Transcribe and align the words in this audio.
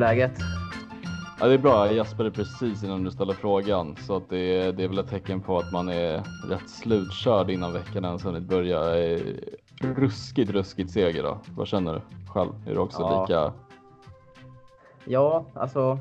Läget? 0.00 0.32
Ja, 1.40 1.46
det 1.46 1.54
är 1.54 1.58
bra. 1.58 1.86
Jag 1.86 1.94
gäspade 1.94 2.30
precis 2.30 2.84
innan 2.84 3.04
du 3.04 3.10
ställde 3.10 3.34
frågan 3.34 3.96
så 3.96 4.16
att 4.16 4.28
det, 4.28 4.72
det 4.72 4.84
är 4.84 4.88
väl 4.88 4.98
ett 4.98 5.08
tecken 5.08 5.40
på 5.40 5.58
att 5.58 5.72
man 5.72 5.88
är 5.88 6.22
rätt 6.48 6.70
slutkörd 6.70 7.50
innan 7.50 7.72
veckan 7.72 8.04
ens 8.04 8.24
hunnit 8.24 8.42
börja. 8.42 8.98
Eh, 8.98 9.20
ruskigt, 9.80 10.50
ruskigt 10.50 10.90
seger 10.90 11.22
då. 11.22 11.38
Vad 11.56 11.66
känner 11.66 11.94
du 11.94 12.00
själv? 12.32 12.50
Är 12.66 12.74
du 12.74 12.78
också 12.78 13.02
ja. 13.02 13.20
lika? 13.20 13.52
Ja, 15.04 15.44
alltså 15.54 15.98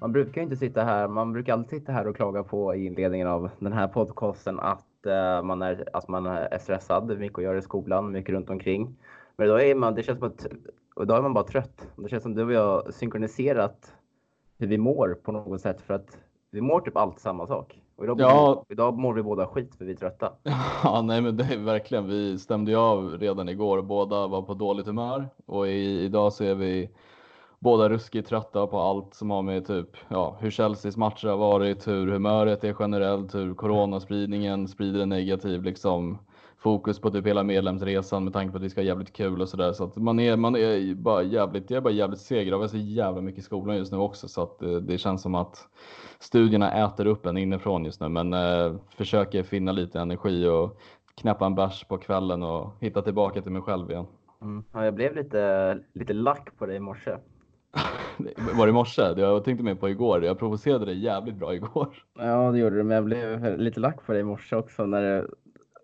man 0.00 0.12
brukar 0.12 0.40
ju 0.40 0.42
inte 0.44 0.56
sitta 0.56 0.84
här. 0.84 1.08
Man 1.08 1.32
brukar 1.32 1.52
alltid 1.52 1.80
sitta 1.80 1.92
här 1.92 2.06
och 2.06 2.16
klaga 2.16 2.42
på 2.42 2.74
i 2.74 2.86
inledningen 2.86 3.28
av 3.28 3.50
den 3.58 3.72
här 3.72 3.88
podcasten 3.88 4.60
att 4.60 5.06
uh, 5.06 5.42
man 5.42 5.62
är, 5.62 5.88
att 5.92 6.08
man 6.08 6.26
är 6.26 6.58
stressad, 6.58 7.18
mycket 7.18 7.38
att 7.38 7.44
göra 7.44 7.58
i 7.58 7.62
skolan, 7.62 8.12
mycket 8.12 8.34
runt 8.34 8.50
omkring. 8.50 8.96
Men 9.36 9.46
idag 9.46 9.68
är 9.68 9.74
man, 9.74 9.94
det 9.94 10.02
känns 10.02 10.18
som 10.18 10.28
att 10.28 10.46
idag 11.00 11.18
är 11.18 11.22
man 11.22 11.34
bara 11.34 11.44
trött. 11.44 11.88
Det 11.96 12.08
känns 12.08 12.22
som 12.22 12.34
du 12.34 12.44
och 12.44 12.52
jag 12.52 12.94
synkroniserat 12.94 13.94
hur 14.58 14.66
vi 14.66 14.78
mår 14.78 15.18
på 15.22 15.32
något 15.32 15.60
sätt 15.60 15.80
för 15.80 15.94
att 15.94 16.18
vi 16.50 16.60
mår 16.60 16.80
typ 16.80 16.96
alltid 16.96 17.20
samma 17.20 17.46
sak. 17.46 17.82
Och 17.96 18.04
idag, 18.04 18.20
ja. 18.20 18.64
vi, 18.68 18.72
idag 18.72 18.98
mår 18.98 19.14
vi 19.14 19.22
båda 19.22 19.46
skit 19.46 19.74
för 19.74 19.84
vi 19.84 19.92
är 19.92 19.96
trötta. 19.96 20.32
Ja, 20.84 21.02
nej, 21.02 21.20
men 21.20 21.36
det 21.36 21.44
är 21.44 21.58
verkligen. 21.58 22.08
Vi 22.08 22.38
stämde 22.38 22.70
ju 22.70 22.76
av 22.76 23.18
redan 23.18 23.48
igår 23.48 23.78
och 23.78 23.84
båda 23.84 24.26
var 24.26 24.42
på 24.42 24.54
dåligt 24.54 24.86
humör 24.86 25.28
och 25.46 25.68
i, 25.68 26.04
idag 26.04 26.40
är 26.40 26.54
vi 26.54 26.90
båda 27.58 27.88
ruskigt 27.88 28.28
trötta 28.28 28.66
på 28.66 28.78
allt 28.80 29.14
som 29.14 29.30
har 29.30 29.42
med 29.42 29.66
typ 29.66 29.96
ja, 30.08 30.36
hur 30.40 30.50
Chelseas 30.50 30.96
matcher 30.96 31.28
har 31.28 31.36
varit, 31.36 31.88
hur 31.88 32.06
humöret 32.06 32.64
är 32.64 32.76
generellt, 32.80 33.34
hur 33.34 33.54
coronaspridningen 33.54 34.68
sprider 34.68 35.00
en 35.00 35.08
negativ 35.08 35.62
liksom 35.62 36.18
fokus 36.62 37.00
på 37.00 37.10
typ 37.10 37.26
hela 37.26 37.42
medlemsresan 37.42 38.24
med 38.24 38.32
tanke 38.32 38.52
på 38.52 38.56
att 38.56 38.64
vi 38.64 38.70
ska 38.70 38.80
ha 38.80 38.86
jävligt 38.86 39.12
kul 39.12 39.40
och 39.40 39.48
sådär. 39.48 39.72
Så 39.72 39.84
att 39.84 39.96
man 39.96 40.20
är, 40.20 40.36
man 40.36 40.56
är 40.56 40.94
bara 40.94 41.22
jävligt, 41.22 41.70
jag 41.70 41.76
är 41.76 41.80
bara 41.80 41.92
jävligt 41.92 42.20
seger 42.20 42.52
av 42.52 42.68
så 42.68 42.76
jävla 42.76 43.20
mycket 43.20 43.38
i 43.38 43.42
skolan 43.42 43.76
just 43.76 43.92
nu 43.92 43.98
också 43.98 44.28
så 44.28 44.42
att 44.42 44.58
det, 44.58 44.72
eh, 44.72 44.80
det 44.80 44.98
känns 44.98 45.22
som 45.22 45.34
att 45.34 45.68
studierna 46.18 46.84
äter 46.84 47.06
upp 47.06 47.26
en 47.26 47.36
inifrån 47.36 47.84
just 47.84 48.00
nu. 48.00 48.08
Men 48.08 48.32
eh, 48.32 48.74
försöker 48.96 49.42
finna 49.42 49.72
lite 49.72 50.00
energi 50.00 50.46
och 50.46 50.80
knäppa 51.14 51.46
en 51.46 51.54
bärs 51.54 51.84
på 51.84 51.98
kvällen 51.98 52.42
och 52.42 52.72
hitta 52.80 53.02
tillbaka 53.02 53.42
till 53.42 53.52
mig 53.52 53.62
själv 53.62 53.90
igen. 53.90 54.06
Mm. 54.42 54.64
Ja, 54.72 54.84
jag 54.84 54.94
blev 54.94 55.16
lite, 55.16 55.78
lite 55.92 56.12
lack 56.12 56.58
på 56.58 56.66
dig 56.66 56.76
i 56.76 56.80
morse. 56.80 57.10
Var 58.56 58.66
det 58.66 58.70
i 58.70 58.72
morse? 58.72 59.02
Jag 59.16 59.44
tänkte 59.44 59.64
mer 59.64 59.74
på 59.74 59.88
igår. 59.88 60.24
Jag 60.24 60.38
provocerade 60.38 60.84
dig 60.84 61.04
jävligt 61.04 61.34
bra 61.34 61.54
igår. 61.54 61.88
Ja, 62.18 62.50
det 62.52 62.58
gjorde 62.58 62.76
du, 62.76 62.82
men 62.82 62.94
jag 62.94 63.04
blev 63.04 63.58
lite 63.58 63.80
lack 63.80 64.06
på 64.06 64.12
dig 64.12 64.20
i 64.20 64.24
morse 64.24 64.56
också 64.56 64.86
när 64.86 65.02
det 65.02 65.26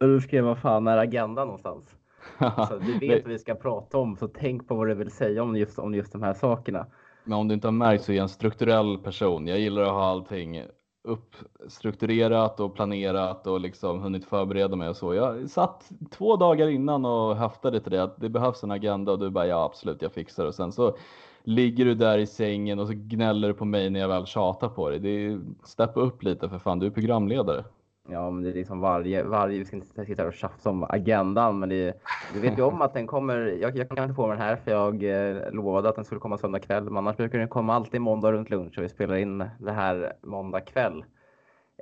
du 0.07 0.21
skrev 0.21 0.45
vad 0.45 0.59
fan 0.59 0.87
är 0.87 0.97
agendan 0.97 1.47
någonstans? 1.47 1.95
Så 2.69 2.79
du 2.79 2.99
vet 2.99 3.25
vad 3.25 3.33
vi 3.33 3.39
ska 3.39 3.55
prata 3.55 3.99
om, 3.99 4.17
så 4.17 4.29
tänk 4.29 4.69
på 4.69 4.75
vad 4.75 4.89
du 4.89 4.95
vill 4.95 5.11
säga 5.11 5.43
om 5.43 5.57
just, 5.57 5.79
om 5.79 5.95
just 5.95 6.13
de 6.13 6.23
här 6.23 6.35
sakerna. 6.35 6.87
Men 7.25 7.39
om 7.39 7.49
du 7.49 7.55
inte 7.55 7.67
har 7.67 7.73
märkt 7.73 8.05
så 8.05 8.13
är 8.13 8.17
jag 8.17 8.23
en 8.23 8.29
strukturell 8.29 8.99
person. 8.99 9.47
Jag 9.47 9.59
gillar 9.59 9.83
att 9.83 9.89
ha 9.89 10.05
allting 10.05 10.63
uppstrukturerat 11.09 12.61
och 12.61 12.75
planerat 12.75 13.47
och 13.47 13.61
liksom 13.61 14.00
hunnit 14.00 14.25
förbereda 14.25 14.77
mig 14.77 14.89
och 14.89 14.97
så. 14.97 15.15
Jag 15.15 15.50
satt 15.50 15.91
två 16.11 16.37
dagar 16.37 16.69
innan 16.69 17.05
och 17.05 17.37
höftade 17.37 17.81
till 17.81 17.93
det 17.93 18.03
att 18.03 18.21
det 18.21 18.28
behövs 18.28 18.62
en 18.62 18.71
agenda 18.71 19.12
och 19.12 19.19
du 19.19 19.31
bara 19.31 19.47
ja 19.47 19.65
absolut 19.65 20.03
jag 20.03 20.12
fixar 20.12 20.47
och 20.47 20.55
sen 20.55 20.72
så 20.72 20.97
ligger 21.43 21.84
du 21.84 21.95
där 21.95 22.19
i 22.19 22.27
sängen 22.27 22.78
och 22.78 22.87
så 22.87 22.93
gnäller 22.97 23.49
du 23.49 23.55
på 23.55 23.65
mig 23.65 23.91
när 23.91 24.01
jag 24.01 24.09
väl 24.09 24.27
tjatar 24.27 24.69
på 24.69 24.91
dig. 24.91 24.99
Det 24.99 25.09
är 25.09 25.41
steppa 25.65 26.01
upp 26.01 26.22
lite 26.22 26.49
för 26.49 26.59
fan, 26.59 26.78
du 26.78 26.87
är 26.87 26.91
programledare. 26.91 27.65
Ja, 28.11 28.31
men 28.31 28.43
det 28.43 28.51
är 28.51 28.55
liksom 28.55 28.81
varje, 28.81 29.23
varje, 29.23 29.59
vi 29.59 29.65
ska 29.65 29.77
inte 29.77 30.05
sitta 30.05 30.23
här 30.23 30.29
och 30.29 30.35
tjafsa 30.35 30.71
om 30.71 30.87
agendan, 30.89 31.59
men 31.59 31.69
det, 31.69 32.03
du 32.35 32.41
vet 32.41 32.59
ju 32.59 32.63
om 32.63 32.83
att 32.83 32.95
den 32.95 33.07
kommer, 33.07 33.37
jag, 33.37 33.77
jag 33.77 33.89
kan 33.89 34.05
inte 34.05 34.15
få 34.15 34.29
den 34.29 34.39
här 34.39 34.57
för 34.57 34.71
jag 34.71 35.03
eh, 35.03 35.53
lovade 35.53 35.89
att 35.89 35.95
den 35.95 36.05
skulle 36.05 36.21
komma 36.21 36.39
söndag 36.39 36.61
kväll, 36.61 36.85
men 36.85 36.97
annars 36.97 37.17
brukar 37.17 37.39
den 37.39 37.49
komma 37.49 37.75
alltid 37.75 38.01
måndag 38.01 38.33
runt 38.33 38.51
lunch 38.51 38.79
och 38.79 38.85
vi 38.85 38.89
spelar 38.89 39.17
in 39.17 39.39
det 39.59 39.73
här 39.73 40.13
måndag 40.23 40.61
kväll. 40.61 41.05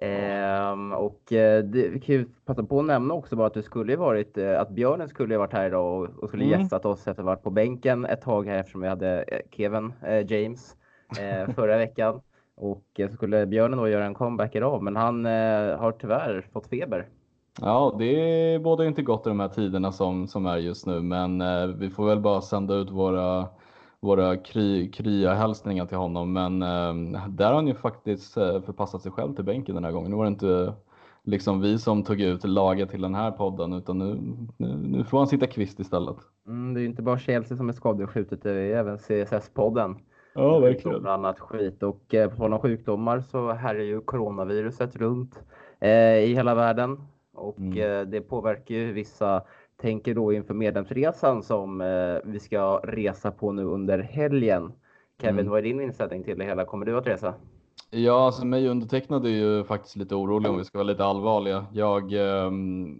Ehm, 0.01 0.93
och 0.93 1.33
eh, 1.33 1.65
det, 1.65 1.89
vi 1.89 2.01
kan 2.01 2.15
ju 2.15 2.25
passa 2.45 2.65
på 2.65 2.81
att 2.81 2.87
nämna 2.87 3.15
också 3.15 3.37
bara 3.37 3.47
att 3.47 3.55
du 3.55 3.63
skulle 3.63 3.97
varit, 3.97 4.39
eh, 4.39 4.61
att 4.61 4.71
Björnen 4.71 5.09
skulle 5.09 5.35
ha 5.35 5.39
varit 5.39 5.53
här 5.53 5.67
idag 5.67 6.03
och, 6.03 6.23
och 6.23 6.29
skulle 6.29 6.45
mm. 6.45 6.61
gästat 6.61 6.85
oss 6.85 6.99
efter 6.99 7.11
att 7.11 7.19
ha 7.19 7.25
varit 7.25 7.43
på 7.43 7.51
bänken 7.51 8.05
ett 8.05 8.23
tag 8.23 8.47
här 8.47 8.59
eftersom 8.59 8.81
vi 8.81 8.89
hade 8.89 9.23
eh, 9.23 9.41
Kevin 9.51 9.93
eh, 10.03 10.33
James 10.33 10.77
eh, 11.21 11.55
förra 11.55 11.79
veckan. 11.79 12.21
Och 12.57 13.01
så 13.11 13.15
skulle 13.15 13.47
Björnen 13.47 13.79
då 13.79 13.89
göra 13.89 14.07
en 14.07 14.15
comeback 14.15 14.55
idag, 14.55 14.83
men 14.83 14.97
han 14.97 15.27
eh, 15.27 15.79
har 15.79 15.97
tyvärr 16.01 16.47
fått 16.53 16.67
feber. 16.67 17.09
Ja, 17.61 17.97
det 17.99 18.63
bådar 18.63 18.85
inte 18.85 19.03
gott 19.03 19.27
i 19.27 19.29
de 19.29 19.41
här 19.41 19.49
tiderna 19.49 19.93
som, 19.93 20.29
som 20.29 20.47
är 20.47 20.57
just 20.57 20.87
nu, 20.87 21.01
men 21.01 21.41
eh, 21.41 21.67
vi 21.67 21.91
får 21.91 22.07
väl 22.07 22.21
bara 22.21 22.41
sända 22.41 22.75
ut 22.75 22.91
våra, 22.91 23.49
våra 24.01 24.37
kry, 24.37 24.91
krya 24.91 25.35
hälsningar 25.35 25.87
till 25.87 25.97
honom. 25.97 26.33
Men 26.33 26.63
eh, 26.63 27.27
där 27.29 27.47
har 27.47 27.55
han 27.55 27.67
ju 27.67 27.75
faktiskt 27.75 28.37
eh, 28.37 28.61
förpassat 28.61 29.03
sig 29.03 29.13
själv 29.13 29.35
till 29.35 29.45
bänken 29.45 29.75
den 29.75 29.85
här 29.85 29.93
gången. 29.93 30.11
Nu 30.11 30.17
var 30.17 30.25
det 30.25 30.29
inte 30.29 30.75
liksom 31.25 31.61
vi 31.61 31.79
som 31.79 32.03
tog 32.03 32.21
ut 32.21 32.45
laget 32.45 32.91
till 32.91 33.03
den 33.03 33.15
här 33.15 33.31
podden, 33.31 33.73
utan 33.73 33.99
nu, 33.99 34.19
nu, 34.57 34.77
nu 34.77 35.05
får 35.05 35.19
han 35.19 35.27
sitta 35.27 35.47
kvist 35.47 35.81
istället. 35.81 36.17
Mm, 36.47 36.75
det 36.75 36.81
är 36.81 36.85
inte 36.85 37.03
bara 37.03 37.19
Chelsea 37.19 37.57
som 37.57 37.69
är 37.69 37.73
skadeskjutet, 37.73 38.43
det 38.43 38.51
är 38.51 38.77
även 38.77 38.99
CSS-podden. 38.99 39.95
Ja, 40.37 40.59
verkligen. 40.59 41.03
Bland 41.03 41.27
annat 41.27 41.41
skit. 41.41 41.83
Och 41.83 42.15
eh, 42.15 42.31
på 42.31 42.37
tal 42.37 42.53
om 42.53 42.59
sjukdomar 42.59 43.21
så 43.21 43.53
här 43.53 43.75
är 43.75 43.85
ju 43.85 44.01
coronaviruset 44.01 44.97
runt 44.97 45.43
eh, 45.81 46.19
i 46.19 46.35
hela 46.35 46.55
världen. 46.55 47.01
Och 47.35 47.59
mm. 47.59 48.01
eh, 48.01 48.07
det 48.07 48.21
påverkar 48.21 48.75
ju 48.75 48.93
vissa 48.93 49.43
tänker 49.81 50.15
då 50.15 50.33
inför 50.33 50.55
medlemsresan 50.55 51.43
som 51.43 51.79
vi 52.25 52.41
ska 52.41 52.81
resa 52.85 53.31
på 53.31 53.53
nu 53.53 53.65
under 53.65 53.99
helgen. 53.99 54.73
Kevin, 55.21 55.39
mm. 55.39 55.51
vad 55.51 55.59
är 55.59 55.63
din 55.63 55.81
inställning 55.81 56.25
till 56.25 56.39
det 56.39 56.45
hela? 56.45 56.65
Kommer 56.65 56.87
du 56.87 56.99
att 56.99 57.07
resa? 57.07 57.35
Ja, 57.91 58.27
alltså 58.27 58.47
mig 58.47 58.69
undertecknade 58.69 59.29
är 59.29 59.33
ju 59.33 59.65
faktiskt 59.65 59.97
lite 59.97 60.15
orolig 60.15 60.51
om 60.51 60.59
vi 60.59 60.65
ska 60.65 60.79
vara 60.79 60.87
lite 60.87 61.05
allvarliga. 61.05 61.67
Jag 61.73 62.13
eh, 62.13 62.51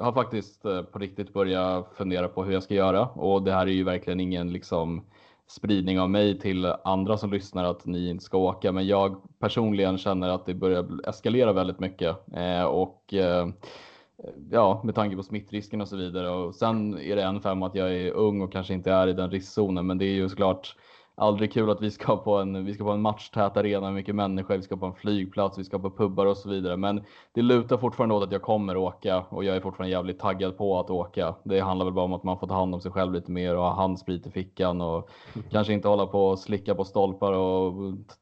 har 0.01 0.13
faktiskt 0.13 0.65
eh, 0.65 0.83
på 0.83 0.99
riktigt 0.99 1.33
börjat 1.33 1.93
fundera 1.95 2.29
på 2.29 2.45
hur 2.45 2.53
jag 2.53 2.63
ska 2.63 2.75
göra 2.75 3.07
och 3.07 3.43
det 3.43 3.53
här 3.53 3.67
är 3.67 3.71
ju 3.71 3.85
verkligen 3.85 4.21
ingen 4.21 4.53
liksom 4.53 5.03
spridning 5.49 6.01
av 6.01 6.11
mig 6.11 6.39
till 6.39 6.75
andra 6.85 7.17
som 7.17 7.33
lyssnar 7.33 7.65
att 7.65 7.87
ni 7.87 8.09
inte 8.09 8.25
ska 8.25 8.39
åka. 8.39 8.73
Men 8.73 8.87
jag 8.87 9.23
personligen 9.39 9.99
känner 9.99 10.29
att 10.29 10.47
det 10.47 10.55
börjar 10.55 11.09
eskalera 11.09 11.53
väldigt 11.53 11.81
mycket 11.81 12.17
eh, 12.35 12.65
och 12.65 13.15
eh, 13.15 13.49
ja, 14.51 14.81
med 14.85 14.95
tanke 14.95 15.17
på 15.17 15.23
smittrisken 15.23 15.81
och 15.81 15.89
så 15.89 15.97
vidare. 15.97 16.31
Och 16.31 16.55
sen 16.55 16.99
är 16.99 17.17
det 17.17 17.23
en 17.23 17.41
femma 17.41 17.67
att 17.67 17.75
jag 17.75 17.95
är 17.95 18.13
ung 18.13 18.41
och 18.41 18.53
kanske 18.53 18.75
inte 18.75 18.93
är 18.93 19.09
i 19.09 19.13
den 19.13 19.31
riskzonen, 19.31 19.87
men 19.87 19.99
det 19.99 20.05
är 20.05 20.15
ju 20.15 20.29
såklart 20.29 20.77
aldrig 21.17 21.53
kul 21.53 21.71
att 21.71 21.83
vi 21.83 21.91
ska 21.91 22.17
på 22.17 22.37
en, 22.37 22.65
vi 22.65 22.75
ska 22.75 22.85
på 22.85 22.91
en 22.91 23.03
matchtät 23.03 23.57
arena 23.57 23.87
med 23.87 23.95
mycket 23.95 24.15
människor, 24.15 24.57
vi 24.57 24.63
ska 24.63 24.77
på 24.77 24.87
en 24.87 24.95
flygplats, 24.95 25.59
vi 25.59 25.65
ska 25.65 25.79
på 25.79 25.91
pubbar 25.91 26.27
och 26.27 26.37
så 26.37 26.49
vidare. 26.49 26.77
Men 26.77 27.05
det 27.33 27.43
lutar 27.43 27.79
fortfarande 27.79 28.15
åt 28.15 28.25
att 28.25 28.33
jag 28.33 28.43
kommer 28.43 28.77
åka 28.77 29.25
och 29.29 29.45
jag 29.45 29.57
är 29.57 29.61
fortfarande 29.61 29.93
jävligt 29.93 30.19
taggad 30.19 30.59
på 30.59 30.81
att 30.81 30.91
åka. 30.91 31.35
Det 31.45 31.61
handlar 31.61 31.85
väl 31.85 31.95
bara 31.95 32.05
om 32.05 32.13
att 32.13 32.23
man 32.23 32.39
får 32.39 32.47
ta 32.47 32.55
hand 32.55 32.75
om 32.75 32.81
sig 32.81 32.93
själv 32.93 33.13
lite 33.13 33.31
mer 33.31 33.57
och 33.57 33.63
ha 33.63 33.75
handsprit 33.75 34.27
i 34.27 34.31
fickan 34.31 34.81
och 34.81 35.11
kanske 35.51 35.73
inte 35.73 35.89
hålla 35.89 36.07
på 36.07 36.29
och 36.29 36.39
slicka 36.39 36.75
på 36.75 36.85
stolpar 36.85 37.33
och 37.33 37.75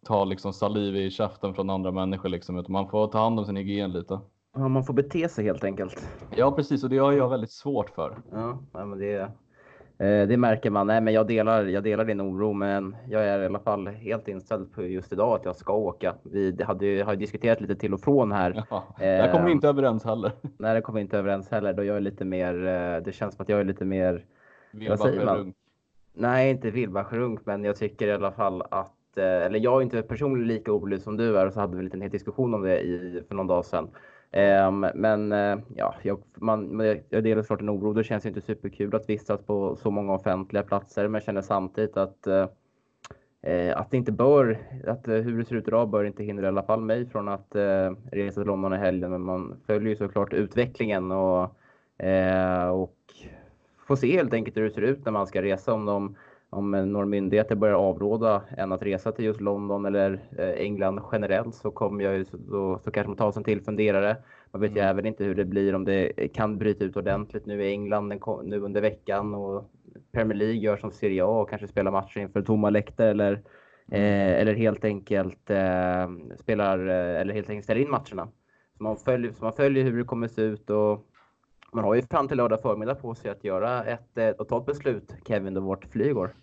ta 0.07 0.25
liksom 0.25 0.53
saliv 0.53 0.97
i 0.97 1.11
käften 1.11 1.55
från 1.55 1.71
andra 1.71 1.93
människor 1.93 2.29
liksom, 2.29 2.59
utan 2.59 2.73
man 2.73 2.89
får 2.89 3.07
ta 3.07 3.19
hand 3.19 3.39
om 3.39 3.45
sin 3.47 3.57
hygien 3.57 3.93
lite. 3.93 4.21
Ja, 4.57 4.69
man 4.69 4.85
får 4.85 4.95
bete 4.95 5.29
sig 5.29 5.45
helt 5.45 5.65
enkelt. 5.65 6.09
Ja, 6.37 6.53
precis 6.53 6.85
och 6.85 6.91
det 6.91 6.99
har 6.99 7.13
jag 7.13 7.29
väldigt 7.29 7.53
svårt 7.53 7.91
för. 7.91 8.17
Ja, 8.33 8.59
men 8.73 8.99
det 8.99 9.31
det 9.99 10.37
märker 10.37 10.71
man. 10.71 10.87
Nej, 10.87 11.01
men 11.01 11.15
jag 11.15 11.27
delar, 11.27 11.65
jag 11.65 11.83
delar 11.83 12.05
din 12.05 12.21
oro, 12.21 12.53
men 12.53 12.97
jag 13.09 13.25
är 13.25 13.43
i 13.43 13.47
alla 13.47 13.59
fall 13.59 13.87
helt 13.87 14.29
inställd 14.29 14.73
på 14.73 14.83
just 14.83 15.13
idag 15.13 15.35
att 15.35 15.45
jag 15.45 15.57
ska 15.57 15.73
åka. 15.73 16.15
Vi 16.23 16.63
hade, 16.63 17.03
har 17.07 17.17
diskuterat 17.17 17.61
lite 17.61 17.77
till 17.77 17.95
och 17.95 18.01
från 18.01 18.33
här. 18.33 18.65
Ja, 18.71 18.85
där 18.99 19.33
kommer 19.33 19.47
vi 19.47 19.53
inte 19.53 19.69
överens 19.69 20.05
heller. 20.05 20.33
Nej, 20.59 20.75
det 20.75 20.81
kommer 20.81 20.99
vi 20.99 21.03
inte 21.03 21.19
överens 21.19 21.51
heller. 21.51 21.73
Då 21.73 21.85
jag 21.85 21.97
är 21.97 22.01
lite 22.01 22.25
mer, 22.25 22.67
eh, 22.67 23.03
det 23.03 23.13
känns 23.13 23.35
som 23.35 23.43
att 23.43 23.49
jag 23.49 23.61
är 23.61 23.65
lite 23.65 23.85
mer... 23.85 24.25
Vilbacherunk? 24.73 25.57
Nej, 26.15 26.51
inte 26.51 26.71
vilbacherunk, 26.71 27.41
men 27.47 27.65
jag 27.65 27.77
tycker 27.77 28.07
i 28.07 28.13
alla 28.13 28.33
fall 28.33 28.63
att 28.71 29.19
eh, 29.19 29.25
eller 29.25 29.59
jag 29.59 29.79
är 29.79 29.83
inte 29.83 30.03
personligen 30.03 30.49
lika 30.49 30.73
orolig 30.73 31.01
som 31.01 31.17
du 31.17 31.39
är 31.39 31.47
och 31.47 31.53
så 31.53 31.61
hade 31.61 31.73
vi 31.73 31.79
en 31.79 31.85
liten 31.85 32.11
diskussion 32.11 32.55
om 32.55 32.63
det 32.63 32.81
i, 32.81 33.23
för 33.29 33.35
någon 33.35 33.47
dag 33.47 33.65
sedan. 33.65 33.89
Ehm, 34.37 34.87
men 34.95 35.33
eh, 35.33 35.59
ja, 35.77 35.95
jag, 36.03 36.23
man, 36.35 36.81
jag 37.09 37.25
delar 37.25 37.43
såklart 37.43 37.61
en 37.61 37.71
oro. 37.71 37.93
Det 37.93 38.05
känns 38.05 38.27
inte 38.27 38.41
superkul 38.41 38.95
att 38.95 39.09
vistas 39.09 39.41
på 39.41 39.77
så 39.77 39.91
många 39.91 40.13
offentliga 40.13 40.63
platser, 40.63 41.03
men 41.03 41.15
jag 41.15 41.23
känner 41.23 41.43
samtidigt 41.43 41.97
att 41.97 42.27
eh, 42.27 42.49
eh, 43.43 43.77
att 43.77 43.91
det 43.91 43.97
inte 43.97 44.13
bör, 44.13 44.59
att 44.87 45.09
hur 45.09 45.39
det 45.39 45.45
ser 45.45 45.57
ut 45.57 45.69
idag 45.69 45.89
bör 45.89 46.05
inte 46.05 46.25
hindra 46.25 46.45
i 46.45 46.49
alla 46.49 46.63
fall 46.63 46.81
mig 46.81 47.07
från 47.07 47.29
att 47.29 47.57
resa 48.13 48.41
till 48.41 48.47
London 48.47 48.73
i 48.73 48.77
helgen. 48.77 49.11
Men 49.11 49.21
man 49.21 49.57
följer 49.67 49.89
ju 49.89 49.97
såklart 49.97 50.33
utvecklingen 50.33 51.13
och, 51.13 51.43
och 52.73 52.99
får 53.87 53.97
se 53.97 54.17
helt 54.17 54.33
enkelt 54.33 54.57
hur 54.57 54.65
det 54.65 54.71
ser 54.71 54.83
ut 54.83 55.05
när 55.05 55.13
man 55.13 55.27
ska 55.27 55.43
resa. 55.43 55.73
Om 55.73 55.85
de 55.85 56.17
om 56.55 56.71
några 56.71 57.07
myndigheter 57.07 57.55
börjar 57.55 57.75
avråda 57.75 58.43
en 58.57 58.73
att 58.73 58.83
resa 58.83 59.13
till 59.13 59.25
just 59.25 59.41
London 59.41 59.85
eller 59.85 60.21
eh, 60.39 60.49
England 60.49 61.01
generellt 61.13 61.55
så 61.55 61.71
kommer 61.71 62.05
jag 62.05 62.15
ju, 62.15 62.25
så, 62.25 62.79
så 62.85 62.91
kanske 62.91 63.09
man 63.09 63.17
tar 63.17 63.33
sig 63.33 63.41
en 63.41 63.45
till 63.45 63.61
funderare. 63.61 64.17
Man 64.51 64.61
vet 64.61 64.71
mm. 64.71 64.83
ju 64.83 64.89
även 64.91 65.07
inte 65.07 65.25
hur 65.25 65.35
det 65.35 65.45
blir 65.45 65.75
om 65.75 65.85
det 65.85 66.29
kan 66.35 66.59
bryta 66.59 66.85
ut 66.85 66.97
ordentligt 66.97 67.47
nu 67.47 67.65
i 67.65 67.71
England 67.71 68.21
nu 68.45 68.61
under 68.61 68.81
veckan 68.81 69.35
och 69.35 69.71
Premier 70.13 70.39
League 70.39 70.57
gör 70.57 70.77
som 70.77 70.91
Serie 70.91 71.25
A 71.25 71.41
och 71.41 71.51
kanske 71.51 71.69
spelar 71.69 71.91
matcher 71.91 72.21
inför 72.21 72.43
tomma 72.43 72.71
läktare 72.71 73.11
eller 73.11 73.43
Eh, 73.91 74.41
eller 74.41 74.55
helt 74.55 74.85
enkelt 74.85 75.51
eh, 75.51 76.11
spelar 76.39 76.89
eh, 76.89 77.21
eller 77.21 77.35
helt 77.35 77.51
enkelt 77.51 77.65
ställer 77.65 77.81
in 77.81 77.91
matcherna. 77.91 78.29
Så 78.77 78.83
man, 78.83 78.97
följer, 78.97 79.33
så 79.33 79.45
man 79.45 79.53
följer 79.53 79.85
hur 79.85 79.99
det 79.99 80.05
kommer 80.05 80.29
se 80.29 80.43
ut 80.43 80.71
och 80.71 81.07
man 81.73 81.85
har 81.85 81.95
ju 81.95 82.03
fram 82.03 82.29
till 82.29 82.37
lördag 82.37 82.63
förmiddag 82.63 82.95
på 82.95 83.15
sig 83.15 83.31
att 83.31 83.45
göra 83.45 83.85
ett, 83.85 84.19
eh, 84.19 84.29
och 84.29 84.49
ta 84.49 84.59
ett 84.59 84.67
beslut, 84.67 85.15
Kevin, 85.27 85.55
då 85.55 85.61
vårt 85.61 85.85
flyg 85.85 86.15
går. 86.15 86.35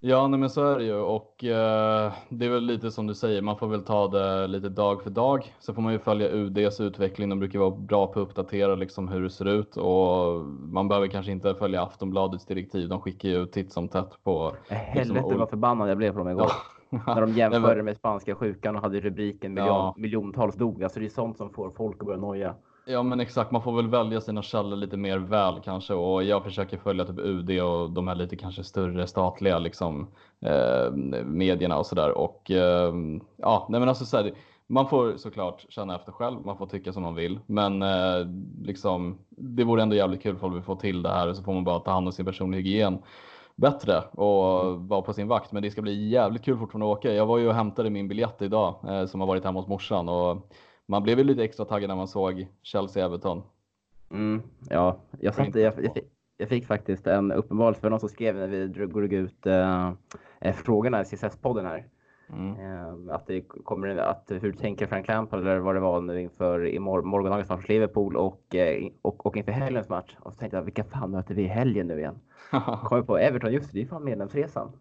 Ja, 0.00 0.28
nej, 0.28 0.40
men 0.40 0.50
så 0.50 0.66
är 0.66 0.78
det 0.78 0.84
ju 0.84 0.94
och 0.94 1.44
eh, 1.44 2.12
det 2.28 2.46
är 2.46 2.50
väl 2.50 2.64
lite 2.64 2.90
som 2.90 3.06
du 3.06 3.14
säger. 3.14 3.42
Man 3.42 3.56
får 3.56 3.66
väl 3.66 3.82
ta 3.82 4.08
det 4.08 4.46
lite 4.46 4.68
dag 4.68 5.02
för 5.02 5.10
dag. 5.10 5.54
Så 5.58 5.74
får 5.74 5.82
man 5.82 5.92
ju 5.92 5.98
följa 5.98 6.28
UDs 6.28 6.80
utveckling. 6.80 7.28
De 7.28 7.38
brukar 7.38 7.58
vara 7.58 7.70
bra 7.70 8.06
på 8.06 8.20
att 8.20 8.28
uppdatera 8.28 8.74
liksom 8.74 9.08
hur 9.08 9.22
det 9.22 9.30
ser 9.30 9.48
ut 9.48 9.76
och 9.76 10.46
man 10.46 10.88
behöver 10.88 11.06
kanske 11.06 11.32
inte 11.32 11.54
följa 11.54 11.82
Aftonbladets 11.82 12.46
direktiv. 12.46 12.88
De 12.88 13.00
skickar 13.00 13.28
ju 13.28 13.46
titt 13.46 13.72
som 13.72 13.88
tätt 13.88 14.24
på. 14.24 14.52
Helvete 14.68 15.20
liksom, 15.20 15.38
vad 15.38 15.50
förbannad 15.50 15.90
jag 15.90 15.96
blev 15.96 16.12
på 16.12 16.18
dem 16.18 16.28
igår. 16.28 16.50
När 17.06 17.20
de 17.20 17.32
jämförde 17.36 17.82
med 17.82 17.96
spanska 17.96 18.34
sjukan 18.34 18.76
och 18.76 18.82
hade 18.82 19.00
rubriken 19.00 19.54
miljon, 19.54 19.68
ja. 19.68 19.94
miljontals 19.96 20.56
dog. 20.56 20.82
Alltså 20.82 21.00
det 21.00 21.06
är 21.06 21.10
sånt 21.10 21.36
som 21.36 21.50
får 21.50 21.70
folk 21.70 21.96
att 22.00 22.06
börja 22.06 22.20
noja. 22.20 22.54
Ja 22.90 23.02
men 23.02 23.20
exakt, 23.20 23.50
man 23.50 23.62
får 23.62 23.76
väl 23.76 23.88
välja 23.88 24.20
sina 24.20 24.42
källor 24.42 24.76
lite 24.76 24.96
mer 24.96 25.18
väl 25.18 25.60
kanske. 25.64 25.94
Och 25.94 26.24
jag 26.24 26.44
försöker 26.44 26.78
följa 26.78 27.04
typ 27.04 27.18
UD 27.18 27.60
och 27.60 27.90
de 27.90 28.08
här 28.08 28.14
lite 28.14 28.36
kanske 28.36 28.64
större 28.64 29.06
statliga 29.06 29.58
liksom 29.58 30.08
eh, 30.40 30.92
medierna 31.24 31.78
och 31.78 31.86
sådär. 31.86 32.18
Och 32.18 32.50
eh, 32.50 32.94
ja, 33.36 33.66
nej 33.68 33.80
men 33.80 33.88
alltså 33.88 34.04
så 34.04 34.16
här, 34.16 34.32
man 34.66 34.88
får 34.88 35.16
såklart 35.16 35.66
känna 35.68 35.94
efter 35.94 36.12
själv, 36.12 36.46
man 36.46 36.58
får 36.58 36.66
tycka 36.66 36.92
som 36.92 37.02
man 37.02 37.14
vill, 37.14 37.40
men 37.46 37.82
eh, 37.82 38.26
liksom 38.62 39.18
det 39.28 39.64
vore 39.64 39.82
ändå 39.82 39.96
jävligt 39.96 40.22
kul 40.22 40.36
om 40.40 40.54
vi 40.54 40.62
får 40.62 40.76
till 40.76 41.02
det 41.02 41.10
här 41.10 41.28
och 41.28 41.36
så 41.36 41.42
får 41.42 41.54
man 41.54 41.64
bara 41.64 41.78
ta 41.80 41.90
hand 41.90 42.06
om 42.06 42.12
sin 42.12 42.26
personliga 42.26 42.60
hygien 42.60 42.98
bättre 43.56 44.00
och 44.00 44.80
vara 44.88 45.02
på 45.02 45.12
sin 45.12 45.28
vakt. 45.28 45.52
Men 45.52 45.62
det 45.62 45.70
ska 45.70 45.82
bli 45.82 46.08
jävligt 46.08 46.44
kul 46.44 46.58
fortfarande 46.58 46.92
att 46.92 46.98
åka. 46.98 47.12
Jag 47.12 47.26
var 47.26 47.38
ju 47.38 47.48
och 47.48 47.54
hämtade 47.54 47.90
min 47.90 48.08
biljett 48.08 48.42
idag 48.42 48.74
eh, 48.88 49.06
som 49.06 49.20
har 49.20 49.26
varit 49.26 49.44
hemma 49.44 49.60
hos 49.60 49.68
morsan 49.68 50.08
och 50.08 50.52
man 50.88 51.02
blev 51.02 51.18
ju 51.18 51.24
lite 51.24 51.44
extra 51.44 51.64
taggad 51.64 51.88
när 51.88 51.96
man 51.96 52.08
såg 52.08 52.48
Chelsea-Everton. 52.62 53.42
Mm, 54.10 54.42
ja, 54.70 55.00
jag, 55.20 55.34
satt, 55.34 55.54
jag, 55.54 55.84
jag, 55.84 55.94
fick, 55.94 56.04
jag 56.36 56.48
fick 56.48 56.66
faktiskt 56.66 57.06
en 57.06 57.32
uppenbarelse 57.32 57.80
för 57.80 57.90
någon 57.90 58.00
som 58.00 58.08
skrev 58.08 58.36
när 58.36 58.46
vi 58.48 58.66
drog 58.66 59.12
ut 59.12 59.46
äh, 59.46 60.52
frågorna 60.54 61.00
i 61.00 61.04
CSS-podden 61.04 61.64
här. 61.64 61.86
Mm. 62.32 62.60
Äh, 62.60 63.14
att 63.14 63.26
det 63.26 63.40
kommer, 63.40 63.96
att 63.96 64.32
hur 64.40 64.52
tänker 64.52 64.86
Frank 64.86 65.08
Lampard 65.08 65.40
eller 65.40 65.58
vad 65.58 65.74
det 65.74 65.80
var 65.80 66.00
nu 66.00 66.22
inför 66.22 66.78
morgondagens 66.78 67.48
match 67.48 67.68
Liverpool 67.68 68.16
och, 68.16 68.54
och, 69.02 69.26
och 69.26 69.36
inför 69.36 69.52
helgens 69.52 69.88
match. 69.88 70.16
Och 70.20 70.32
så 70.32 70.38
tänkte 70.38 70.56
jag, 70.56 70.64
vilka 70.64 70.84
fan 70.84 71.10
möter 71.10 71.34
vi 71.34 71.42
i 71.42 71.46
helgen 71.46 71.86
nu 71.86 71.98
igen? 71.98 72.18
Kommer 72.84 73.02
på 73.02 73.18
Everton, 73.18 73.52
just 73.52 73.72
det, 73.72 73.78
det 73.78 73.82
är 73.82 73.88
fan 73.88 74.04
medlemsresan. 74.04 74.72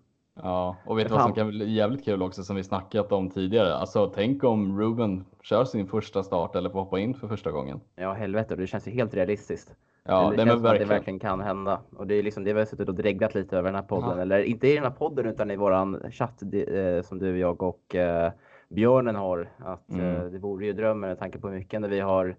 Ja, 0.44 0.75
och 0.86 0.98
vet 0.98 1.07
du 1.07 1.13
vad 1.13 1.24
som 1.24 1.34
kan 1.34 1.48
bli 1.48 1.74
jävligt 1.74 2.06
kul 2.06 2.22
också 2.22 2.44
som 2.44 2.56
vi 2.56 2.63
snackat 2.63 3.12
om 3.12 3.30
tidigare? 3.30 3.75
Alltså 3.75 4.12
tänk 4.16 4.44
om 4.44 4.80
Ruben 4.80 5.25
kör 5.42 5.66
sin 5.66 5.88
första 5.88 6.24
start 6.24 6.56
eller 6.56 6.69
får 6.69 6.80
hoppa 6.80 7.00
in 7.00 7.13
för 7.13 7.28
första 7.28 7.51
gången. 7.51 7.80
Ja, 7.95 8.13
helvete, 8.13 8.56
det 8.56 8.68
känns 8.68 8.88
ju 8.88 8.92
helt 8.92 9.13
realistiskt. 9.13 9.75
Ja, 10.04 10.30
det, 10.30 10.36
det 10.36 10.50
känns 10.50 10.63
verkligen. 10.63 10.88
det 10.88 10.94
verkligen 10.94 11.19
kan 11.19 11.42
hända. 11.42 11.80
Och 11.98 12.07
det 12.07 12.16
är 12.16 12.24
liksom 12.24 12.44
det 12.44 12.54
vi 12.54 12.60
har 12.60 12.66
suttit 12.66 12.89
och 12.89 12.95
dreglat 12.95 13.36
lite 13.36 13.57
över 13.57 13.69
den 13.69 13.75
här 13.75 13.88
podden. 13.88 14.18
Ja. 14.18 14.22
Eller 14.22 14.39
inte 14.39 14.68
i 14.68 14.75
den 14.75 14.84
här 14.84 14.92
podden 14.92 15.25
utan 15.25 15.51
i 15.51 15.56
våran 15.56 16.12
chatt 16.12 16.44
eh, 16.54 17.01
som 17.01 17.19
du, 17.19 17.38
jag 17.38 17.63
och 17.63 17.95
eh, 17.95 18.31
Björnen 18.69 19.16
har. 19.16 19.50
Att 19.57 19.90
mm. 19.90 20.16
eh, 20.16 20.24
det 20.24 20.40
vore 20.40 20.66
ju 20.66 20.74
drömmen 20.74 21.10
med 21.10 21.19
tanke 21.19 21.40
på 21.40 21.50
hur 21.50 21.57
mycket 21.57 21.81
när 21.81 21.90
vi 21.90 22.00
har 22.00 22.36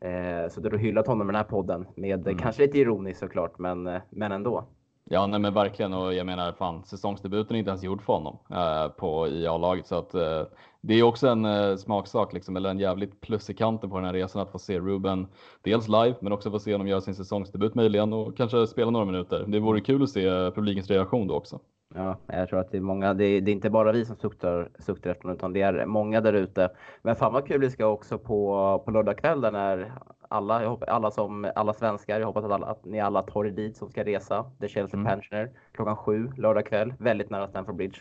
eh, 0.00 0.48
suttit 0.48 0.72
och 0.72 0.78
hyllat 0.78 1.06
honom 1.06 1.28
i 1.28 1.32
den 1.32 1.36
här 1.36 1.44
podden. 1.44 1.86
Med 1.94 2.26
mm. 2.26 2.38
kanske 2.38 2.62
lite 2.62 2.78
ironiskt 2.78 3.20
såklart, 3.20 3.58
men, 3.58 3.86
eh, 3.86 4.00
men 4.10 4.32
ändå. 4.32 4.64
Ja, 5.04 5.26
nej 5.26 5.40
men 5.40 5.54
verkligen 5.54 5.92
och 5.92 6.14
jag 6.14 6.26
menar 6.26 6.52
fan 6.52 6.84
säsongsdebuten 6.84 7.56
är 7.56 7.58
inte 7.58 7.70
ens 7.70 7.82
gjord 7.82 8.02
för 8.02 8.12
honom 8.12 8.38
eh, 8.50 8.88
på 8.88 9.28
i 9.28 9.46
A-laget 9.46 9.86
så 9.86 9.94
att 9.94 10.14
eh, 10.14 10.42
det 10.80 10.94
är 10.94 11.02
också 11.02 11.28
en 11.28 11.44
eh, 11.44 11.76
smaksak 11.76 12.32
liksom 12.32 12.56
eller 12.56 12.70
en 12.70 12.78
jävligt 12.78 13.20
plus 13.20 13.50
i 13.50 13.54
kanten 13.54 13.90
på 13.90 13.96
den 13.96 14.04
här 14.04 14.12
resan 14.12 14.42
att 14.42 14.52
få 14.52 14.58
se 14.58 14.78
Ruben 14.78 15.26
dels 15.62 15.88
live 15.88 16.14
men 16.20 16.32
också 16.32 16.50
få 16.50 16.58
se 16.58 16.72
honom 16.72 16.88
göra 16.88 17.00
sin 17.00 17.14
säsongsdebut 17.14 17.74
möjligen 17.74 18.12
och 18.12 18.36
kanske 18.36 18.66
spela 18.66 18.90
några 18.90 19.06
minuter. 19.06 19.44
Det 19.48 19.60
vore 19.60 19.80
kul 19.80 20.02
att 20.02 20.10
se 20.10 20.26
eh, 20.26 20.50
publikens 20.50 20.90
reaktion 20.90 21.28
då 21.28 21.34
också. 21.34 21.60
Ja, 21.94 22.16
jag 22.26 22.48
tror 22.48 22.60
att 22.60 22.70
det 22.70 22.76
är 22.76 22.80
många. 22.80 23.14
Det 23.14 23.24
är, 23.24 23.40
det 23.40 23.50
är 23.50 23.52
inte 23.52 23.70
bara 23.70 23.92
vi 23.92 24.04
som 24.04 24.16
suktar, 24.16 24.68
suktar 24.78 25.10
efter 25.10 25.22
honom 25.22 25.36
utan 25.36 25.52
det 25.52 25.62
är 25.62 25.86
många 25.86 26.20
där 26.20 26.32
ute. 26.32 26.70
Men 27.02 27.16
fan 27.16 27.32
vad 27.32 27.46
kul 27.46 27.60
det 27.60 27.70
ska 27.70 27.86
också 27.86 28.18
på, 28.18 28.82
på 28.84 28.90
lördag 28.90 29.18
kväll 29.18 29.40
när 29.40 29.92
alla, 30.28 30.68
hoppas, 30.68 30.88
alla, 30.88 31.10
som, 31.10 31.50
alla 31.54 31.72
svenskar, 31.72 32.20
jag 32.20 32.26
hoppas 32.26 32.44
att, 32.44 32.52
alla, 32.52 32.66
att 32.66 32.84
ni 32.84 33.00
alla 33.00 33.22
tar 33.22 33.46
er 33.46 33.50
dit 33.50 33.76
som 33.76 33.88
ska 33.88 34.04
resa. 34.04 34.44
The 34.60 34.68
Chelsea 34.68 35.00
mm. 35.00 35.06
Pensioner 35.06 35.50
klockan 35.72 35.96
sju 35.96 36.32
lördag 36.36 36.66
kväll. 36.66 36.94
Väldigt 36.98 37.30
nära 37.30 37.48
Stamford 37.48 37.76
Bridge. 37.76 37.98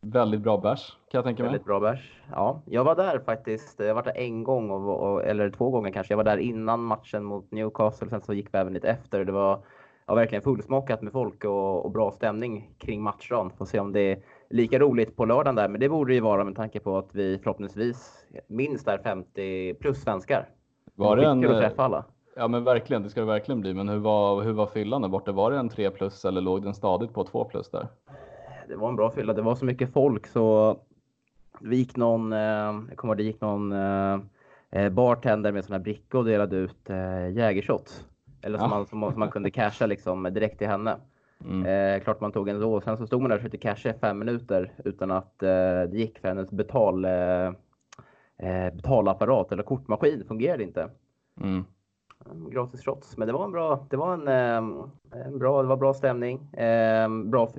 Väldigt 0.00 0.40
bra 0.40 0.58
bärs 0.58 0.96
kan 1.10 1.18
jag 1.18 1.24
tänka 1.24 1.42
mig. 1.42 1.52
Väldigt 1.52 1.66
bra 1.66 1.80
bärs. 1.80 2.12
Ja, 2.32 2.62
jag 2.64 2.84
var 2.84 2.96
där 2.96 3.18
faktiskt. 3.18 3.80
Jag 3.80 3.94
var 3.94 4.02
där 4.02 4.16
en 4.16 4.44
gång 4.44 4.70
och, 4.70 5.12
och, 5.12 5.24
eller 5.24 5.50
två 5.50 5.70
gånger 5.70 5.90
kanske. 5.90 6.12
Jag 6.12 6.16
var 6.16 6.24
där 6.24 6.38
innan 6.38 6.80
matchen 6.80 7.24
mot 7.24 7.52
Newcastle. 7.52 8.08
Sen 8.08 8.20
så 8.20 8.32
gick 8.32 8.54
vi 8.54 8.58
även 8.58 8.72
lite 8.72 8.88
efter. 8.88 9.24
Det 9.24 9.32
var 9.32 9.60
ja, 10.08 10.14
verkligen 10.14 10.42
fullsmockat 10.42 11.02
med 11.02 11.12
folk 11.12 11.44
och, 11.44 11.84
och 11.84 11.90
bra 11.90 12.12
stämning 12.12 12.70
kring 12.78 13.02
matchdagen. 13.02 13.50
Får 13.50 13.64
se 13.64 13.80
om 13.80 13.92
det 13.92 14.00
är 14.00 14.18
lika 14.50 14.78
roligt 14.78 15.16
på 15.16 15.24
lördagen 15.24 15.54
där. 15.54 15.68
Men 15.68 15.80
det 15.80 15.88
borde 15.88 16.14
ju 16.14 16.20
vara 16.20 16.44
med 16.44 16.56
tanke 16.56 16.80
på 16.80 16.98
att 16.98 17.14
vi 17.14 17.38
förhoppningsvis 17.38 18.26
minst 18.46 18.88
är 18.88 18.98
50 18.98 19.74
plus 19.74 20.02
svenskar. 20.02 20.48
Var 20.94 21.16
det 21.16 21.26
en... 21.26 21.44
att 21.44 21.60
träffa 21.60 21.82
alla. 21.82 22.04
Ja 22.36 22.48
men 22.48 22.64
verkligen, 22.64 23.02
det 23.02 23.10
ska 23.10 23.20
det 23.20 23.26
verkligen 23.26 23.60
bli. 23.60 23.74
Men 23.74 23.88
hur 23.88 23.98
var, 23.98 24.42
hur 24.42 24.52
var 24.52 24.66
fyllan 24.66 25.02
där 25.02 25.08
borta? 25.08 25.32
Var 25.32 25.50
det 25.50 25.58
en 25.58 25.68
3 25.68 25.90
plus 25.90 26.24
eller 26.24 26.40
låg 26.40 26.62
den 26.62 26.74
stadigt 26.74 27.14
på 27.14 27.24
2 27.24 27.44
plus 27.44 27.70
där? 27.70 27.88
Det 28.68 28.76
var 28.76 28.88
en 28.88 28.96
bra 28.96 29.10
fylla. 29.10 29.32
Det 29.32 29.42
var 29.42 29.54
så 29.54 29.64
mycket 29.64 29.92
folk 29.92 30.26
så 30.26 30.76
det 31.60 31.76
gick 31.76 31.96
någon, 31.96 32.32
eh, 32.32 32.38
jag 32.88 32.96
kommer 32.96 33.12
ihåg, 33.14 33.16
det 33.16 33.22
gick 33.22 33.40
någon 33.40 33.72
eh, 33.72 34.20
eh 34.70 34.88
bartender 34.88 35.52
med 35.52 35.64
sådana 35.64 35.82
brickor 35.82 36.18
och 36.18 36.24
delade 36.24 36.56
ut 36.56 36.90
eh, 36.90 37.30
jägershots. 37.30 38.07
Eller 38.42 38.58
som, 38.58 38.70
ja. 38.70 38.76
man, 38.76 38.86
som, 38.86 39.10
som, 39.10 39.20
man 39.20 39.30
kunde 39.30 39.50
casha 39.50 39.86
liksom 39.86 40.22
direkt 40.22 40.58
till 40.58 40.68
henne. 40.68 40.96
Mm. 41.44 41.66
Eh, 41.66 42.02
klart 42.02 42.20
man 42.20 42.32
tog 42.32 42.48
en 42.48 42.60
då. 42.60 42.80
Sen 42.80 42.96
så 42.96 43.06
stod 43.06 43.20
man 43.20 43.28
där 43.28 43.36
och 43.36 43.40
försökte 43.40 43.58
casha 43.58 43.90
i 43.90 43.94
fem 43.94 44.18
minuter 44.18 44.72
utan 44.84 45.10
att 45.10 45.42
eh, 45.42 45.82
det 45.82 45.92
gick 45.92 46.18
för 46.18 46.28
hennes 46.28 46.50
betal, 46.50 47.04
eh, 47.04 47.46
eh, 48.38 48.74
betalapparat 48.74 49.52
eller 49.52 49.62
kortmaskin 49.62 50.24
fungerade 50.28 50.62
inte. 50.62 50.90
Mm. 51.40 51.64
Gratis 52.50 52.84
shots, 52.84 53.16
men 53.16 53.26
det 53.26 53.32
var 53.32 53.44
en 53.44 53.52
bra, 53.52 53.86
det 53.90 53.96
var 53.96 54.14
en, 54.14 54.28
eh, 54.28 55.26
en 55.26 55.38
bra, 55.38 55.62
det 55.62 55.68
var 55.68 55.76
bra 55.76 55.94
stämning. 55.94 56.52
Eh, 56.52 57.08
bra, 57.08 57.50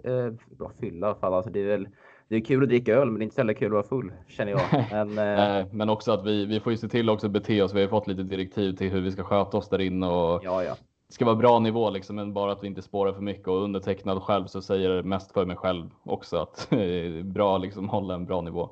bra 0.57 0.71
fylla 0.79 1.07
i 1.07 1.09
alla 1.09 1.19
fall. 1.19 1.33
Alltså 1.33 1.51
det 1.51 1.59
är 1.59 1.67
väl 1.67 1.88
det 2.29 2.36
är 2.36 2.41
kul 2.41 2.63
att 2.63 2.69
dricka 2.69 2.93
öl, 2.93 3.12
men 3.12 3.19
det 3.19 3.21
är 3.21 3.25
inte 3.25 3.53
så 3.53 3.53
kul 3.53 3.67
att 3.67 3.71
vara 3.71 3.83
full 3.83 4.12
känner 4.27 4.51
jag. 4.51 4.86
Men, 4.91 5.15
Nej, 5.15 5.65
men 5.71 5.89
också 5.89 6.12
att 6.12 6.25
vi, 6.25 6.45
vi 6.45 6.59
får 6.59 6.71
ju 6.71 6.77
se 6.77 6.88
till 6.88 7.09
också 7.09 7.27
att 7.27 7.33
bete 7.33 7.62
oss. 7.62 7.74
Vi 7.74 7.81
har 7.81 7.88
fått 7.88 8.07
lite 8.07 8.24
direktiv 8.24 8.74
till 8.75 8.89
hur 8.89 9.01
vi 9.01 9.12
ska 9.12 9.24
sköta 9.24 9.57
oss 9.57 9.69
där 9.69 9.81
inne 9.81 10.07
och 10.07 10.41
ja, 10.43 10.63
ja. 10.63 10.75
det 11.07 11.13
ska 11.13 11.25
vara 11.25 11.36
bra 11.36 11.59
nivå 11.59 11.89
liksom, 11.89 12.15
men 12.15 12.33
bara 12.33 12.51
att 12.51 12.63
vi 12.63 12.67
inte 12.67 12.81
spårar 12.81 13.13
för 13.13 13.21
mycket 13.21 13.48
och 13.48 13.63
undertecknad 13.63 14.24
själv 14.24 14.45
så 14.45 14.62
säger 14.62 14.89
det 14.89 15.03
mest 15.03 15.31
för 15.31 15.45
mig 15.45 15.57
själv 15.57 15.89
också 16.03 16.38
att 16.38 16.69
bra 17.24 17.57
liksom 17.57 17.89
hålla 17.89 18.13
en 18.13 18.25
bra 18.25 18.41
nivå 18.41 18.69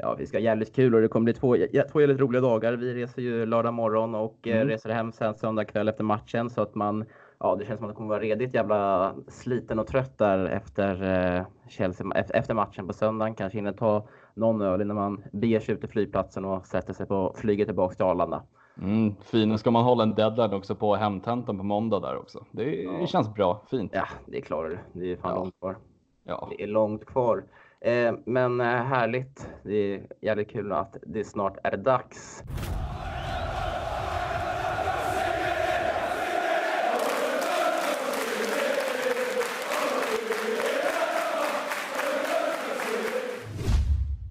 ja, 0.00 0.14
vi 0.18 0.26
ska 0.26 0.36
ha 0.36 0.42
jävligt 0.42 0.74
kul 0.74 0.94
och 0.94 1.00
det 1.00 1.08
kommer 1.08 1.24
bli 1.24 1.34
två, 1.34 1.56
två 1.92 2.00
jävligt 2.00 2.20
roliga 2.20 2.42
dagar. 2.42 2.72
Vi 2.72 2.94
reser 2.94 3.22
ju 3.22 3.46
lördag 3.46 3.74
morgon 3.74 4.14
och 4.14 4.48
eh, 4.48 4.56
mm. 4.56 4.68
reser 4.68 4.90
hem 4.90 5.12
sen 5.12 5.34
söndag 5.34 5.64
kväll 5.64 5.88
efter 5.88 6.04
matchen 6.04 6.50
så 6.50 6.62
att 6.62 6.74
man 6.74 7.04
Ja, 7.42 7.56
det 7.56 7.64
känns 7.64 7.78
som 7.78 7.84
att 7.84 7.88
man 7.88 7.94
kommer 7.94 8.08
vara 8.08 8.20
redigt 8.20 8.54
jävla 8.54 9.14
sliten 9.28 9.78
och 9.78 9.86
trött 9.86 10.18
där 10.18 10.44
efter 10.44 11.02
eh, 11.36 11.44
Chelsea, 11.68 12.06
efter 12.14 12.54
matchen 12.54 12.86
på 12.86 12.92
söndagen. 12.92 13.34
Kanske 13.34 13.58
hinner 13.58 13.72
ta 13.72 14.08
någon 14.34 14.62
öl 14.62 14.80
innan 14.80 14.96
man 14.96 15.24
beger 15.32 15.60
sig 15.60 15.74
ut 15.74 15.80
till 15.80 15.88
flygplatsen 15.88 16.44
och 16.44 16.66
sätter 16.66 16.92
sig 16.92 17.06
på 17.06 17.34
flyget 17.36 17.68
tillbaka 17.68 17.94
till 17.94 18.04
Arlanda. 18.04 18.42
Mm, 18.78 19.14
fin. 19.16 19.58
Ska 19.58 19.70
man 19.70 19.84
hålla 19.84 20.02
en 20.02 20.14
deadline 20.14 20.52
också 20.52 20.74
på 20.74 20.94
hemtentan 20.94 21.58
på 21.58 21.64
måndag 21.64 22.00
där 22.00 22.16
också? 22.16 22.44
Det 22.50 22.82
ja. 22.82 23.06
känns 23.06 23.34
bra. 23.34 23.62
Fint. 23.70 23.92
Ja, 23.94 24.06
det 24.26 24.40
klarar 24.40 24.68
du. 24.68 24.78
Det 24.92 25.12
är 25.12 25.16
fan 25.16 25.30
ja. 25.30 25.36
långt 25.36 25.58
kvar. 25.58 25.76
Ja. 26.24 26.48
Det 26.50 26.62
är 26.62 26.66
långt 26.66 27.06
kvar. 27.06 27.44
Eh, 27.80 28.14
men 28.24 28.60
eh, 28.60 28.66
härligt. 28.66 29.50
Det 29.62 29.94
är 29.94 30.06
jävligt 30.20 30.50
kul 30.50 30.72
att 30.72 30.96
det 31.06 31.24
snart 31.24 31.56
är 31.64 31.76
dags. 31.76 32.44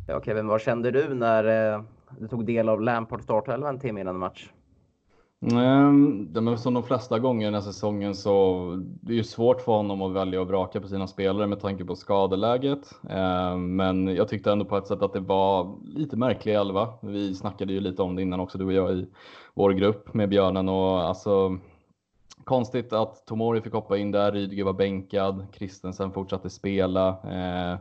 Ja, 0.09 0.21
Kevin, 0.21 0.47
vad 0.47 0.61
kände 0.61 0.91
du 0.91 1.13
när 1.13 1.73
eh, 1.73 1.81
du 2.19 2.27
tog 2.27 2.45
del 2.45 2.69
av 2.69 2.81
Lampard 2.81 3.21
startelva 3.21 3.69
en 3.69 3.79
timme 3.79 4.01
innan 4.01 4.19
match? 4.19 4.49
Mm, 5.41 6.57
som 6.57 6.73
de 6.73 6.83
flesta 6.83 7.19
gånger 7.19 7.47
den 7.47 7.53
här 7.53 7.61
säsongen 7.61 8.15
så 8.15 8.65
det 9.01 9.13
är 9.13 9.15
ju 9.15 9.23
svårt 9.23 9.61
för 9.61 9.71
honom 9.71 10.01
att 10.01 10.11
välja 10.11 10.41
och 10.41 10.47
vraka 10.47 10.81
på 10.81 10.87
sina 10.87 11.07
spelare 11.07 11.47
med 11.47 11.59
tanke 11.59 11.85
på 11.85 11.95
skadeläget. 11.95 12.89
Ehm, 13.09 13.75
men 13.75 14.15
jag 14.15 14.27
tyckte 14.27 14.51
ändå 14.51 14.65
på 14.65 14.77
ett 14.77 14.87
sätt 14.87 15.01
att 15.01 15.13
det 15.13 15.19
var 15.19 15.77
lite 15.83 16.17
märklig 16.17 16.53
elva. 16.53 16.93
Vi 17.01 17.35
snackade 17.35 17.73
ju 17.73 17.79
lite 17.79 18.01
om 18.01 18.15
det 18.15 18.21
innan 18.21 18.39
också, 18.39 18.57
du 18.57 18.65
och 18.65 18.73
jag 18.73 18.91
i 18.91 19.07
vår 19.53 19.71
grupp 19.71 20.13
med 20.13 20.29
Björnen 20.29 20.69
och 20.69 21.01
alltså 21.01 21.57
konstigt 22.43 22.93
att 22.93 23.25
Tomori 23.25 23.61
fick 23.61 23.73
hoppa 23.73 23.97
in 23.97 24.11
där, 24.11 24.31
Rydiger 24.31 24.63
var 24.63 24.73
bänkad, 24.73 25.47
Kristensen 25.53 26.11
fortsatte 26.11 26.49
spela. 26.49 27.07
Eh, 27.09 27.79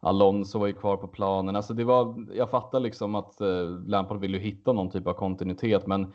Alonso 0.00 0.58
var 0.58 0.66
ju 0.66 0.72
kvar 0.72 0.96
på 0.96 1.08
planen. 1.08 1.56
Alltså 1.56 1.74
det 1.74 1.84
var, 1.84 2.26
jag 2.34 2.50
fattar 2.50 2.80
liksom 2.80 3.14
att 3.14 3.40
eh, 3.40 3.68
Lampard 3.86 4.20
vill 4.20 4.34
ju 4.34 4.40
hitta 4.40 4.72
någon 4.72 4.90
typ 4.90 5.06
av 5.06 5.12
kontinuitet, 5.12 5.86
men 5.86 6.12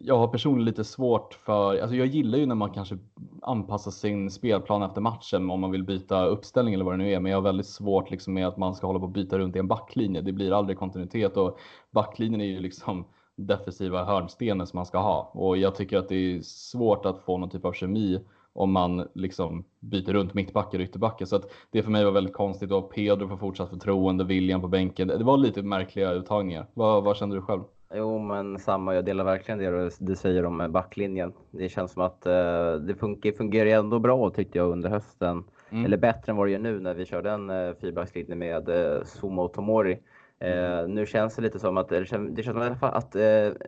jag 0.00 0.18
har 0.18 0.28
personligen 0.28 0.64
lite 0.64 0.84
svårt 0.84 1.34
för, 1.34 1.78
alltså 1.78 1.96
jag 1.96 2.06
gillar 2.06 2.38
ju 2.38 2.46
när 2.46 2.54
man 2.54 2.70
kanske 2.70 2.98
anpassar 3.42 3.90
sin 3.90 4.30
spelplan 4.30 4.82
efter 4.82 5.00
matchen 5.00 5.50
om 5.50 5.60
man 5.60 5.70
vill 5.70 5.84
byta 5.84 6.24
uppställning 6.24 6.74
eller 6.74 6.84
vad 6.84 6.94
det 6.94 6.98
nu 6.98 7.12
är. 7.12 7.20
Men 7.20 7.32
jag 7.32 7.36
har 7.38 7.42
väldigt 7.42 7.66
svårt 7.66 8.10
liksom 8.10 8.34
med 8.34 8.48
att 8.48 8.56
man 8.56 8.74
ska 8.74 8.86
hålla 8.86 8.98
på 8.98 9.04
och 9.04 9.12
byta 9.12 9.38
runt 9.38 9.56
i 9.56 9.58
en 9.58 9.68
backlinje. 9.68 10.20
Det 10.20 10.32
blir 10.32 10.52
aldrig 10.52 10.78
kontinuitet 10.78 11.36
och 11.36 11.58
backlinjen 11.90 12.40
är 12.40 12.44
ju 12.44 12.60
liksom 12.60 13.04
defensiva 13.36 14.04
hörnstenen 14.04 14.66
som 14.66 14.76
man 14.76 14.86
ska 14.86 14.98
ha. 14.98 15.30
Och 15.34 15.56
jag 15.56 15.74
tycker 15.74 15.98
att 15.98 16.08
det 16.08 16.14
är 16.14 16.40
svårt 16.42 17.06
att 17.06 17.20
få 17.20 17.38
någon 17.38 17.50
typ 17.50 17.64
av 17.64 17.72
kemi 17.72 18.20
om 18.58 18.72
man 18.72 19.08
liksom 19.14 19.64
byter 19.80 20.12
runt 20.12 20.34
mittbackar 20.34 20.78
och 20.78 20.84
ytterbackar. 20.84 21.26
Så 21.26 21.36
att 21.36 21.50
det 21.70 21.82
för 21.82 21.90
mig 21.90 22.04
var 22.04 22.12
väldigt 22.12 22.34
konstigt 22.34 22.72
och 22.72 22.94
Pedro 22.94 23.28
får 23.28 23.36
fortsatt 23.36 23.70
förtroende, 23.70 24.24
William 24.24 24.60
på 24.60 24.68
bänken. 24.68 25.08
Det 25.08 25.24
var 25.24 25.36
lite 25.36 25.62
märkliga 25.62 26.12
uttagningar. 26.12 26.66
Vad, 26.74 27.04
vad 27.04 27.16
kände 27.16 27.36
du 27.36 27.42
själv? 27.42 27.62
Jo, 27.94 28.18
men 28.18 28.58
samma. 28.58 28.94
Jag 28.94 29.04
delar 29.04 29.24
verkligen 29.24 29.58
det 29.58 29.90
du 29.98 30.16
säger 30.16 30.44
om 30.44 30.72
backlinjen. 30.72 31.32
Det 31.50 31.68
känns 31.68 31.92
som 31.92 32.02
att 32.02 32.26
uh, 32.26 32.82
det 32.86 32.94
funkar, 32.98 33.32
fungerar 33.32 33.70
ändå 33.70 33.98
bra 33.98 34.30
tyckte 34.30 34.58
jag 34.58 34.70
under 34.70 34.90
hösten. 34.90 35.44
Mm. 35.70 35.84
Eller 35.84 35.96
bättre 35.96 36.32
än 36.32 36.36
vad 36.36 36.46
det 36.46 36.50
gör 36.50 36.58
nu 36.58 36.80
när 36.80 36.94
vi 36.94 37.06
körde 37.06 37.30
en 37.30 37.50
uh, 37.50 37.74
fyrbackslinje 37.80 38.34
med 38.34 38.68
uh, 38.68 39.04
Sumo 39.04 39.42
och 39.42 39.52
Tomori. 39.52 39.98
Mm. 40.40 40.94
nu 40.94 41.06
känns 41.06 41.36
det 41.36 41.42
lite 41.42 41.58
som 41.58 41.76
att, 41.76 41.88
det 41.88 42.08
känns, 42.08 42.36
det 42.36 42.42
känns 42.42 42.78
som 42.80 42.88
att, 42.88 43.14
att 43.14 43.16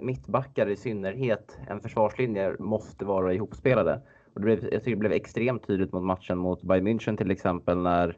mittbackar 0.01 0.69
i 0.69 0.77
synnerhet, 0.77 1.59
en 1.69 1.81
försvarslinje, 1.81 2.57
måste 2.59 3.05
vara 3.05 3.35
ihopspelade. 3.35 4.01
Och 4.35 4.41
det 4.41 4.45
blev, 4.45 4.73
jag 4.73 4.85
tycker 4.85 4.91
det 4.91 4.97
blev 4.97 5.13
extremt 5.13 5.67
tydligt 5.67 5.93
mot 5.93 6.03
matchen 6.03 6.39
mot 6.39 6.63
Bayern 6.63 6.87
München 6.87 7.17
till 7.17 7.31
exempel 7.31 7.79
när 7.79 8.17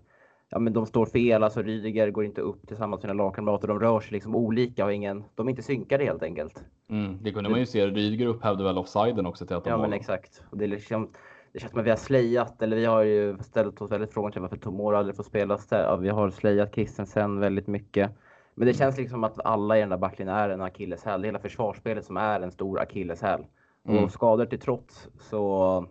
ja, 0.53 0.59
men 0.59 0.73
de 0.73 0.87
står 0.87 1.07
fel. 1.07 1.43
Alltså 1.43 1.63
Rydiger 1.63 2.11
går 2.11 2.25
inte 2.25 2.41
upp 2.41 2.69
tillsammans 2.69 3.03
med 3.03 3.11
sina 3.11 3.23
lagkamrater. 3.23 3.69
De 3.69 3.81
rör 3.81 4.01
sig 4.01 4.13
liksom 4.13 4.37
olika 4.37 4.85
och 4.85 4.93
ingen, 4.93 5.25
de 5.35 5.47
är 5.47 5.51
inte 5.51 5.63
synkade 5.63 6.05
helt 6.05 6.23
enkelt. 6.23 6.65
Mm, 6.91 7.19
det 7.23 7.33
kunde 7.33 7.51
man 7.51 7.61
ju 7.61 7.67
se. 7.67 7.87
Rydiger 7.87 8.27
upphävde 8.27 8.65
väl 8.65 8.79
offsiden 8.79 9.27
också 9.27 9.47
till 9.47 9.57
att 9.57 9.65
de 9.65 9.71
Ja, 9.71 9.79
men 9.79 9.93
exakt. 9.93 10.43
Och 10.51 10.59
det, 10.59 10.65
är 10.65 10.69
liksom, 10.69 11.09
det 11.53 11.61
känns 11.61 11.71
som 11.71 11.81
att 11.81 11.87
vi 11.87 11.91
har 11.91 11.97
slejat, 11.97 12.63
eller 12.63 12.77
vi 12.77 12.85
har 12.85 13.03
ju 13.03 13.39
ställt 13.39 13.83
oss 13.83 13.91
väldigt 13.91 14.13
frågan 14.13 14.33
till 14.33 14.41
varför 14.41 14.57
Tomor 14.57 14.95
aldrig 14.95 15.17
får 15.17 15.23
spela. 15.23 15.59
Ja, 15.71 15.97
vi 15.97 16.09
har 16.09 16.31
slejat 16.31 16.75
Christensen 16.75 17.41
väldigt 17.41 17.67
mycket. 17.67 18.11
Men 18.55 18.67
det 18.67 18.75
känns 18.75 18.99
liksom 18.99 19.25
att 19.25 19.47
alla 19.47 19.77
i 19.77 19.81
den 19.81 19.89
där 19.89 19.97
backlinjen 19.97 20.37
är 20.37 20.49
en 20.49 20.63
akilleshäl. 20.63 21.25
Hela 21.25 21.39
försvarsspelet 21.39 22.05
som 22.05 22.17
är 22.17 22.41
en 22.41 22.53
stor 22.53 22.81
akilleshäl. 22.81 23.45
Mm. 23.89 24.05
Och 24.05 24.11
skador 24.11 24.47
till 24.47 24.61
trots 24.61 25.09
så 25.19 25.87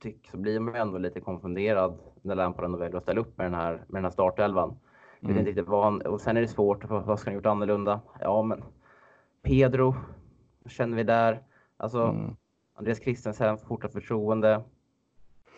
tyck, 0.00 0.28
så 0.30 0.36
blir 0.36 0.60
man 0.60 0.74
ändå 0.74 0.98
lite 0.98 1.20
konfunderad 1.20 1.98
när 2.22 2.34
Lampard 2.34 2.64
ändå 2.64 2.78
väljer 2.78 2.96
att 2.96 3.02
ställa 3.02 3.20
upp 3.20 3.38
med 3.38 3.46
den 3.46 3.54
här, 3.54 3.72
med 3.72 3.98
den 3.98 4.04
här 4.04 4.10
startelvan. 4.10 4.78
Mm. 5.20 5.36
Vet 5.36 5.48
inte 5.48 5.62
vad 5.62 5.84
han, 5.84 6.02
och 6.02 6.20
sen 6.20 6.36
är 6.36 6.40
det 6.40 6.48
svårt, 6.48 6.84
vad 6.90 7.20
ska 7.20 7.30
han 7.30 7.34
gjort 7.34 7.46
annorlunda? 7.46 8.00
Ja, 8.20 8.42
men 8.42 8.64
Pedro 9.42 9.94
känner 10.66 10.96
vi 10.96 11.02
där. 11.02 11.42
Alltså, 11.76 12.02
mm. 12.02 12.36
Andreas 12.74 13.00
Christensen 13.00 13.58
fortsatt 13.58 13.92
förtroende. 13.92 14.62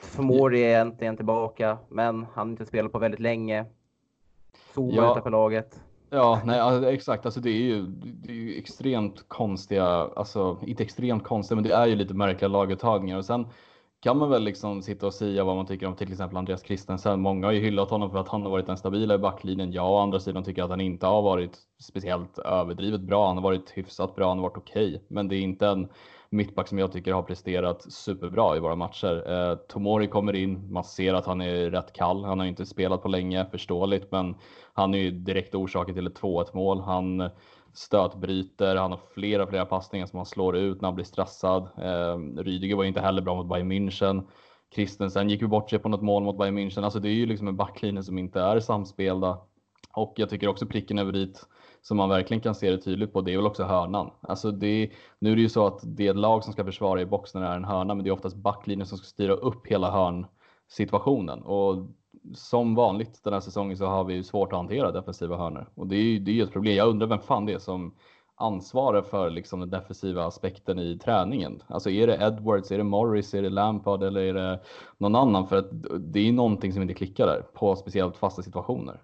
Förmår 0.02 0.54
är 0.54 0.81
äntligen 0.81 1.16
tillbaka, 1.16 1.78
men 1.88 2.26
han 2.35 2.47
har 2.47 2.50
inte 2.50 2.66
spelat 2.66 2.93
på 2.93 2.99
väldigt 2.99 3.21
länge. 3.21 3.64
Zuma 4.75 4.93
ja. 4.93 5.11
utanför 5.11 5.31
laget. 5.31 5.81
Ja, 6.11 6.43
nej, 6.45 6.61
alltså, 6.61 6.90
exakt. 6.90 7.25
Alltså, 7.25 7.40
det, 7.40 7.50
är 7.50 7.62
ju, 7.62 7.87
det 7.87 8.33
är 8.33 8.37
ju 8.37 8.59
extremt 8.59 9.28
konstiga, 9.28 9.85
alltså 9.87 10.59
inte 10.66 10.83
extremt 10.83 11.25
konstiga, 11.25 11.57
men 11.57 11.64
det 11.64 11.75
är 11.75 11.87
ju 11.87 11.95
lite 11.95 12.14
märkliga 12.14 12.49
laguttagningar. 12.49 13.19
Och 13.19 13.25
sen 13.25 13.47
kan 14.04 14.18
man 14.18 14.30
väl 14.30 14.42
liksom 14.44 14.82
sitta 14.82 15.06
och 15.06 15.14
säga 15.14 15.44
vad 15.44 15.56
man 15.56 15.66
tycker 15.66 15.87
om 15.87 15.94
till 15.94 16.12
exempel 16.12 16.37
Andreas 16.37 16.62
Christensen. 16.62 17.20
Många 17.20 17.46
har 17.46 17.52
ju 17.52 17.61
hyllat 17.61 17.90
honom 17.90 18.11
för 18.11 18.18
att 18.18 18.28
han 18.28 18.42
har 18.42 18.50
varit 18.50 18.66
den 18.66 18.76
stabila 18.76 19.14
i 19.14 19.18
backlinjen. 19.18 19.73
Jag 19.73 19.92
å 19.92 19.99
andra 19.99 20.20
sidan 20.20 20.44
tycker 20.44 20.62
att 20.62 20.70
han 20.70 20.80
inte 20.80 21.06
har 21.06 21.23
varit 21.23 21.58
speciellt 21.82 22.38
överdrivet 22.38 23.00
bra. 23.00 23.26
Han 23.26 23.37
har 23.37 23.42
varit 23.42 23.70
hyfsat 23.70 24.16
bra, 24.16 24.28
han 24.28 24.38
har 24.38 24.42
varit 24.42 24.56
okej, 24.56 24.88
okay. 24.88 25.00
men 25.08 25.28
det 25.28 25.37
är 25.37 25.40
inte 25.40 25.66
en 25.66 25.88
mittback 26.30 26.68
som 26.68 26.78
jag 26.78 26.92
tycker 26.92 27.12
har 27.12 27.23
presterat 27.23 27.92
superbra 27.92 28.56
i 28.56 28.61
våra 28.61 28.76
matcher. 28.76 29.32
Eh, 29.32 29.54
Tomori 29.54 30.06
kommer 30.06 30.34
in, 30.34 30.73
man 30.73 30.84
ser 30.84 31.14
att 31.14 31.26
han 31.26 31.40
är 31.40 31.70
rätt 31.70 31.92
kall. 31.92 32.25
Han 32.25 32.38
har 32.38 32.46
inte 32.46 32.66
spelat 32.66 33.02
på 33.02 33.08
länge, 33.08 33.46
förståeligt, 33.50 34.12
men 34.12 34.34
han 34.73 34.94
är 34.94 34.99
ju 34.99 35.11
direkt 35.11 35.54
orsaken 35.54 35.94
till 35.94 36.06
ett 36.06 36.20
2-1 36.20 36.46
mål. 36.52 36.80
Han 36.80 37.30
stötbryter, 37.75 38.76
han 38.76 38.90
har 38.90 39.00
flera, 39.14 39.47
flera 39.47 39.66
passningar 39.66 40.07
som 40.07 40.16
han 40.16 40.26
slår 40.26 40.57
ut 40.57 40.81
när 40.81 40.88
han 40.88 40.95
blir 40.95 41.04
stressad. 41.04 41.62
Eh, 41.62 42.43
Rydiger 42.43 42.76
var 42.76 42.85
inte 42.85 43.00
heller 43.00 43.23
bra 43.23 43.35
mot 43.35 43.49
Bayern 43.49 43.73
München. 43.73 44.26
Christensen 44.75 45.31
gick 45.31 45.43
ju 45.43 45.49
bort 45.49 45.71
sig 45.71 45.78
på 45.78 45.88
något 45.88 46.02
mål 46.02 46.23
mot 46.23 46.38
Bayern 46.38 46.59
München. 46.59 46.85
Alltså 46.85 47.00
det 47.00 47.09
är 47.09 47.12
ju 47.12 47.26
liksom 47.26 47.49
en 47.49 47.57
backlinje 47.57 48.02
som 48.02 48.19
inte 48.19 48.40
är 48.40 48.61
samspelda. 48.61 49.38
Och 49.93 50.14
jag 50.16 50.31
tycker 50.31 50.49
också 50.49 50.66
pricken 50.66 50.99
över 50.99 51.12
dit 51.12 51.47
som 51.83 51.97
man 51.97 52.09
verkligen 52.09 52.40
kan 52.40 52.54
se 52.54 52.71
det 52.71 52.78
tydligt 52.78 53.12
på, 53.12 53.21
det 53.21 53.33
är 53.33 53.37
väl 53.37 53.47
också 53.47 53.64
hörnan. 53.64 54.11
Alltså 54.21 54.50
det, 54.50 54.90
nu 55.19 55.33
är 55.33 55.37
det 55.37 55.43
ju 55.43 55.49
så 55.49 55.66
att 55.66 55.81
det 55.83 56.07
är 56.07 56.14
lag 56.14 56.45
som 56.45 56.52
ska 56.52 56.64
försvara 56.64 57.00
i 57.00 57.07
boxen 57.07 57.40
när 57.40 57.49
det 57.49 57.54
är 57.54 57.57
en 57.57 57.64
hörna, 57.64 57.95
men 57.95 58.04
det 58.04 58.11
är 58.11 58.12
oftast 58.12 58.37
backlinjen 58.37 58.87
som 58.87 58.99
ska 58.99 59.04
styra 59.04 59.33
upp 59.33 59.66
hela 59.66 59.90
hörnsituationen. 59.90 61.43
Och 61.43 61.88
som 62.33 62.75
vanligt 62.75 63.21
den 63.25 63.33
här 63.33 63.40
säsongen 63.40 63.76
så 63.76 63.87
har 63.87 64.04
vi 64.04 64.25
svårt 64.25 64.52
att 64.52 64.59
hantera 64.59 64.93
defensiva 64.93 65.37
hörnor 65.37 65.66
och 65.75 65.87
det 65.87 65.97
är 65.97 66.02
ju 66.02 66.19
det 66.19 66.40
är 66.40 66.45
ett 66.45 66.52
problem. 66.52 66.76
Jag 66.76 66.88
undrar 66.88 67.07
vem 67.07 67.19
fan 67.19 67.47
det 67.47 67.52
är 67.52 67.59
som 67.59 67.95
ansvarar 68.37 69.02
för 69.02 69.31
liksom 69.31 69.61
den 69.61 69.71
defensiva 69.71 70.25
aspekten 70.25 70.78
i 70.78 70.99
träningen. 70.99 71.62
Alltså 71.66 71.90
är 71.90 72.07
det 72.07 72.14
Edwards, 72.14 72.71
är 72.71 72.78
det 72.78 72.85
Morris, 72.85 73.35
är 73.35 73.43
det 73.43 73.50
Lampard 73.50 74.02
eller 74.02 74.21
är 74.21 74.35
det 74.35 74.61
någon 74.99 75.14
annan? 75.14 75.47
För 75.47 75.57
att 75.57 75.69
det 75.99 76.28
är 76.28 76.33
någonting 76.33 76.73
som 76.73 76.83
inte 76.83 76.95
klickar 76.95 77.26
där 77.26 77.43
på 77.54 77.76
speciellt 77.76 78.16
fasta 78.16 78.43
situationer. 78.43 79.00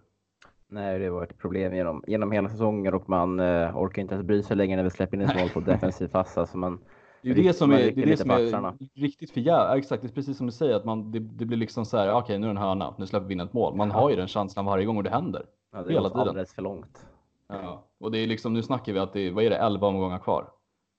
Nej, 0.68 0.98
det 0.98 1.04
har 1.04 1.12
varit 1.12 1.30
ett 1.30 1.38
problem 1.38 1.74
genom, 1.74 2.04
genom 2.06 2.32
hela 2.32 2.48
säsongen 2.48 2.94
och 2.94 3.08
man 3.08 3.40
eh, 3.40 3.76
orkar 3.76 4.02
inte 4.02 4.14
ens 4.14 4.26
bry 4.26 4.42
sig 4.42 4.56
längre 4.56 4.76
när 4.76 4.84
vi 4.84 4.90
släpper 4.90 5.16
in 5.16 5.22
ett 5.22 5.40
mål 5.40 5.48
på 5.48 5.60
defensiv 5.70 6.08
fasta. 6.08 6.46
Så 6.46 6.58
man, 6.58 6.78
det 7.22 7.30
är 7.30 7.34
det 7.34 7.52
som 7.52 7.72
är, 7.72 7.76
det 7.76 8.02
är, 8.02 8.06
det 8.06 8.16
som 8.16 8.30
är 8.30 8.74
riktigt 8.94 9.30
för 9.30 9.40
jävla, 9.40 9.78
exakt, 9.78 10.02
det 10.02 10.08
är 10.08 10.12
precis 10.12 10.36
som 10.36 10.46
du 10.46 10.52
säger 10.52 10.74
att 10.74 10.84
man, 10.84 11.12
det, 11.12 11.18
det 11.18 11.44
blir 11.44 11.58
liksom 11.58 11.84
så 11.84 11.96
här, 11.96 12.08
okej 12.10 12.22
okay, 12.22 12.38
nu 12.38 12.46
är 12.46 12.54
det 12.54 12.60
en 12.60 12.62
hörna, 12.62 12.94
nu 12.98 13.06
släpper 13.06 13.26
vi 13.26 13.34
in 13.34 13.40
ett 13.40 13.52
mål. 13.52 13.76
Man 13.76 13.88
ja. 13.88 13.94
har 13.94 14.10
ju 14.10 14.16
den 14.16 14.28
känslan 14.28 14.64
varje 14.64 14.84
gång 14.84 14.96
och 14.96 15.02
det 15.02 15.10
händer. 15.10 15.46
Ja, 15.72 15.82
det 15.82 15.92
hela 15.92 16.08
tiden. 16.08 16.28
alldeles 16.28 16.54
för 16.54 16.62
långt. 16.62 17.06
Ja, 17.48 17.84
och 18.00 18.10
det 18.10 18.18
är 18.18 18.26
liksom, 18.26 18.54
nu 18.54 18.62
snackar 18.62 18.92
vi 18.92 18.98
att 18.98 19.12
det 19.12 19.20
är, 19.20 19.30
vad 19.30 19.44
är 19.44 19.50
det, 19.50 19.56
11 19.56 19.86
omgångar 19.86 20.18
kvar. 20.18 20.50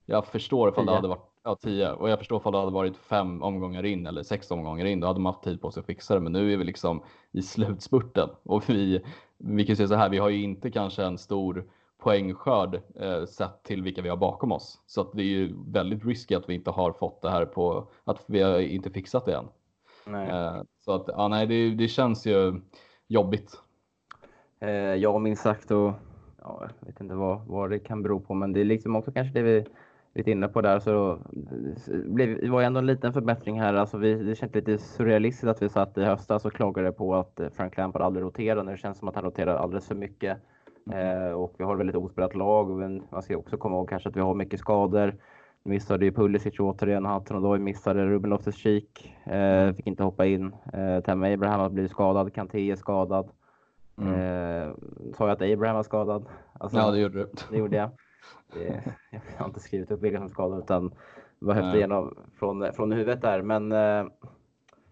Jag 0.05 0.27
förstår 0.27 0.69
ifall 0.69 0.85
det 0.85 0.91
hade 0.91 1.07
varit, 1.07 1.31
ja 1.43 1.55
10, 1.55 1.91
och 1.91 2.09
jag 2.09 2.19
förstår 2.19 2.39
ifall 2.39 2.51
det 2.51 2.59
hade 2.59 2.71
varit 2.71 2.97
fem 2.97 3.43
omgångar 3.43 3.85
in 3.85 4.07
eller 4.07 4.23
sex 4.23 4.51
omgångar 4.51 4.85
in, 4.85 4.99
då 4.99 5.07
hade 5.07 5.19
man 5.19 5.33
haft 5.33 5.43
tid 5.43 5.61
på 5.61 5.71
sig 5.71 5.81
att 5.81 5.85
fixa 5.85 6.13
det. 6.13 6.19
Men 6.19 6.31
nu 6.31 6.53
är 6.53 6.57
vi 6.57 6.63
liksom 6.63 7.03
i 7.31 7.41
slutspurten 7.41 8.29
och 8.43 8.69
vi, 8.69 9.01
vi 9.37 9.65
kan 9.65 9.75
säga 9.75 9.87
så 9.87 9.95
här, 9.95 10.09
vi 10.09 10.17
har 10.17 10.29
ju 10.29 10.43
inte 10.43 10.71
kanske 10.71 11.03
en 11.03 11.17
stor 11.17 11.65
poängskörd 12.01 12.81
eh, 12.95 13.25
sett 13.25 13.63
till 13.63 13.83
vilka 13.83 14.01
vi 14.01 14.09
har 14.09 14.17
bakom 14.17 14.51
oss. 14.51 14.81
Så 14.85 15.01
att 15.01 15.11
det 15.13 15.21
är 15.21 15.25
ju 15.25 15.55
väldigt 15.67 16.05
risky 16.05 16.35
att 16.35 16.49
vi 16.49 16.53
inte 16.53 16.71
har 16.71 16.91
fått 16.91 17.21
det 17.21 17.29
här 17.29 17.45
på 17.45 17.87
att 18.03 18.23
vi 18.25 18.41
har 18.41 18.59
inte 18.59 18.89
fixat 18.91 19.25
det 19.25 19.35
än. 19.35 19.47
Eh, 20.15 20.61
så 20.79 20.91
att 20.91 21.05
ja, 21.07 21.27
nej, 21.27 21.47
det, 21.47 21.69
det 21.69 21.87
känns 21.87 22.25
ju 22.25 22.61
jobbigt. 23.07 23.51
Eh, 24.59 24.71
ja, 24.71 25.19
minst 25.19 25.43
sagt 25.43 25.71
och 25.71 25.93
ja, 26.41 26.69
jag 26.79 26.87
vet 26.87 27.01
inte 27.01 27.15
vad, 27.15 27.45
vad 27.47 27.69
det 27.69 27.79
kan 27.79 28.03
bero 28.03 28.19
på, 28.19 28.33
men 28.33 28.53
det 28.53 28.61
är 28.61 28.65
liksom 28.65 28.95
också 28.95 29.11
kanske 29.11 29.33
det 29.33 29.41
vi 29.41 29.65
lite 30.13 30.31
inne 30.31 30.47
på 30.47 30.61
där 30.61 30.79
så 30.79 31.19
blev, 32.05 32.41
det 32.41 32.49
var 32.49 32.61
ändå 32.61 32.79
en 32.79 32.85
liten 32.85 33.13
förbättring 33.13 33.59
här. 33.59 33.73
Alltså 33.73 33.97
vi, 33.97 34.13
det 34.15 34.35
känns 34.35 34.55
lite 34.55 34.77
surrealistiskt 34.77 35.47
att 35.47 35.61
vi 35.61 35.69
satt 35.69 35.97
i 35.97 36.03
höstas 36.03 36.45
och 36.45 36.53
klagade 36.53 36.91
på 36.91 37.15
att 37.15 37.39
Frank 37.53 37.77
Lampard 37.77 38.01
aldrig 38.01 38.25
roterar. 38.25 38.63
Det 38.63 38.77
känns 38.77 38.97
som 38.97 39.07
att 39.07 39.15
han 39.15 39.23
roterar 39.23 39.55
alldeles 39.55 39.87
för 39.87 39.95
mycket. 39.95 40.37
Eh, 40.89 41.31
och 41.31 41.55
vi 41.57 41.63
har 41.63 41.73
ett 41.73 41.79
väldigt 41.79 41.95
ospelat 41.95 42.35
lag. 42.35 42.69
Men 42.69 43.03
man 43.11 43.21
ska 43.21 43.37
också 43.37 43.57
komma 43.57 43.75
ihåg 43.75 43.89
kanske 43.89 44.09
att 44.09 44.15
vi 44.15 44.21
har 44.21 44.33
mycket 44.33 44.59
skador. 44.59 45.15
Missade 45.63 46.05
ju 46.05 46.11
Pulisic 46.11 46.59
återigen, 46.59 47.05
Hatanodoj 47.05 47.59
missade 47.59 48.05
Ruben 48.05 48.33
Loftus-Cheek. 48.33 49.15
Eh, 49.25 49.73
fick 49.75 49.87
inte 49.87 50.03
hoppa 50.03 50.25
in. 50.25 50.55
Eh, 50.73 50.99
Tam 51.03 51.23
Abraham 51.23 51.59
har 51.59 51.69
blivit 51.69 51.91
skadad, 51.91 52.33
Kanté 52.33 52.71
är 52.71 52.75
skadad. 52.75 53.31
Mm. 53.97 54.13
Eh, 54.13 54.73
sa 55.17 55.27
jag 55.27 55.31
att 55.31 55.41
Abraham 55.41 55.75
var 55.75 55.83
skadad? 55.83 56.25
Alltså, 56.53 56.77
ja, 56.77 56.91
det 56.91 56.99
gjorde 56.99 57.19
du. 57.19 57.29
Det 57.49 57.57
gjorde 57.57 57.77
jag. 57.77 57.89
Det, 58.53 58.83
jag 59.11 59.21
har 59.37 59.45
inte 59.45 59.59
skrivit 59.59 59.91
upp 59.91 60.01
vilka 60.01 60.17
som 60.17 60.29
skadade 60.29 60.61
utan 60.61 60.93
var 61.39 61.53
höften 61.53 61.75
igenom 61.75 62.15
från, 62.39 62.73
från 62.73 62.91
huvudet 62.91 63.21
där. 63.21 63.41
Men 63.41 63.71
eh, 63.71 64.05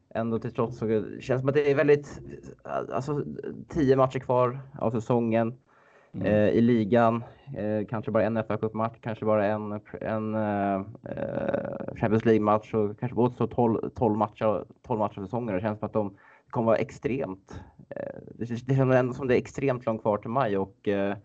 ändå 0.10 0.39
till 0.39 0.53
trots 0.53 0.77
så 0.77 0.88
känns 0.88 1.27
det 1.27 1.39
som 1.39 1.50
att 1.50 1.55
det 1.55 1.72
är 1.72 1.75
väldigt, 1.75 2.22
alltså 2.63 3.24
tio 3.67 3.96
matcher 3.96 4.19
kvar 4.19 4.60
av 4.79 4.91
säsongen. 4.91 5.58
Mm. 6.12 6.25
Eh, 6.25 6.50
I 6.50 6.62
ligan, 6.62 7.24
eh, 7.58 7.88
kanske 7.89 8.12
bara 8.12 8.24
en 8.24 8.44
fa 8.44 8.58
Cup-match, 8.58 8.98
kanske 9.01 9.25
bara 9.25 9.46
en, 9.46 9.82
en 10.01 10.36
eh, 10.36 10.82
Champions 11.96 12.25
League-match 12.25 12.74
och 12.74 13.00
kanske 13.00 13.16
både 13.16 13.36
så 13.36 13.48
12, 13.48 13.89
12 13.96 14.18
matcher, 14.18 14.66
12 14.88 15.00
matcher 15.00 15.22
säsonger. 15.22 15.54
Det 15.54 15.62
känns 15.62 15.80
som 15.80 15.86
att 15.86 15.94
de 15.94 16.18
kommer 16.50 16.66
vara 16.66 16.78
extremt, 16.78 17.62
eh, 17.89 18.20
det 18.36 18.46
känns 18.46 18.80
ändå 18.96 19.13
som 19.13 19.28
det 19.28 19.36
är 19.36 19.38
extremt 19.38 19.86
långt 19.86 20.01
kvar 20.01 20.18
till 20.18 20.30
maj 20.30 20.58
och 20.58 20.88
eh, 20.88 21.16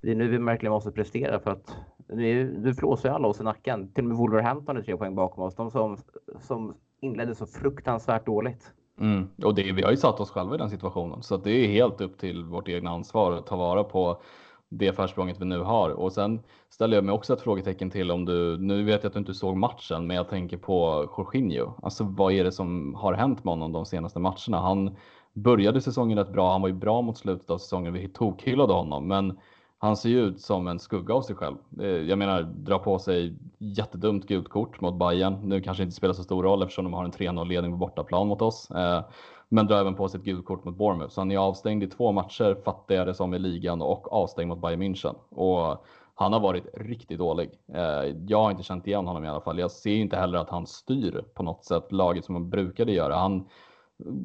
det 0.00 0.10
är 0.10 0.14
nu 0.14 0.28
vi 0.28 0.38
verkligen 0.38 0.72
måste 0.72 0.92
prestera 0.92 1.40
för 1.40 1.50
att 1.50 1.76
nu, 2.08 2.58
nu 2.58 2.74
flåsar 2.74 3.08
ju 3.08 3.14
alla 3.14 3.28
oss 3.28 3.40
i 3.40 3.44
nacken. 3.44 3.92
Till 3.92 4.04
och 4.04 4.08
med 4.08 4.16
Wolverhampton 4.16 4.76
är 4.76 4.82
tre 4.82 4.96
poäng 4.96 5.14
bakom 5.14 5.44
oss. 5.44 5.54
De 5.54 5.70
som, 5.70 5.96
som 6.40 6.74
inledde 7.00 7.34
så 7.34 7.46
fruktansvärt 7.46 8.26
dåligt. 8.26 8.72
Mm. 9.00 9.28
Och 9.44 9.54
det, 9.54 9.72
vi 9.72 9.82
har 9.82 9.90
ju 9.90 9.96
satt 9.96 10.20
oss 10.20 10.30
själva 10.30 10.54
i 10.54 10.58
den 10.58 10.70
situationen 10.70 11.22
så 11.22 11.36
det 11.36 11.50
är 11.50 11.68
helt 11.68 12.00
upp 12.00 12.18
till 12.18 12.44
vårt 12.44 12.68
egna 12.68 12.90
ansvar 12.90 13.32
att 13.32 13.46
ta 13.46 13.56
vara 13.56 13.84
på 13.84 14.20
det 14.68 14.92
försprånget 14.92 15.40
vi 15.40 15.44
nu 15.44 15.58
har. 15.58 15.90
Och 15.90 16.12
sen 16.12 16.40
ställer 16.70 16.96
jag 16.96 17.04
mig 17.04 17.14
också 17.14 17.32
ett 17.32 17.40
frågetecken 17.40 17.90
till 17.90 18.10
om 18.10 18.24
du, 18.24 18.58
nu 18.58 18.84
vet 18.84 19.02
jag 19.02 19.08
att 19.08 19.12
du 19.12 19.18
inte 19.18 19.34
såg 19.34 19.56
matchen, 19.56 20.06
men 20.06 20.16
jag 20.16 20.28
tänker 20.28 20.56
på 20.56 21.08
Jorginho. 21.16 21.72
Alltså 21.82 22.04
vad 22.04 22.32
är 22.32 22.44
det 22.44 22.52
som 22.52 22.94
har 22.94 23.12
hänt 23.12 23.44
med 23.44 23.52
honom 23.52 23.72
de 23.72 23.86
senaste 23.86 24.18
matcherna? 24.18 24.60
Han 24.60 24.96
började 25.32 25.80
säsongen 25.80 26.18
rätt 26.18 26.32
bra, 26.32 26.52
han 26.52 26.60
var 26.60 26.68
ju 26.68 26.74
bra 26.74 27.02
mot 27.02 27.18
slutet 27.18 27.50
av 27.50 27.58
säsongen, 27.58 27.92
vi 27.92 28.08
tokhyllade 28.08 28.72
honom, 28.72 29.08
men 29.08 29.38
han 29.78 29.96
ser 29.96 30.08
ju 30.08 30.20
ut 30.20 30.40
som 30.40 30.68
en 30.68 30.78
skugga 30.78 31.14
av 31.14 31.22
sig 31.22 31.36
själv. 31.36 31.56
Eh, 31.80 31.86
jag 31.86 32.18
menar, 32.18 32.42
dra 32.42 32.78
på 32.78 32.98
sig 32.98 33.36
jättedumt 33.58 34.26
gult 34.26 34.48
kort 34.48 34.80
mot 34.80 34.98
Bayern. 34.98 35.48
Nu 35.48 35.60
kanske 35.60 35.82
inte 35.82 35.96
spelar 35.96 36.14
så 36.14 36.22
stor 36.22 36.42
roll 36.42 36.62
eftersom 36.62 36.84
de 36.84 36.94
har 36.94 37.04
en 37.04 37.12
3-0 37.12 37.48
ledning 37.48 37.72
på 37.72 37.78
bortaplan 37.78 38.28
mot 38.28 38.42
oss. 38.42 38.70
Eh, 38.70 39.04
men 39.48 39.66
drar 39.66 39.80
även 39.80 39.94
på 39.94 40.08
sig 40.08 40.18
ett 40.18 40.24
gult 40.24 40.44
kort 40.44 40.64
mot 40.64 40.76
Bournemouth. 40.76 41.14
Så 41.14 41.20
han 41.20 41.30
är 41.30 41.38
avstängd 41.38 41.82
i 41.82 41.86
två 41.86 42.12
matcher, 42.12 42.56
fattar 42.64 42.94
jag 42.94 43.06
det 43.06 43.14
som, 43.14 43.34
i 43.34 43.38
ligan 43.38 43.82
och 43.82 44.12
avstängd 44.12 44.48
mot 44.48 44.60
Bayern 44.60 44.82
München. 44.82 45.14
Och 45.30 45.84
han 46.14 46.32
har 46.32 46.40
varit 46.40 46.66
riktigt 46.74 47.18
dålig. 47.18 47.50
Eh, 47.72 48.14
jag 48.26 48.42
har 48.42 48.50
inte 48.50 48.62
känt 48.62 48.86
igen 48.86 49.06
honom 49.06 49.24
i 49.24 49.28
alla 49.28 49.40
fall. 49.40 49.58
Jag 49.58 49.70
ser 49.70 49.96
inte 49.96 50.16
heller 50.16 50.38
att 50.38 50.50
han 50.50 50.66
styr 50.66 51.24
på 51.34 51.42
något 51.42 51.64
sätt 51.64 51.92
laget 51.92 52.24
som 52.24 52.34
han 52.34 52.50
brukade 52.50 52.92
göra. 52.92 53.16
Han 53.16 53.48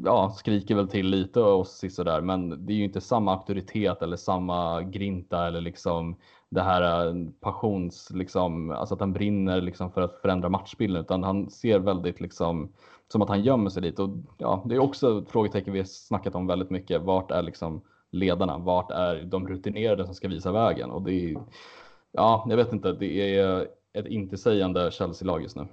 ja, 0.03 0.29
skriker 0.29 0.75
väl 0.75 0.87
till 0.87 1.07
lite 1.07 1.39
och 1.39 1.67
sådär, 1.67 2.21
men 2.21 2.65
det 2.65 2.73
är 2.73 2.77
ju 2.77 2.83
inte 2.83 3.01
samma 3.01 3.33
auktoritet 3.33 4.01
eller 4.01 4.17
samma 4.17 4.81
grinta 4.81 5.47
eller 5.47 5.61
liksom 5.61 6.15
det 6.49 6.61
här 6.61 7.07
eh, 7.07 7.13
passions, 7.39 8.09
liksom, 8.13 8.71
alltså 8.71 8.95
att 8.95 8.99
han 8.99 9.13
brinner 9.13 9.61
liksom 9.61 9.91
för 9.91 10.01
att 10.01 10.21
förändra 10.21 10.49
matchbilden, 10.49 11.01
utan 11.01 11.23
han 11.23 11.49
ser 11.49 11.79
väldigt 11.79 12.21
liksom 12.21 12.71
som 13.07 13.21
att 13.21 13.29
han 13.29 13.41
gömmer 13.41 13.69
sig 13.69 13.81
lite 13.81 14.01
och 14.01 14.09
ja, 14.37 14.63
det 14.65 14.75
är 14.75 14.79
också 14.79 15.19
ett 15.19 15.31
frågetecken 15.31 15.73
vi 15.73 15.79
har 15.79 15.85
snackat 15.85 16.35
om 16.35 16.47
väldigt 16.47 16.69
mycket. 16.69 17.01
Vart 17.01 17.31
är 17.31 17.41
liksom 17.41 17.81
ledarna? 18.11 18.57
Vart 18.57 18.91
är 18.91 19.23
de 19.23 19.47
rutinerade 19.47 20.05
som 20.05 20.15
ska 20.15 20.27
visa 20.27 20.51
vägen? 20.51 20.91
Och 20.91 21.01
det 21.01 21.13
är, 21.13 21.37
ja, 22.11 22.45
jag 22.49 22.57
vet 22.57 22.73
inte, 22.73 22.91
det 22.91 23.37
är 23.37 23.67
ett 23.93 24.05
intetsägande 24.05 24.91
Chelsea-lag 24.91 25.41
just 25.41 25.55
nu. 25.55 25.67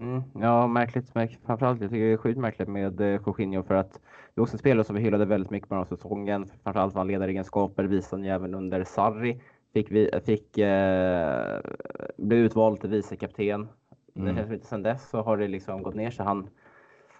Mm, 0.00 0.22
ja, 0.34 0.66
märkligt. 0.66 1.14
märkligt. 1.14 1.40
Framförallt 1.46 1.80
jag 1.80 1.90
tycker 1.90 2.04
det 2.04 2.12
är 2.12 2.16
sjukt 2.16 2.38
märkligt 2.38 2.68
med 2.68 3.00
eh, 3.00 3.20
Jorginho 3.26 3.62
för 3.62 3.74
att 3.74 3.92
det 3.92 4.40
är 4.40 4.42
också 4.42 4.54
en 4.54 4.58
spelare 4.58 4.84
som 4.84 4.96
vi 4.96 5.02
hyllade 5.02 5.24
väldigt 5.24 5.50
mycket 5.50 5.68
på 5.68 5.74
den 5.74 5.84
här 5.84 5.96
säsongen. 5.96 6.46
Framförallt 6.62 6.94
var 6.94 7.00
han 7.00 7.06
ledaregenskaper, 7.06 7.84
visade 7.84 8.22
han 8.22 8.30
även 8.30 8.54
under 8.54 8.84
Sarri. 8.84 9.40
Fick, 9.72 9.90
vi, 9.90 10.10
fick 10.26 10.58
eh, 10.58 11.60
blev 12.16 12.38
utvald 12.38 12.80
till 12.80 12.90
vicekapten. 12.90 13.68
Mm. 14.16 14.60
Sen 14.62 14.82
dess 14.82 15.10
så 15.10 15.22
har 15.22 15.36
det 15.36 15.48
liksom 15.48 15.82
gått 15.82 15.94
ner 15.94 16.10
sig. 16.10 16.24
Han, 16.24 16.48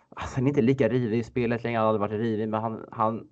alltså, 0.08 0.36
han 0.36 0.44
är 0.44 0.48
inte 0.48 0.62
lika 0.62 0.88
rivig 0.88 1.18
i 1.18 1.22
spelet 1.22 1.64
längre. 1.64 1.78
Han 1.78 1.88
aldrig 1.88 2.00
varit 2.00 2.20
rivig, 2.20 2.48
men 2.48 2.60
han, 2.60 2.84
han 2.90 3.28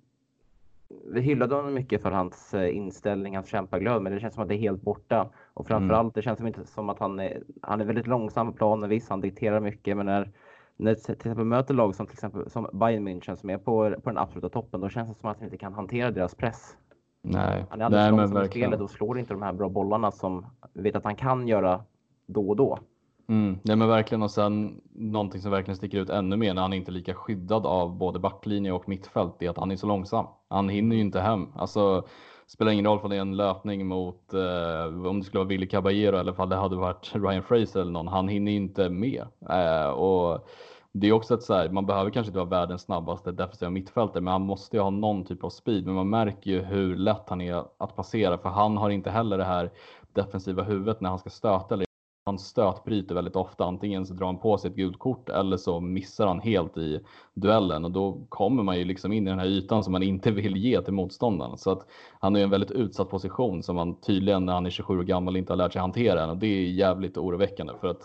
vi 1.05 1.21
hyllade 1.21 1.55
honom 1.55 1.73
mycket 1.73 2.01
för 2.01 2.11
hans 2.11 2.53
eh, 2.53 2.77
inställning, 2.77 3.35
hans 3.35 3.47
kämpaglöd, 3.47 4.01
men 4.01 4.13
det 4.13 4.19
känns 4.19 4.33
som 4.33 4.43
att 4.43 4.49
det 4.49 4.55
är 4.55 4.59
helt 4.59 4.81
borta. 4.81 5.29
Och 5.53 5.67
framförallt, 5.67 6.03
mm. 6.03 6.11
det 6.15 6.21
känns 6.21 6.37
som, 6.37 6.47
inte 6.47 6.65
som 6.65 6.89
att 6.89 6.99
han 6.99 7.19
är, 7.19 7.43
han 7.61 7.81
är 7.81 7.85
väldigt 7.85 8.07
långsam 8.07 8.51
på 8.51 8.57
planen. 8.57 8.89
Visst, 8.89 9.09
han 9.09 9.21
dikterar 9.21 9.59
mycket, 9.59 9.97
men 9.97 10.05
när, 10.05 10.31
när 10.77 10.95
till 10.95 11.11
exempel 11.11 11.45
möter 11.45 11.73
lag 11.73 11.95
som 11.95 12.05
till 12.05 12.13
exempel 12.13 12.49
som 12.49 12.69
Bayern 12.73 13.07
München 13.07 13.35
som 13.35 13.49
är 13.49 13.57
på, 13.57 13.95
på 14.03 14.09
den 14.09 14.17
absoluta 14.17 14.49
toppen, 14.49 14.81
då 14.81 14.89
känns 14.89 15.09
det 15.09 15.15
som 15.15 15.29
att 15.29 15.37
han 15.37 15.45
inte 15.45 15.57
kan 15.57 15.73
hantera 15.73 16.11
deras 16.11 16.35
press. 16.35 16.77
Nej, 17.21 17.65
han 17.69 17.81
är 17.81 17.85
alldeles 17.85 18.11
Nej, 18.11 18.19
långsam 18.19 18.43
i 18.43 18.47
spelet 18.47 18.81
och 18.81 18.89
slår 18.89 19.19
inte 19.19 19.33
de 19.33 19.41
här 19.41 19.53
bra 19.53 19.69
bollarna 19.69 20.11
som 20.11 20.45
vi 20.73 20.81
vet 20.81 20.95
att 20.95 21.03
han 21.03 21.15
kan 21.15 21.47
göra 21.47 21.83
då 22.25 22.49
och 22.49 22.55
då. 22.55 22.79
Mm, 23.27 23.59
nej 23.63 23.75
men 23.75 23.87
verkligen 23.87 24.23
och 24.23 24.31
sen 24.31 24.81
någonting 24.91 25.41
som 25.41 25.51
verkligen 25.51 25.77
sticker 25.77 25.97
ut 25.97 26.09
ännu 26.09 26.37
mer 26.37 26.53
när 26.53 26.61
han 26.61 26.73
inte 26.73 26.91
är 26.91 26.93
lika 26.93 27.13
skyddad 27.13 27.65
av 27.65 27.97
både 27.97 28.19
backlinje 28.19 28.71
och 28.71 28.89
mittfält 28.89 29.41
är 29.41 29.49
att 29.49 29.57
han 29.57 29.71
är 29.71 29.77
så 29.77 29.87
långsam. 29.87 30.25
Han 30.49 30.69
hinner 30.69 30.95
ju 30.95 31.01
inte 31.01 31.19
hem. 31.19 31.47
Alltså 31.55 32.07
spelar 32.47 32.71
ingen 32.71 32.85
roll 32.85 32.99
om 32.99 33.09
det 33.09 33.15
är 33.15 33.21
en 33.21 33.37
löpning 33.37 33.87
mot 33.87 34.33
eh, 34.33 35.07
om 35.07 35.19
det 35.19 35.25
skulle 35.25 35.39
vara 35.39 35.47
Willy 35.47 35.67
Caballero 35.67 36.17
eller 36.17 36.41
om 36.41 36.49
det 36.49 36.55
hade 36.55 36.75
varit 36.75 37.11
Ryan 37.15 37.43
Fraser 37.43 37.81
eller 37.81 37.91
någon. 37.91 38.07
Han 38.07 38.27
hinner 38.27 38.51
inte 38.51 38.89
med 38.89 39.23
eh, 39.49 39.87
och 39.87 40.47
det 40.91 41.07
är 41.07 41.11
också 41.11 41.33
ett 41.33 41.43
så 41.43 41.53
här, 41.53 41.69
man 41.69 41.85
behöver 41.85 42.11
kanske 42.11 42.29
inte 42.29 42.39
vara 42.39 42.49
världens 42.49 42.81
snabbaste 42.81 43.31
defensiva 43.31 43.71
mittfältare, 43.71 44.21
men 44.21 44.31
han 44.31 44.41
måste 44.41 44.77
ju 44.77 44.83
ha 44.83 44.89
någon 44.89 45.25
typ 45.25 45.43
av 45.43 45.49
speed. 45.49 45.85
Men 45.85 45.95
man 45.95 46.09
märker 46.09 46.51
ju 46.51 46.61
hur 46.61 46.95
lätt 46.95 47.23
han 47.29 47.41
är 47.41 47.63
att 47.77 47.95
passera, 47.95 48.37
för 48.37 48.49
han 48.49 48.77
har 48.77 48.89
inte 48.89 49.09
heller 49.09 49.37
det 49.37 49.43
här 49.43 49.71
defensiva 50.13 50.63
huvudet 50.63 51.01
när 51.01 51.09
han 51.09 51.19
ska 51.19 51.29
stöta 51.29 51.73
eller 51.73 51.85
han 52.25 52.39
stötbryter 52.39 53.15
väldigt 53.15 53.35
ofta. 53.35 53.65
Antingen 53.65 54.05
så 54.05 54.13
drar 54.13 54.25
han 54.25 54.37
på 54.37 54.57
sig 54.57 54.69
ett 54.69 54.75
gult 54.77 54.99
kort 54.99 55.29
eller 55.29 55.57
så 55.57 55.79
missar 55.79 56.27
han 56.27 56.39
helt 56.39 56.77
i 56.77 56.99
duellen 57.33 57.85
och 57.85 57.91
då 57.91 58.25
kommer 58.29 58.63
man 58.63 58.77
ju 58.77 58.85
liksom 58.85 59.13
in 59.13 59.27
i 59.27 59.29
den 59.29 59.39
här 59.39 59.45
ytan 59.45 59.83
som 59.83 59.91
man 59.91 60.03
inte 60.03 60.31
vill 60.31 60.57
ge 60.57 60.81
till 60.81 60.93
motståndaren. 60.93 61.57
Så 61.57 61.71
att 61.71 61.87
han 62.19 62.35
är 62.35 62.43
en 62.43 62.49
väldigt 62.49 62.71
utsatt 62.71 63.09
position 63.09 63.63
som 63.63 63.77
han 63.77 64.01
tydligen 64.01 64.45
när 64.45 64.53
han 64.53 64.65
är 64.65 64.69
27 64.69 64.99
år 64.99 65.03
gammal 65.03 65.37
inte 65.37 65.53
har 65.53 65.57
lärt 65.57 65.73
sig 65.73 65.81
hantera 65.81 66.23
än 66.23 66.29
och 66.29 66.37
det 66.37 66.47
är 66.47 66.71
jävligt 66.71 67.17
oroväckande 67.17 67.73
för 67.81 67.87
att 67.87 68.01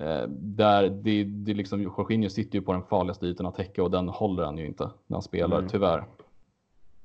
eh, 0.00 0.28
där 0.28 0.88
det, 0.88 1.24
det 1.24 1.54
liksom 1.54 1.82
Jorginho 1.82 2.28
sitter 2.28 2.58
ju 2.58 2.64
på 2.64 2.72
den 2.72 2.82
farligaste 2.82 3.26
ytan 3.26 3.46
att 3.46 3.54
täcka 3.54 3.82
och 3.82 3.90
den 3.90 4.08
håller 4.08 4.44
han 4.44 4.58
ju 4.58 4.66
inte 4.66 4.84
när 5.06 5.14
han 5.14 5.22
spelar, 5.22 5.58
mm. 5.58 5.68
tyvärr. 5.68 6.04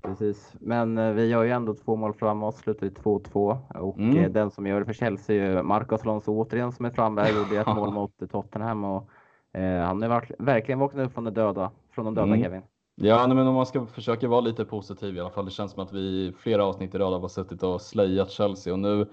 Precis, 0.02 0.54
men 0.60 0.98
eh, 0.98 1.12
vi 1.12 1.34
har 1.34 1.44
ju 1.44 1.52
ändå 1.52 1.74
två 1.74 1.96
mål 1.96 2.14
framåt, 2.14 2.56
slutar 2.56 2.88
i 2.88 2.90
2-2 2.90 3.58
och 3.80 3.98
mm. 3.98 4.18
Eh, 4.18 4.32
den 4.32 4.52
som 4.52 4.68
gör 4.68 4.80
det 4.80 4.86
för 4.86 4.94
Chelsea 4.94 5.46
är 5.46 5.64
Marcos 5.64 6.02
Alonso 6.02 6.32
återigen 6.32 6.72
som 6.72 6.86
är 6.86 6.90
framme. 6.90 7.30
Gjorde 7.36 7.62
ett 7.62 7.68
mål 7.68 7.94
mot 7.94 8.32
Tottenham 8.32 8.84
och 8.84 9.10
eh, 9.54 9.82
han 9.82 10.02
har 10.02 10.26
verkligen 10.40 10.80
vaknat 10.80 11.06
upp 11.06 11.14
från 11.14 11.24
de 11.24 11.32
döda, 11.32 11.72
från 11.92 12.06
de 12.06 12.16
döda 12.16 12.28
mm. 12.28 12.44
Kevin. 12.44 12.62
Ja, 12.96 13.28
men 13.28 13.48
om 13.48 13.56
man 13.56 13.66
ska 13.66 13.86
försöka 13.86 14.28
vara 14.28 14.42
lite 14.42 14.66
positiv 14.66 15.18
i 15.18 15.20
alla 15.20 15.30
fall. 15.30 15.46
Det 15.46 15.52
känns 15.52 15.72
som 15.72 15.84
att 15.84 15.94
vi 15.94 16.34
flera 16.38 16.66
avsnitt 16.66 16.96
i 16.96 16.98
rad 16.98 17.22
har 17.22 17.28
suttit 17.28 17.64
och 17.64 17.82
slöjat 17.82 18.30
Chelsea 18.30 18.74
och 18.74 18.80
nu 18.80 19.08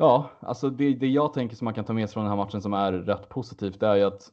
Ja, 0.00 0.30
alltså 0.40 0.70
det, 0.70 0.94
det 0.94 1.06
jag 1.06 1.32
tänker 1.32 1.56
som 1.56 1.64
man 1.64 1.74
kan 1.74 1.84
ta 1.84 1.92
med 1.92 2.08
sig 2.08 2.14
från 2.14 2.24
den 2.24 2.30
här 2.30 2.44
matchen 2.44 2.62
som 2.62 2.72
är 2.72 2.92
rätt 2.92 3.28
positivt 3.28 3.80
det 3.80 3.86
är 3.86 3.94
ju 3.94 4.04
att 4.04 4.30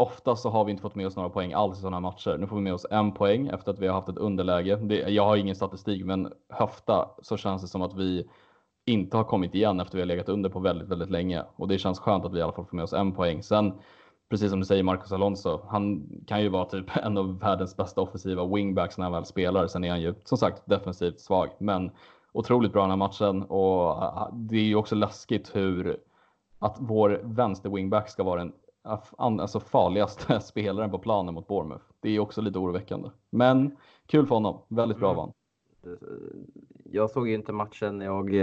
Ofta 0.00 0.36
så 0.36 0.50
har 0.50 0.64
vi 0.64 0.70
inte 0.70 0.82
fått 0.82 0.94
med 0.94 1.06
oss 1.06 1.16
några 1.16 1.28
poäng 1.28 1.52
alls 1.52 1.78
i 1.78 1.80
sådana 1.80 1.96
här 1.96 2.00
matcher. 2.00 2.36
Nu 2.38 2.46
får 2.46 2.56
vi 2.56 2.62
med 2.62 2.74
oss 2.74 2.86
en 2.90 3.12
poäng 3.12 3.48
efter 3.48 3.72
att 3.72 3.78
vi 3.78 3.86
har 3.86 3.94
haft 3.94 4.08
ett 4.08 4.18
underläge. 4.18 4.76
Det, 4.76 4.94
jag 4.94 5.24
har 5.24 5.36
ingen 5.36 5.56
statistik, 5.56 6.04
men 6.04 6.32
höfta 6.48 7.08
så 7.22 7.36
känns 7.36 7.62
det 7.62 7.68
som 7.68 7.82
att 7.82 7.94
vi 7.94 8.28
inte 8.86 9.16
har 9.16 9.24
kommit 9.24 9.54
igen 9.54 9.80
efter 9.80 9.96
vi 9.96 10.02
har 10.02 10.06
legat 10.06 10.28
under 10.28 10.50
på 10.50 10.60
väldigt, 10.60 10.88
väldigt 10.88 11.10
länge 11.10 11.44
och 11.56 11.68
det 11.68 11.78
känns 11.78 11.98
skönt 11.98 12.24
att 12.24 12.32
vi 12.32 12.38
i 12.38 12.42
alla 12.42 12.52
fall 12.52 12.64
får 12.64 12.76
med 12.76 12.82
oss 12.82 12.92
en 12.92 13.12
poäng. 13.12 13.42
Sen 13.42 13.72
precis 14.30 14.50
som 14.50 14.60
du 14.60 14.66
säger 14.66 14.82
Marcus 14.82 15.12
Alonso, 15.12 15.60
han 15.68 16.08
kan 16.26 16.42
ju 16.42 16.48
vara 16.48 16.64
typ 16.64 16.96
en 17.02 17.18
av 17.18 17.38
världens 17.38 17.76
bästa 17.76 18.00
offensiva 18.00 18.46
wingbacks 18.46 18.98
när 18.98 19.04
han 19.04 19.12
väl 19.12 19.24
spelar. 19.24 19.66
Sen 19.66 19.84
är 19.84 19.90
han 19.90 20.00
ju 20.00 20.14
som 20.24 20.38
sagt 20.38 20.62
defensivt 20.64 21.20
svag, 21.20 21.48
men 21.58 21.90
otroligt 22.32 22.72
bra 22.72 22.82
den 22.82 22.90
här 22.90 22.96
matchen 22.96 23.42
och 23.42 23.88
ah, 23.88 24.30
det 24.32 24.56
är 24.56 24.64
ju 24.64 24.76
också 24.76 24.94
läskigt 24.94 25.56
hur 25.56 25.96
att 26.58 26.76
vår 26.78 27.20
vänster 27.22 27.70
wingback 27.70 28.08
ska 28.08 28.22
vara 28.22 28.38
den 28.38 28.52
alltså 28.82 29.60
farligaste 29.60 30.40
spelaren 30.40 30.90
på 30.90 30.98
planen 30.98 31.34
mot 31.34 31.48
Bournemouth. 31.48 31.84
Det 32.00 32.10
är 32.10 32.18
också 32.18 32.40
lite 32.40 32.58
oroväckande. 32.58 33.08
Men 33.30 33.76
kul 34.06 34.26
för 34.26 34.34
honom. 34.34 34.62
Väldigt 34.68 34.98
bra 34.98 35.12
mm. 35.12 35.16
van. 35.16 35.32
Jag 36.84 37.10
såg 37.10 37.28
ju 37.28 37.34
inte 37.34 37.52
matchen. 37.52 38.00
Jag, 38.00 38.34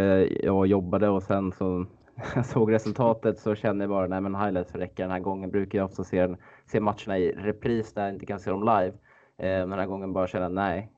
jag 0.44 0.68
jobbade 0.68 1.10
och 1.10 1.24
sen 1.24 1.52
så 1.52 1.86
såg 2.46 2.72
resultatet 2.72 3.40
så 3.40 3.56
kände 3.56 3.84
jag 3.84 3.90
bara 3.90 4.08
nej 4.08 4.22
men 4.22 4.36
highlights 4.36 4.76
räcker 4.76 5.04
den 5.04 5.12
här 5.12 5.20
gången. 5.20 5.52
Brukar 5.52 5.78
jag 5.78 5.86
ofta 5.86 6.04
se, 6.04 6.36
se 6.66 6.80
matcherna 6.80 7.18
i 7.18 7.32
repris 7.32 7.94
där 7.94 8.06
jag 8.06 8.14
inte 8.14 8.26
kan 8.26 8.40
se 8.40 8.52
dem 8.52 8.60
live. 8.60 8.94
Eh, 9.38 9.60
den 9.60 9.72
här 9.72 9.86
gången 9.86 10.14
bara 10.14 10.28
känna 10.28 10.50
nej, 10.50 10.92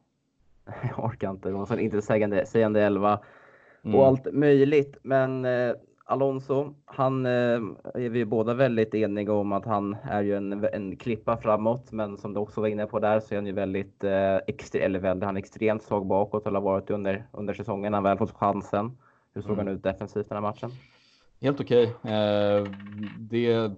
jag 0.96 1.06
orkar 1.06 1.30
inte. 1.30 1.50
Det 1.50 1.56
var 1.56 1.66
så 1.66 1.78
inte 1.78 2.02
sägande, 2.02 2.46
sägande 2.46 2.82
elva 2.82 3.20
och 3.82 3.90
mm. 3.90 4.00
allt 4.00 4.34
möjligt. 4.34 4.98
Men 5.04 5.46
eh, 5.46 5.74
Alonso, 6.10 6.74
han 6.86 7.26
eh, 7.26 7.32
är 7.94 8.10
vi 8.10 8.26
båda 8.26 8.54
väldigt 8.54 8.96
eniga 8.96 9.34
om 9.34 9.52
att 9.52 9.66
han 9.66 9.98
är 10.04 10.22
ju 10.22 10.38
en, 10.38 10.66
en 10.74 10.96
klippa 10.96 11.38
framåt, 11.38 11.92
men 11.92 12.18
som 12.18 12.34
du 12.34 12.40
också 12.40 12.62
var 12.62 12.68
inne 12.68 12.86
på 12.86 13.00
där 13.00 13.20
så 13.20 13.34
är 13.34 13.36
han 13.36 13.46
ju 13.46 13.52
väldigt, 13.52 14.04
eh, 14.04 14.36
extre, 14.36 14.80
eller 14.80 15.00
väldigt, 15.00 15.26
han 15.26 15.38
är 15.38 15.40
extremt 15.40 15.84
svag 15.84 16.06
bakåt 16.06 16.48
och 16.48 16.54
har 16.54 16.62
varit 16.62 16.90
under, 16.90 17.26
under 17.32 17.54
säsongen. 17.54 17.94
Han 17.94 18.04
väl 18.04 18.18
fått 18.18 18.32
chansen. 18.32 18.98
Hur 19.34 19.42
såg 19.42 19.52
mm. 19.52 19.66
han 19.68 19.76
ut 19.76 19.84
defensivt 19.84 20.30
den 20.30 20.36
här 20.36 20.42
matchen? 20.42 20.72
Helt 21.42 21.62
okej. 21.62 21.96
Okay. 22.04 22.14
Eh, 22.14 22.68
det, 23.18 23.72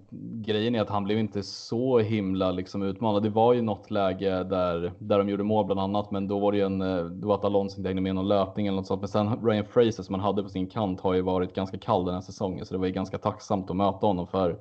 grejen 0.46 0.74
är 0.74 0.80
att 0.80 0.90
han 0.90 1.04
blev 1.04 1.18
inte 1.18 1.42
så 1.42 1.98
himla 1.98 2.52
liksom 2.52 2.82
utmanad. 2.82 3.22
Det 3.22 3.28
var 3.28 3.52
ju 3.52 3.62
något 3.62 3.90
läge 3.90 4.42
där, 4.42 4.92
där 4.98 5.18
de 5.18 5.28
gjorde 5.28 5.44
mål 5.44 5.66
bland 5.66 5.80
annat, 5.80 6.10
men 6.10 6.28
då 6.28 6.38
var 6.38 6.52
det 6.52 6.58
ju 6.58 6.64
en, 6.64 6.82
eh, 6.82 6.96
då 6.96 7.08
det 7.08 7.26
var 7.26 7.34
att 7.34 7.44
Alonso 7.44 7.78
inte 7.78 7.88
hängde 7.88 8.02
med 8.02 8.14
någon 8.14 8.28
löpning 8.28 8.66
eller 8.66 8.76
något 8.76 8.86
sånt. 8.86 9.00
Men 9.00 9.08
sen 9.08 9.46
Ryan 9.46 9.64
Fraser 9.64 10.02
som 10.02 10.14
han 10.14 10.24
hade 10.24 10.42
på 10.42 10.48
sin 10.48 10.66
kant 10.66 11.00
har 11.00 11.14
ju 11.14 11.20
varit 11.20 11.54
ganska 11.54 11.78
kall 11.78 12.04
den 12.04 12.14
här 12.14 12.20
säsongen, 12.20 12.66
så 12.66 12.74
det 12.74 12.78
var 12.78 12.86
ju 12.86 12.92
ganska 12.92 13.18
tacksamt 13.18 13.70
att 13.70 13.76
möta 13.76 14.06
honom 14.06 14.26
för 14.26 14.58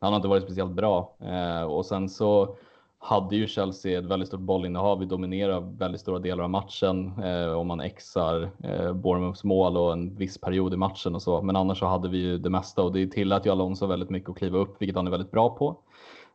han 0.00 0.12
har 0.12 0.16
inte 0.16 0.28
varit 0.28 0.42
speciellt 0.42 0.72
bra. 0.72 1.16
Eh, 1.20 1.62
och 1.62 1.86
sen 1.86 2.08
så 2.08 2.56
hade 3.02 3.36
ju 3.36 3.46
Chelsea 3.46 3.98
ett 3.98 4.04
väldigt 4.04 4.28
stort 4.28 4.40
bollinnehav. 4.40 4.98
Vi 4.98 5.06
dominerar 5.06 5.60
väldigt 5.60 6.00
stora 6.00 6.18
delar 6.18 6.44
av 6.44 6.50
matchen 6.50 7.12
eh, 7.24 7.52
om 7.52 7.66
man 7.66 7.80
exar 7.80 8.50
eh, 8.64 8.92
Bournemouths 8.92 9.44
mål 9.44 9.76
och 9.76 9.92
en 9.92 10.14
viss 10.16 10.38
period 10.38 10.74
i 10.74 10.76
matchen 10.76 11.14
och 11.14 11.22
så. 11.22 11.42
Men 11.42 11.56
annars 11.56 11.78
så 11.78 11.86
hade 11.86 12.08
vi 12.08 12.18
ju 12.18 12.38
det 12.38 12.50
mesta 12.50 12.82
och 12.82 12.92
det 12.92 13.06
tillät 13.06 13.46
ju 13.46 13.50
Alonso 13.50 13.86
väldigt 13.86 14.10
mycket 14.10 14.30
att 14.30 14.38
kliva 14.38 14.58
upp, 14.58 14.76
vilket 14.82 14.96
han 14.96 15.06
är 15.06 15.10
väldigt 15.10 15.30
bra 15.30 15.56
på. 15.56 15.76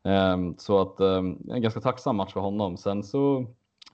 Eh, 0.04 0.38
så 0.58 0.82
att 0.82 0.99
eh, 0.99 1.17
en 1.17 1.62
ganska 1.62 1.82
tacksam 1.82 2.15
match 2.15 2.34
för 2.34 2.39
honom. 2.39 2.78
Sen 2.78 3.04
så 3.04 3.45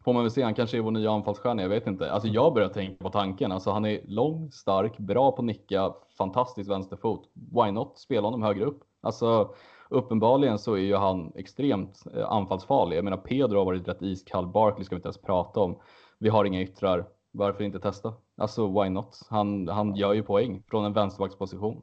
får 0.03 0.13
man 0.13 0.23
väl 0.23 0.31
se, 0.31 0.43
han 0.43 0.53
kanske 0.53 0.77
är 0.77 0.81
vår 0.81 0.91
nya 0.91 1.12
anfallsstjärna, 1.12 1.62
jag 1.62 1.69
vet 1.69 1.88
inte. 1.88 2.12
Alltså 2.12 2.27
jag 2.27 2.53
börjar 2.53 2.69
tänka 2.69 3.03
på 3.03 3.10
tanken, 3.10 3.51
alltså 3.51 3.71
han 3.71 3.86
är 3.86 4.01
lång, 4.05 4.51
stark, 4.51 4.97
bra 4.97 5.31
på 5.31 5.41
att 5.41 5.45
nicka, 5.45 5.93
fantastisk 6.17 6.69
vänsterfot. 6.69 7.29
Why 7.34 7.71
not 7.71 7.99
spela 7.99 8.27
honom 8.27 8.43
högre 8.43 8.65
upp? 8.65 8.84
Alltså 9.01 9.53
uppenbarligen 9.91 10.60
så 10.60 10.73
är 10.73 10.82
ju 10.82 10.95
han 10.95 11.32
extremt 11.36 12.04
eh, 12.15 12.32
anfallsfarlig. 12.32 12.97
Jag 12.97 13.04
menar 13.04 13.17
Pedro 13.17 13.58
har 13.58 13.65
varit 13.65 13.88
rätt 13.88 14.01
iskall, 14.01 14.47
Barkley 14.47 14.86
ska 14.86 14.95
vi 14.95 14.97
inte 14.97 15.08
ens 15.08 15.21
prata 15.21 15.60
om. 15.60 15.80
Vi 16.19 16.30
har 16.30 16.45
inga 16.45 16.62
yttrar, 16.62 17.06
varför 17.32 17.63
inte 17.63 17.80
testa? 17.80 18.13
Alltså 18.38 18.82
why 18.82 18.89
not? 18.89 19.27
Han, 19.30 19.67
han 19.67 19.95
gör 19.95 20.13
ju 20.13 20.23
poäng 20.23 20.63
från 20.67 20.86
en 20.86 20.93
vänsterbacksposition. 20.93 21.82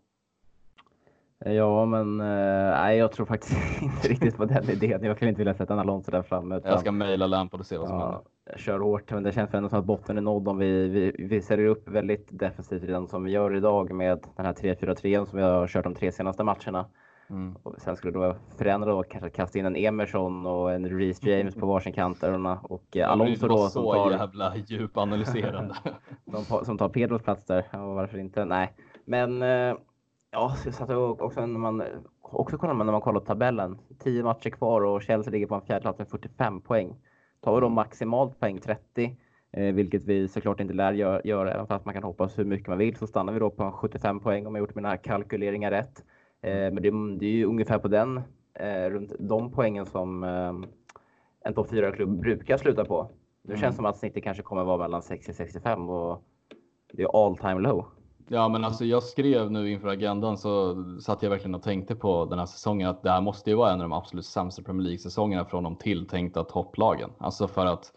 Ja, 1.44 1.84
men 1.84 2.20
eh, 2.20 2.70
nej, 2.70 2.98
jag 2.98 3.12
tror 3.12 3.26
faktiskt 3.26 3.58
inte 3.82 4.08
riktigt 4.08 4.36
på 4.36 4.44
den 4.44 4.70
idén. 4.70 5.04
Jag 5.04 5.16
skulle 5.16 5.28
inte 5.28 5.40
vilja 5.40 5.54
sätta 5.54 5.72
en 5.72 5.78
Alonso 5.78 6.10
där 6.10 6.22
framme. 6.22 6.56
Utan, 6.56 6.70
jag 6.70 6.80
ska 6.80 6.92
mejla 6.92 7.26
Lampard 7.26 7.60
och 7.60 7.66
se 7.66 7.78
vad 7.78 7.88
som 7.88 7.98
ja, 7.98 8.04
händer. 8.04 8.22
Kör 8.56 8.78
hårt, 8.78 9.10
men 9.10 9.22
det 9.22 9.32
känns 9.32 9.54
ändå 9.54 9.68
som 9.68 9.78
att 9.78 9.84
botten 9.84 10.18
är 10.18 10.22
nådd 10.22 10.48
om 10.48 10.58
vi, 10.58 10.88
vi, 10.88 11.26
vi 11.26 11.40
säljer 11.40 11.66
upp 11.66 11.88
väldigt 11.88 12.28
defensivt 12.30 12.82
redan 12.82 13.08
som 13.08 13.24
vi 13.24 13.30
gör 13.30 13.56
idag 13.56 13.92
med 13.92 14.26
den 14.36 14.46
här 14.46 14.52
3-4-3 14.52 15.24
som 15.24 15.38
vi 15.38 15.44
har 15.44 15.66
kört 15.66 15.84
de 15.84 15.94
tre 15.94 16.12
senaste 16.12 16.44
matcherna. 16.44 16.86
Mm. 17.30 17.56
Och 17.62 17.74
sen 17.78 17.96
skulle 17.96 18.12
det 18.12 18.26
då 18.26 18.36
förändra 18.56 18.94
och 18.94 19.08
kanske 19.10 19.30
kasta 19.30 19.58
in 19.58 19.66
en 19.66 19.76
Emerson 19.76 20.46
och 20.46 20.72
en 20.72 20.98
Reece 20.98 21.22
James 21.22 21.54
på 21.54 21.66
varsin 21.66 21.92
kant 21.92 22.22
och 22.62 22.84
ja, 22.90 23.06
Alonso 23.06 23.48
då 23.48 23.68
som 23.68 23.84
tar... 23.84 24.10
jävla 24.10 24.56
djupanalyserande. 24.56 25.74
som, 26.44 26.64
som 26.64 26.78
tar 26.78 26.88
Pedros 26.88 27.22
plats 27.22 27.44
där. 27.44 27.64
Ja, 27.70 27.94
varför 27.94 28.18
inte? 28.18 28.44
Nej, 28.44 28.72
men 29.04 29.42
eh, 29.42 29.74
Ja, 30.30 30.54
så 30.64 30.72
satt 30.72 30.88
jag 30.88 31.22
också 31.22 31.46
när 31.46 31.58
man 31.58 31.82
också 32.22 32.58
kollar 32.58 32.74
man 32.74 32.86
när 32.86 32.92
man 32.92 33.00
kollar 33.00 33.20
tabellen. 33.20 33.78
10 33.98 34.22
matcher 34.22 34.50
kvar 34.50 34.80
och 34.80 35.02
Chelsea 35.02 35.32
ligger 35.32 35.46
på 35.46 35.54
en 35.54 35.60
fjärde 35.60 35.80
plats 35.80 35.98
med 35.98 36.08
45 36.08 36.60
poäng. 36.60 36.96
Tar 37.40 37.54
vi 37.54 37.60
då 37.60 37.68
maximalt 37.68 38.40
poäng 38.40 38.60
30, 38.60 39.16
eh, 39.52 39.74
vilket 39.74 40.04
vi 40.04 40.28
såklart 40.28 40.60
inte 40.60 40.74
lär 40.74 40.92
göra, 40.92 41.20
gör, 41.24 41.46
även 41.46 41.66
fast 41.66 41.84
man 41.84 41.94
kan 41.94 42.02
hoppas 42.02 42.38
hur 42.38 42.44
mycket 42.44 42.68
man 42.68 42.78
vill, 42.78 42.96
så 42.96 43.06
stannar 43.06 43.32
vi 43.32 43.38
då 43.38 43.50
på 43.50 43.72
75 43.72 44.20
poäng 44.20 44.46
om 44.46 44.54
jag 44.54 44.62
gjort 44.62 44.74
mina 44.74 44.96
kalkyleringar 44.96 45.70
rätt. 45.70 46.04
Eh, 46.42 46.72
men 46.72 46.74
det, 46.74 46.90
det, 47.18 47.26
är 47.26 47.32
ju 47.32 47.44
ungefär 47.44 47.78
på 47.78 47.88
den, 47.88 48.16
eh, 48.54 48.90
runt 48.90 49.12
de 49.18 49.52
poängen 49.52 49.86
som 49.86 50.24
eh, 50.24 50.52
en 51.44 51.54
topp 51.54 51.70
4-klubb 51.70 52.20
brukar 52.20 52.56
sluta 52.56 52.84
på. 52.84 53.10
Nu 53.42 53.52
mm. 53.52 53.60
känns 53.60 53.74
det 53.74 53.76
som 53.76 53.86
att 53.86 53.98
snittet 53.98 54.24
kanske 54.24 54.42
kommer 54.42 54.64
vara 54.64 54.78
mellan 54.78 55.02
60 55.02 55.32
65 55.32 55.88
och 55.88 56.22
det 56.92 57.02
är 57.02 57.26
all 57.26 57.36
time 57.36 57.60
low. 57.60 57.86
Ja, 58.30 58.48
men 58.48 58.64
alltså 58.64 58.84
jag 58.84 59.02
skrev 59.02 59.50
nu 59.50 59.70
inför 59.70 59.88
agendan 59.88 60.38
så 60.38 60.84
satt 61.00 61.22
jag 61.22 61.30
verkligen 61.30 61.54
och 61.54 61.62
tänkte 61.62 61.94
på 61.94 62.24
den 62.24 62.38
här 62.38 62.46
säsongen 62.46 62.88
att 62.88 63.02
det 63.02 63.10
här 63.10 63.20
måste 63.20 63.50
ju 63.50 63.56
vara 63.56 63.72
en 63.72 63.80
av 63.80 63.88
de 63.88 63.92
absolut 63.92 64.26
sämsta 64.26 64.62
Premier 64.62 64.82
League 64.82 64.98
säsongerna 64.98 65.44
från 65.44 65.64
de 65.64 65.76
tilltänkta 65.76 66.44
topplagen. 66.44 67.10
Alltså 67.18 67.48
för 67.48 67.66
att 67.66 67.92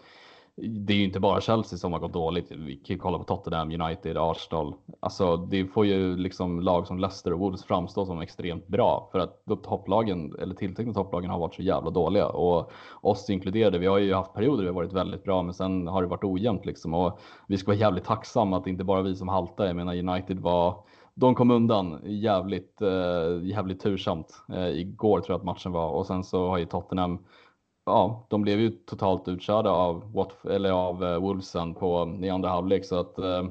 det 0.62 0.94
är 0.94 0.98
ju 0.98 1.04
inte 1.04 1.20
bara 1.20 1.42
Chelsea 1.42 1.80
som 1.80 1.94
har 1.94 2.00
gått 2.00 2.14
dåligt. 2.14 2.52
Vi 2.52 2.76
kan 2.76 2.94
ju 2.96 3.00
kolla 3.00 3.18
på 3.18 3.24
Tottenham, 3.24 3.82
United, 3.82 4.18
Arsenal. 4.18 4.74
Alltså 5.00 5.38
det 5.38 5.66
får 5.66 5.86
ju 5.86 6.18
liksom 6.18 6.60
lag 6.60 6.88
som 6.88 7.00
Leicester 7.00 7.34
och 7.34 7.40
Wolves 7.40 7.64
framstå 7.64 8.06
som 8.06 8.22
extremt 8.22 8.68
bra 8.68 9.10
för 9.12 9.20
att 9.20 9.42
de 9.46 9.58
topplagen 9.58 10.36
eller 10.40 10.56
tilltänkta 10.56 10.94
topplagen 10.94 11.30
har 11.30 11.40
varit 11.40 11.56
så 11.56 11.62
jävla 11.62 11.90
dåliga 11.90 12.28
och 12.28 12.72
oss 13.02 13.30
inkluderade. 13.30 13.78
Vi 13.78 13.88
har 13.88 13.98
ju 13.98 14.14
haft 14.14 14.34
perioder 14.34 14.58
där 14.58 14.64
vi 14.64 14.68
har 14.68 14.76
varit 14.76 14.94
väldigt 14.94 15.24
bra, 15.24 15.44
men 15.44 15.54
sen 15.54 15.88
har 15.88 16.02
det 16.02 16.08
varit 16.08 16.24
ojämnt 16.24 16.66
liksom 16.66 16.94
och 16.94 17.20
vi 17.48 17.58
ska 17.58 17.68
vara 17.68 17.80
jävligt 17.80 18.06
tacksamma 18.06 18.58
att 18.58 18.64
det 18.64 18.70
inte 18.70 18.84
bara 18.84 19.02
vi 19.02 19.16
som 19.16 19.28
haltar. 19.28 19.66
Jag 19.66 19.76
menar 19.76 19.96
United 19.96 20.40
var 20.40 20.84
de 21.14 21.36
kom 21.36 21.52
undan 21.52 22.00
jävligt, 22.04 22.82
eh, 22.82 23.44
jävligt 23.44 23.80
tursamt. 23.80 24.44
Eh, 24.54 24.68
igår 24.68 25.20
tror 25.20 25.34
jag 25.34 25.40
att 25.40 25.46
matchen 25.46 25.72
var 25.72 25.90
och 25.90 26.06
sen 26.06 26.24
så 26.24 26.50
har 26.50 26.58
ju 26.58 26.66
Tottenham 26.66 27.20
ja, 27.86 28.28
de 28.30 28.42
blev 28.42 28.60
ju 28.60 28.70
totalt 28.70 29.28
utkörda 29.28 29.70
av, 29.70 30.14
Watf 30.14 30.46
eller 30.46 30.72
av 30.72 31.04
eh, 31.04 31.12
uh, 31.12 31.20
Wolvesen 31.20 31.74
på, 31.74 32.16
eh, 32.20 32.26
i 32.26 32.30
andra 32.30 32.50
halvlek. 32.50 32.86
Så 32.86 33.00
att, 33.00 33.20
uh, 33.20 33.50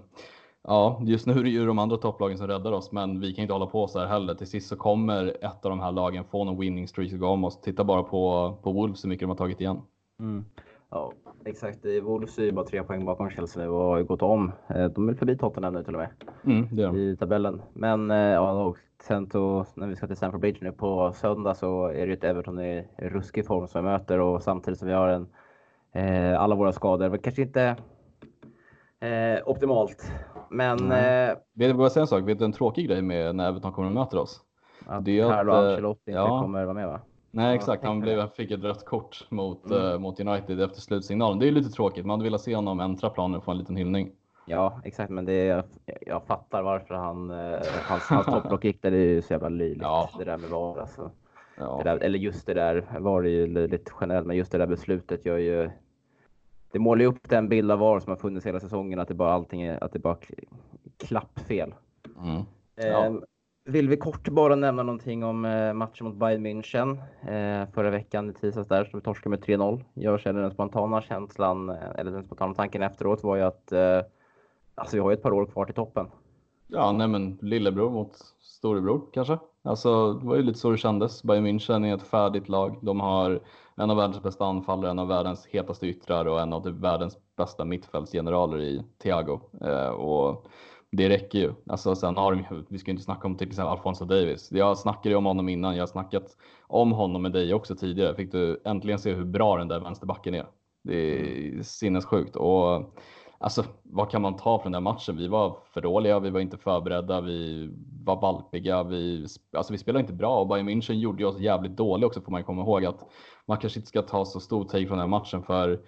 ja, 0.63 1.01
just 1.05 1.27
nu 1.27 1.33
är 1.33 1.43
det 1.43 1.51
ju 1.51 1.67
de 1.67 1.79
andra 1.79 1.97
topplagen 1.97 2.39
som 2.39 2.47
räddar 2.47 2.73
oss, 2.73 2.93
men 2.93 3.21
vi 3.21 3.35
kan 3.35 3.43
inte 3.43 3.55
hålla 3.55 3.67
på 3.67 3.89
så 3.89 3.99
här 3.99 4.07
heller. 4.07 4.35
Till 4.35 4.47
sist 4.47 4.69
så 4.69 4.77
kommer 4.77 5.45
ett 5.45 5.65
av 5.65 5.71
de 5.71 5.81
här 5.81 5.93
lagen 5.93 6.25
få 6.25 6.45
någon 6.45 6.61
winning 6.61 6.89
streak 6.89 7.13
gå 7.13 7.27
om 7.27 7.45
oss. 7.45 7.61
Titta 7.61 7.85
bara 7.85 8.03
på, 8.03 8.55
på 8.63 8.73
Wolves 8.73 9.05
hur 9.05 9.09
mycket 9.09 9.23
de 9.23 9.31
har 9.31 9.37
tagit 9.37 9.61
igen. 9.61 9.83
Mm. 10.21 10.45
Ja, 10.91 11.13
exakt. 11.45 11.79
Wolves 12.03 12.39
är 12.39 12.43
ju 12.43 12.53
bara 12.53 12.65
tre 12.65 12.83
poäng 12.83 13.05
bakom 13.05 13.31
Chelsea 13.31 13.63
nu 13.63 13.69
och 13.69 13.83
har 13.83 14.03
gått 14.03 14.23
om. 14.23 14.53
Eh, 14.69 14.85
de 14.85 15.09
är 15.09 15.15
förbi 15.15 15.37
Tottenham 15.37 15.75
nu 15.75 15.85
till 15.85 15.95
och 15.95 16.01
med. 16.01 16.11
Mm, 16.45 16.77
de. 16.77 16.97
I 16.97 17.17
tabellen. 17.17 17.63
Men 17.73 18.11
ja, 18.11 18.75
sen 19.03 19.27
så, 19.31 19.67
när 19.75 19.87
vi 19.87 19.97
ska 19.97 20.07
till 20.07 20.17
Stamford 20.17 20.41
Bridge 20.41 20.59
nu 20.61 20.73
på 20.73 21.13
söndag 21.13 21.55
så 21.55 21.87
är 21.87 22.01
det 22.01 22.07
ju 22.07 22.13
ett 22.13 22.25
Everton 22.25 22.61
i 22.61 22.89
ruskig 22.99 23.47
form 23.47 23.69
som 23.69 23.85
vi 23.85 23.91
möter 23.91 24.19
och 24.19 24.43
samtidigt 24.43 24.79
som 24.79 24.89
vi 24.89 24.95
har 24.95 25.09
en, 25.09 25.27
eh, 25.93 26.41
alla 26.41 26.55
våra 26.55 26.73
skador. 26.73 27.09
Men 27.09 27.19
kanske 27.19 27.43
inte 27.43 27.77
eh, 29.01 29.49
optimalt. 29.49 30.13
Men... 30.51 30.79
Mm. 30.79 31.31
Eh, 31.31 31.37
vet 31.55 31.79
du 31.79 31.91
säga 31.91 32.03
en 32.03 32.07
sak? 32.07 32.29
Vet 32.29 32.39
du 32.39 32.45
en 32.45 32.53
tråkig 32.53 32.87
grej 32.89 33.03
med 33.03 33.37
när 33.37 33.49
Everton 33.49 33.73
kommer 33.73 33.89
och 33.89 33.95
möter 33.95 34.19
oss? 34.19 34.41
Att 34.87 35.05
det 35.05 35.21
är 35.21 35.29
Carlo 35.29 35.53
att, 35.53 35.65
eh, 35.65 35.71
Ancelotti 35.71 36.13
ja, 36.13 36.23
inte 36.23 36.43
kommer 36.43 36.65
vara 36.65 36.75
med 36.75 36.87
va? 36.87 37.01
Nej 37.31 37.55
exakt, 37.57 37.85
han 37.85 38.01
blev, 38.01 38.29
fick 38.29 38.51
ett 38.51 38.63
rött 38.63 38.85
kort 38.85 39.27
mot, 39.29 39.71
mm. 39.71 39.83
uh, 39.83 39.99
mot 39.99 40.21
United 40.21 40.61
efter 40.61 40.81
slutsignalen. 40.81 41.39
Det 41.39 41.49
är 41.49 41.53
lite 41.53 41.71
tråkigt, 41.71 42.07
man 42.07 42.19
hade 42.19 42.25
velat 42.25 42.41
se 42.41 42.57
honom 42.57 42.81
äntra 42.81 43.11
planen 43.11 43.37
och 43.37 43.45
få 43.45 43.51
en 43.51 43.59
liten 43.59 43.77
hyllning. 43.77 44.13
Ja, 44.47 44.81
exakt. 44.85 45.11
Men 45.11 45.25
det 45.25 45.49
är, 45.49 45.65
jag 46.07 46.27
fattar 46.27 46.63
varför 46.63 46.95
han, 46.95 47.31
eh, 47.31 47.61
hans, 47.83 48.03
hans 48.03 48.27
topplock 48.43 48.65
gick 48.65 48.83
där. 48.83 48.91
Det 48.91 48.97
är 48.97 49.15
ju 49.15 49.23
så 49.23 49.33
jävla 49.33 49.49
löjligt. 49.49 49.83
Ja. 49.83 50.11
Det 50.19 50.25
där 50.25 50.37
med 50.37 50.51
VAR 50.51 50.81
alltså. 50.81 51.11
Ja. 51.59 51.81
Där, 51.85 51.97
eller 51.97 52.19
just 52.19 52.47
det 52.47 52.55
där 52.55 52.85
var 53.01 53.23
det 53.23 53.31
ju 53.31 53.47
löjligt 53.47 53.93
generellt, 54.01 54.27
men 54.27 54.37
just 54.37 54.53
det 54.53 54.59
där 54.59 54.67
beslutet 54.67 55.27
gör 55.27 55.39
ju. 55.39 55.71
Det 56.73 56.79
målar 56.79 57.01
ju 57.01 57.07
upp 57.07 57.29
den 57.29 57.49
bild 57.49 57.71
av 57.71 57.79
VAR 57.79 58.01
som 58.01 58.11
har 58.11 58.17
funnits 58.17 58.47
hela 58.47 58.61
säsongen, 58.61 58.99
att 58.99 59.09
det 59.09 59.15
bara 59.15 59.33
allting 59.33 59.63
är, 59.63 59.85
att 59.85 59.93
det 59.93 59.99
bara 59.99 60.17
klappfel. 60.97 61.75
Mm. 62.23 62.43
Ja. 62.75 63.07
Eh, 63.07 63.13
vill 63.71 63.89
vi 63.89 63.97
kort 63.97 64.29
bara 64.29 64.57
nämna 64.57 64.83
någonting 64.83 65.25
om 65.25 65.45
eh, 65.45 65.73
matchen 65.73 66.07
mot 66.07 66.17
Bayern 66.17 66.47
München 66.47 66.91
eh, 67.23 67.69
förra 67.75 67.91
veckan 67.91 68.31
i 68.31 68.33
tisdags 68.33 68.69
där, 68.69 68.85
som 68.85 68.99
vi 69.01 69.05
torskade 69.05 69.31
med 69.31 69.45
3-0. 69.45 69.85
Jag 69.95 70.21
känner 70.21 70.43
den 70.43 70.51
spontana 70.51 71.03
känslan, 71.03 71.69
eh, 71.69 71.77
eller 71.99 72.11
den 72.13 72.25
spontana 72.25 72.55
tanken 72.55 72.83
efteråt 72.83 73.23
var 73.23 73.37
ju 73.37 73.43
att 73.43 73.73
Alltså 74.75 74.97
vi 74.97 75.01
har 75.01 75.11
ju 75.11 75.15
ett 75.15 75.23
par 75.23 75.33
år 75.33 75.47
kvar 75.47 75.65
till 75.65 75.75
toppen. 75.75 76.07
Ja, 76.67 76.93
nej 76.93 77.09
men 77.09 77.39
lillebror 77.41 77.91
mot 77.91 78.17
storebror 78.41 79.03
kanske. 79.13 79.39
Alltså 79.63 80.13
det 80.13 80.27
var 80.27 80.37
ju 80.37 80.43
lite 80.43 80.59
så 80.59 80.71
det 80.71 80.79
kändes. 80.79 81.23
Bayern 81.23 81.47
München 81.47 81.87
är 81.87 81.95
ett 81.95 82.03
färdigt 82.03 82.49
lag. 82.49 82.79
De 82.83 83.01
har 83.01 83.41
en 83.77 83.91
av 83.91 83.97
världens 83.97 84.23
bästa 84.23 84.45
anfallare, 84.45 84.91
en 84.91 84.99
av 84.99 85.09
världens 85.09 85.47
hetaste 85.47 85.87
yttrar 85.87 86.25
och 86.25 86.41
en 86.41 86.53
av 86.53 86.61
typ 86.61 86.75
världens 86.75 87.19
bästa 87.37 87.65
mittfältsgeneraler 87.65 88.61
i 88.61 88.83
Thiago. 89.03 89.41
Och 89.97 90.47
det 90.93 91.09
räcker 91.09 91.39
ju. 91.39 91.53
Alltså 91.67 91.95
sen 91.95 92.17
har 92.17 92.33
de 92.33 92.65
vi 92.69 92.79
ska 92.79 92.91
inte 92.91 93.03
snacka 93.03 93.27
om 93.27 93.37
till 93.37 93.49
exempel 93.49 93.73
Alfonso 93.73 94.05
Davis. 94.05 94.49
Jag 94.53 94.79
snackade 94.79 95.09
ju 95.09 95.15
om 95.15 95.27
honom 95.27 95.49
innan. 95.49 95.77
Jag 95.77 95.83
har 95.83 95.87
snackat 95.87 96.37
om 96.67 96.93
honom 96.93 97.23
med 97.23 97.33
dig 97.33 97.55
också 97.55 97.77
tidigare. 97.77 98.15
Fick 98.15 98.33
du 98.33 98.63
äntligen 98.65 98.99
se 98.99 99.15
hur 99.15 99.25
bra 99.25 99.57
den 99.57 99.69
där 99.69 99.81
vänsterbacken 99.81 100.35
är. 100.35 100.47
Det 100.83 100.95
är 100.95 101.63
sinnessjukt. 101.63 102.37
Och 102.37 102.95
Alltså, 103.43 103.65
vad 103.83 104.11
kan 104.11 104.23
man 104.23 104.37
ta 104.37 104.59
från 104.59 104.73
den 104.73 104.83
matchen? 104.83 105.17
Vi 105.17 105.29
var 105.29 105.59
för 105.73 105.81
dåliga, 105.81 106.19
vi 106.19 106.31
var 106.31 106.41
inte 106.41 106.59
förberedda, 106.59 107.21
vi 107.21 107.71
var 108.05 108.21
valpiga, 108.21 108.83
vi, 108.83 109.27
alltså 109.57 109.73
vi 109.73 109.79
spelade 109.79 110.01
inte 110.01 110.13
bra 110.13 110.41
och 110.41 110.49
Bayern 110.49 110.69
München 110.69 110.93
gjorde 110.93 111.27
oss 111.27 111.39
jävligt 111.39 111.77
dåliga 111.77 112.07
också 112.07 112.21
får 112.21 112.33
man 112.33 112.45
komma 112.45 112.63
ihåg 112.63 112.85
att 112.85 113.07
man 113.47 113.59
kanske 113.59 113.79
inte 113.79 113.89
ska 113.89 114.03
ta 114.03 114.25
så 114.25 114.41
stor 114.41 114.65
take 114.65 114.87
från 114.87 114.99
den 114.99 115.11
matchen 115.11 115.43
för 115.43 115.81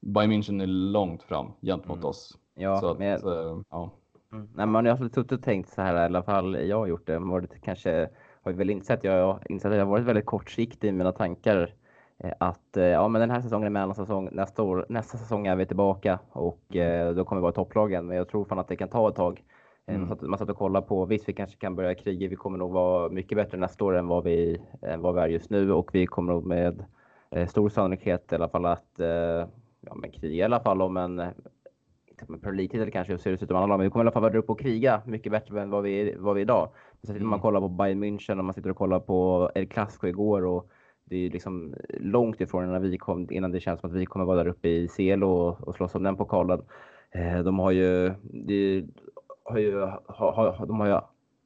Bayern 0.00 0.32
München 0.32 0.62
är 0.62 0.66
långt 0.66 1.22
fram 1.22 1.52
gentemot 1.62 1.96
mm. 1.96 2.08
oss. 2.08 2.38
Ja, 2.54 2.80
så 2.80 2.90
att, 2.90 2.98
men... 2.98 3.12
Äh, 3.12 3.62
ja. 3.70 3.90
Mm. 4.32 4.48
Nej, 4.54 4.84
jag 4.84 4.96
har 4.96 5.08
suttit 5.08 5.32
och 5.32 5.42
tänkt 5.42 5.68
så 5.68 5.82
här 5.82 5.94
i 5.94 5.98
alla 5.98 6.22
fall. 6.22 6.68
Jag 6.68 6.78
har 6.78 6.86
gjort 6.86 7.06
det. 7.06 7.18
Var 7.18 7.40
det 7.40 7.58
kanske 7.62 8.08
har 8.42 8.52
väl 8.52 8.70
insett. 8.70 9.04
Jag 9.04 9.26
har 9.26 9.42
insett 9.48 9.70
att 9.70 9.78
jag 9.78 9.84
har 9.84 9.90
varit 9.90 10.04
väldigt 10.04 10.26
kortsiktig 10.26 10.88
i 10.88 10.92
mina 10.92 11.12
tankar 11.12 11.74
Eh, 12.18 12.32
att 12.38 12.76
eh, 12.76 12.84
ja, 12.84 13.08
men 13.08 13.20
den 13.20 13.30
här 13.30 13.40
säsongen 13.40 13.66
är 13.66 13.70
mellansäsong. 13.70 14.28
Nästa, 14.32 14.62
år, 14.62 14.86
nästa 14.88 15.18
säsong 15.18 15.46
är 15.46 15.56
vi 15.56 15.66
tillbaka 15.66 16.18
och 16.32 16.76
eh, 16.76 17.14
då 17.14 17.24
kommer 17.24 17.40
vi 17.40 17.42
vara 17.42 17.52
topplagen. 17.52 18.06
Men 18.06 18.16
jag 18.16 18.28
tror 18.28 18.44
fan 18.44 18.58
att 18.58 18.68
det 18.68 18.76
kan 18.76 18.88
ta 18.88 19.08
ett 19.08 19.14
tag. 19.14 19.42
Mm. 19.86 20.00
Man, 20.00 20.08
satt, 20.08 20.20
man 20.22 20.38
satt 20.38 20.50
och 20.50 20.56
kollade 20.56 20.86
på, 20.86 21.04
visst 21.04 21.28
vi 21.28 21.32
kanske 21.32 21.56
kan 21.56 21.76
börja 21.76 21.94
kriga. 21.94 22.28
Vi 22.28 22.36
kommer 22.36 22.58
nog 22.58 22.72
vara 22.72 23.08
mycket 23.08 23.36
bättre 23.38 23.58
nästa 23.58 23.84
år 23.84 23.96
än 23.96 24.06
vad 24.06 24.24
vi, 24.24 24.62
än 24.82 25.02
vad 25.02 25.14
vi 25.14 25.20
är 25.20 25.28
just 25.28 25.50
nu 25.50 25.72
och 25.72 25.90
vi 25.94 26.06
kommer 26.06 26.32
nog 26.32 26.46
med 26.46 26.84
eh, 27.30 27.46
stor 27.46 27.68
sannolikhet 27.68 28.32
i 28.32 28.34
alla 28.34 28.48
fall 28.48 28.66
att 28.66 29.00
eh, 29.00 29.46
ja, 29.80 29.94
men 29.94 30.10
kriga 30.10 30.36
i 30.36 30.42
alla 30.42 30.60
fall 30.60 30.82
om 30.82 30.96
en 30.96 31.22
med 32.26 32.42
Premier 32.42 32.56
League-titel 32.56 32.90
kanske 32.90 33.18
ser 33.18 33.30
det 33.30 33.42
ut 33.42 33.48
som 33.48 33.68
men 33.68 33.80
vi 33.80 33.90
kommer 33.90 34.04
i 34.04 34.06
alla 34.06 34.12
fall 34.12 34.22
vara 34.22 34.38
uppe 34.38 34.52
och 34.52 34.60
kriga 34.60 35.02
mycket 35.06 35.32
bättre 35.32 35.62
än 35.62 35.70
vad 35.70 35.82
vi, 35.82 36.14
vad 36.18 36.34
vi 36.34 36.40
är 36.40 36.42
idag. 36.42 36.68
Så 37.02 37.12
mm. 37.12 37.28
man 37.28 37.40
kollar 37.40 37.60
på 37.60 37.68
Bayern 37.68 38.04
München 38.04 38.38
och 38.38 38.44
man 38.44 38.54
sitter 38.54 38.70
och 38.70 38.76
kollar 38.76 39.00
på 39.00 39.50
El 39.54 39.66
Clasico 39.66 40.06
igår 40.06 40.44
och 40.44 40.70
det 41.04 41.16
är 41.16 41.30
liksom 41.30 41.74
långt 41.88 42.40
ifrån 42.40 42.64
innan, 42.64 42.82
vi 42.82 42.98
kom, 42.98 43.26
innan 43.30 43.52
det 43.52 43.60
känns 43.60 43.80
som 43.80 43.90
att 43.90 43.96
vi 43.96 44.06
kommer 44.06 44.24
vara 44.24 44.36
där 44.36 44.50
uppe 44.50 44.68
i 44.68 44.88
CL 44.88 45.24
och, 45.24 45.68
och 45.68 45.74
slåss 45.74 45.94
om 45.94 46.02
den 46.02 46.16
pokalen. 46.16 46.62
Eh, 47.10 47.38
de 47.38 47.58
har 47.58 47.70
ju, 47.70 48.14
de 48.22 48.86
har 49.44 49.58
ju, 49.58 49.80
ha, 50.06 50.30
ha, 50.30 50.66
de 50.66 50.80
har 50.80 50.86
ju 50.86 51.00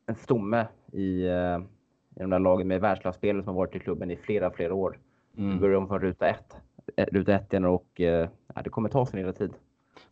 en 0.06 0.14
stomme 0.14 0.66
i, 0.92 1.26
eh, 1.26 1.58
i 2.16 2.20
de 2.20 2.30
där 2.30 2.38
lagen 2.38 2.68
med 2.68 2.80
världsklasspelare 2.80 3.44
som 3.44 3.54
har 3.54 3.62
varit 3.62 3.76
i 3.76 3.78
klubben 3.78 4.10
i 4.10 4.16
flera, 4.16 4.50
flera 4.50 4.74
år. 4.74 4.98
Mm. 5.36 5.60
börjar 5.60 5.76
om 5.76 5.88
från 5.88 6.00
ruta 6.00 6.26
ett, 6.26 6.56
eh, 6.96 7.06
ruta 7.12 7.34
ett 7.34 7.52
igen 7.52 7.64
och 7.64 7.88
ja, 8.54 8.62
det 8.64 8.70
kommer 8.70 8.88
ta 8.88 9.06
sin 9.06 9.20
lilla 9.20 9.32
tid. 9.32 9.52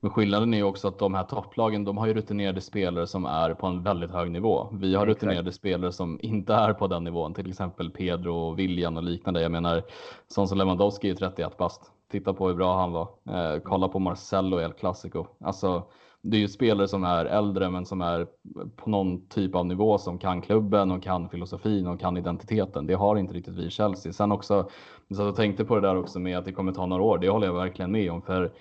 Men 0.00 0.10
skillnaden 0.10 0.54
är 0.54 0.58
ju 0.58 0.64
också 0.64 0.88
att 0.88 0.98
de 0.98 1.14
här 1.14 1.24
topplagen, 1.24 1.84
de 1.84 1.98
har 1.98 2.06
ju 2.06 2.14
rutinerade 2.14 2.60
spelare 2.60 3.06
som 3.06 3.24
är 3.24 3.54
på 3.54 3.66
en 3.66 3.82
väldigt 3.82 4.10
hög 4.10 4.30
nivå. 4.30 4.68
Vi 4.72 4.94
har 4.94 5.06
rutinerade 5.06 5.52
spelare 5.52 5.92
som 5.92 6.18
inte 6.22 6.54
är 6.54 6.72
på 6.72 6.86
den 6.86 7.04
nivån, 7.04 7.34
till 7.34 7.50
exempel 7.50 7.90
Pedro 7.90 8.34
och 8.34 8.58
William 8.58 8.96
och 8.96 9.02
liknande. 9.02 9.42
Jag 9.42 9.52
menar, 9.52 9.82
sån 10.28 10.48
som 10.48 10.58
Lewandowski 10.58 11.10
är 11.10 11.14
31 11.14 11.56
bast. 11.56 11.82
Titta 12.10 12.34
på 12.34 12.48
hur 12.48 12.54
bra 12.54 12.76
han 12.76 12.92
var. 12.92 13.08
Eh, 13.28 13.60
kolla 13.64 13.88
på 13.88 13.98
Marcello 13.98 14.60
i 14.60 14.64
El 14.64 14.72
Clasico. 14.72 15.26
Alltså, 15.40 15.82
det 16.22 16.36
är 16.36 16.40
ju 16.40 16.48
spelare 16.48 16.88
som 16.88 17.04
är 17.04 17.24
äldre 17.24 17.70
men 17.70 17.86
som 17.86 18.00
är 18.00 18.26
på 18.76 18.90
någon 18.90 19.28
typ 19.28 19.54
av 19.54 19.66
nivå 19.66 19.98
som 19.98 20.18
kan 20.18 20.42
klubben 20.42 20.90
och 20.90 21.02
kan 21.02 21.28
filosofin 21.28 21.86
och 21.86 22.00
kan 22.00 22.16
identiteten. 22.16 22.86
Det 22.86 22.94
har 22.94 23.16
inte 23.16 23.34
riktigt 23.34 23.54
vi 23.54 23.66
i 23.66 23.70
Chelsea. 23.70 24.12
Sen 24.12 24.32
också, 24.32 24.68
så 25.14 25.22
jag 25.22 25.36
tänkte 25.36 25.64
på 25.64 25.74
det 25.74 25.80
där 25.80 25.96
också 25.96 26.18
med 26.18 26.38
att 26.38 26.44
det 26.44 26.52
kommer 26.52 26.72
ta 26.72 26.86
några 26.86 27.02
år. 27.02 27.18
Det 27.18 27.28
håller 27.28 27.46
jag 27.46 27.54
verkligen 27.54 27.92
med 27.92 28.12
om. 28.12 28.22
För 28.22 28.52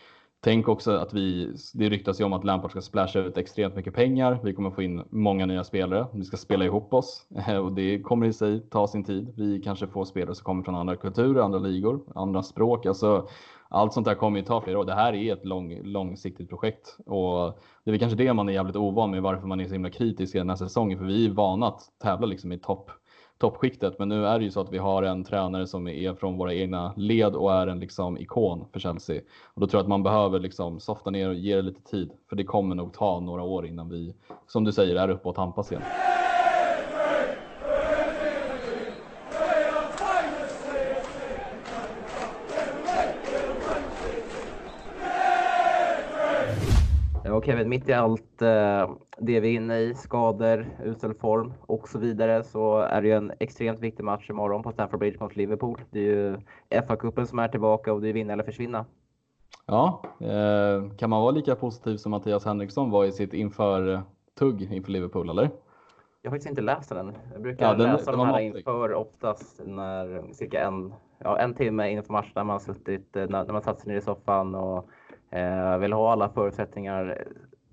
Tänk 0.41 0.67
också 0.67 0.91
att 0.91 1.13
vi, 1.13 1.53
det 1.73 1.89
ryktas 1.89 2.21
ju 2.21 2.23
om 2.23 2.33
att 2.33 2.43
Lampard 2.43 2.71
ska 2.71 2.81
splasha 2.81 3.19
ut 3.19 3.37
extremt 3.37 3.75
mycket 3.75 3.93
pengar. 3.93 4.39
Vi 4.43 4.53
kommer 4.53 4.71
få 4.71 4.81
in 4.81 5.03
många 5.09 5.45
nya 5.45 5.63
spelare. 5.63 6.07
Vi 6.13 6.23
ska 6.23 6.37
spela 6.37 6.65
ihop 6.65 6.93
oss 6.93 7.25
och 7.63 7.71
det 7.71 8.01
kommer 8.01 8.27
i 8.27 8.33
sig 8.33 8.59
ta 8.59 8.87
sin 8.87 9.03
tid. 9.03 9.33
Vi 9.37 9.61
kanske 9.61 9.87
får 9.87 10.05
spelare 10.05 10.35
som 10.35 10.43
kommer 10.43 10.63
från 10.63 10.75
andra 10.75 10.95
kulturer, 10.95 11.41
andra 11.41 11.59
ligor, 11.59 12.01
andra 12.15 12.43
språk. 12.43 12.85
Alltså, 12.85 13.27
allt 13.69 13.93
sånt 13.93 14.05
där 14.05 14.15
kommer 14.15 14.39
ju 14.39 14.45
ta 14.45 14.61
flera 14.61 14.79
år. 14.79 14.85
Det 14.85 14.93
här 14.93 15.13
är 15.13 15.33
ett 15.33 15.45
lång, 15.45 15.81
långsiktigt 15.83 16.49
projekt 16.49 16.97
och 17.05 17.59
det 17.83 17.89
är 17.89 17.91
väl 17.91 17.99
kanske 17.99 18.17
det 18.17 18.33
man 18.33 18.49
är 18.49 18.53
jävligt 18.53 18.75
ovan 18.75 19.11
med 19.11 19.21
varför 19.21 19.47
man 19.47 19.61
är 19.61 19.65
så 19.65 19.73
himla 19.73 19.89
kritisk 19.89 20.35
i 20.35 20.37
den 20.37 20.49
här 20.49 20.55
säsongen. 20.55 20.97
För 20.97 21.05
vi 21.05 21.25
är 21.25 21.29
vana 21.29 21.67
att 21.67 21.81
tävla 22.03 22.27
liksom 22.27 22.51
i 22.51 22.59
topp 22.59 22.91
toppskiktet. 23.39 23.99
Men 23.99 24.09
nu 24.09 24.25
är 24.25 24.39
det 24.39 24.45
ju 24.45 24.51
så 24.51 24.61
att 24.61 24.71
vi 24.73 24.77
har 24.77 25.03
en 25.03 25.23
tränare 25.23 25.67
som 25.67 25.87
är 25.87 26.13
från 26.13 26.37
våra 26.37 26.53
egna 26.53 26.93
led 26.97 27.35
och 27.35 27.53
är 27.53 27.67
en 27.67 27.79
liksom 27.79 28.17
ikon 28.17 28.65
för 28.71 28.79
Chelsea. 28.79 29.21
Och 29.53 29.61
då 29.61 29.67
tror 29.67 29.79
jag 29.79 29.83
att 29.83 29.89
man 29.89 30.03
behöver 30.03 30.39
liksom 30.39 30.79
softa 30.79 31.09
ner 31.09 31.29
och 31.29 31.35
ge 31.35 31.55
det 31.55 31.61
lite 31.61 31.81
tid. 31.81 32.11
För 32.29 32.35
det 32.35 32.43
kommer 32.43 32.75
nog 32.75 32.93
ta 32.93 33.19
några 33.19 33.43
år 33.43 33.65
innan 33.65 33.89
vi, 33.89 34.13
som 34.47 34.63
du 34.63 34.71
säger, 34.71 34.95
är 34.95 35.09
uppe 35.09 35.29
och 35.29 35.35
tampas 35.35 35.71
igen. 35.71 35.85
Kevin, 47.49 47.69
mitt 47.69 47.89
i 47.89 47.93
allt 47.93 48.41
eh, 48.41 48.91
det 49.17 49.39
vi 49.39 49.49
är 49.49 49.53
inne 49.53 49.79
i, 49.79 49.95
skador, 49.95 50.65
usel 50.85 51.13
form 51.13 51.53
och 51.61 51.89
så 51.89 51.99
vidare, 51.99 52.43
så 52.43 52.77
är 52.77 53.01
det 53.01 53.07
ju 53.07 53.13
en 53.13 53.31
extremt 53.39 53.79
viktig 53.79 54.03
match 54.03 54.29
imorgon 54.29 54.63
på 54.63 54.71
Stamford 54.71 54.99
Bridge 54.99 55.17
mot 55.19 55.35
Liverpool. 55.35 55.81
Det 55.91 55.99
är 55.99 56.03
ju 56.03 56.37
FA-cupen 56.69 57.25
som 57.25 57.39
är 57.39 57.47
tillbaka 57.47 57.93
och 57.93 58.01
det 58.01 58.09
är 58.09 58.13
vinna 58.13 58.33
eller 58.33 58.43
försvinna. 58.43 58.85
Ja, 59.65 60.03
eh, 60.21 60.91
kan 60.97 61.09
man 61.09 61.21
vara 61.21 61.31
lika 61.31 61.55
positiv 61.55 61.97
som 61.97 62.09
Mattias 62.09 62.45
Henriksson 62.45 62.91
var 62.91 63.05
i 63.05 63.11
sitt 63.11 63.33
inför-tugg 63.33 64.61
inför 64.73 64.91
Liverpool, 64.91 65.29
eller? 65.29 65.49
Jag 66.21 66.31
har 66.31 66.35
faktiskt 66.35 66.49
inte 66.49 66.61
läst 66.61 66.89
den. 66.89 67.13
Jag 67.33 67.41
brukar 67.41 67.65
ja, 67.65 67.73
den, 67.73 67.91
läsa 67.91 68.11
den 68.11 68.19
de 68.19 68.27
här 68.27 68.39
inför 68.39 68.93
oftast 68.93 69.61
när 69.65 70.33
cirka 70.33 70.63
en, 70.63 70.93
ja, 71.19 71.37
en 71.39 71.53
timme 71.53 71.89
inför 71.89 72.13
matchen 72.13 72.31
när 72.35 72.43
man 72.43 72.59
suttit, 72.59 73.15
när, 73.15 73.27
när 73.27 73.53
man 73.53 73.61
satt 73.61 73.79
sig 73.79 73.91
ner 73.91 73.97
i 73.97 74.01
soffan 74.01 74.55
och 74.55 74.89
eh, 75.31 75.77
vill 75.77 75.93
ha 75.93 76.11
alla 76.11 76.29
förutsättningar 76.29 77.23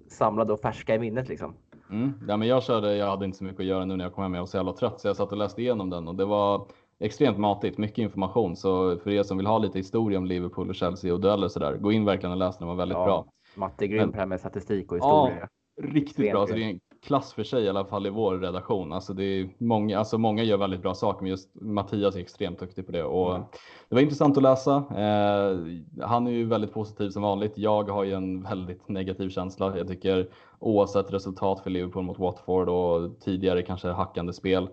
samlade 0.09 0.53
och 0.53 0.61
färska 0.61 0.95
i 0.95 0.99
minnet 0.99 1.29
liksom. 1.29 1.55
Mm. 1.91 2.13
Ja, 2.29 2.37
men 2.37 2.49
jag 2.49 2.63
körde, 2.63 2.97
jag 2.97 3.07
hade 3.07 3.25
inte 3.25 3.39
så 3.39 3.45
mycket 3.45 3.61
att 3.61 3.67
göra 3.67 3.85
nu 3.85 3.97
när 3.97 4.05
jag 4.05 4.15
kom 4.15 4.23
hem, 4.23 4.35
jag 4.35 4.41
var 4.43 4.47
så 4.47 4.57
jävla 4.57 4.73
trött 4.73 5.01
så 5.01 5.09
jag 5.09 5.17
satt 5.17 5.33
och 5.33 5.39
läste 5.39 5.63
igenom 5.63 5.91
den 5.91 6.09
och 6.09 6.15
det 6.15 6.25
var 6.25 6.67
extremt 6.99 7.39
matigt, 7.39 7.79
mycket 7.79 7.99
information. 7.99 8.57
Så 8.57 8.99
för 8.99 9.11
er 9.11 9.23
som 9.23 9.37
vill 9.37 9.47
ha 9.47 9.59
lite 9.59 9.79
historia 9.79 10.19
om 10.19 10.27
Liverpool 10.27 10.69
och 10.69 10.75
Chelsea 10.75 11.15
och 11.15 11.21
dueller 11.21 11.49
så 11.49 11.59
där, 11.59 11.77
gå 11.77 11.93
in 11.93 12.05
verkligen 12.05 12.33
och 12.33 12.39
läs 12.39 12.59
den, 12.59 12.69
den 12.69 12.77
var 12.77 12.83
väldigt 12.85 12.99
ja, 12.99 13.05
bra. 13.05 13.27
Matte 13.55 13.85
är 13.85 13.87
grym 13.87 14.11
på 14.11 14.13
det 14.13 14.19
här 14.19 14.27
med 14.27 14.41
statistik 14.41 14.93
och 14.93 14.99
historia. 14.99 15.37
Ja, 15.41 15.49
riktigt 15.83 16.33
bra. 16.33 16.47
Så 16.47 16.55
det 16.55 16.63
är 16.63 16.71
en 16.71 16.81
klass 17.07 17.33
för 17.33 17.45
sig 17.45 17.65
i 17.65 17.69
alla 17.69 17.85
fall 17.85 18.07
i 18.07 18.11
vår 18.11 18.39
redaktion. 18.39 18.93
Alltså 18.93 19.13
det 19.13 19.25
är 19.25 19.49
många, 19.59 19.99
alltså 19.99 20.19
många 20.19 20.43
gör 20.43 20.57
väldigt 20.57 20.83
bra 20.83 20.95
saker, 20.95 21.23
men 21.23 21.31
just 21.31 21.51
Mattias 21.55 22.17
är 22.17 22.21
extremt 22.21 22.59
duktig 22.59 22.87
på 22.87 22.93
det. 22.93 23.05
Och 23.05 23.35
mm. 23.35 23.47
Det 23.89 23.95
var 23.95 24.03
intressant 24.03 24.37
att 24.37 24.43
läsa. 24.43 24.77
Eh, 24.77 25.59
han 26.07 26.27
är 26.27 26.31
ju 26.31 26.45
väldigt 26.45 26.73
positiv 26.73 27.11
som 27.11 27.23
vanligt. 27.23 27.59
Jag 27.59 27.91
har 27.91 28.05
ju 28.05 28.13
en 28.13 28.43
väldigt 28.43 28.89
negativ 28.89 29.29
känsla. 29.29 29.79
Jag 29.79 29.89
tycker 29.89 30.29
oavsett 30.59 31.13
resultat 31.13 31.61
för 31.61 31.71
Liverpool 31.71 32.05
mot 32.05 32.19
Watford 32.19 32.69
och 32.69 33.21
tidigare 33.21 33.63
kanske 33.63 33.89
hackande 33.89 34.33
spel 34.33 34.69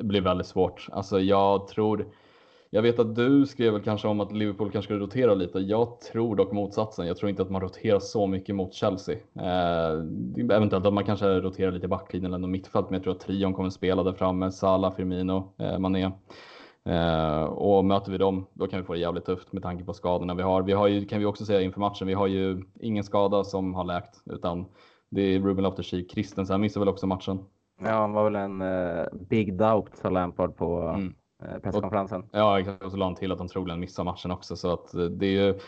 blir 0.00 0.20
väldigt 0.20 0.46
svårt. 0.46 0.88
Alltså 0.92 1.20
jag 1.20 1.68
tror 1.68 2.06
jag 2.74 2.82
vet 2.82 2.98
att 2.98 3.14
du 3.14 3.46
skrev 3.46 3.72
väl 3.72 3.82
kanske 3.82 4.08
om 4.08 4.20
att 4.20 4.32
Liverpool 4.32 4.70
kanske 4.70 4.86
skulle 4.86 5.04
rotera 5.04 5.34
lite. 5.34 5.58
Jag 5.58 6.00
tror 6.00 6.36
dock 6.36 6.52
motsatsen. 6.52 7.06
Jag 7.06 7.16
tror 7.16 7.30
inte 7.30 7.42
att 7.42 7.50
man 7.50 7.60
roterar 7.60 7.98
så 7.98 8.26
mycket 8.26 8.54
mot 8.54 8.74
Chelsea. 8.74 9.14
Eh, 9.14 9.92
eventuellt 10.38 10.86
att 10.86 10.92
man 10.94 11.04
kanske 11.04 11.40
roterar 11.40 11.72
lite 11.72 11.86
i 11.86 11.88
backlinjen 11.88 12.34
eller 12.34 12.48
mittfält, 12.48 12.90
men 12.90 12.94
jag 12.94 13.02
tror 13.02 13.14
att 13.14 13.20
trion 13.20 13.54
kommer 13.54 13.70
spela 13.70 14.02
där 14.02 14.12
framme. 14.12 14.52
Salah, 14.52 14.94
Firmino, 14.94 15.52
eh, 15.58 15.78
Mané. 15.78 16.10
Eh, 16.84 17.42
och 17.42 17.84
möter 17.84 18.12
vi 18.12 18.18
dem, 18.18 18.46
då 18.52 18.66
kan 18.66 18.80
vi 18.80 18.86
få 18.86 18.92
det 18.92 18.98
jävligt 18.98 19.24
tufft 19.24 19.52
med 19.52 19.62
tanke 19.62 19.84
på 19.84 19.94
skadorna 19.94 20.34
vi 20.34 20.42
har. 20.42 20.62
Vi 20.62 20.72
har 20.72 20.88
ju, 20.88 21.04
kan 21.04 21.18
vi 21.18 21.24
också 21.24 21.44
säga 21.44 21.60
inför 21.60 21.80
matchen, 21.80 22.06
vi 22.06 22.14
har 22.14 22.26
ju 22.26 22.62
ingen 22.80 23.04
skada 23.04 23.44
som 23.44 23.74
har 23.74 23.84
läkt, 23.84 24.22
utan 24.26 24.66
det 25.10 25.22
är 25.22 25.40
Ruben 25.40 25.64
Loftus-Cheek. 25.64 26.12
Christensen 26.12 26.60
missar 26.60 26.80
väl 26.80 26.88
också 26.88 27.06
matchen. 27.06 27.38
Ja, 27.80 27.90
han 27.90 28.12
var 28.12 28.24
väl 28.24 28.36
en 28.36 28.62
uh, 28.62 29.06
big 29.28 29.58
doubt, 29.58 29.96
sa 29.96 30.10
Lampard 30.10 30.56
på 30.56 30.80
mm. 30.80 31.14
Eh, 31.44 31.58
presskonferensen. 31.58 32.20
Och, 32.20 32.28
ja, 32.32 32.60
exakt. 32.60 32.82
Och 32.82 32.90
så 32.90 32.96
la 32.96 33.04
han 33.04 33.14
till 33.14 33.32
att 33.32 33.38
de 33.38 33.48
troligen 33.48 33.80
missar 33.80 34.04
matchen 34.04 34.30
också. 34.30 34.56
Så 34.56 34.72
att 34.72 34.94
eh, 34.94 35.04
det 35.04 35.26
är 35.26 35.46
ju, 35.46 35.58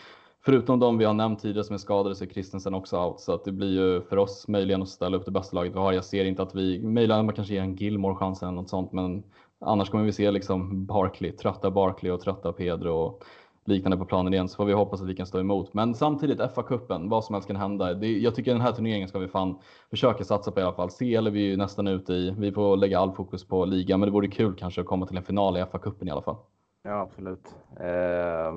förutom 0.45 0.79
de 0.79 0.97
vi 0.97 1.05
har 1.05 1.13
nämnt 1.13 1.39
tidigare 1.39 1.63
som 1.63 1.73
är 1.73 1.77
skadade 1.77 2.15
så 2.15 2.23
är 2.23 2.27
Christensen 2.27 2.73
också 2.73 2.99
out. 2.99 3.19
Så 3.19 3.33
att 3.33 3.45
det 3.45 3.51
blir 3.51 3.71
ju 3.71 4.01
för 4.01 4.17
oss 4.17 4.47
möjligen 4.47 4.81
att 4.81 4.89
ställa 4.89 5.17
upp 5.17 5.25
det 5.25 5.31
bästa 5.31 5.55
laget 5.55 5.73
vi 5.73 5.79
har. 5.79 5.93
Jag 5.93 6.05
ser 6.05 6.25
inte 6.25 6.41
att 6.41 6.55
vi, 6.55 6.83
möjligen 6.83 7.25
man 7.25 7.35
kanske 7.35 7.53
ger 7.53 7.61
en 7.61 7.75
Gilmore 7.75 8.15
chansen 8.15 8.49
eller 8.49 8.61
något 8.61 8.69
sånt, 8.69 8.91
men 8.91 9.23
annars 9.59 9.89
kommer 9.89 10.03
vi 10.03 10.11
se 10.11 10.31
liksom 10.31 10.85
Barkley, 10.85 11.31
trötta 11.31 11.71
Barkley 11.71 12.11
och 12.11 12.21
trötta 12.21 12.53
Pedro 12.53 12.91
och 12.91 13.23
liknande 13.67 13.97
på 13.97 14.05
planen 14.05 14.33
igen 14.33 14.47
så 14.47 14.55
får 14.55 14.65
vi 14.65 14.73
hoppas 14.73 15.01
att 15.01 15.07
vi 15.07 15.15
kan 15.15 15.25
stå 15.25 15.39
emot. 15.39 15.73
Men 15.73 15.93
samtidigt 15.93 16.39
FA-cupen, 16.39 17.09
vad 17.09 17.23
som 17.23 17.33
helst 17.35 17.47
kan 17.47 17.55
hända. 17.55 17.93
Det, 17.93 18.07
jag 18.07 18.35
tycker 18.35 18.51
den 18.51 18.61
här 18.61 18.71
turneringen 18.71 19.07
ska 19.07 19.19
vi 19.19 19.27
fan 19.27 19.59
försöka 19.89 20.23
satsa 20.23 20.51
på 20.51 20.59
i 20.59 20.63
alla 20.63 20.73
fall. 20.73 20.89
CL 20.89 21.15
eller 21.15 21.31
vi 21.31 21.39
ju 21.39 21.57
nästan 21.57 21.87
ute 21.87 22.13
i. 22.13 22.35
Vi 22.37 22.51
får 22.51 22.77
lägga 22.77 22.99
all 22.99 23.11
fokus 23.11 23.47
på 23.47 23.65
ligan, 23.65 23.99
men 23.99 24.07
det 24.07 24.13
vore 24.13 24.27
kul 24.27 24.55
kanske 24.55 24.81
att 24.81 24.87
komma 24.87 25.05
till 25.05 25.17
en 25.17 25.23
final 25.23 25.57
i 25.57 25.61
FA-cupen 25.61 26.07
i 26.07 26.11
alla 26.11 26.21
fall. 26.21 26.35
Ja, 26.83 27.01
absolut. 27.01 27.55
Eh, 27.79 28.53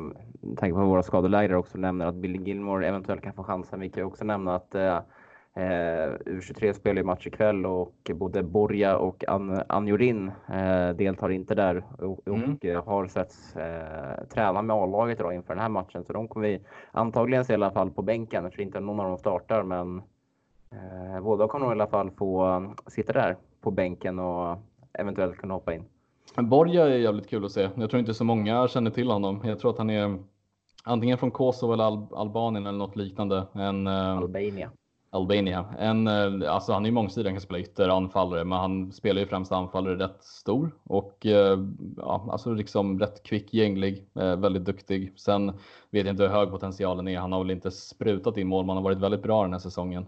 tänker 0.56 0.74
på 0.74 0.84
våra 0.84 1.02
skadelägare 1.02 1.56
också 1.56 1.78
nämner 1.78 2.06
att 2.06 2.14
Billy 2.14 2.38
Gilmore 2.38 2.88
eventuellt 2.88 3.22
kan 3.22 3.32
få 3.32 3.44
chansen. 3.44 3.80
Vi 3.80 3.90
kan 3.90 4.04
också 4.04 4.24
nämna 4.24 4.54
att 4.54 4.74
Eh, 4.74 4.98
U23 5.56 6.72
spelar 6.72 6.96
ju 6.96 7.04
match 7.04 7.26
ikväll 7.26 7.66
och 7.66 8.10
både 8.14 8.42
Borja 8.42 8.96
och 8.96 9.24
An 9.28 9.62
Anjorin 9.68 10.32
eh, 10.48 10.90
deltar 10.90 11.30
inte 11.30 11.54
där 11.54 11.84
och, 11.98 12.28
mm. 12.28 12.54
och 12.54 12.64
eh, 12.64 12.84
har 12.84 13.06
setts 13.06 13.56
eh, 13.56 14.24
träna 14.34 14.62
med 14.62 14.76
A-laget 14.76 15.20
inför 15.20 15.54
den 15.54 15.62
här 15.62 15.68
matchen. 15.68 16.04
Så 16.04 16.12
de 16.12 16.28
kommer 16.28 16.48
vi 16.48 16.60
antagligen 16.92 17.44
se 17.44 17.52
i 17.52 17.54
alla 17.54 17.70
fall 17.70 17.90
på 17.90 18.02
bänken. 18.02 18.44
Jag 18.44 18.52
tror 18.52 18.62
inte 18.62 18.80
någon 18.80 19.00
av 19.00 19.06
dem 19.08 19.18
startar 19.18 19.62
men 19.62 20.02
eh, 20.72 21.22
båda 21.22 21.48
kommer 21.48 21.66
nog 21.66 21.72
i 21.72 21.76
alla 21.76 21.86
fall 21.86 22.10
få 22.10 22.62
sitta 22.86 23.12
där 23.12 23.36
på 23.60 23.70
bänken 23.70 24.18
och 24.18 24.58
eventuellt 24.92 25.36
kunna 25.36 25.54
hoppa 25.54 25.74
in. 25.74 25.84
Borja 26.36 26.86
är 26.86 26.98
jävligt 26.98 27.30
kul 27.30 27.44
att 27.44 27.52
se. 27.52 27.68
Jag 27.74 27.90
tror 27.90 28.00
inte 28.00 28.14
så 28.14 28.24
många 28.24 28.68
känner 28.68 28.90
till 28.90 29.10
honom. 29.10 29.40
Jag 29.44 29.58
tror 29.58 29.70
att 29.70 29.78
han 29.78 29.90
är 29.90 30.18
antingen 30.84 31.18
från 31.18 31.30
Kosovo 31.30 31.72
eller 31.72 31.84
Al 31.84 32.06
Albanien 32.14 32.66
eller 32.66 32.78
något 32.78 32.96
liknande. 32.96 33.46
En, 33.54 33.86
eh, 33.86 34.16
Albania. 34.16 34.70
Albania. 35.12 35.64
En, 35.78 36.06
eh, 36.06 36.52
alltså 36.52 36.72
han 36.72 36.84
är 36.84 36.88
ju 36.88 36.92
mångsidig, 36.92 37.30
han 37.30 37.34
kan 37.34 37.40
spela 37.40 37.58
ytter, 37.58 37.88
anfallare, 37.88 38.44
men 38.44 38.58
han 38.58 38.92
spelar 38.92 39.20
ju 39.20 39.26
främst 39.26 39.52
anfallare 39.52 39.98
rätt 39.98 40.22
stor 40.24 40.70
och 40.84 41.26
eh, 41.26 41.58
ja, 41.96 42.28
alltså 42.32 42.54
liksom 42.54 42.98
rätt 42.98 43.22
kvick, 43.22 43.54
gänglig, 43.54 44.06
eh, 44.14 44.36
väldigt 44.36 44.64
duktig. 44.64 45.12
Sen 45.16 45.46
vet 45.90 46.06
jag 46.06 46.12
inte 46.12 46.22
hur 46.22 46.30
hög 46.30 46.50
potentialen 46.50 47.08
är. 47.08 47.18
Han 47.18 47.32
har 47.32 47.40
väl 47.40 47.50
inte 47.50 47.70
sprutat 47.70 48.36
in 48.36 48.48
mål, 48.48 48.64
men 48.64 48.68
han 48.68 48.76
har 48.76 48.90
varit 48.90 48.98
väldigt 48.98 49.22
bra 49.22 49.42
den 49.42 49.52
här 49.52 49.60
säsongen. 49.60 50.06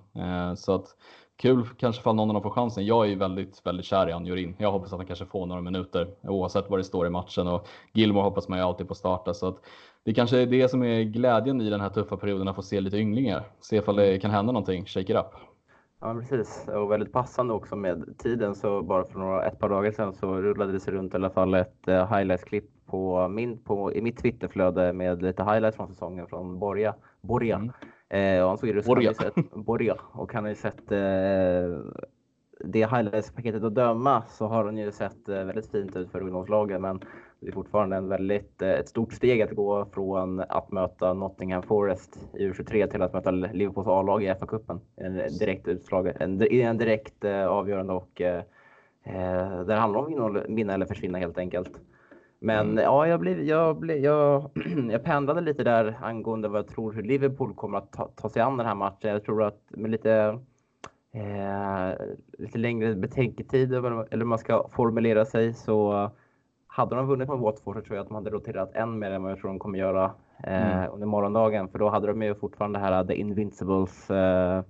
Så 0.56 0.74
att 0.74 0.96
kul 1.36 1.68
kanske 1.76 2.02
fall 2.02 2.16
någon 2.16 2.30
av 2.30 2.34
dem 2.34 2.42
får 2.42 2.50
chansen. 2.50 2.86
Jag 2.86 3.04
är 3.04 3.08
ju 3.08 3.16
väldigt, 3.16 3.66
väldigt 3.66 3.86
kär 3.86 4.08
i 4.08 4.12
Anjorin. 4.12 4.54
Jag 4.58 4.72
hoppas 4.72 4.92
att 4.92 4.98
han 4.98 5.06
kanske 5.06 5.26
får 5.26 5.46
några 5.46 5.60
minuter 5.60 6.08
oavsett 6.22 6.70
vad 6.70 6.78
det 6.78 6.84
står 6.84 7.06
i 7.06 7.10
matchen 7.10 7.48
och 7.48 7.68
Gilmore 7.92 8.24
hoppas 8.24 8.48
man 8.48 8.58
ju 8.58 8.64
alltid 8.64 8.88
på 8.88 8.94
starta 8.94 9.34
så 9.34 9.48
att 9.48 9.56
det 10.04 10.14
kanske 10.14 10.38
är 10.38 10.46
det 10.46 10.68
som 10.68 10.82
är 10.82 11.02
glädjen 11.02 11.60
i 11.60 11.70
den 11.70 11.80
här 11.80 11.88
tuffa 11.88 12.16
perioden, 12.16 12.48
att 12.48 12.56
få 12.56 12.62
se 12.62 12.80
lite 12.80 12.96
ynglingar. 12.96 13.42
Se 13.60 13.76
ifall 13.76 13.96
det 13.96 14.18
kan 14.18 14.30
hända 14.30 14.52
någonting, 14.52 14.84
shake 14.86 15.12
it 15.12 15.18
up. 15.18 15.34
Ja, 16.00 16.14
precis. 16.14 16.68
Och 16.68 16.90
väldigt 16.90 17.12
passande 17.12 17.54
också 17.54 17.76
med 17.76 18.18
tiden. 18.18 18.54
Så 18.54 18.82
bara 18.82 19.04
för 19.04 19.18
några, 19.18 19.44
ett 19.44 19.58
par 19.58 19.68
dagar 19.68 19.90
sedan 19.90 20.14
så 20.14 20.34
rullade 20.34 20.72
det 20.72 20.80
sig 20.80 20.94
runt 20.94 21.12
i 21.12 21.16
alla 21.16 21.30
fall 21.30 21.54
ett 21.54 21.88
uh, 21.88 21.94
highlights-klipp 21.94 22.64
på 22.86 23.28
min, 23.28 23.58
på, 23.58 23.92
i 23.92 24.02
mitt 24.02 24.18
Twitterflöde 24.18 24.92
med 24.92 25.22
lite 25.22 25.44
highlights 25.44 25.76
från 25.76 25.88
säsongen 25.88 26.26
från 26.26 26.58
Borja. 26.58 26.94
Borja. 27.20 27.56
Mm. 27.56 27.72
Eh, 28.12 28.42
och 28.42 28.48
han 28.48 28.58
såg 28.58 28.68
ju 28.68 28.82
Borja. 28.82 29.12
Borja. 29.54 29.96
Och 30.12 30.34
han 30.34 30.44
har 30.44 30.48
ju 30.48 30.56
sett 30.56 30.92
eh, 30.92 31.78
det 32.64 32.86
highlights-paketet 32.86 33.64
att 33.64 33.74
döma 33.74 34.22
så 34.28 34.46
har 34.46 34.64
den 34.64 34.78
ju 34.78 34.92
sett 34.92 35.28
väldigt 35.28 35.70
fint 35.70 35.96
ut 35.96 36.10
för 36.10 36.20
ungdomslagen. 36.20 36.82
Men 36.82 37.00
det 37.40 37.48
är 37.48 37.52
fortfarande 37.52 37.96
en 37.96 38.08
väldigt, 38.08 38.62
ett 38.62 38.88
stort 38.88 39.12
steg 39.12 39.42
att 39.42 39.50
gå 39.50 39.86
från 39.92 40.40
att 40.40 40.72
möta 40.72 41.12
Nottingham 41.12 41.62
Forest 41.62 42.18
i 42.34 42.48
U23 42.48 42.90
till 42.90 43.02
att 43.02 43.12
möta 43.12 43.30
Liverpools 43.30 43.88
A-lag 43.88 44.24
i 44.24 44.28
FA-cupen. 44.28 44.80
En 44.96 45.14
direkt 45.16 45.68
utslag, 45.68 46.12
en, 46.20 46.42
en 46.42 46.78
direkt 46.78 47.24
avgörande 47.48 47.92
och 47.92 48.20
eh, 48.20 48.42
där 49.04 49.64
det 49.64 49.74
handlar 49.74 50.00
om 50.00 50.36
att 50.36 50.46
vinna 50.48 50.74
eller 50.74 50.86
försvinna 50.86 51.18
helt 51.18 51.38
enkelt. 51.38 51.80
Men 52.44 52.70
mm. 52.70 52.84
ja, 52.84 53.06
jag, 53.06 53.20
blev, 53.20 53.42
jag, 53.42 53.76
blev, 53.76 53.98
jag, 53.98 54.50
jag 54.90 55.04
pendlade 55.04 55.40
lite 55.40 55.64
där 55.64 55.98
angående 56.00 56.48
vad 56.48 56.58
jag 56.58 56.68
tror 56.68 56.92
hur 56.92 57.02
Liverpool 57.02 57.54
kommer 57.54 57.78
att 57.78 57.92
ta, 57.92 58.08
ta 58.16 58.28
sig 58.28 58.42
an 58.42 58.56
den 58.56 58.66
här 58.66 58.74
matchen. 58.74 59.10
Jag 59.10 59.24
tror 59.24 59.42
att 59.42 59.60
med 59.68 59.90
lite, 59.90 60.38
eh, 61.12 62.06
lite 62.38 62.58
längre 62.58 62.94
betänketid 62.94 63.74
eller 63.74 64.16
hur 64.16 64.24
man 64.24 64.38
ska 64.38 64.68
formulera 64.68 65.24
sig 65.24 65.54
så 65.54 66.10
hade 66.66 66.96
de 66.96 67.06
vunnit 67.06 67.28
mot 67.28 67.40
Watford 67.40 67.76
så 67.76 67.82
tror 67.82 67.96
jag 67.96 68.02
att 68.02 68.08
de 68.08 68.14
hade 68.14 68.30
roterat 68.30 68.74
än 68.74 68.98
mer 68.98 69.10
än 69.10 69.22
vad 69.22 69.32
jag 69.32 69.38
tror 69.38 69.50
de 69.50 69.58
kommer 69.58 69.78
göra 69.78 70.04
eh, 70.44 70.78
mm. 70.78 70.92
under 70.92 71.06
morgondagen. 71.06 71.68
För 71.68 71.78
då 71.78 71.88
hade 71.88 72.06
de 72.06 72.22
ju 72.22 72.34
fortfarande 72.34 72.78
det 72.78 72.84
här 72.84 73.04
The 73.04 73.14
Invincibles 73.14 74.10
eh, 74.10 74.62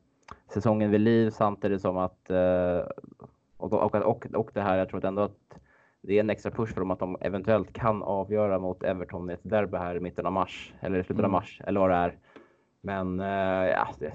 säsongen 0.55 0.91
vid 0.91 1.01
liv 1.01 1.31
samtidigt 1.31 1.81
som 1.81 1.97
att 1.97 2.31
eh, 2.31 2.81
och, 3.57 3.73
och, 3.73 3.95
och, 3.95 4.27
och 4.35 4.51
det 4.55 4.61
här, 4.61 4.79
jag 4.79 4.89
tror 4.89 4.99
att 4.99 5.05
ändå 5.05 5.23
att 5.23 5.59
det 6.03 6.17
är 6.17 6.21
en 6.21 6.31
extra 6.31 6.51
push 6.51 6.75
för 6.75 6.81
dem 6.81 6.91
att 6.91 6.99
de 6.99 7.17
eventuellt 7.21 7.73
kan 7.73 8.03
avgöra 8.03 8.59
mot 8.59 8.83
Everton 8.83 9.31
i 9.31 9.33
ett 9.33 9.41
derby 9.43 9.77
här 9.77 9.97
i 9.97 10.01
mitten 10.01 10.27
av 10.27 10.33
mars 10.33 10.75
eller 10.81 10.99
i 10.99 11.05
slutet 11.05 11.19
mm. 11.19 11.25
av 11.25 11.31
mars 11.31 11.61
eller 11.65 11.81
vad 11.81 11.91
det 11.91 11.97
är. 11.97 12.19
Men 12.81 13.21
uh, 13.21 13.67
ja, 13.67 13.89
det, 13.99 14.13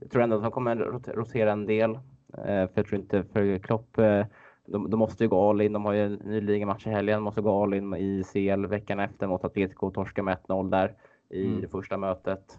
jag 0.00 0.10
tror 0.10 0.22
ändå 0.22 0.36
att 0.36 0.42
de 0.42 0.50
kommer 0.50 0.76
rotera 1.14 1.52
en 1.52 1.66
del. 1.66 1.90
Uh, 1.90 1.98
för 2.44 2.72
jag 2.74 2.86
tror 2.86 3.00
inte 3.00 3.24
för 3.24 3.58
Klopp, 3.58 3.98
uh, 3.98 4.24
de, 4.66 4.90
de, 4.90 4.96
måste 4.96 5.24
ju 5.24 5.28
gå 5.28 5.50
all 5.50 5.60
in. 5.60 5.72
De 5.72 5.84
har 5.84 5.92
ju 5.92 6.04
en 6.04 6.12
ny 6.12 6.40
ligamatch 6.40 6.86
i 6.86 6.90
helgen, 6.90 7.22
måste 7.22 7.40
gå 7.40 7.62
all 7.62 7.74
in 7.74 7.94
i 7.94 8.24
CL 8.32 8.66
veckan 8.66 9.00
efter 9.00 9.26
mot 9.26 9.44
Atletico 9.44 9.86
och 9.86 9.94
torska 9.94 10.22
med 10.22 10.38
1-0 10.48 10.70
där 10.70 10.94
i 11.30 11.46
mm. 11.46 11.60
det 11.60 11.68
första 11.68 11.96
mötet. 11.96 12.58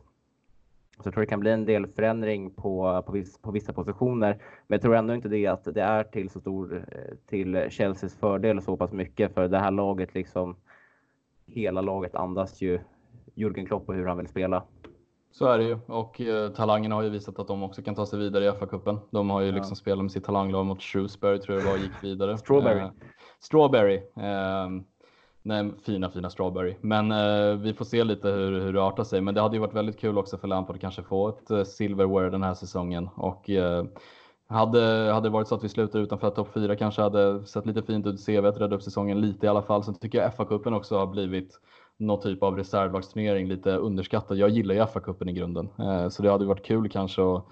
Så 0.98 1.08
jag 1.08 1.14
tror 1.14 1.22
det 1.22 1.30
kan 1.30 1.40
bli 1.40 1.52
en 1.52 1.66
del 1.66 1.88
förändring 1.88 2.52
på, 2.52 3.04
på, 3.06 3.12
viss, 3.12 3.42
på 3.42 3.52
vissa 3.52 3.74
positioner. 3.74 4.32
Men 4.68 4.76
jag 4.76 4.82
tror 4.82 4.96
ändå 4.96 5.14
inte 5.14 5.30
det 5.30 5.48
att 5.48 5.64
det 5.64 5.82
är 5.82 6.04
till 6.04 6.30
så 6.30 6.40
stor 6.40 6.86
eh, 6.92 7.16
till 7.30 7.70
Chelseas 7.70 8.16
fördel 8.16 8.62
så 8.62 8.78
pass 8.78 8.92
mycket 8.92 9.34
för 9.34 9.48
det 9.48 9.60
här 9.60 9.72
laget 9.72 10.14
liksom. 10.14 10.56
Hela 11.46 11.82
laget 11.82 12.16
andas 12.16 12.62
ju 12.62 12.80
Jürgen 13.36 13.68
Klopp 13.68 13.90
och 13.90 13.96
hur 13.96 14.06
han 14.06 14.18
vill 14.18 14.28
spela. 14.28 14.64
Så 15.32 15.46
är 15.46 15.58
det 15.58 15.64
ju 15.64 15.80
och 15.86 16.22
eh, 16.22 16.50
talangerna 16.52 16.96
har 16.96 17.04
ju 17.04 17.10
visat 17.10 17.40
att 17.40 17.48
de 17.48 17.64
också 17.64 17.82
kan 17.82 17.96
ta 17.96 18.06
sig 18.06 18.20
vidare 18.20 18.46
i 18.46 18.52
FA-cupen. 18.52 19.00
De 19.12 19.30
har 19.30 19.42
ju 19.42 19.48
ja. 19.48 19.56
liksom 19.56 19.76
spelat 19.76 20.04
med 20.04 20.12
sitt 20.12 20.24
talanglag 20.24 20.66
mot 20.66 20.82
Shrewsbury 20.82 21.40
tror 21.40 21.58
jag 21.58 21.66
det 21.66 21.70
var 21.70 21.78
och 21.78 21.84
gick 21.84 22.04
vidare. 22.04 22.38
Strawberry. 22.38 22.80
Eh, 22.80 22.92
Strawberry. 23.40 23.96
Eh, 23.96 24.70
Nej, 25.44 25.72
fina, 25.86 26.10
fina 26.10 26.30
Strawberry. 26.30 26.76
Men 26.82 27.12
eh, 27.12 27.56
vi 27.56 27.74
får 27.74 27.86
se 27.86 28.04
lite 28.04 28.30
hur, 28.30 28.62
hur 28.62 28.74
det 28.74 28.84
artar 28.84 29.04
sig. 29.04 29.22
Men 29.22 29.34
det 29.34 29.42
hade 29.42 29.56
ju 29.56 29.60
varit 29.60 29.74
väldigt 29.74 30.00
kul 30.00 30.18
också 30.18 30.38
för 30.38 30.48
Lampard 30.48 30.76
att 30.76 30.82
kanske 30.82 31.04
få 31.04 31.30
ett 31.30 31.52
eh, 31.52 31.64
silverware 31.64 32.30
den 32.30 32.44
här 32.44 32.54
säsongen. 32.54 33.10
Och 33.16 33.50
eh, 33.50 33.86
hade, 34.48 35.12
hade 35.14 35.28
det 35.28 35.34
varit 35.34 35.48
så 35.48 35.56
att 35.56 35.64
vi 35.64 35.70
slutar 35.70 36.00
utanför 36.00 36.30
topp 36.30 36.50
4 36.54 36.76
kanske 36.76 37.02
hade 37.02 37.46
sett 37.46 37.66
lite 37.66 37.82
fint 37.82 38.08
ut 38.08 38.20
i 38.20 38.24
CV 38.26 38.46
rädda 38.46 38.76
upp 38.76 38.84
säsongen 38.84 39.22
lite 39.22 39.46
i 39.46 39.50
alla 39.50 39.62
fall. 39.62 39.84
Sen 39.84 39.96
tycker 39.96 40.18
jag 40.18 40.34
FA-cupen 40.34 40.76
också 40.76 40.98
har 40.98 41.08
blivit 41.08 41.60
någon 41.98 42.22
typ 42.22 42.44
av 42.44 42.58
reservlagsturnering, 42.58 43.48
lite 43.48 43.72
underskattad. 43.72 44.38
Jag 44.38 44.50
gillar 44.50 44.76
ju 44.76 44.82
FA-cupen 44.82 45.30
i 45.30 45.34
grunden, 45.34 45.70
eh, 45.80 46.10
så 46.10 46.24
det 46.24 46.32
hade 46.32 46.46
varit 46.46 46.66
kul 46.66 46.90
kanske 46.90 47.22
att 47.22 47.46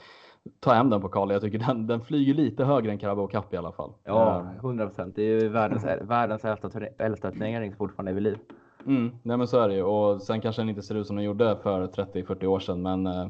ta 0.60 0.74
hem 0.74 0.90
den 0.90 1.02
pokalen. 1.02 1.34
Jag 1.34 1.42
tycker 1.42 1.60
den, 1.60 1.88
den 1.88 2.02
flyger 2.02 2.34
lite 2.34 2.64
högre 2.64 2.92
än 2.92 3.00
Carabao 3.00 3.28
Cup 3.28 3.54
i 3.54 3.58
alla 3.58 3.72
fall. 3.72 3.92
Ja, 4.04 4.46
100 4.60 4.86
procent. 4.86 5.16
Det 5.16 5.24
är 5.24 5.42
ju 5.42 5.50
världens, 5.50 5.86
världens 6.02 6.46
äldsta, 6.46 6.70
äldsta 6.98 7.32
turnering 7.32 7.72
som 7.72 7.78
fortfarande 7.78 8.12
är 8.12 8.14
vid 8.14 8.24
liv. 8.24 8.38
Mm, 8.86 9.12
nej 9.24 9.38
men 9.38 9.48
så 9.48 9.60
är 9.60 9.68
det 9.68 9.76
ju 9.76 9.84
och 9.84 10.22
sen 10.22 10.42
kanske 10.42 10.62
den 10.62 10.70
inte 10.70 10.82
ser 10.82 10.96
ut 10.96 11.08
som 11.08 11.16
den 11.16 11.26
gjorde 11.26 11.58
för 11.64 11.88
30-40 11.88 12.46
år 12.46 12.60
sedan 12.60 12.82
men 12.82 13.08
eh, 13.08 13.28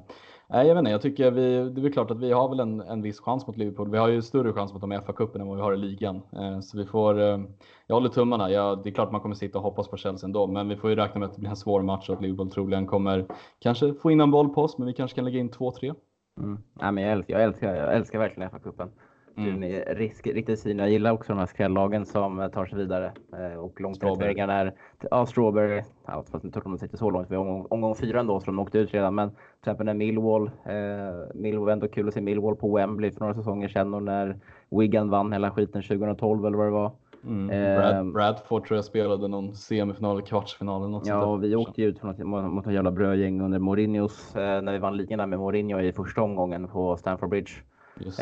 jag 0.52 0.66
vet 0.66 0.78
inte. 0.78 0.92
Jag 0.92 1.02
tycker 1.02 1.32
vi, 1.32 1.70
det 1.70 1.88
är 1.88 1.92
klart 1.92 2.12
att 2.12 2.20
vi 2.20 2.32
har 2.32 2.50
väl 2.50 2.60
en, 2.60 2.82
en 2.82 3.02
viss 3.02 3.20
chans 3.20 3.48
mot 3.48 3.58
Liverpool. 3.58 3.92
Vi 3.92 3.98
har 3.98 4.08
ju 4.08 4.22
större 4.22 4.54
chans 4.54 4.74
mot 4.74 4.82
dem 4.82 4.92
i 4.92 4.98
FA-cupen 4.98 5.42
än 5.42 5.48
vad 5.48 5.58
vi 5.58 5.64
har 5.64 5.74
i 5.74 5.78
ligan. 5.78 6.16
Eh, 6.16 6.60
så 6.60 6.78
vi 6.78 6.86
får, 6.86 7.20
eh, 7.20 7.40
jag 7.88 7.96
håller 7.96 8.10
tummarna. 8.10 8.52
Ja, 8.52 8.82
det 8.84 8.90
är 8.90 8.94
klart 8.94 9.12
man 9.12 9.22
kommer 9.22 9.36
sitta 9.36 9.58
och 9.58 9.64
hoppas 9.64 9.88
på 9.88 9.98
Chelsea 9.98 10.28
ändå, 10.28 10.48
men 10.48 10.70
vi 10.70 10.76
får 10.76 10.90
ju 10.90 10.96
räkna 10.96 11.20
med 11.20 11.30
att 11.30 11.36
det 11.36 11.40
blir 11.40 11.50
en 11.50 11.56
svår 11.56 11.82
match 11.82 12.10
och 12.10 12.16
att 12.16 12.22
Liverpool 12.22 12.52
troligen 12.52 12.88
kommer 12.88 13.26
kanske 13.60 13.94
få 13.94 14.12
in 14.12 14.22
en 14.22 14.32
boll 14.32 14.50
på 14.50 14.64
oss, 14.64 14.78
men 14.78 14.88
vi 14.88 14.94
kanske 14.94 15.16
kan 15.16 15.26
lägga 15.26 15.40
in 15.40 15.50
2-3. 15.50 15.96
Mm. 16.40 16.58
Ja, 16.80 16.92
men 16.92 17.04
jag, 17.04 17.14
älskar, 17.14 17.34
jag, 17.34 17.44
älskar, 17.44 17.76
jag 17.76 17.96
älskar 17.96 18.20
verkligen 18.20 18.50
FA-cupen. 18.50 18.90
Mm. 19.38 19.84
Risk, 19.96 20.28
riktigt 20.28 20.64
fin. 20.64 20.80
Jag 20.80 20.90
gillar 20.90 21.12
också 21.12 21.34
de 21.34 21.40
här 21.40 21.46
skrällagen 21.46 22.06
som 22.06 22.50
tar 22.54 22.66
sig 22.66 22.78
vidare. 22.78 23.12
Eh, 23.34 23.60
och 23.60 23.82
långtidsvägarna 23.82 24.54
är 24.54 24.74
ja, 25.12 25.26
Strawberry. 25.26 25.84
Ja, 26.06 26.24
fast 26.32 26.44
jag 26.44 26.54
tror 26.54 26.64
de 26.64 26.74
inte 26.84 26.98
så 26.98 27.10
långt. 27.10 27.32
Vi 27.32 27.36
omgång, 27.36 27.68
omgång 27.70 27.96
fyra 27.96 28.20
ändå, 28.20 28.40
så 28.40 28.46
de 28.46 28.60
åkte 28.60 28.78
ut 28.78 28.94
redan. 28.94 29.16
Men 29.16 29.30
till 29.30 29.38
exempel 29.60 29.86
när 29.86 29.94
Millwall. 29.94 30.48
Eh, 30.48 31.36
Millwall 31.36 31.66
var 31.66 31.74
ändå 31.74 31.88
kul 31.88 32.08
att 32.08 32.14
se 32.14 32.22
Millwall 32.22 32.56
på 32.56 32.76
Wembley 32.76 33.12
för 33.12 33.20
några 33.20 33.34
säsonger 33.34 33.68
sedan. 33.68 33.94
Och 33.94 34.04
när 34.04 34.40
Wigan 34.70 35.10
vann 35.10 35.34
hela 35.34 35.52
skiten 35.52 35.82
2012 35.82 36.46
eller 36.46 36.58
vad 36.58 36.68
det 36.68 36.72
var. 36.72 36.92
Mm. 37.24 37.48
Brad, 37.48 37.96
ehm, 37.96 38.14
Bradford 38.14 38.68
tror 38.68 38.78
jag 38.78 38.86
spelade 38.86 39.28
någon 39.28 39.56
semifinal 39.56 40.18
eller 40.18 40.28
kvartsfinal 40.28 40.82
eller 40.82 40.92
något 40.92 41.08
Ja, 41.08 41.26
och 41.26 41.44
vi 41.44 41.56
åkte 41.56 41.82
ju 41.82 41.88
ut 41.88 42.04
mot, 42.04 42.18
mot 42.20 42.68
ett 42.68 42.74
jävla 42.74 42.92
brödgäng 42.92 43.42
under 43.42 43.60
Mourinhos, 43.60 44.36
eh, 44.36 44.62
när 44.62 44.72
vi 44.72 44.78
vann 44.78 44.98
ligan 44.98 45.20
där 45.20 45.26
med 45.26 45.40
Mourinho 45.40 45.80
i 45.80 45.92
första 45.92 46.22
omgången 46.22 46.68
på 46.68 46.98
Stamford 46.98 47.30
Bridge. 47.30 47.52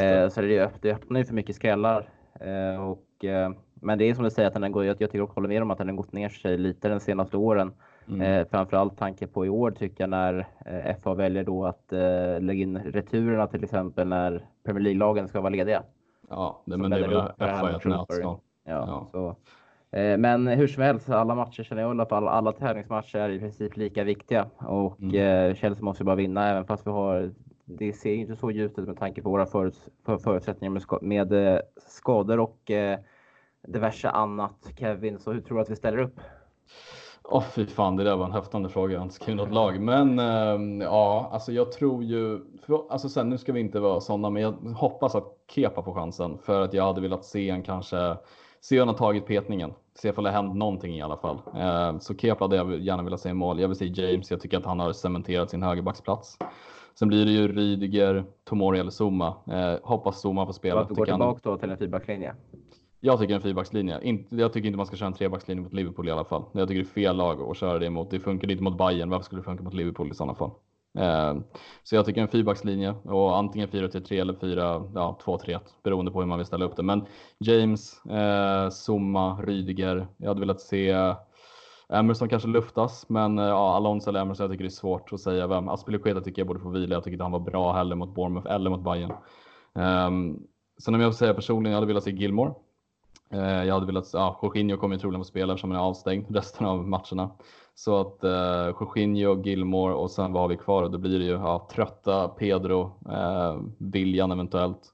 Eh, 0.02 0.30
så 0.30 0.42
det, 0.42 0.72
det 0.82 0.92
öppnar 0.92 1.20
ju 1.20 1.26
för 1.26 1.34
mycket 1.34 1.56
skrällar. 1.56 2.10
Eh, 2.40 2.90
och, 2.90 3.26
eh, 3.26 3.52
men 3.74 3.98
det 3.98 4.10
är 4.10 4.14
som 4.14 4.24
du 4.24 4.30
säger, 4.30 4.48
att 4.48 4.62
den 4.62 4.72
går, 4.72 4.86
jag, 4.86 5.02
jag 5.02 5.12
tycker 5.12 5.22
också 5.22 5.36
håller 5.36 5.50
med 5.50 5.62
om 5.62 5.72
att 5.72 5.78
den 5.78 5.90
har 5.90 5.96
gått 5.96 6.14
ner 6.14 6.30
sig 6.30 6.58
lite 6.58 6.90
de 6.90 7.00
senaste 7.00 7.38
åren. 7.38 7.72
Mm. 8.08 8.22
Eh, 8.22 8.48
framförallt 8.48 8.98
tanke 8.98 9.28
på 9.28 9.46
i 9.46 9.50
år 9.50 9.72
tycker 9.72 10.04
jag 10.04 10.10
när 10.10 10.48
eh, 10.66 10.96
FA 11.04 11.14
väljer 11.14 11.44
då 11.44 11.66
att 11.66 11.94
eh, 11.94 12.40
lägga 12.40 12.64
in 12.64 12.78
returerna 12.78 13.48
till 13.48 13.64
exempel 13.64 14.08
när 14.08 14.46
Premier 14.66 14.84
League-lagen 14.84 15.28
ska 15.28 15.42
vara 15.42 15.50
lediga. 15.50 15.84
Ja, 16.30 16.62
det, 16.66 16.78
men 16.78 16.92
det 16.92 16.98
är 16.98 17.08
väl 17.08 17.32
FA 17.38 17.76
ett 17.76 17.86
nötskal. 17.86 18.40
Ja, 18.68 18.86
ja. 18.88 19.08
Så, 19.12 19.36
eh, 19.98 20.18
men 20.18 20.48
hur 20.48 20.68
som 20.68 20.84
helst, 20.84 21.10
alla 21.10 21.36
matcher 21.36 21.64
känner 21.64 21.82
jag 21.82 22.14
alla 22.14 22.30
alla 22.30 22.52
tävlingsmatcher 22.52 23.18
är 23.18 23.30
i 23.30 23.40
princip 23.40 23.78
lika 23.78 24.04
viktiga 24.04 24.46
och 24.58 25.02
mm. 25.02 25.50
eh, 25.50 25.56
Chelsea 25.56 25.84
måste 25.84 26.04
bara 26.04 26.16
vinna 26.16 26.50
även 26.50 26.66
fast 26.66 26.88
vi 26.88 26.92
har 26.92 27.32
det 27.68 27.94
ser 27.94 28.14
inte 28.14 28.36
så 28.36 28.52
ljust 28.52 28.80
ut 28.80 28.88
med 28.88 28.98
tanke 28.98 29.22
på 29.22 29.30
våra 29.30 29.46
föruts 29.46 29.90
för 30.06 30.18
förutsättningar 30.18 30.72
med, 30.72 30.84
med 31.02 31.56
eh, 31.56 31.60
skador 31.88 32.40
och 32.40 32.72
eh, 32.72 33.00
diverse 33.68 34.10
annat. 34.10 34.72
Kevin, 34.80 35.20
så 35.20 35.32
hur 35.32 35.42
tror 35.42 35.58
du 35.58 35.62
att 35.62 35.70
vi 35.70 35.76
ställer 35.76 35.98
upp? 35.98 36.20
Åh 37.24 37.40
oh, 37.40 37.44
fy 37.44 37.66
fan, 37.66 37.96
det 37.96 38.04
där 38.04 38.16
var 38.16 38.26
en 38.26 38.32
häftande 38.32 38.70
fråga. 38.70 38.94
Jag 38.94 39.00
har 39.00 39.04
inte 39.04 39.16
skrivit 39.16 39.38
något 39.38 39.54
lag. 39.54 39.82
Men 39.82 40.20
äh, 40.20 40.86
ja, 40.86 41.30
alltså 41.32 41.52
jag 41.52 41.72
tror 41.72 42.04
ju... 42.04 42.40
För, 42.66 42.82
alltså 42.90 43.10
sen, 43.10 43.30
nu 43.30 43.38
ska 43.38 43.54
vi 43.54 43.60
inte 43.60 43.80
vara 43.80 44.02
sådana, 44.02 44.30
men 44.30 44.42
jag 44.42 44.52
hoppas 44.52 45.16
att 45.16 45.28
Kepa 45.52 45.84
får 45.84 45.94
chansen. 45.94 46.38
För 46.38 46.62
att 46.62 46.74
jag 46.74 46.84
hade 46.84 47.02
velat 47.02 47.26
se 47.26 47.50
en 47.50 47.64
kanske 47.64 48.18
Se 48.70 48.80
han 48.80 48.88
har 48.88 48.96
tagit 48.96 49.26
petningen. 49.26 49.74
Se 49.96 50.10
ifall 50.10 50.24
det 50.24 50.30
har 50.30 50.44
hänt 50.44 50.56
någonting 50.56 50.96
i 50.96 51.02
alla 51.02 51.18
fall. 51.18 51.40
Eh, 51.56 52.00
så 52.00 52.16
Kepa 52.16 52.44
hade 52.44 52.56
jag 52.56 52.80
gärna 52.80 53.04
velat 53.04 53.20
se 53.20 53.30
i 53.30 53.34
mål. 53.34 53.60
Jag 53.60 53.68
vill 53.68 53.78
se 53.78 53.86
James. 53.86 54.32
Jag 54.32 54.42
tycker 54.42 54.58
att 54.58 54.66
han 54.66 54.80
har 54.80 54.94
cementerat 54.94 55.50
sin 55.50 55.64
högerbacksplats. 55.64 56.38
Sen 57.00 57.08
blir 57.08 57.26
det 57.26 57.32
ju 57.32 57.48
Rydiger, 57.48 58.26
Tomori 58.44 58.80
eller 58.80 58.92
Zuma. 58.92 59.28
Eh, 59.28 59.80
hoppas 59.84 60.22
Zuma 60.26 60.46
får 60.46 60.54
spela. 60.54 60.76
Varför 60.76 60.96
går 60.96 61.06
tillbaka 61.06 61.40
då 61.44 61.58
till 61.58 61.70
en 61.70 61.78
fyrbackslinje? 61.78 62.36
Jag 63.00 63.20
tycker 63.20 63.36
en 63.36 63.42
fyrbackslinje. 63.42 64.26
Jag 64.30 64.54
tycker 64.54 64.68
inte 64.68 64.78
man 64.78 64.86
ska 64.86 64.96
köra 64.96 65.08
en 65.08 65.14
trebackslinje 65.14 65.64
mot 65.64 65.74
Liverpool 65.74 66.08
i 66.08 66.12
alla 66.12 66.26
fall. 66.26 66.44
Jag 66.52 66.68
tycker 66.68 66.82
det 66.82 66.90
är 66.90 67.04
fel 67.04 67.16
lag 67.16 67.42
att 67.42 67.58
köra 67.58 67.80
det 67.80 67.90
mot. 67.90 68.12
Det 68.12 68.20
funkar 68.20 68.52
inte 68.52 68.64
mot 68.64 68.78
Bayern. 68.78 69.10
Varför 69.10 69.26
skulle 69.26 69.42
det 69.42 69.46
funka 69.46 69.64
mot 69.64 69.74
Liverpool 69.74 70.12
i 70.12 70.14
sådana 70.14 70.36
fall? 70.36 70.52
Eh, 70.98 71.36
så 71.84 71.96
jag 71.96 72.06
tycker 72.06 72.22
en 72.22 72.28
fyrbackslinje 72.28 72.96
och 73.04 73.38
antingen 73.38 73.70
4-3-3 73.70 74.22
eller 74.22 74.34
4-2-3 74.34 75.60
beroende 75.84 76.12
på 76.12 76.20
hur 76.20 76.28
man 76.28 76.38
vill 76.38 76.46
ställa 76.46 76.66
upp 76.66 76.76
det. 76.76 76.84
Men 76.84 77.06
James, 77.38 78.06
eh, 78.06 78.70
Zuma, 78.70 79.42
Rydiger. 79.42 80.08
Jag 80.18 80.28
hade 80.28 80.40
velat 80.40 80.62
se 80.62 80.90
eh, 80.90 81.16
Emerson 81.90 82.30
kanske 82.30 82.50
luftas, 82.50 83.10
men 83.10 83.40
eh, 83.40 83.46
ja, 83.46 83.76
Alonso 83.76 84.10
eller 84.10 84.22
Emerson, 84.22 84.44
jag 84.44 84.52
tycker 84.52 84.64
det 84.64 84.68
är 84.68 84.72
svårt 84.72 85.14
att 85.14 85.22
säga 85.22 85.48
vem. 85.48 85.70
Aspilicueta 85.70 86.22
tycker 86.22 86.40
jag 86.40 86.48
borde 86.48 86.60
få 86.60 86.70
vila. 86.70 86.96
Jag 86.96 87.04
tycker 87.04 87.14
inte 87.14 87.24
han 87.24 87.32
var 87.32 87.40
bra 87.40 87.74
heller 87.74 87.96
mot 87.96 88.16
Bournemouth 88.16 88.52
eller 88.52 88.70
mot 88.70 88.84
Bayern. 88.84 89.14
Um, 89.74 90.48
sen 90.78 90.96
om 90.96 91.02
jag 91.02 91.12
får 91.12 91.18
säga 91.18 91.34
personligen, 91.34 91.72
jag 91.72 91.78
hade 91.78 91.88
velat 91.88 92.04
se 92.04 92.12
Gilmore. 92.12 92.54
Eh, 93.30 93.64
jag 93.64 93.74
hade 93.74 93.86
velat, 93.86 94.10
ja, 94.14 94.40
Jorginho 94.44 94.78
kommer 94.78 94.96
ju 94.96 95.00
troligen 95.00 95.24
få 95.24 95.28
spela 95.28 95.54
eftersom 95.54 95.72
han 95.72 95.80
är 95.80 95.86
avstängd 95.86 96.26
resten 96.36 96.68
av 96.68 96.88
matcherna. 96.88 97.32
Så 97.76 98.00
att 98.00 98.24
eh, 98.24 98.68
Jorginho, 98.80 99.44
Gilmore 99.44 99.94
och 99.94 100.12
sen 100.12 100.34
vad 100.34 100.44
har 100.44 100.50
vi 100.50 100.58
kvar? 100.58 100.90
Då 100.90 100.98
blir 100.98 101.20
det 101.20 101.26
ju 101.26 101.32
ja, 101.32 101.68
trötta 101.72 102.28
Pedro, 102.28 102.92
eh, 103.10 103.62
Viljan 103.78 104.32
eventuellt 104.32 104.94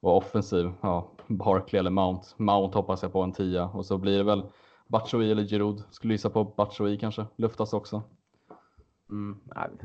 och 0.00 0.16
offensiv. 0.16 0.72
Ja, 0.80 1.10
Barkley 1.28 1.78
eller 1.78 1.90
Mount. 1.90 2.28
Mount 2.36 2.78
hoppas 2.78 3.02
jag 3.02 3.12
på 3.12 3.22
en 3.22 3.32
tia 3.32 3.64
och 3.64 3.86
så 3.86 3.98
blir 3.98 4.18
det 4.18 4.24
väl 4.24 4.42
Batshuayi 4.88 5.30
eller 5.30 5.44
Giroud. 5.44 5.82
Skulle 5.90 6.14
gissa 6.14 6.30
på 6.30 6.44
Batshuayi 6.44 6.98
kanske. 6.98 7.26
Luftas 7.36 7.72
också. 7.72 8.02
Mm, 9.10 9.40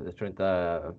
jag 0.06 0.16
tror 0.18 0.30
inte 0.30 0.48
eh, 0.48 0.92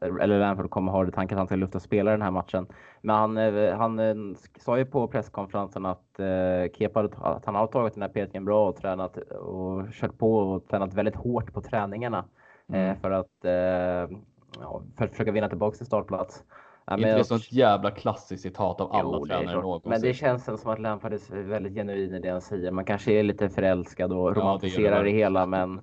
eller 0.00 0.38
Lampard 0.38 0.70
kommer 0.70 0.92
ha 0.92 1.04
det 1.04 1.10
tanken 1.10 1.38
att 1.38 1.40
han 1.40 1.46
ska 1.46 1.56
lufta 1.56 1.80
spela 1.80 2.10
den 2.10 2.22
här 2.22 2.30
matchen. 2.30 2.66
Men 3.00 3.16
han, 3.16 3.36
eh, 3.36 3.76
han 3.76 3.98
eh, 3.98 4.14
sa 4.58 4.78
ju 4.78 4.84
på 4.84 5.08
presskonferensen 5.08 5.86
att 5.86 6.20
eh, 6.20 6.72
Kepa 6.78 7.00
att 7.00 7.44
han 7.44 7.54
har 7.54 7.66
tagit 7.66 7.94
den 7.94 8.02
här 8.02 8.08
petningen 8.08 8.44
bra 8.44 8.68
och 8.68 8.76
tränat 8.76 9.16
och 9.16 9.92
kört 9.92 10.18
på 10.18 10.36
och 10.36 10.68
tränat 10.68 10.94
väldigt 10.94 11.16
hårt 11.16 11.52
på 11.52 11.60
träningarna 11.60 12.24
mm. 12.68 12.90
eh, 12.90 12.96
för 12.96 13.10
att 13.10 13.44
eh, 13.44 14.18
ja, 14.60 14.82
för 14.98 15.04
att 15.04 15.10
försöka 15.10 15.32
vinna 15.32 15.48
tillbaka 15.48 15.76
till 15.76 15.86
startplats. 15.86 16.44
Ja, 16.86 16.94
inte 16.96 17.08
det 17.08 17.18
är 17.18 17.22
sånt 17.22 17.52
jävla 17.52 17.90
klassiskt 17.90 18.42
citat 18.42 18.80
av 18.80 18.92
alla 18.92 19.18
jo, 19.18 19.26
tränare 19.26 19.60
någonsin. 19.60 19.90
Men 19.90 20.00
det 20.00 20.14
känns 20.14 20.44
som 20.44 20.70
att 20.70 20.78
Lampard 20.78 21.12
är 21.12 21.42
väldigt 21.42 21.74
genuin 21.74 22.14
i 22.14 22.20
det 22.20 22.30
han 22.30 22.40
säger. 22.40 22.70
Man 22.70 22.84
kanske 22.84 23.12
är 23.12 23.22
lite 23.22 23.48
förälskad 23.48 24.12
och 24.12 24.36
romantiserar 24.36 24.96
ja, 24.96 25.02
det, 25.02 25.10
det, 25.10 25.16
hela, 25.16 25.46
men, 25.46 25.80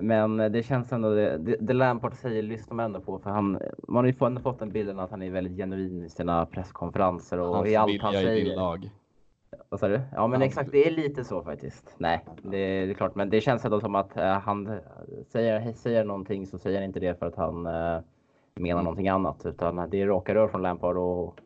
men 0.00 0.36
det 0.36 0.62
känns 0.62 0.92
ändå 0.92 1.14
det, 1.14 1.56
det, 1.60 1.72
Lampard 1.72 2.14
säger 2.14 2.42
lyssnar 2.42 2.74
man 2.74 2.84
ändå 2.84 3.00
på. 3.00 3.18
För 3.18 3.30
han, 3.30 3.58
man 3.88 4.04
har 4.04 4.12
ju 4.12 4.26
ändå 4.26 4.40
fått 4.40 4.58
den 4.58 4.70
bilden 4.70 4.98
att 4.98 5.10
han 5.10 5.22
är 5.22 5.30
väldigt 5.30 5.56
genuin 5.56 6.04
i 6.04 6.08
sina 6.08 6.46
presskonferenser 6.46 7.40
och 7.40 7.56
Hans 7.56 7.68
i 7.68 7.76
allt 7.76 8.02
han 8.02 8.12
säger. 8.12 8.32
I 8.32 8.44
din 8.44 8.54
lag. 8.54 8.90
Vad 9.68 9.80
sa 9.80 9.88
du? 9.88 10.00
Ja, 10.12 10.26
men 10.26 10.42
exakt. 10.42 10.72
Det 10.72 10.86
är 10.86 10.90
lite 10.90 11.24
så 11.24 11.42
faktiskt. 11.42 11.94
Nej, 11.98 12.24
det, 12.42 12.86
det 12.86 12.90
är 12.90 12.94
klart, 12.94 13.14
men 13.14 13.30
det 13.30 13.40
känns 13.40 13.64
ändå 13.64 13.80
som 13.80 13.94
att 13.94 14.16
uh, 14.16 14.22
han 14.22 14.78
säger, 15.26 15.72
säger 15.72 16.04
någonting 16.04 16.46
så 16.46 16.58
säger 16.58 16.78
han 16.78 16.84
inte 16.84 17.00
det 17.00 17.18
för 17.18 17.26
att 17.26 17.36
han 17.36 17.66
uh, 17.66 18.00
menar 18.54 18.82
någonting 18.82 19.08
annat, 19.08 19.46
utan 19.46 19.90
det 19.90 20.00
är 20.00 20.06
raka 20.06 20.34
rör 20.34 20.48
från 20.48 20.62
Lampard 20.62 20.96
och 20.96 21.40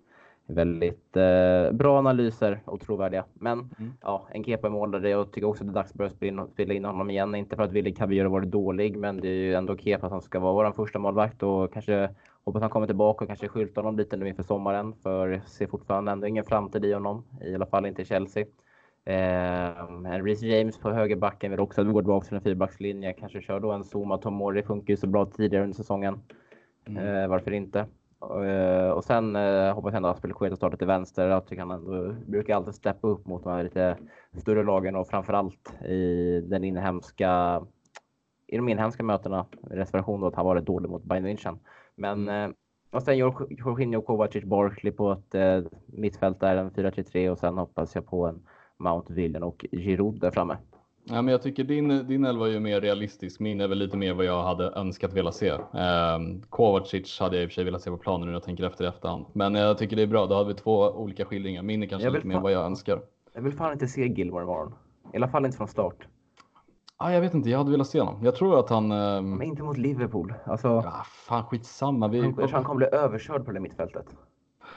väldigt 0.49 1.17
uh, 1.17 1.73
bra 1.73 1.99
analyser 1.99 2.61
och 2.65 2.81
trovärdiga. 2.81 3.25
Men 3.35 3.59
mm. 3.59 3.93
ja, 4.01 4.27
en 4.31 4.45
kepa 4.45 4.67
i 4.67 4.71
mål. 4.71 5.05
Jag 5.05 5.33
tycker 5.33 5.47
också 5.47 5.65
att 5.65 5.69
det 5.69 5.73
är 5.73 5.75
dags 5.75 5.91
att 5.91 5.97
börja 5.97 6.11
spela 6.11 6.43
in, 6.43 6.49
spela 6.49 6.75
in 6.75 6.85
honom 6.85 7.11
igen. 7.11 7.35
Inte 7.35 7.57
för 7.57 7.63
att 7.63 7.73
Willy 7.73 7.95
Caballero 7.95 8.25
har 8.25 8.31
varit 8.31 8.51
dålig, 8.51 8.97
men 8.97 9.21
det 9.21 9.29
är 9.29 9.33
ju 9.33 9.55
ändå 9.55 9.77
Kepa 9.77 10.09
som 10.09 10.21
ska 10.21 10.39
vara 10.39 10.53
vår 10.53 10.73
första 10.73 10.99
målvakt 10.99 11.43
och 11.43 11.73
kanske 11.73 12.09
Hoppas 12.49 12.63
han 12.63 12.71
kommer 12.71 12.87
tillbaka 12.87 13.25
och 13.25 13.29
kanske 13.29 13.49
skyltar 13.49 13.83
honom 13.83 13.99
lite 13.99 14.17
nu 14.17 14.29
inför 14.29 14.43
sommaren. 14.43 14.95
För 15.03 15.29
jag 15.29 15.49
ser 15.49 15.67
fortfarande 15.67 16.13
ändå 16.13 16.27
ingen 16.27 16.45
framtid 16.45 16.85
i 16.85 16.93
honom. 16.93 17.25
I 17.45 17.55
alla 17.55 17.67
fall 17.67 17.87
inte 17.87 18.03
i 18.03 18.05
Chelsea. 18.05 18.47
Eh, 19.05 20.23
Reece 20.23 20.43
James 20.43 20.79
på 20.79 20.91
högerbacken 20.91 21.51
vill 21.51 21.61
också 21.61 21.85
gå 21.85 22.01
tillbaka 22.01 22.27
till 22.27 22.37
en 22.37 22.43
fyrbackslinje. 22.43 23.13
Kanske 23.13 23.41
kör 23.41 23.61
då 23.61 23.73
en 23.73 23.85
Zuma 23.85 24.19
Tomori. 24.19 24.63
Funkar 24.63 24.93
ju 24.93 24.97
så 24.97 25.07
bra 25.07 25.27
tidigare 25.27 25.65
under 25.65 25.77
säsongen. 25.77 26.21
Mm. 26.87 27.07
Eh, 27.07 27.29
varför 27.29 27.51
inte? 27.51 27.87
Uh, 28.23 28.91
och 28.91 29.05
sen 29.05 29.37
uh, 29.37 29.73
hoppas 29.73 29.93
jag 29.93 29.97
ändå 29.97 30.09
att 30.09 30.17
Aspelekueta 30.17 30.57
startar 30.57 30.77
till 30.77 30.87
vänster. 30.87 31.29
Jag 31.29 31.47
tycker 31.47 31.63
han 31.63 31.71
ändå 31.71 32.15
brukar 32.27 32.57
alltid 32.57 32.75
steppa 32.75 33.09
upp 33.09 33.27
mot 33.27 33.45
de 33.45 33.53
här 33.53 33.63
lite 33.63 33.97
större 34.33 34.65
lagen 34.65 34.97
och 34.97 35.09
framförallt 35.09 35.83
i 35.85 36.41
den 36.41 36.65
inhemska 36.65 37.63
i 38.47 38.57
de 38.57 38.69
inhemska 38.69 39.03
mötena. 39.03 39.47
Reservation 39.71 40.21
då 40.21 40.27
att 40.27 40.35
han 40.35 40.47
varit 40.47 40.67
dålig 40.67 40.91
mot 40.91 41.05
Bayern 41.05 41.27
München. 41.27 41.59
Men 41.95 42.29
mm. 42.29 42.51
Eh, 42.51 42.57
och 42.91 43.03
sen 43.03 43.17
Jorginho, 43.51 44.03
Kovacic, 44.03 44.45
Barkley 44.45 44.93
på 44.93 45.13
ett 45.13 45.35
eh, 45.35 45.63
mittfält 45.87 46.41
där, 46.41 46.57
en 46.57 46.71
4-3-3 46.71 47.29
och 47.29 47.39
sen 47.39 47.59
hoppas 47.59 47.95
jag 47.95 48.07
på 48.07 48.27
en 48.27 48.43
Mount 48.77 49.13
Villen 49.13 49.43
och 49.43 49.67
Giroud 49.73 50.21
där 50.21 50.31
framme. 50.31 50.57
Ja, 51.11 51.23
men 51.23 51.33
jag 51.33 51.43
tycker 51.43 51.65
din, 51.65 52.07
din 52.07 52.25
elva 52.25 52.47
är 52.47 52.51
ju 52.53 52.61
mer 52.61 52.81
realistisk. 52.81 53.41
Min 53.41 53.61
är 53.61 53.69
väl 53.69 53.79
lite 53.79 53.97
mer 53.97 54.15
vad 54.15 54.25
jag 54.25 54.43
hade 54.43 54.71
önskat 54.71 55.13
vilja 55.13 55.33
se. 55.33 55.49
Eh, 55.49 56.19
Kovacic 56.49 57.21
hade 57.21 57.37
jag 57.37 57.43
i 57.43 57.47
och 57.47 57.51
för 57.51 57.55
sig 57.55 57.65
velat 57.65 57.83
se 57.83 57.91
på 57.91 57.97
planen 57.97 58.21
nu 58.21 58.27
när 58.27 58.33
jag 58.33 58.43
tänker 58.43 58.65
efter 58.65 58.85
i 58.85 58.89
efterhand. 58.89 59.27
Men 59.33 59.55
jag 59.55 59.79
tycker 59.79 59.97
det 59.97 60.03
är 60.03 60.07
bra. 60.07 60.27
Då 60.27 60.35
har 60.35 60.45
vi 60.45 60.55
två 60.55 60.79
olika 60.91 61.25
skildringar. 61.25 61.63
Min 61.63 61.83
är 61.83 61.87
kanske 61.87 62.11
lite 62.11 62.27
mer 62.27 62.41
vad 62.41 62.53
jag 62.53 62.65
önskar. 62.65 63.01
Jag 63.35 63.43
vill 63.43 63.53
fan 63.53 63.73
inte 63.73 63.89
se 63.89 64.07
Gilmore 64.07 64.43
imorgon. 64.43 64.75
I 65.13 65.17
alla 65.17 65.29
fall 65.29 65.45
inte 65.45 65.57
från 65.57 65.69
start. 65.69 66.07
Ah, 66.97 67.13
jag 67.13 67.21
vet 67.21 67.35
inte, 67.35 67.51
jag 67.51 67.59
hade 67.59 67.71
velat 67.71 67.87
se 67.87 68.01
honom. 68.01 68.25
Jag 68.25 68.37
tror 68.37 68.59
att 68.59 68.71
han... 68.71 68.93
Eh... 68.93 69.23
Men 69.23 69.43
inte 69.43 69.63
mot 69.63 69.79
Liverpool. 69.79 70.35
Alltså, 70.45 70.69
ja, 70.69 71.03
fan 71.05 71.45
skitsamma. 71.45 72.09
Vi... 72.09 72.19
Jag 72.19 72.37
tror 72.37 72.49
han 72.49 72.65
kommer 72.65 72.77
bli 72.77 72.87
överkörd 72.87 73.45
på 73.45 73.53
det 73.53 73.61
mittfältet. 73.61 74.07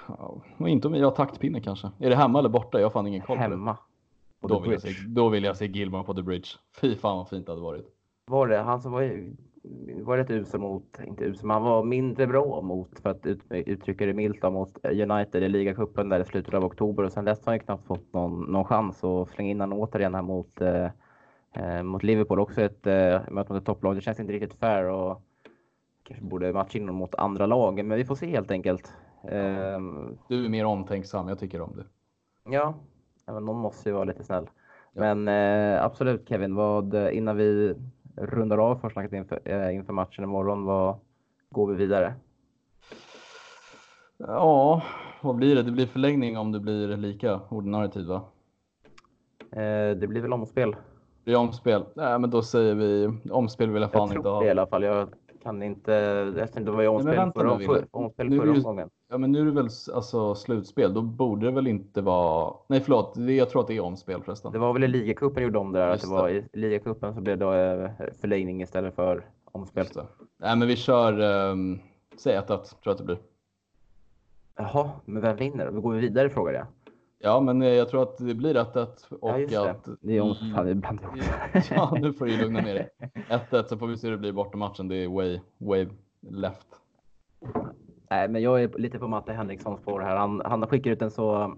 Ja, 0.08 0.42
och 0.58 0.70
inte 0.70 0.88
om 0.88 0.94
vi 0.94 1.02
har 1.02 1.12
taktpinne 1.12 1.62
kanske. 1.62 1.92
Är 2.00 2.10
det 2.10 2.16
hemma 2.16 2.40
eller 2.40 2.50
borta? 2.50 2.80
Jag 2.80 2.86
har 2.86 2.92
fan 2.92 3.08
ingen 3.08 3.22
koll 3.22 3.38
hemma. 3.38 3.78
Då 4.42 4.60
vill, 4.60 4.72
jag 4.72 4.82
se, 4.82 4.90
då 5.08 5.30
vill 5.30 5.44
jag 5.44 5.58
se 5.58 5.66
Gilmore 5.66 6.04
på 6.04 6.14
The 6.14 6.22
Bridge. 6.22 6.48
Fy 6.82 6.96
fan 6.96 7.18
vad 7.18 7.30
fint 7.30 7.46
det 7.46 7.52
hade 7.52 7.62
varit. 7.62 7.86
Var 8.26 8.48
det 8.48 8.58
han 8.58 8.82
som 8.82 8.92
var, 8.92 9.34
var 10.04 10.18
rätt 10.18 10.32
usel 10.32 10.60
mot, 10.60 11.00
inte 11.08 11.24
usel, 11.24 11.48
men 11.48 11.54
han 11.54 11.64
var 11.64 11.84
mindre 11.84 12.28
bra 12.28 12.62
mot, 12.62 13.00
för 13.00 13.10
att 13.10 13.26
ut, 13.26 13.42
uttrycka 13.50 14.06
det 14.06 14.14
milt, 14.14 14.44
mot 14.44 14.86
United 14.86 15.44
i 15.44 15.50
ligacupen 15.50 16.10
där 16.10 16.20
i 16.20 16.26
slutet 16.26 16.54
av 16.54 16.66
oktober 16.66 17.04
och 17.04 17.12
sen 17.12 17.26
dess 17.26 17.46
har 17.46 17.52
han 17.52 17.56
ju 17.56 17.60
knappt 17.60 17.88
fått 17.88 18.14
någon, 18.14 18.52
någon 18.52 18.66
chans 18.66 19.04
att 19.04 19.30
slänga 19.30 19.52
in 19.52 19.60
honom 19.60 19.80
återigen 19.80 20.16
här 20.16 20.22
mot 20.22 20.62
eh, 20.62 20.88
Eh, 21.54 21.84
mot 21.84 22.04
Liverpool 22.04 22.40
också 22.40 22.62
ett 22.62 22.88
eh, 22.88 23.22
möte 23.30 23.54
mot 23.54 23.62
ett 23.62 23.66
topplag. 23.66 23.96
Det 23.96 24.02
känns 24.02 24.20
inte 24.20 24.34
riktigt 24.34 24.60
fair 24.60 24.84
och 24.84 25.22
kanske 26.04 26.26
borde 26.26 26.54
matcha 26.54 26.78
in 26.78 26.94
mot 26.94 27.16
andra 27.16 27.46
lag, 27.46 27.86
men 27.86 27.98
vi 27.98 28.06
får 28.06 28.16
se 28.16 28.26
helt 28.26 28.52
enkelt. 28.52 28.94
Eh, 29.24 29.80
du 30.28 30.46
är 30.46 30.50
mer 30.50 30.66
omtänksam, 30.66 31.28
jag 31.28 31.40
tycker 31.40 31.62
om 31.62 31.76
det. 31.76 31.86
Ja, 32.52 32.76
någon 33.28 33.58
måste 33.58 33.90
ju 33.90 33.94
vara 33.94 34.04
lite 34.04 34.24
snäll. 34.24 34.50
Ja. 34.94 35.02
Men 35.02 35.28
eh, 35.28 35.84
absolut 35.84 36.30
Kevin, 36.30 36.56
vad, 36.56 36.96
innan 37.12 37.38
vi 37.38 37.76
rundar 38.16 38.58
av 38.58 38.76
försnacket 38.76 39.14
inför, 39.14 39.40
eh, 39.46 39.76
inför 39.76 39.94
matchen 39.94 40.24
imorgon, 40.24 40.66
vad 40.66 40.96
går 41.50 41.68
vi 41.68 41.76
vidare? 41.76 42.14
Ja, 44.18 44.82
vad 45.22 45.36
blir 45.36 45.56
det? 45.56 45.64
Det 45.64 45.72
blir 45.72 45.88
förlängning 45.88 46.38
om 46.38 46.52
det 46.52 46.60
blir 46.60 46.98
lika 46.98 47.40
ordinarie 47.50 47.90
tid 47.90 48.08
va? 48.08 48.22
Eh, 49.52 49.98
det 49.98 50.08
blir 50.08 50.22
väl 50.22 50.34
omspel. 50.34 50.76
Det 51.24 51.32
är 51.32 51.36
omspel. 51.36 51.86
Nej, 51.94 52.20
men 52.20 52.30
då 52.30 52.42
säger 52.42 52.76
vi 52.76 53.20
omspel 53.32 53.72
vill 53.72 53.82
jag 53.82 53.92
fan 53.92 54.08
jag 54.08 54.18
inte 54.18 54.30
ha. 54.30 54.40
Det 54.40 54.48
i 54.48 54.50
alla 54.50 54.68
fall. 54.68 54.84
Jag 54.84 55.10
kan 55.44 55.64
inte. 55.64 55.96
Eftersom 56.38 56.66
det 56.66 56.72
var 56.72 56.82
ju 56.82 56.88
omspel, 56.88 57.16
Nej, 57.16 57.32
förra, 57.36 57.60
för, 57.60 57.86
omspel 57.92 58.30
nu 58.30 58.38
förra 58.40 58.52
omgången. 58.52 58.90
Ja, 59.10 59.18
men 59.18 59.32
nu 59.32 59.42
är 59.42 59.46
det 59.46 59.52
väl 59.52 59.70
alltså 59.94 60.36
slutspel. 60.36 60.94
Då 60.94 61.02
borde 61.02 61.46
det 61.46 61.52
väl 61.52 61.68
inte 61.68 62.02
vara. 62.02 62.54
Nej, 62.68 62.82
förlåt. 62.82 63.18
Jag 63.18 63.50
tror 63.50 63.62
att 63.62 63.68
det 63.68 63.78
är 63.78 63.82
omspel 63.82 64.24
förresten. 64.24 64.52
Det 64.52 64.60
var 64.60 64.74
väl 64.74 64.84
i 64.84 64.88
ligacupen 64.88 65.44
gjorde 65.44 65.60
om 65.60 65.72
det 65.72 65.80
där. 65.80 65.90
Att 65.90 66.02
det 66.02 66.08
var 66.08 66.30
i 66.30 66.46
ligacupen 66.54 67.16
så 67.16 67.22
blev 67.22 67.38
det 67.38 67.84
eh, 68.00 68.06
förlängning 68.22 68.62
istället 68.62 68.96
för 68.96 69.26
omspel. 69.52 69.86
Nej, 70.40 70.58
men 70.58 70.68
vi 70.68 70.76
kör. 70.76 71.20
Um, 71.50 71.80
säg 72.18 72.38
1-1 72.38 72.46
tror 72.46 72.58
jag 72.84 72.92
att 72.92 72.98
det 72.98 73.04
blir. 73.04 73.18
Jaha, 74.56 74.90
men 75.06 75.22
vem 75.22 75.36
vinner? 75.36 75.72
Vi 75.72 75.82
går 75.82 75.94
vidare 75.94 76.30
frågar 76.30 76.54
jag. 76.54 76.66
Ja, 77.24 77.40
men 77.40 77.62
eh, 77.62 77.70
jag 77.70 77.90
tror 77.90 78.04
att 78.04 78.18
det 78.18 78.36
blir 78.36 78.56
1-1 78.56 79.14
och 79.14 79.40
ja, 79.50 79.70
att... 79.70 79.88
Det 80.02 80.18
är 80.18 80.22
om 80.22 80.36
fan 80.56 80.68
ibland 80.68 81.00
Ja, 81.70 81.98
nu 82.02 82.14
får 82.14 82.26
du 82.26 82.38
lugna 82.38 82.62
ner 82.62 82.74
dig. 82.74 82.90
1-1 83.30 83.64
så 83.64 83.78
får 83.78 83.88
vi 83.88 83.98
se 83.98 84.08
hur 84.08 84.12
det 84.12 84.18
blir 84.18 84.32
borta 84.32 84.58
matchen. 84.58 84.88
Det 84.88 84.96
är 84.96 85.08
way, 85.08 85.40
way 85.58 85.88
left. 86.30 86.68
Nej, 88.10 88.30
men 88.30 88.42
jag 88.42 88.64
är 88.64 88.78
lite 88.78 89.00
på 89.00 89.08
Matte 89.08 89.34
Henrikssons 89.34 89.82
spår 89.82 90.00
här. 90.00 90.16
Han, 90.16 90.42
han 90.46 90.68
skickar 90.68 90.92
ut 90.92 91.02
en 91.02 91.12
så... 91.12 91.58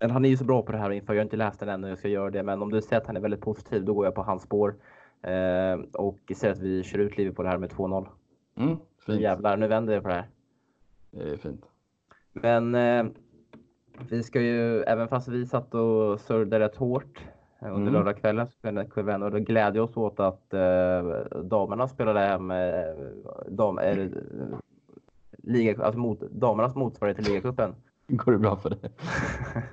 Han 0.00 0.24
är 0.24 0.28
ju 0.28 0.36
så 0.36 0.44
bra 0.44 0.62
på 0.62 0.72
det 0.72 0.78
här 0.78 0.90
inför. 0.90 1.14
Jag 1.14 1.20
har 1.20 1.24
inte 1.24 1.36
läst 1.36 1.60
den 1.60 1.68
ännu, 1.68 1.88
jag 1.88 1.98
ska 1.98 2.08
göra 2.08 2.30
det. 2.30 2.42
Men 2.42 2.62
om 2.62 2.70
du 2.70 2.82
säger 2.82 3.00
att 3.00 3.06
han 3.06 3.16
är 3.16 3.20
väldigt 3.20 3.40
positiv, 3.40 3.84
då 3.84 3.94
går 3.94 4.04
jag 4.04 4.14
på 4.14 4.22
hans 4.22 4.42
spår. 4.42 4.74
Eh, 5.22 5.80
och 5.92 6.32
säger 6.36 6.54
att 6.54 6.60
vi 6.60 6.82
kör 6.82 6.98
ut 6.98 7.18
livet 7.18 7.36
på 7.36 7.42
det 7.42 7.48
här 7.48 7.58
med 7.58 7.70
2-0. 7.70 8.06
Mm, 8.56 8.76
fint. 9.06 9.20
Jävlar, 9.20 9.56
nu 9.56 9.68
vänder 9.68 9.94
det 9.94 10.00
på 10.00 10.08
det 10.08 10.14
här. 10.14 10.28
Det 11.10 11.32
är 11.32 11.36
fint. 11.36 11.64
Men 12.32 12.74
eh, 12.74 13.04
vi 14.10 14.22
ska 14.22 14.40
ju, 14.40 14.82
även 14.82 15.08
fast 15.08 15.28
vi 15.28 15.46
satt 15.46 15.74
och 15.74 16.20
surrade 16.20 16.60
rätt 16.60 16.76
hårt 16.76 17.20
under 17.60 17.76
mm. 17.76 17.92
lördagskvällen 17.92 18.46
så 18.46 18.90
kunde 18.90 19.02
vi 19.02 19.12
ändå 19.12 19.38
glädja 19.38 19.82
oss 19.82 19.96
åt 19.96 20.20
att 20.20 20.54
eh, 20.54 21.40
damerna 21.42 21.88
spelade 21.88 22.20
hem 22.20 22.50
eh, 22.50 22.84
dam, 23.48 23.78
eh, 23.78 24.08
liga, 25.42 25.84
alltså 25.84 25.98
mot, 25.98 26.20
damernas 26.20 26.74
motsvarighet 26.74 27.16
till 27.16 27.32
ligacupen. 27.32 27.74
Går 28.08 28.32
det 28.32 28.38
bra 28.38 28.56
för 28.56 28.70
dig? 28.70 28.78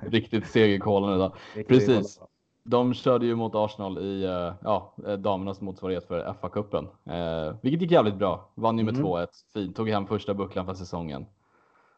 Riktigt 0.00 0.46
seg 0.46 0.70
i 0.70 0.78
kolan 0.78 1.14
idag. 1.14 1.32
Precis. 1.68 2.20
De 2.64 2.94
körde 2.94 3.26
ju 3.26 3.34
mot 3.34 3.54
Arsenal 3.54 3.98
i 3.98 4.26
uh, 4.26 4.54
ja, 4.62 4.94
eh, 5.06 5.12
damernas 5.12 5.60
motsvarighet 5.60 6.04
för 6.04 6.34
FA-cupen, 6.40 6.84
uh, 6.84 7.56
vilket 7.62 7.82
gick 7.82 7.90
jävligt 7.90 8.14
bra. 8.14 8.50
Vann 8.54 8.78
ju 8.78 8.84
med 8.84 8.94
mm. 8.94 9.06
2-1. 9.06 9.26
Fint. 9.54 9.76
Tog 9.76 9.88
hem 9.88 10.06
första 10.06 10.34
bucklan 10.34 10.66
för 10.66 10.74
säsongen. 10.74 11.26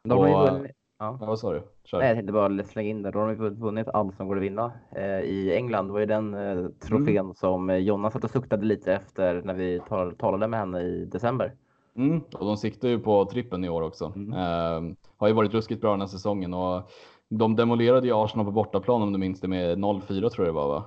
De 0.02 0.18
och, 0.18 0.28
har 0.28 0.60
ju 0.60 0.68
Ja. 0.98 1.18
vad 1.20 1.38
sa 1.38 1.52
du? 1.52 1.62
Kör. 1.84 1.98
Nej, 1.98 2.08
jag 2.08 2.16
tänkte 2.16 2.32
bara 2.32 2.64
slänga 2.64 2.90
in 2.90 3.02
det. 3.02 3.10
Då 3.10 3.18
har 3.18 3.34
de 3.34 3.50
vunnit 3.50 3.88
allt 3.88 4.16
som 4.16 4.28
går 4.28 4.36
att 4.36 4.42
vinna. 4.42 4.72
Eh, 4.96 5.20
I 5.20 5.54
England 5.56 5.90
var 5.90 6.00
ju 6.00 6.06
den 6.06 6.34
eh, 6.34 6.68
trofén 6.68 7.16
mm. 7.16 7.34
som 7.34 7.70
eh, 7.70 7.76
Jonna 7.76 8.10
satt 8.10 8.24
och 8.24 8.30
suktade 8.30 8.66
lite 8.66 8.94
efter 8.94 9.42
när 9.44 9.54
vi 9.54 9.80
tal 9.88 10.16
talade 10.16 10.48
med 10.48 10.60
henne 10.60 10.80
i 10.80 11.04
december. 11.04 11.54
Mm. 11.96 12.20
Och 12.20 12.46
de 12.46 12.56
siktar 12.56 12.88
ju 12.88 12.98
på 12.98 13.24
trippen 13.24 13.64
i 13.64 13.68
år 13.68 13.82
också. 13.82 14.12
Mm. 14.16 14.32
Eh, 14.32 14.96
har 15.16 15.28
ju 15.28 15.34
varit 15.34 15.54
ruskigt 15.54 15.80
bra 15.80 15.90
den 15.90 16.00
här 16.00 16.08
säsongen 16.08 16.54
och 16.54 16.90
de 17.28 17.56
demolerade 17.56 18.06
ju 18.06 18.12
Arsenal 18.12 18.46
på 18.46 18.52
bortaplan 18.52 19.02
om 19.02 19.12
du 19.12 19.18
minns 19.18 19.40
det 19.40 19.48
med 19.48 19.78
0-4 19.78 20.28
tror 20.28 20.46
jag 20.46 20.54
det 20.54 20.58
var 20.58 20.68
va? 20.68 20.84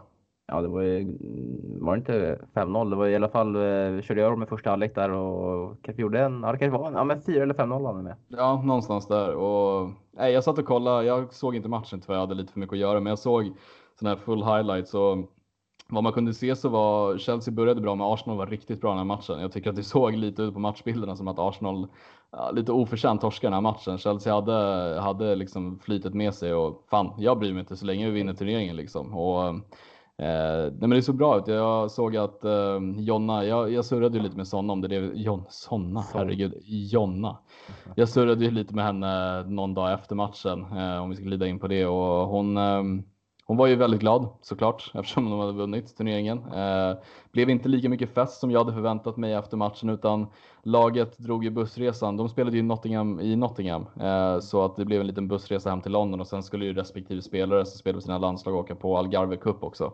Ja, 0.48 0.62
det 0.62 0.68
var 0.68 0.82
ju, 0.82 1.00
mm, 1.00 1.78
var 1.82 1.96
det 1.96 2.00
inte 2.00 2.40
5-0? 2.54 2.90
Det 2.90 2.96
var 2.96 3.08
i 3.08 3.16
alla 3.16 3.30
fall, 3.30 3.56
eh, 3.56 3.92
vi 3.92 4.02
körde 4.02 4.22
jag 4.22 4.40
med 4.40 4.50
första 4.50 4.70
halvlek 4.70 4.96
där 4.96 5.10
och 5.10 5.82
kanske 5.82 6.02
gjorde 6.02 6.20
en, 6.20 6.42
ja 6.44 6.52
det 6.52 6.58
kanske 6.58 6.78
var, 6.78 6.92
ja 6.92 7.04
men 7.04 7.22
4 7.22 7.44
eller 7.44 7.54
5-0 7.54 7.86
han 7.86 8.04
med. 8.04 8.16
Ja, 8.28 8.62
någonstans 8.66 9.08
där 9.08 9.36
och 9.36 9.90
nej, 10.12 10.34
jag 10.34 10.44
satt 10.44 10.58
och 10.58 10.66
kollade, 10.66 11.06
jag 11.06 11.34
såg 11.34 11.56
inte 11.56 11.70
matchen 11.70 12.02
för 12.02 12.14
jag 12.14 12.20
hade 12.20 12.36
lite 12.36 12.54
för 12.54 12.60
mycket 12.60 12.74
att 12.74 12.80
göra, 12.80 13.00
men 13.00 13.10
jag 13.10 13.20
såg 13.20 13.52
sådana 14.00 14.16
här 14.16 14.24
full 14.24 14.44
highlights 14.44 14.94
och 14.94 15.18
vad 15.90 16.04
man 16.04 16.14
kunde 16.14 16.34
se 16.34 16.56
så 16.56 16.70
var 16.70 17.18
Chelsea 17.18 17.54
började 17.54 17.82
bra 17.82 17.96
men 17.96 18.08
Arsenal 18.08 18.38
var 18.38 18.48
riktigt 18.48 18.82
bra 18.82 18.90
den 18.90 18.98
här 18.98 19.06
matchen. 19.06 19.42
Jag 19.42 19.52
tycker 19.52 19.70
att 19.70 19.76
det 19.76 19.84
såg 19.84 20.14
lite 20.14 20.42
ut 20.42 20.54
på 20.54 20.60
matchbilderna 20.60 21.16
som 21.16 21.28
att 21.28 21.40
Arsenal 21.40 21.88
ja, 22.32 22.52
lite 22.52 22.72
oförtjänt 22.72 23.22
torskade 23.22 23.48
den 23.48 23.54
här 23.54 23.72
matchen. 23.72 23.98
Chelsea 23.98 24.34
hade, 24.34 25.00
hade 25.02 25.36
liksom 25.36 25.80
flytet 25.80 26.14
med 26.14 26.34
sig 26.34 26.54
och 26.54 26.86
fan, 26.90 27.14
jag 27.18 27.40
bryr 27.40 27.54
mig 27.54 27.60
inte 27.60 27.76
så 27.76 27.86
länge 27.86 28.06
vi 28.06 28.12
vinner 28.12 28.34
turneringen 28.34 28.76
liksom. 28.76 29.14
Och, 29.14 29.56
eh, 30.18 30.72
nej 30.72 30.80
men 30.80 30.90
det 30.90 31.02
såg 31.02 31.18
bra 31.18 31.38
ut. 31.38 31.48
Jag 31.48 31.92
såg 31.92 32.18
att 32.18 32.44
eh, 32.44 32.80
Jonna, 32.98 33.46
jag, 33.46 33.72
jag 33.72 33.86
surrade 33.86 34.18
ju 34.18 34.24
lite 34.24 34.38
med 34.38 34.48
Sonna 34.48 34.74
om 34.74 34.82
det. 34.82 34.96
Är 34.96 35.14
Jon, 35.14 35.44
Sonna, 35.50 36.06
herregud, 36.14 36.54
Jonna. 36.66 37.38
Jag 37.96 38.10
surrade 38.10 38.46
ju 38.46 38.52
lite 38.52 38.76
med 38.76 38.86
henne 38.86 39.44
någon 39.44 39.74
dag 39.74 39.94
efter 39.94 40.16
matchen 40.16 40.66
eh, 40.78 40.98
om 40.98 41.10
vi 41.10 41.16
ska 41.16 41.26
glida 41.26 41.48
in 41.48 41.60
på 41.60 41.68
det 41.68 41.86
och 41.86 42.28
hon 42.28 42.58
eh, 42.58 42.84
hon 43.48 43.58
var 43.58 43.68
ju 43.68 43.76
väldigt 43.76 44.00
glad 44.00 44.28
såklart 44.42 44.92
eftersom 44.94 45.30
de 45.30 45.40
hade 45.40 45.52
vunnit 45.52 45.98
turneringen. 45.98 46.38
Eh, 46.38 46.98
blev 47.32 47.50
inte 47.50 47.70
lika 47.70 47.90
mycket 47.90 48.14
fest 48.14 48.40
som 48.40 48.52
jag 48.52 48.60
hade 48.60 48.74
förväntat 48.74 49.18
mig 49.18 49.34
efter 49.34 49.58
matchen 49.58 49.90
utan 49.90 50.28
laget 50.64 51.18
drog 51.18 51.44
ju 51.44 51.50
bussresan. 51.50 52.18
De 52.18 52.30
spelade 52.30 52.58
ju 52.58 52.64
Nottingham 52.64 53.20
i 53.20 53.36
Nottingham 53.36 53.86
eh, 54.00 54.40
så 54.40 54.66
att 54.66 54.76
det 54.76 54.86
blev 54.86 55.02
en 55.02 55.08
liten 55.08 55.28
bussresa 55.28 55.70
hem 55.70 55.82
till 55.82 55.92
London 55.92 56.22
och 56.22 56.28
sen 56.28 56.44
skulle 56.44 56.66
ju 56.66 56.74
respektive 56.74 57.22
spelare 57.22 57.66
som 57.66 57.80
spelade 57.80 58.02
sina 58.02 58.18
landslag 58.18 58.56
åka 58.56 58.76
på 58.76 58.98
Algarve 58.98 59.38
Cup 59.38 59.64
också. 59.64 59.94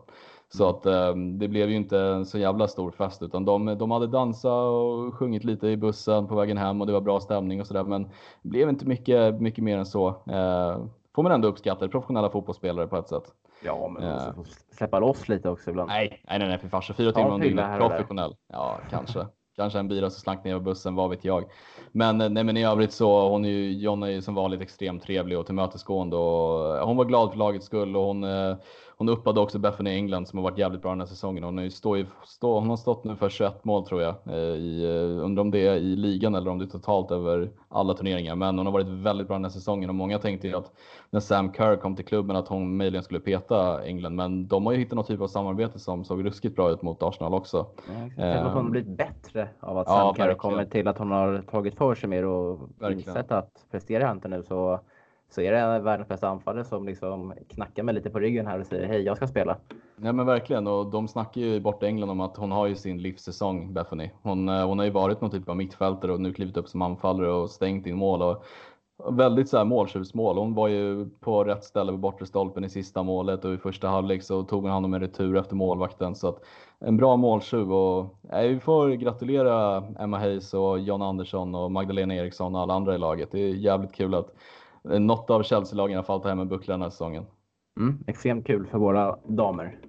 Så 0.49 0.69
att 0.69 0.85
eh, 0.85 1.15
det 1.15 1.47
blev 1.47 1.69
ju 1.69 1.75
inte 1.75 1.99
en 1.99 2.25
så 2.25 2.37
jävla 2.37 2.67
stor 2.67 2.91
fest 2.91 3.21
utan 3.21 3.45
de, 3.45 3.65
de 3.65 3.91
hade 3.91 4.07
dansat 4.07 4.51
och 4.51 5.13
sjungit 5.13 5.43
lite 5.43 5.67
i 5.67 5.77
bussen 5.77 6.27
på 6.27 6.35
vägen 6.35 6.57
hem 6.57 6.81
och 6.81 6.87
det 6.87 6.93
var 6.93 7.01
bra 7.01 7.19
stämning 7.19 7.61
och 7.61 7.67
sådär 7.67 7.83
men 7.83 8.03
det 8.41 8.49
blev 8.49 8.69
inte 8.69 8.85
mycket, 8.85 9.41
mycket 9.41 9.63
mer 9.63 9.77
än 9.77 9.85
så. 9.85 10.15
Eh, 11.14 11.16
får 11.16 11.24
man 11.24 11.32
ändå 11.32 11.47
uppskatta 11.47 11.88
professionella 11.88 12.30
fotbollsspelare 12.30 12.88
på 12.88 12.97
ett 12.97 13.07
sätt. 13.07 13.24
Ja, 13.64 13.88
men 13.93 14.03
man 14.03 14.14
måste 14.14 14.34
få 14.34 14.45
släppa 14.76 14.99
loss 14.99 15.30
lite 15.30 15.49
också 15.49 15.70
ibland. 15.70 15.88
Nej, 15.88 16.24
nej, 16.30 16.39
nej, 16.39 16.47
nej 16.47 16.57
för 16.59 16.68
fan. 16.68 16.82
24 16.82 17.11
timmar 17.11 17.30
om 17.30 17.41
dygnet, 17.41 17.80
professionell. 17.80 18.36
Ja, 18.47 18.80
kanske. 18.89 19.28
kanske 19.55 19.80
en 19.80 19.88
bira 19.88 20.09
som 20.09 20.20
slank 20.22 20.43
ner 20.43 20.53
på 20.53 20.59
bussen, 20.59 20.95
vad 20.95 21.09
vet 21.09 21.26
jag. 21.26 21.43
Men, 21.91 22.18
nej, 22.18 22.43
men 22.43 22.57
i 22.57 22.66
övrigt 22.66 22.91
så, 22.91 23.30
hon 23.30 23.45
är 23.45 23.49
ju, 23.49 23.74
Jonna 23.74 24.07
är 24.07 24.11
ju 24.11 24.22
som 24.22 24.36
vanligt 24.36 24.61
extremt 24.61 25.03
trevlig 25.03 25.39
och 25.39 25.45
tillmötesgående 25.45 26.16
och 26.16 26.88
hon 26.88 26.97
var 26.97 27.05
glad 27.05 27.32
för 27.32 27.38
lagets 27.38 27.66
skull 27.66 27.95
och 27.95 28.03
hon 28.03 28.24
eh, 28.24 28.55
hon 28.97 29.09
uppade 29.09 29.39
också 29.39 29.59
Bethany 29.59 29.89
England 29.89 30.27
som 30.27 30.39
har 30.39 30.43
varit 30.43 30.57
jävligt 30.57 30.81
bra 30.81 30.91
den 30.91 30.99
här 30.99 31.07
säsongen. 31.07 31.43
Hon, 31.43 31.59
är 31.59 31.69
stå 31.69 32.03
stå, 32.25 32.59
hon 32.59 32.69
har 32.69 32.77
stått 32.77 33.03
nu 33.03 33.15
för 33.15 33.29
21 33.29 33.65
mål 33.65 33.85
tror 33.85 34.01
jag. 34.01 34.15
Eh, 34.25 34.35
I, 34.37 34.83
eh, 34.85 35.25
undrar 35.25 35.41
om 35.41 35.51
det 35.51 35.67
är 35.67 35.75
i 35.75 35.95
ligan 35.95 36.35
eller 36.35 36.51
om 36.51 36.59
det 36.59 36.65
är 36.65 36.69
totalt 36.69 37.11
över 37.11 37.51
alla 37.69 37.93
turneringar. 37.93 38.35
Men 38.35 38.57
hon 38.57 38.65
har 38.65 38.73
varit 38.73 38.87
väldigt 38.87 39.27
bra 39.27 39.35
den 39.35 39.43
här 39.43 39.51
säsongen 39.51 39.89
och 39.89 39.95
många 39.95 40.19
tänkte 40.19 40.47
ju 40.47 40.55
att 40.55 40.71
när 41.09 41.19
Sam 41.19 41.53
Kerr 41.53 41.75
kom 41.75 41.95
till 41.95 42.05
klubben 42.05 42.35
att 42.35 42.47
hon 42.47 42.77
möjligen 42.77 43.03
skulle 43.03 43.19
peta 43.19 43.83
England. 43.83 44.15
Men 44.15 44.47
de 44.47 44.65
har 44.65 44.73
ju 44.73 44.79
hittat 44.79 44.95
någon 44.95 45.05
typ 45.05 45.21
av 45.21 45.27
samarbete 45.27 45.79
som 45.79 46.03
såg 46.03 46.25
ruskigt 46.25 46.55
bra 46.55 46.71
ut 46.71 46.81
mot 46.81 47.03
Arsenal 47.03 47.33
också. 47.33 47.65
Ja, 48.17 48.33
att 48.33 48.53
hon 48.53 48.63
har 48.63 48.71
blivit 48.71 48.97
bättre 48.97 49.49
av 49.59 49.77
att 49.77 49.87
Sam 49.87 50.15
Kerr 50.15 50.33
kommer 50.33 50.65
till 50.65 50.87
att 50.87 50.97
hon 50.97 51.11
har 51.11 51.43
tagit 51.51 51.75
för 51.75 51.95
sig 51.95 52.09
mer 52.09 52.25
och 52.25 52.59
insett 52.91 53.31
att 53.31 53.65
presterar 53.71 54.05
han 54.05 54.17
inte 54.17 54.27
nu 54.27 54.43
så 54.43 54.79
så 55.34 55.41
är 55.41 55.51
det 55.51 55.79
världens 55.79 56.09
bästa 56.09 56.29
anfallare 56.29 56.63
som 56.63 56.86
liksom 56.86 57.34
knackar 57.49 57.84
mig 57.84 57.95
lite 57.95 58.09
på 58.09 58.19
ryggen 58.19 58.47
här 58.47 58.59
och 58.59 58.65
säger 58.65 58.88
hej, 58.88 59.01
jag 59.01 59.17
ska 59.17 59.27
spela. 59.27 59.57
Ja 60.01 60.11
men 60.11 60.25
verkligen 60.25 60.67
och 60.67 60.91
de 60.91 61.07
snackar 61.07 61.41
ju 61.41 61.59
borta 61.59 61.86
i 61.86 61.89
England 61.89 62.09
om 62.09 62.21
att 62.21 62.38
hon 62.38 62.51
har 62.51 62.67
ju 62.67 62.75
sin 62.75 63.01
livssäsong, 63.01 63.73
Bethany. 63.73 64.11
Hon, 64.21 64.49
eh, 64.49 64.67
hon 64.67 64.79
har 64.79 64.86
ju 64.86 64.91
varit 64.91 65.21
någon 65.21 65.31
typ 65.31 65.49
av 65.49 65.57
mittfältare 65.57 66.11
och 66.11 66.21
nu 66.21 66.34
klivit 66.34 66.57
upp 66.57 66.67
som 66.67 66.81
anfallare 66.81 67.31
och 67.31 67.49
stängt 67.49 67.88
in 67.88 67.95
mål. 67.95 68.21
Och 68.21 68.43
väldigt 69.11 69.49
så 69.49 69.57
här 69.57 69.65
måltjuvsmål. 69.65 70.38
Hon 70.38 70.53
var 70.53 70.67
ju 70.67 71.09
på 71.09 71.43
rätt 71.43 71.63
ställe 71.63 71.91
på 71.91 71.97
bortre 71.97 72.25
stolpen 72.25 72.63
i 72.63 72.69
sista 72.69 73.03
målet 73.03 73.45
och 73.45 73.53
i 73.53 73.57
första 73.57 73.88
halvlek 73.88 74.23
så 74.23 74.43
tog 74.43 74.61
hon 74.61 74.71
hand 74.71 74.86
om 74.86 74.93
en 74.93 74.99
retur 74.99 75.38
efter 75.38 75.55
målvakten. 75.55 76.15
Så 76.15 76.27
att 76.27 76.39
en 76.79 76.97
bra 76.97 77.15
måltjuv 77.15 77.73
och 77.73 78.15
nej, 78.21 78.53
vi 78.53 78.59
får 78.59 78.89
gratulera 78.89 79.84
Emma 79.99 80.17
Hayes 80.17 80.53
och 80.53 80.79
John 80.79 81.01
Andersson 81.01 81.55
och 81.55 81.71
Magdalena 81.71 82.15
Eriksson 82.15 82.55
och 82.55 82.61
alla 82.61 82.73
andra 82.73 82.95
i 82.95 82.97
laget. 82.97 83.31
Det 83.31 83.39
är 83.39 83.49
jävligt 83.49 83.93
kul 83.93 84.15
att 84.15 84.36
Eh, 84.89 84.99
något 84.99 85.29
av 85.29 85.43
Chelsea-lagen 85.43 85.91
i 85.91 85.95
alla 85.95 86.03
fall 86.03 86.21
tar 86.21 86.29
hem 86.29 86.39
en 86.39 86.47
buckla 86.47 86.73
den 86.73 86.81
här 86.81 86.89
säsongen. 86.89 87.25
Mm, 87.79 88.03
extremt 88.07 88.47
kul 88.47 88.67
för 88.67 88.77
våra 88.77 89.15
damer. 89.27 89.79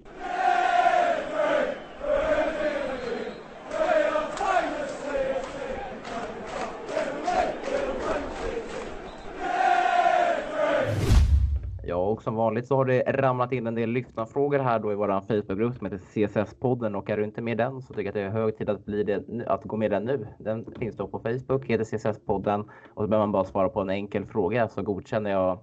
Ja, 11.86 11.96
och 11.96 12.13
som 12.24 12.34
vanligt 12.34 12.66
så 12.66 12.76
har 12.76 12.84
det 12.84 13.02
ramlat 13.06 13.52
in 13.52 13.66
en 13.66 13.74
del 13.74 13.90
lyssnarfrågor 13.90 14.58
här 14.58 14.78
då 14.78 14.92
i 14.92 14.94
vår 14.94 15.20
Facebookgrupp 15.20 15.74
som 15.74 15.86
heter 15.86 15.98
CSS-podden 15.98 16.94
och 16.94 17.10
är 17.10 17.16
du 17.16 17.24
inte 17.24 17.42
med 17.42 17.52
i 17.52 17.54
den 17.54 17.82
så 17.82 17.94
tycker 17.94 18.02
jag 18.02 18.08
att 18.08 18.14
det 18.14 18.38
är 18.38 18.42
hög 18.42 18.58
tid 18.58 18.68
att, 18.68 18.84
bli 18.84 19.04
det, 19.04 19.46
att 19.46 19.64
gå 19.64 19.76
med 19.76 19.86
i 19.86 19.88
den 19.88 20.04
nu. 20.04 20.26
Den 20.38 20.66
finns 20.78 20.96
då 20.96 21.08
på 21.08 21.18
Facebook, 21.18 21.66
heter 21.66 21.84
CSS-podden 21.84 22.60
och 22.94 23.02
så 23.02 23.08
behöver 23.08 23.26
man 23.26 23.32
bara 23.32 23.44
svara 23.44 23.68
på 23.68 23.80
en 23.80 23.90
enkel 23.90 24.26
fråga 24.26 24.68
så 24.68 24.82
godkänner 24.82 25.30
jag 25.30 25.58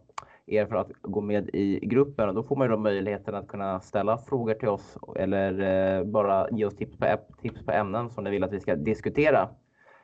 er 0.45 0.65
för 0.65 0.75
att 0.75 0.91
gå 1.01 1.21
med 1.21 1.49
i 1.53 1.79
gruppen 1.85 2.29
och 2.29 2.35
då 2.35 2.43
får 2.43 2.55
man 2.55 2.67
ju 2.67 2.71
då 2.71 2.77
möjligheten 2.77 3.35
att 3.35 3.47
kunna 3.47 3.79
ställa 3.79 4.17
frågor 4.17 4.53
till 4.53 4.69
oss 4.69 4.97
eller 5.15 5.59
eh, 5.97 6.03
bara 6.03 6.49
ge 6.49 6.65
oss 6.65 6.75
tips 6.75 6.97
på, 6.97 7.05
tips 7.41 7.65
på 7.65 7.71
ämnen 7.71 8.09
som 8.09 8.23
ni 8.23 8.29
vill 8.29 8.43
att 8.43 8.53
vi 8.53 8.59
ska 8.59 8.75
diskutera. 8.75 9.49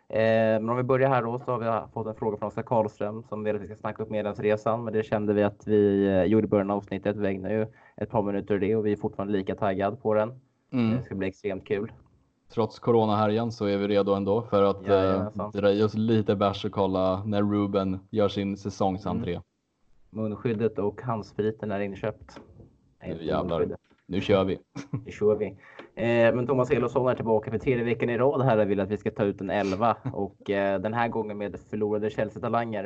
Eh, 0.10 0.20
men 0.60 0.70
om 0.70 0.78
vi 0.78 0.84
börjar 0.84 1.10
här 1.10 1.24
då 1.24 1.39
så 1.39 1.51
har 1.51 1.60
vi 1.60 1.91
fått 1.93 2.08
en 2.08 2.16
fråga 2.16 2.38
från 2.38 2.47
Oskar 2.47 2.64
Karlström 2.64 3.24
som 3.24 3.43
vill 3.43 3.55
att 3.55 3.62
vi 3.62 3.66
ska 3.66 3.76
snacka 3.76 4.03
upp 4.03 4.10
medlemsresan. 4.10 4.84
Men 4.84 4.93
det 4.93 5.03
kände 5.03 5.34
vi 5.34 5.43
att 5.43 5.68
vi 5.68 6.08
eh, 6.08 6.24
gjorde 6.24 6.45
i 6.45 6.49
början 6.49 6.72
av 6.72 6.78
avsnittet. 6.78 7.16
Vi 7.16 7.28
ägnar 7.28 7.49
ju 7.49 7.68
ett 7.95 8.10
par 8.10 8.22
minuter 8.22 8.60
det 8.60 8.76
och 8.76 8.86
vi 8.86 8.91
är 8.91 8.95
fortfarande 8.95 9.34
lika 9.34 9.55
taggad 9.55 10.01
på 10.01 10.14
den. 10.14 10.39
Mm. 10.72 10.97
Det 10.97 11.03
ska 11.03 11.16
bli 11.16 11.28
extremt 11.28 11.68
kul. 11.68 11.91
Trots 12.53 12.80
corona 12.80 13.16
här 13.16 13.30
igen 13.30 13.51
så 13.51 13.66
är 13.66 13.78
vi 13.78 13.88
redo 13.88 14.14
ändå 14.14 14.41
för 14.41 14.64
att 14.64 14.88
ja, 14.88 15.30
eh, 15.38 15.49
dra 15.49 15.72
i 15.72 15.84
oss 15.84 15.93
lite 15.93 16.36
bärs 16.36 16.66
och 16.66 16.72
kolla 16.72 17.24
när 17.26 17.43
Ruben 17.43 17.99
gör 18.10 18.28
sin 18.28 18.58
säsongsentré. 18.58 19.32
Mm. 19.32 19.43
Munskyddet 20.10 20.80
och 20.80 21.01
handspriten 21.01 21.72
är 21.72 21.80
inköpt. 21.80 22.39
Nu 23.08 23.24
jävlar. 23.24 23.68
Nu 24.05 24.22
kör 24.22 24.43
vi. 24.43 24.60
Nu 25.05 25.12
kör 25.12 25.36
vi. 25.36 25.58
Eh, 25.97 26.35
men 26.35 26.47
Thomas 26.47 26.71
Elofsson 26.71 27.07
är 27.07 27.15
tillbaka 27.15 27.51
för 27.51 27.57
tredje 27.57 27.83
veckan 27.83 28.09
i 28.09 28.17
rad 28.17 28.41
här 28.41 28.57
och 28.57 28.69
vill 28.69 28.79
att 28.79 28.89
vi 28.89 28.97
ska 28.97 29.11
ta 29.11 29.23
ut 29.23 29.41
en 29.41 29.49
elva 29.49 29.95
och 30.13 30.49
eh, 30.49 30.79
den 30.79 30.93
här 30.93 31.07
gången 31.07 31.37
med 31.37 31.59
förlorade 31.69 32.09
Chelsea-talanger. 32.09 32.83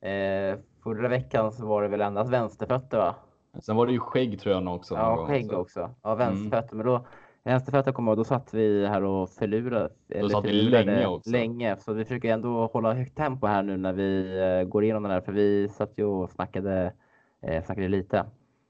Eh, 0.00 0.58
förra 0.82 1.08
veckan 1.08 1.52
så 1.52 1.66
var 1.66 1.82
det 1.82 1.88
väl 1.88 2.00
endast 2.00 2.30
vänsterfötter 2.30 2.98
va? 2.98 3.14
Sen 3.60 3.76
var 3.76 3.86
det 3.86 3.92
ju 3.92 3.98
skägg 3.98 4.40
tror 4.40 4.54
jag 4.54 4.74
också. 4.74 4.94
Ja, 4.94 5.16
gång, 5.16 5.26
skägg 5.26 5.46
så. 5.46 5.56
också. 5.56 5.90
Ja, 6.02 6.14
vänsterfötter. 6.14 6.74
Mm. 6.74 6.76
Men 6.76 6.86
då, 6.86 7.06
vänsterfötter 7.44 7.92
kommer 7.92 8.16
då 8.16 8.24
satt 8.24 8.54
vi 8.54 8.86
här 8.86 9.04
och 9.04 9.30
förlurade. 9.30 9.88
Då 10.20 10.28
satt 10.28 10.44
vi 10.44 10.52
länge 10.52 11.06
också. 11.06 11.30
Länge, 11.30 11.76
så 11.76 11.92
vi 11.92 12.04
försöker 12.04 12.32
ändå 12.32 12.66
hålla 12.66 12.94
högt 12.94 13.16
tempo 13.16 13.46
här 13.46 13.62
nu 13.62 13.76
när 13.76 13.92
vi 13.92 14.64
går 14.68 14.84
igenom 14.84 15.02
den 15.02 15.12
här. 15.12 15.20
För 15.20 15.32
vi 15.32 15.68
satt 15.68 15.92
ju 15.96 16.04
och 16.04 16.30
snackade, 16.30 16.92
snackade 17.64 17.88
lite 17.88 18.24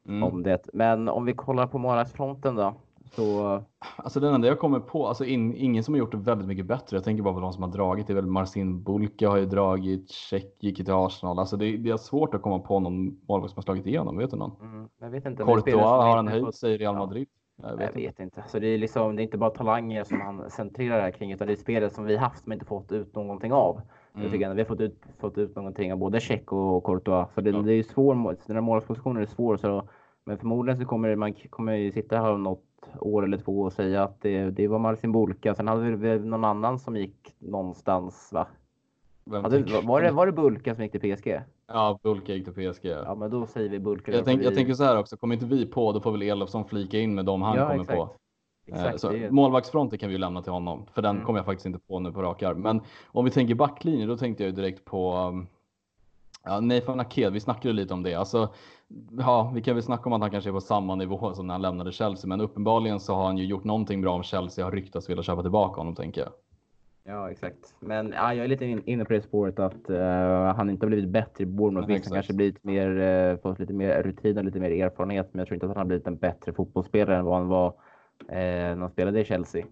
mm. 0.08 0.22
om 0.22 0.42
det. 0.42 0.68
Men 0.72 1.08
om 1.08 1.24
vi 1.24 1.32
kollar 1.32 1.66
på 1.66 1.78
målvaktsfronten 1.78 2.54
då. 2.54 2.74
Så... 3.14 3.62
Alltså 3.96 4.20
den 4.20 4.34
enda 4.34 4.48
jag 4.48 4.58
kommer 4.58 4.80
på, 4.80 5.06
alltså 5.06 5.24
in, 5.24 5.54
ingen 5.56 5.84
som 5.84 5.94
har 5.94 5.98
gjort 5.98 6.12
det 6.12 6.18
väldigt 6.18 6.48
mycket 6.48 6.66
bättre. 6.66 6.96
Jag 6.96 7.04
tänker 7.04 7.22
bara 7.22 7.34
på 7.34 7.40
de 7.40 7.52
som 7.52 7.62
har 7.62 7.70
dragit. 7.70 8.06
Det 8.06 8.12
är 8.12 8.14
väl 8.14 8.26
Marcin 8.26 8.82
Bulka 8.82 9.28
har 9.28 9.36
ju 9.36 9.46
dragit, 9.46 10.10
Check 10.10 10.56
gick 10.60 10.76
till 10.76 10.92
Arsenal. 10.92 11.38
Alltså 11.38 11.56
det, 11.56 11.76
det 11.76 11.90
är 11.90 11.96
svårt 11.96 12.34
att 12.34 12.42
komma 12.42 12.58
på 12.58 12.80
någon 12.80 13.20
målvakt 13.28 13.52
som 13.52 13.58
har 13.58 13.62
slagit 13.62 13.86
igenom. 13.86 14.16
Vet 14.18 14.30
du 14.30 14.36
någon? 14.36 14.52
Mm, 14.60 14.88
jag 15.00 15.10
vet 15.10 15.26
inte. 15.26 15.44
Courtois 15.44 15.74
har 15.74 16.16
han 16.16 16.28
höjt 16.28 16.54
sig 16.54 16.74
i 16.74 16.78
Real 16.78 16.96
Madrid? 16.96 17.28
Jag 17.62 17.76
vet, 17.76 17.80
jag 17.80 17.92
vet 17.92 18.06
inte. 18.06 18.22
inte. 18.22 18.44
Så 18.46 18.58
det 18.58 18.66
är 18.66 18.78
liksom, 18.78 19.16
det 19.16 19.22
är 19.22 19.24
inte 19.24 19.38
bara 19.38 19.50
talanger 19.50 20.04
som 20.04 20.20
han 20.20 20.50
centrerar 20.50 21.00
här 21.00 21.10
kring, 21.10 21.32
utan 21.32 21.46
det 21.46 21.52
är 21.52 21.56
spelare 21.56 21.90
som 21.90 22.04
vi 22.04 22.16
haft 22.16 22.46
men 22.46 22.56
inte 22.56 22.66
fått 22.66 22.92
ut 22.92 23.14
någonting 23.14 23.52
av. 23.52 23.74
Mm. 23.74 24.22
Jag 24.22 24.32
tycker 24.32 24.44
ändå 24.44 24.54
vi 24.54 24.62
har 24.62 24.68
fått 24.68 24.80
ut, 24.80 25.02
fått 25.18 25.38
ut 25.38 25.56
någonting 25.56 25.92
av 25.92 25.98
både 25.98 26.20
Check 26.20 26.52
och 26.52 26.84
Courtois. 26.84 27.28
Så 27.34 27.40
det, 27.40 27.50
ja. 27.50 27.58
det 27.58 27.72
är 27.72 27.76
ju 27.76 27.82
svår, 27.82 28.14
den 28.46 28.56
här 28.56 28.60
målvaktspositionen 28.60 29.22
är 29.22 29.26
svår. 29.26 29.56
Så, 29.56 29.88
men 30.24 30.38
förmodligen 30.38 30.80
så 30.80 30.84
kommer 30.84 31.16
man 31.16 31.32
kommer 31.32 31.72
ju 31.72 31.92
sitta 31.92 32.16
här 32.16 32.32
om 32.32 32.42
något 32.42 32.64
år 32.98 33.24
eller 33.24 33.38
två 33.38 33.60
och 33.60 33.72
säga 33.72 34.02
att 34.02 34.20
det, 34.20 34.50
det 34.50 34.68
var 34.68 34.78
Marcin 34.78 35.12
Bulka. 35.12 35.54
Sen 35.54 35.68
hade 35.68 35.96
vi 35.96 36.18
någon 36.18 36.44
annan 36.44 36.78
som 36.78 36.96
gick 36.96 37.34
någonstans 37.38 38.32
va? 38.32 38.46
Hade, 39.30 39.80
var, 39.82 40.02
det, 40.02 40.10
var 40.10 40.26
det 40.26 40.32
Bulka 40.32 40.74
som 40.74 40.84
gick 40.84 40.92
till 40.92 41.16
PSG? 41.16 41.40
Ja, 41.66 41.98
Bulka 42.02 42.34
gick 42.34 42.44
till 42.44 42.72
PSG. 42.72 42.86
Ja, 42.86 43.14
men 43.14 43.30
då 43.30 43.46
säger 43.46 43.68
vi 43.68 43.78
Bulka. 43.78 44.12
Jag, 44.12 44.24
tänk, 44.24 44.40
vi... 44.40 44.44
jag 44.44 44.54
tänker 44.54 44.74
så 44.74 44.84
här 44.84 44.98
också, 44.98 45.16
kommer 45.16 45.34
inte 45.34 45.46
vi 45.46 45.66
på, 45.66 45.92
då 45.92 46.00
får 46.00 46.12
väl 46.12 46.22
Elofsson 46.22 46.64
flika 46.64 46.98
in 46.98 47.14
med 47.14 47.24
dem 47.24 47.42
han 47.42 47.56
ja, 47.56 47.68
kommer 47.68 47.80
exakt. 47.80 47.98
på. 47.98 48.10
Exakt, 48.66 49.00
så, 49.00 49.12
är... 49.12 49.30
Målvaktsfronten 49.30 49.98
kan 49.98 50.08
vi 50.08 50.14
ju 50.14 50.18
lämna 50.18 50.42
till 50.42 50.52
honom, 50.52 50.86
för 50.94 51.02
den 51.02 51.16
mm. 51.16 51.26
kommer 51.26 51.38
jag 51.38 51.46
faktiskt 51.46 51.66
inte 51.66 51.78
på 51.78 52.00
nu 52.00 52.12
på 52.12 52.22
rak 52.22 52.42
arm. 52.42 52.60
Men 52.60 52.80
om 53.06 53.24
vi 53.24 53.30
tänker 53.30 53.54
backlinje, 53.54 54.06
då 54.06 54.16
tänkte 54.16 54.42
jag 54.42 54.50
ju 54.50 54.56
direkt 54.56 54.84
på 54.84 55.16
um, 55.16 55.46
ja, 56.44 56.60
Nathan 56.60 57.00
Aked. 57.00 57.32
Vi 57.32 57.40
snackade 57.40 57.74
lite 57.74 57.94
om 57.94 58.02
det. 58.02 58.14
Alltså, 58.14 58.54
ja, 59.18 59.52
vi 59.54 59.62
kan 59.62 59.74
väl 59.74 59.82
snacka 59.82 60.04
om 60.04 60.12
att 60.12 60.20
han 60.20 60.30
kanske 60.30 60.50
är 60.50 60.54
på 60.54 60.60
samma 60.60 60.94
nivå 60.94 61.34
som 61.34 61.46
när 61.46 61.54
han 61.54 61.62
lämnade 61.62 61.92
Chelsea, 61.92 62.28
men 62.28 62.40
uppenbarligen 62.40 63.00
så 63.00 63.14
har 63.14 63.26
han 63.26 63.38
ju 63.38 63.44
gjort 63.44 63.64
någonting 63.64 64.00
bra 64.00 64.14
om 64.14 64.22
Chelsea 64.22 64.64
har 64.64 64.72
ryktats 64.72 65.10
vilja 65.10 65.22
köpa 65.22 65.42
tillbaka 65.42 65.80
honom, 65.80 65.94
tänker 65.94 66.20
jag. 66.20 66.30
Ja, 67.04 67.30
exakt. 67.30 67.74
Men 67.80 68.12
ja, 68.16 68.34
jag 68.34 68.44
är 68.44 68.48
lite 68.48 68.64
inne 68.64 69.04
på 69.04 69.12
det 69.12 69.22
spåret 69.22 69.58
att 69.58 69.90
uh, 69.90 69.96
han 70.56 70.70
inte 70.70 70.86
har 70.86 70.88
blivit 70.88 71.10
bättre 71.10 71.44
i 71.44 71.46
Bournemouth. 71.46 71.88
Visst, 71.88 72.04
han 72.04 72.14
kanske 72.14 72.32
blivit 72.32 72.64
mer, 72.64 72.88
uh, 72.88 73.36
fått 73.36 73.58
lite 73.58 73.72
mer 73.72 74.02
rutin 74.02 74.38
och 74.38 74.44
lite 74.44 74.60
mer 74.60 74.70
erfarenhet, 74.70 75.28
men 75.32 75.38
jag 75.38 75.46
tror 75.48 75.54
inte 75.54 75.66
att 75.66 75.70
han 75.70 75.78
har 75.78 75.84
blivit 75.84 76.06
en 76.06 76.16
bättre 76.16 76.52
fotbollsspelare 76.52 77.16
än 77.16 77.24
vad 77.24 77.38
han 77.38 77.48
var 77.48 77.68
eh, 78.28 78.36
när 78.36 78.76
han 78.76 78.90
spelade 78.90 79.20
i 79.20 79.24
Chelsea. 79.24 79.66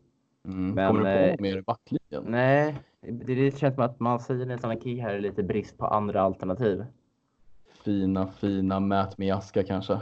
Mm. 0.44 0.74
Men, 0.74 0.86
Kommer 0.88 1.30
du 1.30 1.36
på 1.36 1.42
mer 1.42 1.58
i 1.58 1.62
backlinjen? 1.62 2.24
Nej, 2.26 2.76
det, 3.01 3.59
känns 3.59 3.74
som 3.74 3.84
att 3.84 4.01
man 4.01 4.20
säger 4.20 4.46
nästan 4.46 4.70
att 4.70 4.82
Key 4.82 5.01
här 5.01 5.14
är 5.14 5.20
lite 5.20 5.42
brist 5.42 5.78
på 5.78 5.86
andra 5.86 6.22
alternativ. 6.22 6.84
Fina, 7.84 8.26
fina 8.26 8.80
Matt 8.80 9.18
Miaska 9.18 9.64
kanske? 9.64 9.98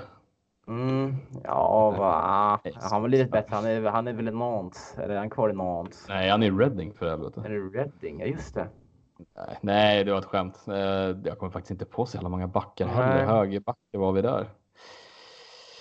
Mm, 0.69 1.17
ja, 1.45 1.91
va, 1.91 2.61
han 2.75 3.03
var 3.03 3.09
lite 3.09 3.31
bättre. 3.31 3.55
Han 3.55 3.67
är, 3.67 3.83
han 3.83 4.09
är 4.09 4.13
väl 4.13 4.29
i 4.29 4.31
Nantes? 4.31 4.99
Eller 4.99 5.15
är 5.15 5.19
han 5.19 5.31
kvar 5.31 5.51
i 5.51 5.53
Nantes? 5.53 6.07
Nej, 6.09 6.31
han 6.31 6.43
är 6.43 6.47
i 6.47 6.51
Reading 6.51 6.93
för 6.95 7.11
helvete. 7.11 7.43
Är 7.45 7.51
det 7.51 7.79
Reading? 7.79 8.21
Ja, 8.21 8.27
just 8.27 8.55
det. 8.55 8.69
Nej, 9.61 10.05
det 10.05 10.13
var 10.13 10.19
ett 10.19 10.25
skämt. 10.25 10.65
Eh, 10.69 10.75
Jag 10.75 11.39
kommer 11.39 11.51
faktiskt 11.53 11.71
inte 11.71 11.85
på 11.85 12.07
så 12.07 12.17
jävla 12.17 12.29
många 12.29 12.47
backar 12.47 12.87
heller. 12.87 13.27
Högerbackar 13.27 13.99
var 13.99 14.13
vi 14.13 14.23
där. 14.23 14.47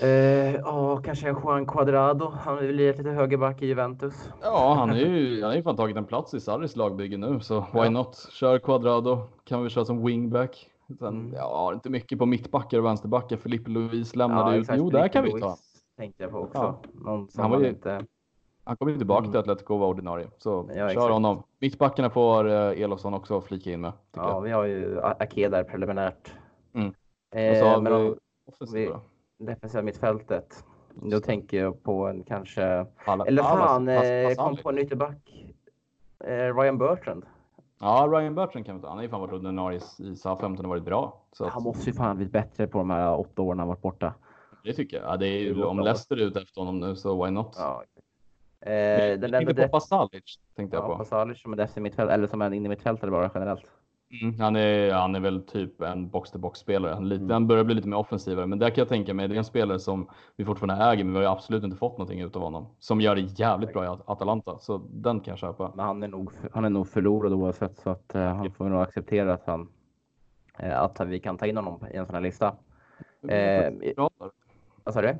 Eh, 0.01 0.55
Ja, 0.55 1.01
kanske 1.05 1.29
en 1.29 1.35
Juan 1.43 1.65
Cuadrado. 1.65 2.29
Han 2.29 2.57
vill 2.57 2.73
bli 2.73 2.87
lite 2.97 3.09
högerback 3.09 3.61
i 3.61 3.65
Juventus. 3.67 4.29
Ja, 4.41 4.75
han 4.79 4.89
är 4.89 4.95
ju, 4.95 5.41
han 5.43 5.51
är 5.51 5.55
ju 5.55 5.63
fan 5.63 5.75
tagit 5.75 5.97
en 5.97 6.05
plats 6.05 6.33
i 6.33 6.39
Sarris 6.39 6.75
lagbygge 6.75 7.17
nu, 7.17 7.39
så 7.39 7.59
why 7.59 7.65
Ja. 7.79 7.89
not? 7.89 8.27
Kör 8.31 8.59
Quadrado, 8.59 9.19
kan 9.43 9.63
vi 9.63 9.69
köra 9.69 9.85
som 9.85 10.05
wingback. 10.05 10.69
Sen, 10.99 11.07
Mm. 11.07 11.33
ja, 11.33 11.73
inte 11.73 11.89
mycket 11.89 12.19
på 12.19 12.25
mittbackar 12.25 12.77
och 12.79 12.85
vänsterbackar. 12.85 13.37
Filippe 13.37 13.69
Luis 13.69 14.15
lämnade 14.15 14.55
ut. 14.57 14.61
exakt. 14.61 14.77
Jo, 14.79 14.89
där 14.89 15.07
kan 15.07 15.23
vi 15.23 15.41
ta. 15.41 15.57
Tänkte 15.97 16.23
jag 16.23 16.31
på 16.31 16.37
också. 16.39 16.75
Ja. 17.05 17.27
Han 17.37 17.51
var 17.51 17.59
ju- 17.59 17.67
inte... 17.69 18.05
Han 18.63 18.77
kommer 18.77 18.91
ju 18.91 18.97
tillbaka 18.97 19.19
Mm. 19.19 19.31
till 19.31 19.39
Atletico 19.39 19.73
och 19.73 19.79
var 19.79 19.87
ordinarie, 19.87 20.27
så 20.37 20.65
Ja, 20.69 20.75
kör 20.75 20.87
exakt. 20.87 21.11
honom. 21.13 21.43
Mittbackarna 21.59 22.09
får 22.09 22.47
eh, 22.49 22.81
Elofsson 22.81 23.13
också 23.13 23.41
flika 23.41 23.71
in 23.71 23.81
med. 23.81 23.91
Ja, 24.15 24.29
jag. 24.29 24.41
vi 24.41 24.51
har 24.51 24.63
ju 24.63 25.01
Ake 25.01 25.49
där 25.49 25.63
preliminärt. 25.63 26.33
Mm. 26.73 26.93
Eh, 27.35 27.51
Och 27.51 27.57
så 27.57 27.65
har 27.65 27.81
vi 27.81 27.91
om 28.09 28.15
offensiva 28.47 28.93
då. 28.93 29.01
Defensiva 29.37 29.81
mittfältet. 29.81 30.65
Då 30.93 31.19
tänker 31.19 31.57
jag 31.57 31.83
på 31.83 32.07
en 32.07 32.23
kanske... 32.23 32.85
Pala- 33.05 33.25
Eller 33.27 33.43
fan, 33.43 33.89
Pas- 33.89 34.03
eh, 34.03 34.07
jag 34.09 34.37
kom 34.37 34.57
på 34.57 34.69
en 34.69 34.77
ytterback. 34.77 35.45
Eh, 36.19 36.55
Ryan 36.59 36.77
Bertrand. 36.77 37.25
Ja, 37.79 38.07
Ryan 38.11 38.35
Bertrand 38.35 38.65
kan 38.65 38.75
vi 38.75 38.81
ta. 38.81 38.87
Han 38.87 38.97
har 38.97 39.03
ju 39.03 39.09
fan 39.09 39.21
varit 39.21 39.33
ordinarie 39.33 39.77
i 39.99 40.15
SA-15 40.15 40.59
och 40.59 40.65
varit 40.69 40.83
bra. 40.83 41.21
Så 41.31 41.45
att, 41.45 41.53
Han 41.53 41.63
måste 41.63 41.89
ju 41.89 41.93
fan 41.95 42.15
blivit 42.15 42.33
bättre 42.33 42.67
på 42.67 42.77
de 42.77 42.89
här 42.89 43.19
åtta 43.19 43.41
åren 43.41 43.59
han 43.59 43.67
varit 43.67 43.81
borta. 43.81 44.13
det 44.63 44.73
tycker 44.73 44.97
jag. 44.97 45.05
Ja, 45.13 45.17
det 45.17 45.27
är 45.27 45.39
ju, 45.39 45.63
om. 45.63 45.79
Leicester 45.79 46.15
är 46.17 46.21
ute 46.21 46.39
efter 46.41 46.61
honom 46.61 46.79
nu 46.79 46.95
så 46.95 47.25
why 47.25 47.31
not? 47.31 47.55
Ja. 47.57 47.83
Eh, 48.61 48.73
jag 48.73 49.19
den 49.21 49.31
tänkte 49.31 49.63
på 49.63 49.67
Pasalic, 49.69 50.39
tänkte 50.55 50.77
jag 50.77 50.83
ja, 50.83 50.87
på. 50.89 50.97
Pasalic 50.97 51.41
som 51.41 51.53
en 51.53 51.57
defensiv 51.57 51.83
mittfält 51.83 52.11
eller 52.11 52.27
som 52.27 52.41
en 52.41 52.53
inne 52.53 52.69
mittfältare 52.69 53.11
bara 53.11 53.31
generellt. 53.33 53.71
Mm, 54.21 54.39
han, 54.39 54.55
är, 54.55 54.91
han 54.93 55.15
är 55.15 55.19
väl 55.19 55.43
typ 55.43 55.81
en 55.81 56.09
box-to-box-spelare. 56.09 56.93
Han, 56.93 57.09
lite, 57.09 57.21
Mm. 57.23 57.31
han 57.33 57.47
börjar 57.47 57.63
bli 57.63 57.75
lite 57.75 57.87
mer 57.87 57.97
offensivare, 57.97 58.45
men 58.45 58.59
där 58.59 58.69
kan 58.69 58.81
jag 58.81 58.87
tänka 58.89 59.13
mig, 59.13 59.27
det 59.27 59.35
är 59.35 59.37
en 59.37 59.43
spelare 59.45 59.79
som 59.79 60.09
vi 60.35 60.45
fortfarande 60.45 60.85
äger, 60.85 61.03
men 61.03 61.13
vi 61.19 61.25
har 61.25 61.33
absolut 61.33 61.63
inte 61.63 61.77
fått 61.77 61.91
någonting 61.97 62.21
ut 62.21 62.35
av 62.35 62.41
honom. 62.41 62.65
Som 62.79 63.01
gör 63.01 63.15
det 63.15 63.21
jävligt 63.21 63.73
bra 63.73 63.83
i 63.83 63.87
At- 63.87 64.03
Atalanta, 64.09 64.57
så 64.59 64.77
den 64.89 65.19
kan 65.19 65.31
jag 65.31 65.39
köpa. 65.39 65.71
Men 65.75 65.85
han 65.85 66.03
är 66.03 66.07
nog, 66.07 66.31
han 66.53 66.65
är 66.65 66.69
nog 66.69 66.87
förlorad 66.87 67.33
oavsett 67.33 67.77
så 67.77 67.89
att 67.89 68.15
eh, 68.15 68.21
han 68.21 68.51
får 68.51 68.69
nog 68.69 68.81
acceptera 68.81 69.33
att 69.33 69.45
han 69.45 69.67
eh, 70.59 70.81
att 70.81 70.99
vi 71.07 71.19
kan 71.19 71.37
ta 71.37 71.45
in 71.45 71.57
honom 71.57 71.79
i 71.93 71.95
en 71.97 72.05
sån 72.05 72.15
här 72.15 72.21
lista. 72.21 72.55
Eh. 73.27 73.73
Vad 74.83 74.93
sa 74.93 75.01
du? 75.01 75.17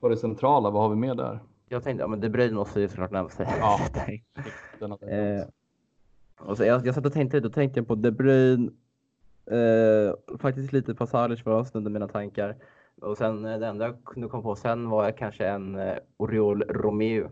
På 0.00 0.08
det 0.08 0.16
centrala, 0.16 0.70
vad 0.70 0.82
har 0.82 0.88
vi 0.88 0.96
med 0.96 1.16
där? 1.16 1.38
Jag 1.68 1.84
tänkte, 1.84 2.02
ja 2.02 2.08
men 2.08 2.20
De 2.20 2.28
Bruyne 2.28 2.54
måste 2.54 2.80
ju 2.80 2.88
såklart 2.88 3.10
nämna 3.10 3.30
sig. 3.30 3.46
Ja. 3.60 3.78
Den 4.78 4.88
glömt. 4.98 5.00
Och 6.40 6.56
så 6.56 6.64
jag, 6.64 6.86
jag 6.86 6.94
satt 6.94 7.06
och 7.06 7.12
tänkte, 7.12 7.40
då 7.40 7.50
tänkte 7.50 7.80
jag 7.80 7.88
på 7.88 7.94
De 7.94 8.10
Bruyne, 8.10 8.70
eh, 9.46 10.38
faktiskt 10.38 10.72
lite 10.72 10.94
Pasalic 10.94 11.44
var 11.44 11.58
en 11.58 11.64
stund 11.64 11.86
i 11.86 11.90
mina 11.90 12.08
tankar. 12.08 12.56
Och 13.00 13.18
sen 13.18 13.44
eh, 13.44 13.58
det 13.58 13.66
enda 13.66 13.84
jag 13.84 14.04
kunde 14.04 14.28
komma 14.28 14.42
på 14.42 14.56
sen 14.56 14.90
var 14.90 15.04
jag 15.04 15.16
kanske 15.18 15.46
en 15.46 15.78
eh, 15.78 15.94
Oriol 16.16 16.62
Romeo. 16.62 17.28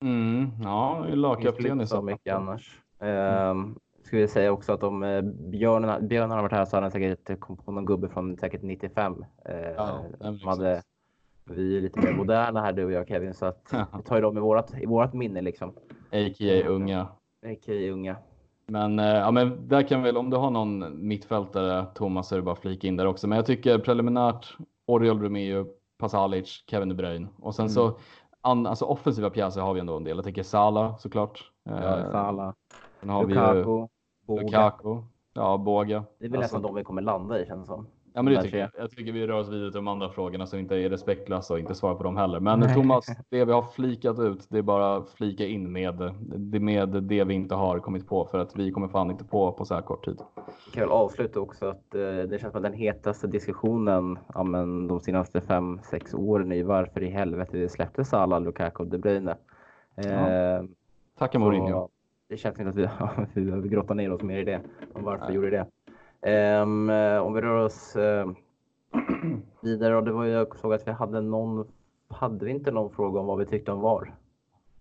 Mm, 0.00 0.50
ja, 0.62 1.06
lagkapten 1.08 1.80
i 1.80 1.86
så 1.86 2.02
mycket 2.02 2.34
annars. 2.34 2.80
Um, 2.98 3.78
skulle 4.02 4.20
jag 4.20 4.30
säga 4.30 4.52
också 4.52 4.72
att 4.72 4.82
om 4.82 5.02
eh, 5.02 5.22
Björn, 5.22 6.08
Björn 6.08 6.30
hade 6.30 6.42
varit 6.42 6.52
här 6.52 6.64
så 6.64 6.76
hade 6.76 6.84
han 6.84 6.90
säkert 6.90 7.40
kommit 7.40 7.64
på 7.64 7.72
någon 7.72 7.84
gubbe 7.84 8.08
från 8.08 8.36
säkert 8.36 8.62
95. 8.62 9.24
Eh, 9.44 9.54
Ja, 9.76 10.04
hade, 10.44 10.82
vi 11.44 11.76
är 11.76 11.80
lite 11.80 12.00
mer 12.00 12.12
moderna 12.12 12.60
här 12.60 12.72
du 12.72 12.84
och 12.84 12.92
jag 12.92 13.08
Kevin 13.08 13.34
så 13.34 13.46
att 13.46 13.68
vi 13.98 14.02
tar 14.02 14.16
ju 14.16 14.22
dem 14.22 14.36
i 14.36 14.40
vårat, 14.40 14.74
i 14.80 14.86
vårat 14.86 15.14
minne 15.14 15.40
liksom. 15.40 15.68
A.k.a. 16.12 16.68
unga. 16.68 17.08
Okej 17.46 17.90
unga. 17.90 18.16
Men, 18.66 18.98
eh, 18.98 19.04
ja, 19.06 19.30
men 19.30 19.68
där 19.68 19.82
kan 19.88 20.02
väl, 20.02 20.16
om 20.16 20.30
du 20.30 20.36
har 20.36 20.50
någon 20.50 21.06
mittfältare, 21.08 21.86
Thomas, 21.94 22.28
så 22.28 22.34
är 22.34 22.38
det 22.38 22.42
bara 22.42 22.54
flika 22.56 22.88
in 22.88 22.96
där 22.96 23.06
också. 23.06 23.28
Men 23.28 23.36
jag 23.36 23.46
tycker 23.46 23.78
preliminärt 23.78 24.56
Oriol 24.86 25.22
Romeo, 25.22 25.66
Pasalic, 25.98 26.64
Kevin 26.66 26.88
De 26.88 26.94
Bruyne. 26.94 27.28
Och 27.38 27.54
sen 27.54 27.62
Mm. 27.64 27.72
så, 27.74 27.98
an, 28.40 28.66
alltså 28.66 28.84
offensiva 28.84 29.30
pjäser 29.30 29.60
har 29.60 29.74
vi 29.74 29.80
ändå 29.80 29.96
en 29.96 30.04
del. 30.04 30.16
Jag 30.16 30.24
tänker 30.24 30.42
Salah 30.42 30.96
såklart. 30.98 31.50
Ja, 31.64 31.72
Eh, 31.98 32.10
Salah, 32.10 32.52
Sen 33.00 33.08
har 33.10 33.24
vi 33.24 33.34
ju 33.34 33.38
Lukaku, 33.40 33.86
Boga. 34.26 34.42
Lukaku. 34.42 34.96
Ja, 35.34 35.56
Båga. 35.58 36.04
Det 36.18 36.24
är 36.26 36.30
väl 36.30 36.38
Alltså- 36.42 36.56
nästan 36.56 36.62
de 36.62 36.74
vi 36.74 36.84
kommer 36.84 37.02
landa 37.02 37.40
i 37.42 37.46
känns 37.46 37.60
det 37.60 37.66
som. 37.66 37.86
Ja, 38.12 38.22
men 38.22 38.34
det 38.34 38.42
tycker 38.42 38.58
jag. 38.58 38.70
Jag 38.78 38.90
tycker 38.90 39.12
vi 39.12 39.26
rör 39.26 39.40
oss 39.40 39.48
vidare 39.48 39.70
till 39.70 39.78
de 39.78 39.88
andra 39.88 40.08
frågorna 40.08 40.46
så 40.46 40.56
inte 40.56 40.76
är 40.76 40.90
respektlösa 40.90 41.54
och 41.54 41.60
inte 41.60 41.74
svarar 41.74 41.94
på 41.94 42.02
dem 42.02 42.16
heller. 42.16 42.40
Men 42.40 42.60
Nej. 42.60 42.74
Thomas, 42.74 43.06
det 43.30 43.44
vi 43.44 43.52
har 43.52 43.62
flikat 43.62 44.18
ut, 44.18 44.46
det 44.48 44.58
är 44.58 44.62
bara 44.62 44.96
att 44.96 45.10
flika 45.10 45.46
in 45.46 45.72
med 45.72 46.12
det, 46.20 46.60
med 46.60 46.88
det 46.88 47.24
vi 47.24 47.34
inte 47.34 47.54
har 47.54 47.78
kommit 47.78 48.08
på 48.08 48.24
för 48.24 48.38
att 48.38 48.56
vi 48.56 48.70
kommer 48.70 48.88
fan 48.88 49.10
inte 49.10 49.24
på 49.24 49.52
på 49.52 49.64
så 49.64 49.74
här 49.74 49.82
kort 49.82 50.04
tid. 50.04 50.18
Jag 50.36 50.74
kan 50.74 50.82
väl 50.82 50.90
avsluta 50.90 51.40
också 51.40 51.66
att 51.66 51.94
eh, 51.94 52.00
det 52.00 52.40
känns 52.40 52.52
som 52.52 52.58
att 52.58 52.72
den 52.72 52.72
hetaste 52.72 53.26
diskussionen 53.26 54.18
ja, 54.34 54.42
men 54.42 54.88
de 54.88 55.00
senaste 55.00 55.40
fem 55.40 55.80
sex 55.90 56.14
åren 56.14 56.52
är 56.52 56.64
varför 56.64 57.02
i 57.02 57.08
helvete 57.08 57.58
vi 57.58 57.68
släppte 57.68 58.04
Salah, 58.04 58.40
Lukaku 58.40 58.82
och 58.82 58.88
De 58.88 58.98
Bruyne. 58.98 59.36
Eh, 59.96 60.64
Tacka 61.18 61.38
Mourinho. 61.38 61.68
så 61.68 61.88
det 62.28 62.36
känns 62.36 62.60
inte 62.60 62.70
att 62.70 62.76
vi, 62.76 62.88
vi 63.40 63.44
behöver 63.44 63.68
grotta 63.68 63.94
ner 63.94 64.12
oss 64.12 64.22
mer 64.22 64.38
i 64.38 64.44
det. 64.44 64.60
Varför 64.92 65.24
Nej. 65.24 65.34
gjorde 65.34 65.50
det. 65.50 65.66
Ehm, 66.22 66.90
eh, 66.90 67.18
om 67.18 67.32
vi 67.34 67.40
rör 67.40 67.64
oss 67.64 67.96
eh, 67.96 68.30
vidare. 69.62 69.96
Och 69.96 70.04
det 70.04 70.12
var 70.12 70.24
ju, 70.24 70.30
jag 70.30 70.58
såg 70.58 70.74
att 70.74 70.86
vi 70.86 70.92
hade 70.92 71.20
någon, 71.20 71.66
hade 72.08 72.44
vi 72.44 72.50
inte 72.50 72.70
någon 72.70 72.90
fråga 72.90 73.20
om 73.20 73.26
vad 73.26 73.38
vi 73.38 73.46
tyckte 73.46 73.72
om 73.72 73.80
VAR? 73.80 74.14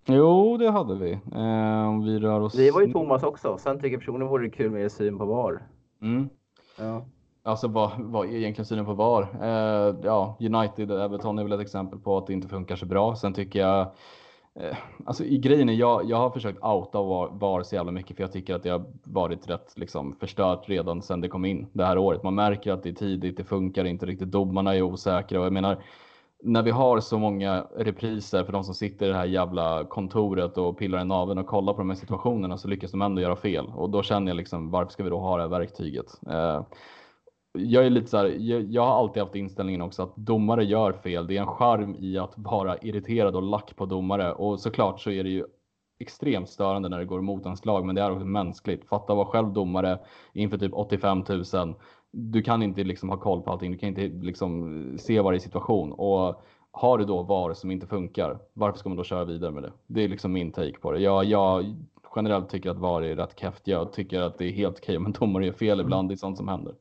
Jo, 0.06 0.58
det 0.58 0.72
hade 0.72 0.96
vi. 0.96 1.12
Eh, 1.12 1.90
om 1.90 2.04
vi 2.04 2.20
rör 2.20 2.40
oss. 2.40 2.54
Det 2.54 2.72
var 2.72 2.82
ju 2.82 2.92
Thomas 2.92 3.24
också. 3.24 3.58
Sen 3.58 3.78
tycker 3.78 3.90
jag 3.90 4.00
personligen 4.00 4.30
vore 4.30 4.44
det 4.44 4.50
kul 4.50 4.72
med 4.72 4.84
er 4.84 4.90
syn 4.90 5.18
på 5.18 5.26
VAR. 5.26 5.64
Mm. 6.02 6.30
Ja. 6.80 7.06
Alltså 7.44 7.68
vad, 7.68 7.92
vad 7.98 8.26
är 8.26 8.34
egentligen 8.34 8.66
synen 8.66 8.86
på 8.86 8.94
VAR? 8.94 9.28
Eh, 9.42 9.96
ja, 10.04 10.38
United, 10.40 10.92
Everton 10.92 11.40
är 11.40 11.44
väl 11.44 11.52
ett 11.52 11.60
exempel 11.60 12.00
på 12.00 12.18
att 12.18 12.28
det 12.28 12.34
inte 12.34 12.48
funkar 12.48 12.76
så 12.76 12.86
bra. 12.86 13.16
Sen 13.16 13.34
tycker 13.34 13.60
jag, 13.60 13.92
Eh, 14.56 14.78
alltså 15.06 15.24
i 15.24 15.38
grejen 15.38 15.70
är 15.70 15.74
jag, 15.74 16.10
jag 16.10 16.18
har 16.18 16.30
försökt 16.30 16.64
outa 16.64 17.02
VAR, 17.02 17.30
VAR 17.32 17.64
så 17.64 17.76
jävla 17.76 17.92
mycket 17.92 18.16
för 18.16 18.24
jag 18.24 18.32
tycker 18.32 18.56
att 18.56 18.64
det 18.64 18.70
har 18.70 18.86
varit 19.04 19.50
rätt 19.50 19.74
liksom 19.76 20.16
förstört 20.20 20.70
redan 20.70 21.02
sedan 21.02 21.22
det 21.22 21.28
kom 21.28 21.46
in 21.46 21.68
det 21.74 21.86
här 21.86 21.98
året. 21.98 22.24
Man 22.24 22.36
märker 22.36 22.72
att 22.72 22.84
det 22.84 22.90
är 22.90 22.94
tidigt, 22.94 23.38
det 23.38 23.44
funkar 23.44 23.86
inte 23.86 24.06
riktigt, 24.06 24.32
domarna 24.32 24.76
är 24.76 24.82
osäkra 24.82 25.40
och 25.40 25.46
jag 25.46 25.54
menar 25.54 25.84
när 26.44 26.64
vi 26.64 26.72
har 26.72 27.00
så 27.00 27.18
många 27.18 27.66
repriser 27.76 28.44
för 28.44 28.54
de 28.54 28.64
som 28.64 28.74
sitter 28.74 29.06
i 29.06 29.10
det 29.10 29.16
här 29.16 29.26
jävla 29.26 29.86
kontoret 29.86 30.58
och 30.58 30.78
pillar 30.78 31.02
i 31.02 31.06
naveln 31.06 31.40
och 31.40 31.48
kollar 31.48 31.74
på 31.74 31.80
de 31.80 31.90
här 31.90 31.98
situationerna 31.98 32.58
så 32.58 32.68
lyckas 32.68 32.92
de 32.92 33.02
ändå 33.02 33.22
göra 33.22 33.36
fel 33.36 33.68
och 33.76 33.90
då 33.90 34.04
känner 34.04 34.32
jag 34.32 34.38
liksom 34.38 34.72
varför 34.72 34.92
ska 34.92 35.04
vi 35.04 35.10
då 35.10 35.20
ha 35.20 35.38
det 35.38 35.44
här 35.44 35.50
verktyget? 35.50 36.06
Eh, 36.30 36.62
jag 37.66 37.86
är 37.86 37.90
lite 37.90 38.08
så 38.08 38.18
här, 38.18 38.26
jag, 38.26 38.62
jag 38.62 38.82
har 38.86 39.00
alltid 39.00 39.24
haft 39.24 39.36
inställningen 39.36 39.82
också 39.82 40.04
att 40.04 40.16
domare 40.16 40.64
gör 40.64 40.92
fel. 40.92 41.28
Det 41.28 41.38
är 41.38 41.42
en 41.42 41.48
charm 41.48 41.96
i 42.00 42.18
att 42.18 42.34
vara 42.36 42.78
irriterad 42.78 43.36
och 43.36 43.44
lack 43.44 43.76
på 43.76 43.86
domare 43.86 44.34
och 44.34 44.60
såklart 44.60 45.00
så 45.00 45.12
är 45.12 45.24
det 45.24 45.30
ju 45.30 45.46
extremt 46.00 46.50
störande 46.50 46.90
när 46.90 47.00
det 47.00 47.06
går 47.06 47.20
emot 47.20 47.46
ens 47.46 47.66
lag, 47.66 47.86
men 47.86 47.96
det 47.96 48.02
är 48.02 48.12
också 48.12 48.26
mänskligt. 48.26 48.88
Fatta 48.88 49.14
att 49.14 49.18
vara 49.18 49.28
själv 49.28 49.54
domare 49.54 50.00
inför 50.34 50.58
typ 50.58 50.74
85 50.74 51.24
000. 51.54 51.76
Du 52.12 52.42
kan 52.42 52.64
inte 52.64 52.84
liksom 52.84 53.10
ha 53.10 53.18
koll 53.18 53.42
på 53.42 53.52
allting. 53.52 53.72
Du 53.72 53.78
kan 53.78 53.90
inte 53.90 54.26
liksom 54.26 54.98
se 55.00 55.22
varje 55.22 55.40
situation 55.40 55.92
och 55.92 56.42
har 56.72 56.98
du 56.98 57.06
då 57.06 57.24
VAR 57.24 57.54
som 57.54 57.72
inte 57.72 57.88
funkar, 57.88 58.40
varför 58.54 58.80
ska 58.80 58.90
man 58.90 58.98
då 58.98 59.04
köra 59.04 59.26
vidare 59.26 59.52
med 59.52 59.64
det? 59.64 59.72
Det 59.88 60.04
är 60.04 60.08
liksom 60.08 60.34
min 60.34 60.52
take 60.52 60.80
på 60.80 60.92
det. 60.92 61.00
Jag, 61.00 61.26
jag 61.26 61.76
generellt 62.16 62.50
tycker 62.50 62.70
att 62.70 62.78
VAR 62.78 63.02
är 63.02 63.16
rätt 63.16 63.40
keft. 63.40 63.68
Jag 63.68 63.94
tycker 63.94 64.22
att 64.22 64.38
det 64.38 64.46
är 64.46 64.52
helt 64.52 64.78
okej 64.78 64.98
om 64.98 65.06
en 65.06 65.12
domare 65.12 65.46
gör 65.46 65.54
fel 65.54 65.82
ibland. 65.82 66.10
Det 66.10 66.14
är 66.14 66.16
sånt 66.16 66.38
som 66.38 66.48
händer. 66.48 66.74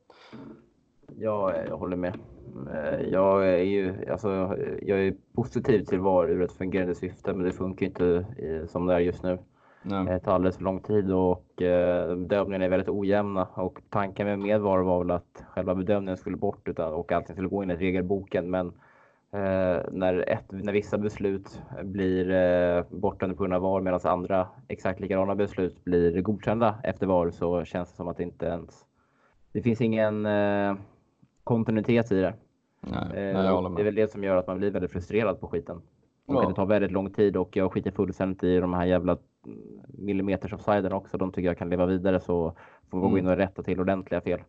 Ja, 1.19 1.53
jag 1.67 1.77
håller 1.77 1.97
med. 1.97 2.13
Eh, 2.73 3.01
Jag 3.01 3.49
är 3.49 3.63
ju 3.63 4.09
alltså, 4.11 4.57
jag 4.81 4.99
är 4.99 5.13
positiv 5.35 5.83
till 5.85 5.99
VAR 5.99 6.29
ur 6.29 6.41
ett 6.41 6.51
fungerande 6.51 6.95
syfte, 6.95 7.33
men 7.33 7.45
det 7.45 7.51
funkar 7.51 7.85
inte 7.85 8.25
i- 8.37 8.67
som 8.67 8.85
det 8.87 8.93
är 8.93 8.99
just 8.99 9.23
nu. 9.23 9.37
Nej. 9.83 10.05
Det 10.05 10.19
tar 10.19 10.31
alldeles 10.33 10.57
för 10.57 10.63
lång 10.63 10.79
tid 10.79 11.11
och 11.11 11.61
eh, 11.61 12.15
bedömningarna 12.15 12.65
är 12.65 12.69
väldigt 12.69 12.89
ojämna. 12.89 13.47
Och 13.53 13.81
tanken 13.89 14.27
med 14.27 14.39
med 14.39 14.61
VAR 14.61 14.79
var 14.79 14.99
väl 14.99 15.11
att 15.11 15.43
själva 15.49 15.75
bedömningen 15.75 16.17
skulle 16.17 16.37
bort 16.37 16.67
utan, 16.67 16.93
och 16.93 17.11
allting 17.11 17.35
skulle 17.35 17.47
gå 17.49 17.63
in 17.63 17.71
i 17.71 17.75
regelboken. 17.75 18.49
Men 18.49 18.67
eh, 19.31 19.81
när, 19.91 20.29
ett, 20.29 20.45
när 20.51 20.73
vissa 20.73 20.97
beslut 20.97 21.61
blir 21.83 22.31
eh, 22.31 22.83
bortdömda 22.89 23.35
på 23.35 23.43
grund 23.43 23.53
av 23.53 23.61
VAR 23.61 23.81
medan 23.81 23.99
andra 24.03 24.47
exakt 24.67 24.99
likadana 24.99 25.35
beslut 25.35 25.83
blir 25.83 26.21
godkända 26.21 26.75
efter 26.83 27.07
VAR 27.07 27.29
så 27.29 27.63
känns 27.63 27.89
det 27.89 27.95
som 27.95 28.07
att 28.07 28.17
det 28.17 28.23
inte 28.23 28.45
ens... 28.45 28.85
Det 29.53 29.61
finns 29.61 29.81
ingen 29.81 30.25
eh, 30.25 30.75
kontinuitet 31.49 32.11
i 32.11 32.21
det. 32.21 32.33
Nej, 32.81 32.99
Eh, 33.03 33.33
nej, 33.33 33.45
jag 33.45 33.55
håller 33.55 33.69
det 33.69 33.73
är 33.73 33.75
med. 33.75 33.85
väl 33.85 33.95
det 33.95 34.11
som 34.11 34.23
gör 34.23 34.35
att 34.35 34.47
man 34.47 34.57
blir 34.57 34.71
väldigt 34.71 34.91
frustrerad 34.91 35.39
på 35.39 35.47
skiten. 35.47 35.81
Ja. 36.25 36.47
det 36.47 36.55
tar 36.55 36.65
väldigt 36.65 36.91
lång 36.91 37.11
tid 37.11 37.37
och 37.37 37.57
jag 37.57 37.71
skiter 37.71 37.91
fullständigt 37.91 38.43
i 38.43 38.59
de 38.59 38.73
här 38.73 38.85
jävla 38.85 39.17
millimeters 39.87 40.53
offsiden 40.53 40.93
också. 40.93 41.17
De 41.17 41.31
tycker 41.31 41.47
jag 41.47 41.57
kan 41.57 41.69
leva 41.69 41.85
vidare 41.85 42.19
så 42.19 42.53
får 42.89 42.97
vi 42.97 43.01
mm. 43.01 43.11
gå 43.11 43.17
in 43.17 43.27
och 43.27 43.37
rätta 43.37 43.63
till 43.63 43.79
ordentliga 43.79 44.21
fel. 44.21 44.39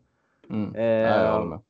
Mm. 0.51 0.75
Eh, 0.75 0.85
ja, 0.85 1.61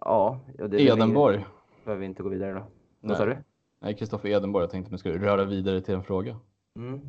ja, 0.00 0.40
det 0.68 0.82
Edenborg. 0.82 1.44
Behöver 1.84 2.00
vi 2.00 2.06
inte 2.06 2.22
gå 2.22 2.28
vidare 2.28 2.52
då. 2.52 2.62
Vad 3.00 3.16
sa 3.16 3.26
du? 3.26 3.36
Nej, 3.80 3.94
Kristoffer 3.94 4.28
Edenborg. 4.28 4.62
Jag 4.62 4.70
tänkte 4.70 4.88
att 4.88 4.92
vi 4.92 4.98
skulle 4.98 5.18
röra 5.18 5.44
vidare 5.44 5.80
till 5.80 5.94
en 5.94 6.02
fråga. 6.02 6.36
Mm. 6.76 7.00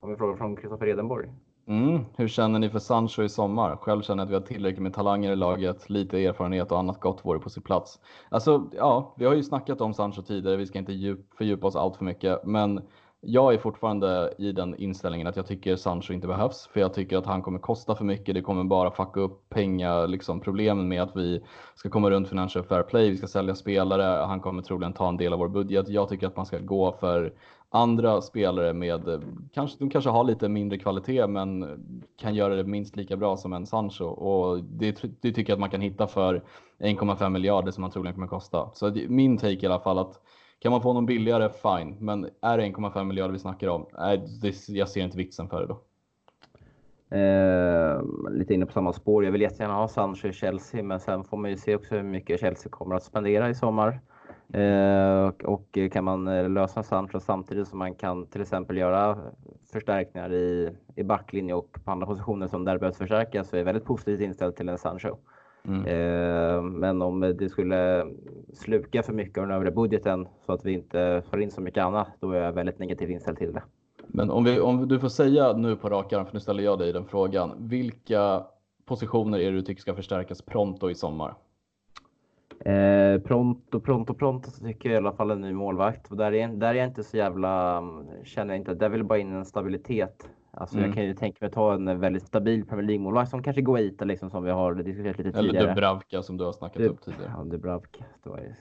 Har 0.00 0.08
vi 0.08 0.12
en 0.12 0.18
fråga 0.18 0.36
från 0.36 0.56
Kristoffer 0.56 0.86
Edenborg? 0.86 1.28
Mm. 1.68 2.04
Hur 2.16 2.28
känner 2.28 2.58
ni 2.58 2.70
för 2.70 2.78
Sancho 2.78 3.22
i 3.22 3.28
sommar? 3.28 3.76
Själv 3.76 4.02
känner 4.02 4.22
jag 4.22 4.24
att 4.26 4.30
vi 4.30 4.34
har 4.34 4.54
tillräckligt 4.54 4.82
med 4.82 4.94
talanger 4.94 5.32
i 5.32 5.36
laget, 5.36 5.90
lite 5.90 6.18
erfarenhet 6.18 6.72
och 6.72 6.78
annat 6.78 7.00
gott 7.00 7.24
vore 7.24 7.38
på 7.38 7.50
sin 7.50 7.62
plats. 7.62 8.00
Alltså, 8.28 8.70
ja, 8.76 9.14
vi 9.16 9.24
har 9.24 9.34
ju 9.34 9.42
snackat 9.42 9.80
om 9.80 9.94
Sancho 9.94 10.22
tidigare. 10.22 10.56
Vi 10.56 10.66
ska 10.66 10.78
inte 10.78 10.92
djup, 10.92 11.34
fördjupa 11.34 11.66
oss 11.66 11.76
allt 11.76 11.96
för 11.96 12.04
mycket, 12.04 12.44
men 12.44 12.80
jag 13.20 13.54
är 13.54 13.58
fortfarande 13.58 14.34
i 14.38 14.52
den 14.52 14.74
inställningen 14.74 15.26
att 15.26 15.36
jag 15.36 15.46
tycker 15.46 15.76
Sancho 15.76 16.12
inte 16.12 16.26
behövs, 16.26 16.66
för 16.72 16.80
jag 16.80 16.94
tycker 16.94 17.16
att 17.16 17.26
han 17.26 17.42
kommer 17.42 17.58
kosta 17.58 17.94
för 17.94 18.04
mycket. 18.04 18.34
Det 18.34 18.42
kommer 18.42 18.64
bara 18.64 18.90
fucka 18.90 19.20
upp 19.20 19.48
pengar, 19.48 20.06
liksom 20.06 20.40
problemen 20.40 20.88
med 20.88 21.02
att 21.02 21.16
vi 21.16 21.44
ska 21.74 21.90
komma 21.90 22.10
runt 22.10 22.28
Financial 22.28 22.64
Fair 22.64 22.82
Play. 22.82 23.10
Vi 23.10 23.16
ska 23.16 23.26
sälja 23.26 23.54
spelare. 23.54 24.26
Han 24.26 24.40
kommer 24.40 24.62
troligen 24.62 24.92
ta 24.92 25.08
en 25.08 25.16
del 25.16 25.32
av 25.32 25.38
vår 25.38 25.48
budget. 25.48 25.88
Jag 25.88 26.08
tycker 26.08 26.26
att 26.26 26.36
man 26.36 26.46
ska 26.46 26.58
gå 26.58 26.92
för 26.92 27.32
andra 27.70 28.20
spelare 28.20 28.72
med, 28.72 29.08
eh, 29.08 29.20
kanske, 29.52 29.78
de 29.78 29.90
kanske 29.90 30.10
har 30.10 30.24
lite 30.24 30.48
mindre 30.48 30.78
kvalitet 30.78 31.26
men 31.26 31.78
kan 32.16 32.34
göra 32.34 32.56
det 32.56 32.64
minst 32.64 32.96
lika 32.96 33.16
bra 33.16 33.36
som 33.36 33.52
en 33.52 33.66
Sancho 33.66 34.04
och 34.04 34.64
det, 34.64 35.02
det 35.20 35.32
tycker 35.32 35.50
jag 35.50 35.56
att 35.56 35.60
man 35.60 35.70
kan 35.70 35.80
hitta 35.80 36.06
för 36.06 36.42
1,5 36.78 37.30
miljarder 37.30 37.72
som 37.72 37.82
han 37.82 37.92
troligen 37.92 38.14
kommer 38.14 38.26
kosta. 38.26 38.70
Så 38.74 38.96
min 39.08 39.38
take 39.38 39.52
i 39.52 39.66
alla 39.66 39.80
fall 39.80 39.98
att 39.98 40.20
kan 40.58 40.72
man 40.72 40.82
få 40.82 40.92
någon 40.92 41.06
billigare, 41.06 41.50
fine. 41.50 41.96
Men 42.00 42.28
är 42.42 42.58
det 42.58 42.64
1,5 42.64 43.04
miljarder 43.04 43.32
vi 43.32 43.38
snackar 43.38 43.68
om, 43.68 43.86
nej, 43.98 44.22
det, 44.42 44.68
jag 44.68 44.88
ser 44.88 45.04
inte 45.04 45.16
vitsen 45.16 45.48
för 45.48 45.60
det 45.60 45.66
då. 45.66 45.80
Eh, 47.10 48.02
lite 48.30 48.54
inne 48.54 48.66
på 48.66 48.72
samma 48.72 48.92
spår. 48.92 49.24
Jag 49.24 49.32
vill 49.32 49.40
jättegärna 49.40 49.74
ha 49.74 49.88
Sancho 49.88 50.28
i 50.28 50.32
Chelsea, 50.32 50.82
men 50.82 51.00
sen 51.00 51.24
får 51.24 51.36
man 51.36 51.50
ju 51.50 51.56
se 51.56 51.76
också 51.76 51.94
hur 51.94 52.02
mycket 52.02 52.40
Chelsea 52.40 52.70
kommer 52.70 52.94
att 52.94 53.02
spendera 53.02 53.50
i 53.50 53.54
sommar. 53.54 54.00
Eh, 54.52 55.32
och 55.44 55.78
kan 55.92 56.04
man 56.04 56.28
eh, 56.28 56.48
lösa 56.50 56.82
Sancho 56.82 57.20
samtidigt 57.20 57.68
som 57.68 57.78
man 57.78 57.94
kan 57.94 58.26
till 58.26 58.40
exempel 58.40 58.76
göra 58.76 59.18
förstärkningar 59.72 60.32
i, 60.32 60.70
i 60.96 61.02
backlinje 61.02 61.54
och 61.54 61.78
på 61.84 61.90
andra 61.90 62.06
positioner 62.06 62.46
som 62.46 62.64
där 62.64 62.78
behövs 62.78 62.98
förstärkas 62.98 63.48
så 63.48 63.56
är 63.56 63.60
jag 63.60 63.64
väldigt 63.64 63.84
positivt 63.84 64.20
inställd 64.20 64.56
till 64.56 64.68
en 64.68 64.78
Sancho. 64.78 65.16
Mm. 65.64 65.86
Eh, 65.86 66.62
men 66.62 67.02
om 67.02 67.20
det 67.20 67.48
skulle 67.48 68.06
sluka 68.54 69.02
för 69.02 69.12
mycket 69.12 69.38
av 69.38 69.48
den 69.48 69.56
övre 69.56 69.70
budgeten 69.70 70.28
så 70.46 70.52
att 70.52 70.64
vi 70.64 70.72
inte 70.72 71.22
får 71.30 71.42
in 71.42 71.50
så 71.50 71.60
mycket 71.60 71.84
annat, 71.84 72.08
då 72.20 72.30
är 72.30 72.40
jag 72.40 72.52
väldigt 72.52 72.78
negativt 72.78 73.10
inställd 73.10 73.38
till 73.38 73.52
det. 73.52 73.62
Men 74.06 74.30
om, 74.30 74.44
vi, 74.44 74.60
om 74.60 74.88
du 74.88 75.00
får 75.00 75.08
säga 75.08 75.52
nu 75.52 75.76
på 75.76 75.88
rak 75.88 76.12
arm, 76.12 76.26
för 76.26 76.34
nu 76.34 76.40
ställer 76.40 76.62
jag 76.62 76.78
dig 76.78 76.92
den 76.92 77.04
frågan. 77.04 77.52
Vilka 77.58 78.42
positioner 78.84 79.38
är 79.38 79.50
det 79.50 79.56
du 79.56 79.62
tycker 79.62 79.80
ska 79.80 79.94
förstärkas 79.94 80.42
pronto 80.42 80.90
i 80.90 80.94
sommar? 80.94 81.34
Eh, 82.68 83.20
pronto, 83.20 83.80
pronto, 83.80 84.14
pronto 84.14 84.50
så 84.50 84.64
tycker 84.64 84.88
jag 84.88 84.94
i 84.94 84.98
alla 84.98 85.12
fall 85.12 85.30
en 85.30 85.40
ny 85.40 85.52
målvakt. 85.52 86.10
Och 86.10 86.16
där 86.16 86.32
är, 86.32 86.48
där 86.48 86.68
är 86.68 86.74
jag 86.74 86.86
inte 86.86 87.04
så 87.04 87.16
jävla, 87.16 87.82
känner 88.24 88.54
jag 88.54 88.60
inte, 88.60 88.74
där 88.74 88.88
vill 88.88 89.00
jag 89.00 89.06
bara 89.06 89.18
in 89.18 89.32
en 89.32 89.44
stabilitet. 89.44 90.28
Alltså 90.50 90.76
mm. 90.76 90.88
jag 90.88 90.96
kan 90.96 91.04
ju 91.04 91.14
tänka 91.14 91.36
mig 91.40 91.48
att 91.48 91.54
ta 91.54 91.74
en 91.74 92.00
väldigt 92.00 92.22
stabil 92.22 92.64
Premier 92.64 92.86
League-målvakt 92.86 93.30
som 93.30 93.42
kanske 93.42 93.62
Guaita 93.62 94.04
liksom 94.04 94.30
som 94.30 94.44
vi 94.44 94.50
har 94.50 94.74
diskuterat 94.74 95.18
lite 95.18 95.32
tidigare. 95.32 95.58
Eller 95.58 95.74
Dubravka 95.74 96.22
som 96.22 96.36
du 96.36 96.44
har 96.44 96.52
snackat 96.52 96.82
Dub 96.82 96.90
upp 96.90 97.00
tidigare. 97.00 97.32
Ja, 97.36 97.44
Dubravka. 97.44 98.04
Det 98.22 98.30
var 98.30 98.38
ju 98.38 98.54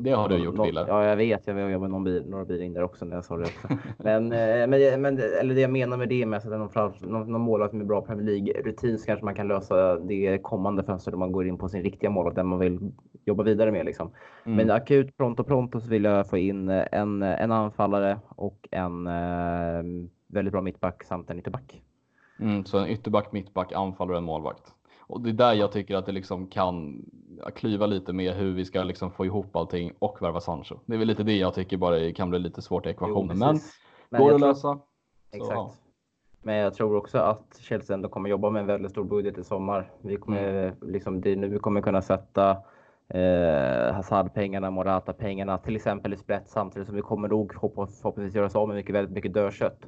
det 0.00 0.10
har 0.10 0.28
du 0.28 0.36
gjort, 0.36 0.66
Wille. 0.66 0.84
Ja, 0.88 1.04
jag 1.04 1.16
vet. 1.16 1.46
Jag 1.46 1.72
jobbat 1.72 1.90
någon 1.90 2.04
bil, 2.04 2.24
några 2.26 2.44
bilar 2.44 2.64
in 2.64 2.74
där 2.74 2.82
också 2.82 3.04
när 3.04 3.16
jag 3.16 3.24
sa 3.24 3.36
det 3.36 3.42
också. 3.44 3.68
men, 3.98 4.32
eh, 4.32 4.66
men, 4.66 5.02
men, 5.02 5.18
eller 5.40 5.54
det 5.54 5.60
jag 5.60 5.70
menar 5.70 5.96
med 5.96 6.08
det 6.08 6.26
med 6.26 6.36
att 6.36 6.44
någon, 6.44 6.92
någon, 7.00 7.32
någon 7.32 7.40
målvakt 7.40 7.74
med 7.74 7.86
bra 7.86 8.00
Premier 8.00 8.26
League-rutin 8.26 8.98
så 8.98 9.06
kanske 9.06 9.24
man 9.24 9.34
kan 9.34 9.48
lösa 9.48 9.98
det 9.98 10.38
kommande 10.42 10.82
fönstret 10.82 11.14
om 11.14 11.20
man 11.20 11.32
går 11.32 11.46
in 11.46 11.58
på 11.58 11.68
sin 11.68 11.82
riktiga 11.82 12.10
målvakt 12.10 12.36
där 12.36 12.42
man 12.42 12.58
vill 12.58 12.92
jobba 13.24 13.42
vidare 13.42 13.72
med. 13.72 13.86
Liksom. 13.86 14.10
Mm. 14.44 14.56
Men 14.56 14.70
akut 14.70 15.16
pronto 15.16 15.44
pronto 15.44 15.80
så 15.80 15.88
vill 15.88 16.04
jag 16.04 16.30
få 16.30 16.38
in 16.38 16.68
en, 16.68 17.22
en 17.22 17.52
anfallare 17.52 18.18
och 18.28 18.68
en 18.70 19.06
eh, 19.06 20.08
väldigt 20.26 20.52
bra 20.52 20.62
mittback 20.62 21.04
samt 21.04 21.30
en 21.30 21.38
ytterback. 21.38 21.82
Mm, 22.40 22.64
så 22.64 22.78
en 22.78 22.88
ytterback, 22.88 23.32
mittback, 23.32 23.72
anfallare 23.72 24.12
och 24.12 24.18
en 24.18 24.24
målvakt. 24.24 24.74
Och 25.06 25.20
det 25.20 25.30
är 25.30 25.32
där 25.32 25.52
jag 25.52 25.72
tycker 25.72 25.96
att 25.96 26.06
det 26.06 26.12
liksom 26.12 26.46
kan 26.46 27.04
klyva 27.54 27.86
lite 27.86 28.12
med 28.12 28.34
hur 28.34 28.52
vi 28.52 28.64
ska 28.64 28.82
liksom 28.82 29.10
få 29.10 29.26
ihop 29.26 29.56
allting 29.56 29.92
och 29.98 30.22
värva 30.22 30.40
Sancho. 30.40 30.76
Det 30.86 30.94
är 30.94 30.98
väl 30.98 31.08
lite 31.08 31.22
det 31.22 31.36
jag 31.36 31.54
tycker 31.54 31.76
bara 31.76 32.12
kan 32.12 32.30
bli 32.30 32.38
lite 32.38 32.62
svårt 32.62 32.86
i 32.86 32.88
ekvationen. 32.88 33.36
Jo, 33.40 33.46
men, 33.46 33.60
men 34.10 34.20
går 34.20 34.32
att 34.32 34.38
tror... 34.38 34.48
lösa. 34.48 34.78
Exakt. 35.30 35.48
Så, 35.48 35.54
ja. 35.54 35.72
Men 36.42 36.56
jag 36.56 36.74
tror 36.74 36.96
också 36.96 37.18
att 37.18 37.58
Chelsea 37.60 37.94
ändå 37.94 38.08
kommer 38.08 38.28
jobba 38.28 38.50
med 38.50 38.60
en 38.60 38.66
väldigt 38.66 38.90
stor 38.90 39.04
budget 39.04 39.38
i 39.38 39.44
sommar. 39.44 39.90
Vi 40.00 40.16
kommer, 40.16 40.54
mm. 40.54 40.74
liksom, 40.82 41.20
det 41.20 41.30
är 41.30 41.36
nu 41.36 41.48
vi 41.48 41.58
kommer 41.58 41.80
kunna 41.80 42.02
sätta 42.02 42.56
eh, 43.08 43.94
Hazard-pengarna, 43.94 44.70
Morata-pengarna 44.70 45.58
till 45.58 45.76
exempel 45.76 46.12
i 46.12 46.16
sprätt 46.16 46.48
samtidigt 46.48 46.86
som 46.86 46.96
vi 46.96 47.02
kommer 47.02 47.28
nog 47.28 47.54
förhoppningsvis 47.54 48.34
göra 48.34 48.46
oss 48.46 48.56
av 48.56 48.68
med 48.68 48.74
mycket, 48.74 48.94
väldigt 48.94 49.14
mycket 49.14 49.34
dödkött. 49.34 49.86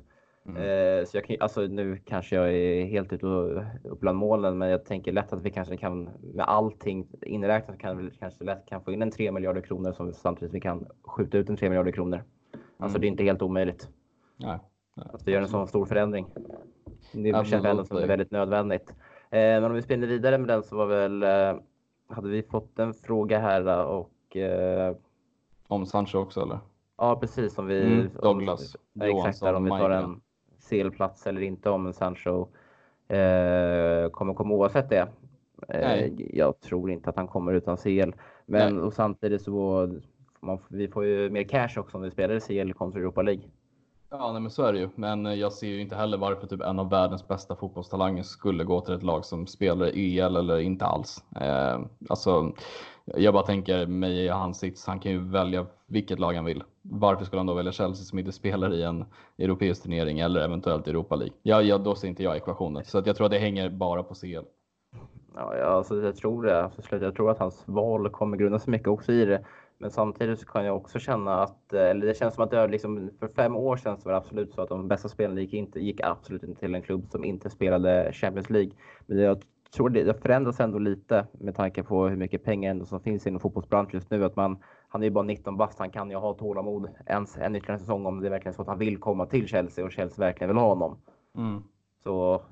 Mm. 0.48 0.56
Eh, 0.56 1.04
så 1.04 1.16
jag 1.16 1.36
alltså 1.40 1.60
nu 1.60 1.98
kanske 2.04 2.36
jag 2.36 2.54
är 2.54 2.84
helt 2.84 3.12
ute 3.12 3.26
och 3.26 3.62
bland 4.00 4.18
molnen, 4.18 4.58
men 4.58 4.68
jag 4.68 4.84
tänker 4.84 5.12
lätt 5.12 5.32
att 5.32 5.42
vi 5.42 5.50
kanske 5.50 5.76
kan 5.76 6.10
med 6.34 6.44
allting 6.48 7.08
inräknat 7.22 7.78
kan 7.78 7.98
vi 7.98 8.10
kanske 8.10 8.44
lätt 8.44 8.66
kan 8.66 8.82
få 8.82 8.92
in 8.92 9.02
en 9.02 9.10
3 9.10 9.32
miljarder 9.32 9.60
kronor 9.60 9.92
som 9.92 10.12
samtidigt 10.12 10.54
vi 10.54 10.60
kan 10.60 10.86
skjuta 11.04 11.38
ut 11.38 11.48
en 11.48 11.56
3 11.56 11.68
miljarder 11.68 11.92
kronor. 11.92 12.24
Alltså 12.78 12.98
mm. 12.98 13.00
det 13.00 13.06
är 13.06 13.08
inte 13.08 13.24
helt 13.24 13.42
omöjligt. 13.42 13.88
Nej, 14.36 14.58
nej. 14.94 15.06
Att 15.12 15.28
vi 15.28 15.32
gör 15.32 15.42
en 15.42 15.48
sån 15.48 15.68
stor 15.68 15.86
förändring. 15.86 16.26
Det 17.12 17.46
känns 17.46 17.64
ändå 17.64 17.84
som 17.84 17.96
är 17.96 18.06
väldigt 18.06 18.30
nödvändigt. 18.30 18.94
Eh, 19.30 19.38
men 19.38 19.64
om 19.64 19.74
vi 19.74 19.82
spinner 19.82 20.06
vidare 20.06 20.38
med 20.38 20.48
den 20.48 20.62
så 20.62 20.76
var 20.76 20.86
väl, 20.86 21.22
eh, 21.22 21.62
hade 22.08 22.28
vi 22.28 22.42
fått 22.42 22.78
en 22.78 22.94
fråga 22.94 23.38
här 23.38 23.86
och 23.86 24.36
om 25.68 25.86
Sancho 25.86 26.18
också 26.18 26.40
eller? 26.42 26.58
Ja, 26.98 27.16
precis. 27.20 27.58
Om 27.58 27.66
vi, 27.66 27.82
mm, 27.82 28.10
Douglas. 28.22 28.76
Om, 28.94 29.02
exakt, 29.02 29.40
där, 29.40 29.54
om 29.54 29.64
vi 29.64 29.70
tar 29.70 29.90
en, 29.90 30.20
CL-plats 30.68 31.26
eller 31.26 31.40
inte 31.40 31.70
om 31.70 31.86
en 31.86 31.92
Sancho 31.92 32.46
eh, 33.08 34.10
kommer 34.10 34.34
komma 34.34 34.54
oavsett 34.54 34.88
det. 34.88 35.08
Eh, 35.68 36.06
jag 36.16 36.60
tror 36.60 36.90
inte 36.90 37.10
att 37.10 37.16
han 37.16 37.28
kommer 37.28 37.54
utan 37.54 37.76
CL. 37.76 38.12
Men 38.46 38.80
och 38.80 38.92
samtidigt 38.92 39.42
så 39.42 39.88
man, 40.40 40.58
vi 40.68 40.88
får 40.88 41.04
ju 41.04 41.30
mer 41.30 41.42
cash 41.42 41.78
också 41.80 41.96
om 41.96 42.02
vi 42.02 42.10
spelar 42.10 42.34
i 42.34 42.40
CL 42.40 42.72
kontra 42.72 43.00
Europa 43.00 43.22
League. 43.22 43.42
Ja, 44.10 44.32
nej, 44.32 44.42
men 44.42 44.50
så 44.50 44.62
är 44.62 44.72
det 44.72 44.78
ju. 44.78 44.88
Men 44.94 45.26
eh, 45.26 45.34
jag 45.34 45.52
ser 45.52 45.66
ju 45.66 45.80
inte 45.80 45.96
heller 45.96 46.18
varför 46.18 46.46
typ 46.46 46.60
en 46.60 46.78
av 46.78 46.90
världens 46.90 47.28
bästa 47.28 47.56
fotbollstalanger 47.56 48.22
skulle 48.22 48.64
gå 48.64 48.80
till 48.80 48.94
ett 48.94 49.02
lag 49.02 49.24
som 49.24 49.46
spelar 49.46 49.90
EL 49.94 50.36
eller 50.36 50.58
inte 50.58 50.84
alls. 50.84 51.24
Eh, 51.40 51.80
alltså, 52.08 52.52
jag 53.04 53.34
bara 53.34 53.46
tänker 53.46 53.86
mig 53.86 54.24
i 54.24 54.28
hans 54.28 54.58
sits. 54.58 54.86
Han 54.86 55.00
kan 55.00 55.12
ju 55.12 55.18
välja 55.18 55.66
vilket 55.86 56.18
lag 56.18 56.32
han 56.32 56.44
vill. 56.44 56.62
Varför 56.82 57.24
skulle 57.24 57.40
han 57.40 57.46
då 57.46 57.54
välja 57.54 57.72
Chelsea 57.72 58.04
som 58.04 58.18
inte 58.18 58.32
spelar 58.32 58.74
i 58.74 58.82
en 58.82 59.04
europeisk 59.38 59.82
turnering 59.82 60.20
eller 60.20 60.40
eventuellt 60.40 60.88
Europa 60.88 61.16
League? 61.16 61.34
Ja, 61.42 61.62
ja 61.62 61.78
då 61.78 61.94
ser 61.94 62.08
inte 62.08 62.22
jag 62.22 62.36
ekvationen. 62.36 62.84
Så 62.84 62.98
att 62.98 63.06
jag 63.06 63.16
tror 63.16 63.24
att 63.24 63.32
det 63.32 63.38
hänger 63.38 63.70
bara 63.70 64.02
på 64.02 64.14
CL. 64.14 64.44
Ja, 65.34 65.64
alltså, 65.64 66.02
jag 66.02 66.16
tror 66.16 66.42
det. 66.42 66.70
Jag 66.90 67.14
tror 67.14 67.30
att 67.30 67.38
hans 67.38 67.62
val 67.66 68.10
kommer 68.10 68.36
grunda 68.36 68.58
sig 68.58 68.70
mycket 68.70 68.88
också 68.88 69.12
i 69.12 69.24
det. 69.24 69.44
Men 69.78 69.90
samtidigt 69.90 70.40
så 70.40 70.46
kan 70.46 70.64
jag 70.64 70.76
också 70.76 70.98
känna 70.98 71.42
att, 71.42 71.72
eh, 71.72 71.80
eller 71.80 72.06
det 72.06 72.18
känns 72.18 72.34
som 72.34 72.44
att 72.44 72.50
det 72.50 72.66
liksom, 72.66 73.10
för 73.18 73.28
fem 73.28 73.56
år 73.56 73.76
sedan 73.76 73.98
så 73.98 74.04
var 74.04 74.12
det 74.12 74.18
absolut 74.18 74.54
så 74.54 74.62
att 74.62 74.68
de 74.68 74.88
bästa 74.88 75.08
spelarna 75.08 75.40
gick, 75.40 75.52
inte, 75.52 75.80
gick 75.80 76.00
absolut 76.00 76.42
inte 76.42 76.60
till 76.60 76.74
en 76.74 76.82
klubb 76.82 77.06
som 77.10 77.24
inte 77.24 77.50
spelade 77.50 78.12
Champions 78.12 78.50
League. 78.50 78.72
Men 79.06 79.18
jag 79.18 79.42
tror 79.74 79.88
det, 79.88 80.04
det 80.04 80.14
förändras 80.14 80.60
ändå 80.60 80.78
lite 80.78 81.26
med 81.32 81.54
tanke 81.54 81.82
på 81.82 82.08
hur 82.08 82.16
mycket 82.16 82.44
pengar 82.44 82.70
ändå 82.70 82.84
som 82.84 83.00
finns 83.00 83.26
inom 83.26 83.40
fotbollsbranschen 83.40 83.94
just 83.94 84.10
nu. 84.10 84.24
Att 84.24 84.36
man, 84.36 84.58
han 84.88 85.02
är 85.02 85.06
ju 85.06 85.10
bara 85.10 85.24
19 85.24 85.56
bast, 85.56 85.78
han 85.78 85.90
kan 85.90 86.10
ju 86.10 86.16
ha 86.16 86.34
tålamod 86.34 86.88
en, 87.06 87.26
en 87.38 87.56
ytterligare 87.56 87.78
säsong 87.78 88.06
om 88.06 88.20
det 88.20 88.28
är 88.28 88.30
verkligen 88.30 88.54
så 88.54 88.62
att 88.62 88.68
han 88.68 88.78
vill 88.78 88.98
komma 88.98 89.26
till 89.26 89.46
Chelsea 89.46 89.84
och 89.84 89.92
Chelsea 89.92 90.26
verkligen 90.26 90.48
vill 90.48 90.58
ha 90.58 90.68
honom. 90.68 90.98
Mm. 91.36 91.62
Så 92.02 92.42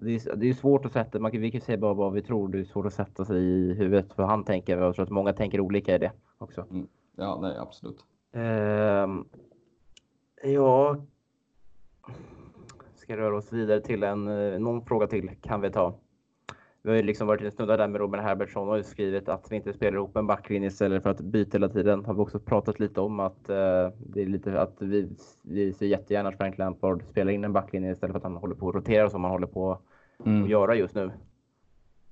det 0.00 0.14
är, 0.14 0.36
det 0.36 0.48
är 0.48 0.54
svårt 0.54 0.84
att 0.84 0.92
sätta, 0.92 1.18
man 1.18 1.30
kan, 1.30 1.40
vi 1.40 1.50
kan 1.50 1.60
säga 1.60 1.78
bara 1.78 1.94
vad 1.94 2.12
vi 2.12 2.22
tror, 2.22 2.48
det 2.48 2.60
är 2.60 2.64
svårt 2.64 2.86
att 2.86 2.94
sätta 2.94 3.24
sig 3.24 3.42
i 3.42 3.74
huvudet 3.74 4.12
för 4.12 4.22
han 4.22 4.44
tänker, 4.44 4.78
jag 4.78 4.94
tror 4.94 5.02
att 5.04 5.10
många 5.10 5.32
tänker 5.32 5.60
olika 5.60 5.94
i 5.94 5.98
det 5.98 6.12
också. 6.38 6.66
Mm. 6.70 6.88
Ja, 7.16 7.38
nej 7.42 7.56
absolut. 7.58 8.04
Uh, 8.36 9.24
ja, 10.52 10.96
ska 13.04 13.16
röra 13.16 13.36
oss 13.36 13.52
vidare 13.52 13.80
till 13.80 14.02
en, 14.02 14.28
eh, 14.28 14.58
någon 14.58 14.84
fråga 14.84 15.06
till 15.06 15.30
kan 15.42 15.60
vi 15.60 15.70
ta. 15.70 15.94
Vi 16.84 16.90
har 16.90 16.96
ju 16.96 17.02
liksom 17.02 17.26
varit 17.26 17.60
inne 17.60 17.76
där 17.76 17.88
med 17.88 18.00
Robin 18.00 18.20
Herbertsson 18.20 18.68
och 18.68 18.84
skrivit 18.84 19.28
att 19.28 19.46
vi 19.50 19.56
inte 19.56 19.72
spelar 19.72 19.96
ihop 19.96 20.16
en 20.16 20.26
backlinje 20.26 20.68
istället 20.68 21.02
för 21.02 21.10
att 21.10 21.20
byta 21.20 21.58
hela 21.58 21.68
tiden. 21.68 22.04
Har 22.04 22.14
vi 22.14 22.20
också 22.20 22.38
pratat 22.38 22.80
lite 22.80 23.00
om 23.00 23.20
att 23.20 23.50
uh, 23.50 23.92
det 23.98 24.22
är 24.22 24.26
lite 24.26 24.60
att 24.60 24.76
vi, 24.78 25.08
vi 25.42 25.72
ser 25.72 25.86
jättegärna 25.86 26.28
att 26.28 26.36
Frank 26.36 26.58
Lampard 26.58 27.02
spelar 27.10 27.32
in 27.32 27.44
en 27.44 27.52
backlinje 27.52 27.92
istället 27.92 28.12
för 28.12 28.18
att 28.18 28.24
han 28.24 28.36
håller 28.36 28.54
på 28.54 28.68
att 28.68 28.74
rotera 28.74 29.10
som 29.10 29.24
han 29.24 29.32
håller 29.32 29.46
på 29.46 29.78
mm. 30.26 30.42
att 30.42 30.48
göra 30.48 30.74
just 30.74 30.94
nu. 30.94 31.10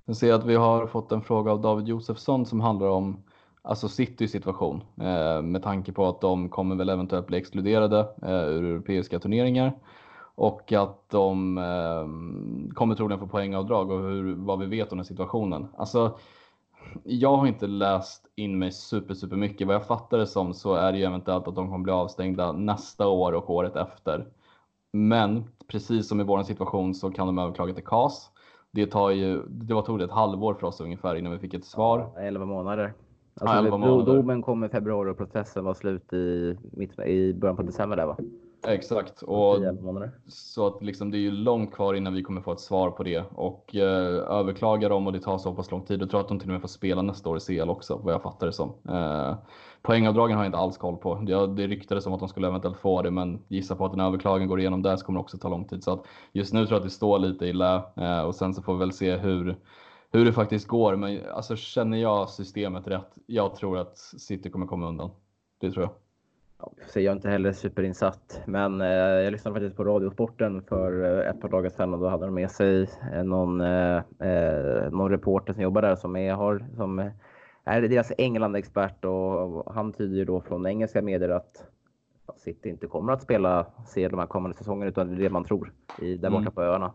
Jag 0.05 0.15
ser 0.15 0.33
att 0.33 0.45
vi 0.45 0.55
har 0.55 0.87
fått 0.87 1.11
en 1.11 1.21
fråga 1.21 1.51
av 1.51 1.61
David 1.61 1.87
Josefsson 1.87 2.45
som 2.45 2.59
handlar 2.59 2.87
om 2.87 3.23
alltså 3.61 3.87
Citys 3.87 4.31
situation 4.31 4.83
eh, 5.01 5.41
med 5.41 5.63
tanke 5.63 5.91
på 5.91 6.07
att 6.07 6.21
de 6.21 6.49
kommer 6.49 6.75
väl 6.75 6.89
eventuellt 6.89 7.27
bli 7.27 7.37
exkluderade 7.37 7.99
eh, 8.21 8.47
ur 8.47 8.63
europeiska 8.63 9.19
turneringar 9.19 9.73
och 10.35 10.71
att 10.71 11.09
de 11.09 11.57
eh, 11.57 12.73
kommer 12.73 12.95
troligen 12.95 13.19
få 13.19 13.27
poängavdrag 13.27 13.91
och 13.91 13.99
hur, 13.99 14.35
vad 14.35 14.59
vi 14.59 14.65
vet 14.65 14.91
om 14.91 14.97
den 14.97 15.05
situationen. 15.05 15.67
Alltså, 15.77 16.17
jag 17.03 17.35
har 17.35 17.47
inte 17.47 17.67
läst 17.67 18.27
in 18.35 18.59
mig 18.59 18.71
super, 18.71 19.13
super 19.13 19.35
mycket. 19.35 19.67
Vad 19.67 19.75
jag 19.75 19.87
fattar 19.87 20.17
det 20.17 20.27
som 20.27 20.53
så 20.53 20.73
är 20.73 20.91
det 20.91 20.97
ju 20.97 21.03
eventuellt 21.03 21.47
att 21.47 21.55
de 21.55 21.67
kommer 21.67 21.83
bli 21.83 21.93
avstängda 21.93 22.51
nästa 22.51 23.07
år 23.07 23.33
och 23.33 23.49
året 23.49 23.75
efter. 23.75 24.27
Men 24.91 25.43
precis 25.67 26.07
som 26.07 26.21
i 26.21 26.23
vår 26.23 26.43
situation 26.43 26.95
så 26.95 27.11
kan 27.11 27.27
de 27.27 27.39
överklaga 27.39 27.73
till 27.73 27.83
CAS. 27.83 28.29
Det, 28.71 28.85
tar 28.85 29.09
ju, 29.09 29.41
det 29.47 29.73
var 29.73 29.81
tog 29.81 29.99
det 29.99 30.05
ett 30.05 30.11
halvår 30.11 30.53
för 30.53 30.67
oss 30.67 30.81
ungefär 30.81 31.15
innan 31.15 31.31
vi 31.31 31.39
fick 31.39 31.53
ett 31.53 31.65
svar. 31.65 32.11
Ja, 32.15 32.21
11 32.21 32.45
månader. 32.45 32.93
Alltså, 33.33 33.55
ja, 33.55 33.59
11 33.59 33.77
månader. 33.77 34.15
Domen 34.15 34.41
kom 34.41 34.63
i 34.63 34.69
februari 34.69 35.11
och 35.11 35.17
processen 35.17 35.63
var 35.63 35.73
slut 35.73 36.13
i, 36.13 36.57
mitt, 36.71 36.99
i 36.99 37.33
början 37.33 37.55
på 37.55 37.63
december 37.63 37.97
där 37.97 38.05
va? 38.05 38.17
Exakt. 38.67 39.21
Och 39.21 39.59
så 40.27 40.67
att 40.67 40.83
liksom, 40.83 41.11
det 41.11 41.17
är 41.17 41.19
ju 41.19 41.31
långt 41.31 41.73
kvar 41.73 41.93
innan 41.93 42.13
vi 42.13 42.23
kommer 42.23 42.41
få 42.41 42.51
ett 42.51 42.59
svar 42.59 42.91
på 42.91 43.03
det. 43.03 43.23
Och 43.31 43.75
eh, 43.75 44.37
överklagar 44.39 44.89
de 44.89 45.07
och 45.07 45.13
det 45.13 45.19
tar 45.19 45.37
så 45.37 45.55
pass 45.55 45.71
lång 45.71 45.85
tid, 45.85 45.99
då 45.99 46.07
tror 46.07 46.19
jag 46.19 46.23
att 46.23 46.29
de 46.29 46.39
till 46.39 46.49
och 46.49 46.53
med 46.53 46.61
får 46.61 46.67
spela 46.67 47.01
nästa 47.01 47.29
år 47.29 47.37
i 47.37 47.39
CL 47.39 47.69
också, 47.69 47.99
vad 48.03 48.13
jag 48.13 48.21
fattar 48.21 48.47
det 48.47 48.53
som. 48.53 48.73
Eh, 48.89 49.35
poängavdragen 49.81 50.37
har 50.37 50.43
jag 50.43 50.47
inte 50.47 50.57
alls 50.57 50.77
koll 50.77 50.97
på. 50.97 51.15
Det, 51.15 51.47
det 51.47 51.67
ryktades 51.67 52.05
om 52.05 52.13
att 52.13 52.19
de 52.19 52.29
skulle 52.29 52.47
eventuellt 52.47 52.77
få 52.77 53.01
det, 53.01 53.11
men 53.11 53.43
gissa 53.47 53.75
på 53.75 53.85
att 53.85 53.93
en 53.93 53.99
överklagan 53.99 54.47
går 54.47 54.59
igenom 54.59 54.81
där 54.81 54.95
så 54.95 55.05
kommer 55.05 55.19
det 55.19 55.23
också 55.23 55.37
ta 55.37 55.49
lång 55.49 55.65
tid. 55.67 55.83
Så 55.83 55.91
att 55.91 56.05
just 56.31 56.53
nu 56.53 56.65
tror 56.65 56.75
jag 56.75 56.77
att 56.77 56.83
det 56.83 56.89
står 56.89 57.19
lite 57.19 57.45
i 57.45 57.53
lä 57.53 57.83
eh, 57.95 58.21
och 58.21 58.35
sen 58.35 58.53
så 58.53 58.61
får 58.61 58.73
vi 58.73 58.79
väl 58.79 58.91
se 58.91 59.17
hur 59.17 59.57
hur 60.13 60.25
det 60.25 60.33
faktiskt 60.33 60.67
går. 60.67 60.95
Men 60.95 61.25
alltså, 61.33 61.55
känner 61.55 61.97
jag 61.97 62.29
systemet 62.29 62.87
rätt? 62.87 63.17
Jag 63.25 63.55
tror 63.55 63.77
att 63.77 63.97
City 63.97 64.49
kommer 64.49 64.67
komma 64.67 64.87
undan. 64.87 65.11
Det 65.59 65.71
tror 65.71 65.83
jag. 65.83 66.02
Så 66.87 66.99
jag 66.99 67.11
är 67.11 67.15
inte 67.15 67.29
heller 67.29 67.51
superinsatt, 67.51 68.41
men 68.45 68.81
eh, 68.81 68.87
jag 68.87 69.31
lyssnade 69.31 69.55
faktiskt 69.55 69.77
på 69.77 69.83
Radiosporten 69.83 70.61
för 70.61 71.19
eh, 71.19 71.29
ett 71.29 71.41
par 71.41 71.49
dagar 71.49 71.69
sedan 71.69 71.93
och 71.93 71.99
då 71.99 72.07
hade 72.07 72.25
de 72.25 72.33
med 72.33 72.51
sig 72.51 72.89
eh, 73.13 73.23
någon, 73.23 73.61
eh, 73.61 73.97
eh, 74.19 74.91
någon 74.91 75.09
reporter 75.09 75.53
som 75.53 75.63
jobbar 75.63 75.81
där 75.81 75.95
som 75.95 76.15
är, 76.15 76.33
har, 76.33 76.65
som 76.75 77.11
är 77.63 77.81
deras 77.81 78.11
England-expert 78.17 79.05
och 79.05 79.73
han 79.73 79.93
tyder 79.93 80.25
då 80.25 80.41
från 80.41 80.67
engelska 80.67 81.01
medier 81.01 81.29
att 81.29 81.65
City 82.37 82.69
inte 82.69 82.87
kommer 82.87 83.13
att 83.13 83.21
spela 83.21 83.65
CL 83.93 84.09
de 84.09 84.19
här 84.19 84.27
kommande 84.27 84.57
säsongerna 84.57 84.89
utan 84.89 85.07
det 85.07 85.13
är 85.13 85.23
det 85.23 85.29
man 85.29 85.43
tror 85.43 85.73
i, 86.01 86.17
där 86.17 86.29
borta 86.29 86.41
mm. 86.41 86.53
på 86.53 86.61
öarna. 86.61 86.93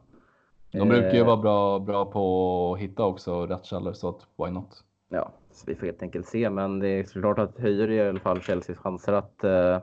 De 0.71 0.89
brukar 0.89 1.15
ju 1.15 1.25
vara 1.25 1.37
bra, 1.37 1.79
bra 1.79 2.05
på 2.05 2.73
att 2.75 2.81
hitta 2.81 3.05
också 3.05 3.47
rätt 3.47 3.65
källor 3.65 3.93
så 3.93 4.09
att 4.09 4.27
why 4.37 4.51
not? 4.51 4.85
Ja, 5.09 5.33
så 5.53 5.65
vi 5.67 5.75
får 5.75 5.87
helt 5.87 6.03
enkelt 6.03 6.27
se, 6.27 6.51
men 6.51 6.79
det 6.79 6.89
är 6.89 7.05
såklart 7.05 7.39
att 7.39 7.59
höjer 7.59 7.91
i 7.91 8.09
alla 8.09 8.21
fall 8.21 8.41
Chelseas 8.41 8.79
chanser 8.79 9.13
att, 9.13 9.45
eh, 9.45 9.81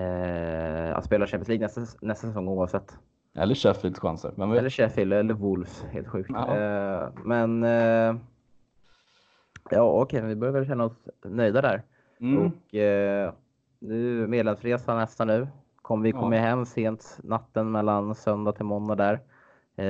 eh, 0.00 0.96
att 0.96 1.04
spela 1.04 1.26
Champions 1.26 1.48
League 1.48 1.66
nästa, 1.66 1.80
nästa 2.06 2.26
säsong 2.26 2.48
oavsett. 2.48 2.98
Eller 3.34 3.54
Sheffields 3.54 4.00
chanser. 4.00 4.32
Men 4.36 4.52
eller 4.52 4.70
Sheffield 4.70 5.12
eller 5.12 5.34
Wolves, 5.34 5.84
helt 5.90 6.08
sjukt. 6.08 6.30
Ja. 6.32 6.56
Eh, 6.56 7.08
men 7.24 7.62
eh, 7.62 8.16
ja, 9.70 9.82
okej, 9.82 10.18
okay, 10.18 10.28
vi 10.28 10.36
börjar 10.36 10.52
väl 10.52 10.66
känna 10.66 10.84
oss 10.84 11.08
nöjda 11.24 11.60
där. 11.60 11.82
Mm. 12.20 12.38
Och 12.46 12.74
eh, 12.74 13.32
nu 13.78 14.26
medlemsresan 14.26 14.96
nästa 14.96 15.24
nu. 15.24 15.48
Kom, 15.82 16.02
vi 16.02 16.12
kommer 16.12 16.36
ja. 16.36 16.42
hem 16.42 16.66
sent 16.66 17.18
natten 17.22 17.72
mellan 17.72 18.14
söndag 18.14 18.52
till 18.52 18.64
måndag 18.64 18.94
där. 18.94 19.20
Eh, 19.76 19.86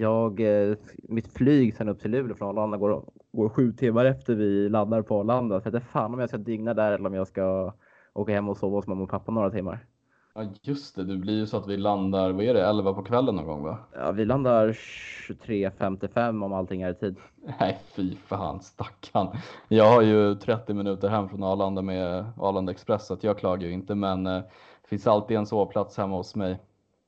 jag, 0.00 0.40
eh, 0.40 0.76
mitt 0.96 1.32
flyg 1.32 1.76
sen 1.76 1.88
upp 1.88 2.00
till 2.00 2.10
Luleå 2.10 2.36
från 2.36 2.48
Arlanda 2.48 2.76
går, 2.76 3.04
går 3.32 3.48
sju 3.48 3.72
timmar 3.72 4.04
efter 4.04 4.34
vi 4.34 4.68
landar 4.68 5.02
på 5.02 5.20
Arlanda. 5.20 5.60
Så 5.60 5.66
jag 5.66 5.72
vet 5.72 5.84
fan 5.84 6.14
om 6.14 6.20
jag 6.20 6.28
ska 6.28 6.38
dygna 6.38 6.74
där 6.74 6.92
eller 6.92 7.06
om 7.06 7.14
jag 7.14 7.28
ska 7.28 7.72
åka 8.14 8.32
hem 8.32 8.48
och 8.48 8.56
sova 8.56 8.76
hos 8.76 8.86
mamma 8.86 9.02
och 9.02 9.10
pappa 9.10 9.32
några 9.32 9.50
timmar. 9.50 9.86
Ja 10.34 10.44
just 10.62 10.96
det, 10.96 11.04
det 11.04 11.16
blir 11.16 11.36
ju 11.36 11.46
så 11.46 11.56
att 11.56 11.68
vi 11.68 11.76
landar, 11.76 12.32
vad 12.32 12.44
är 12.44 12.54
det, 12.54 12.66
11 12.66 12.94
på 12.94 13.02
kvällen 13.02 13.36
någon 13.36 13.46
gång 13.46 13.62
va? 13.62 13.78
Ja 13.94 14.12
vi 14.12 14.24
landar 14.24 14.68
23.55 14.68 16.44
om 16.44 16.52
allting 16.52 16.82
är 16.82 16.90
i 16.90 16.94
tid. 16.94 17.16
Nej 17.60 17.78
fy 17.96 18.16
fan 18.16 18.60
stackarn. 18.60 19.28
Jag 19.68 19.92
har 19.92 20.02
ju 20.02 20.34
30 20.34 20.74
minuter 20.74 21.08
hem 21.08 21.28
från 21.28 21.42
Arlanda 21.42 21.82
med 21.82 22.24
Arlanda 22.36 22.72
Express 22.72 23.06
så 23.06 23.14
att 23.14 23.24
jag 23.24 23.38
klagar 23.38 23.66
ju 23.66 23.72
inte 23.72 23.94
men 23.94 24.26
eh, 24.26 24.42
det 24.82 24.88
finns 24.88 25.06
alltid 25.06 25.36
en 25.36 25.46
sovplats 25.46 25.96
hemma 25.96 26.16
hos 26.16 26.36
mig. 26.36 26.58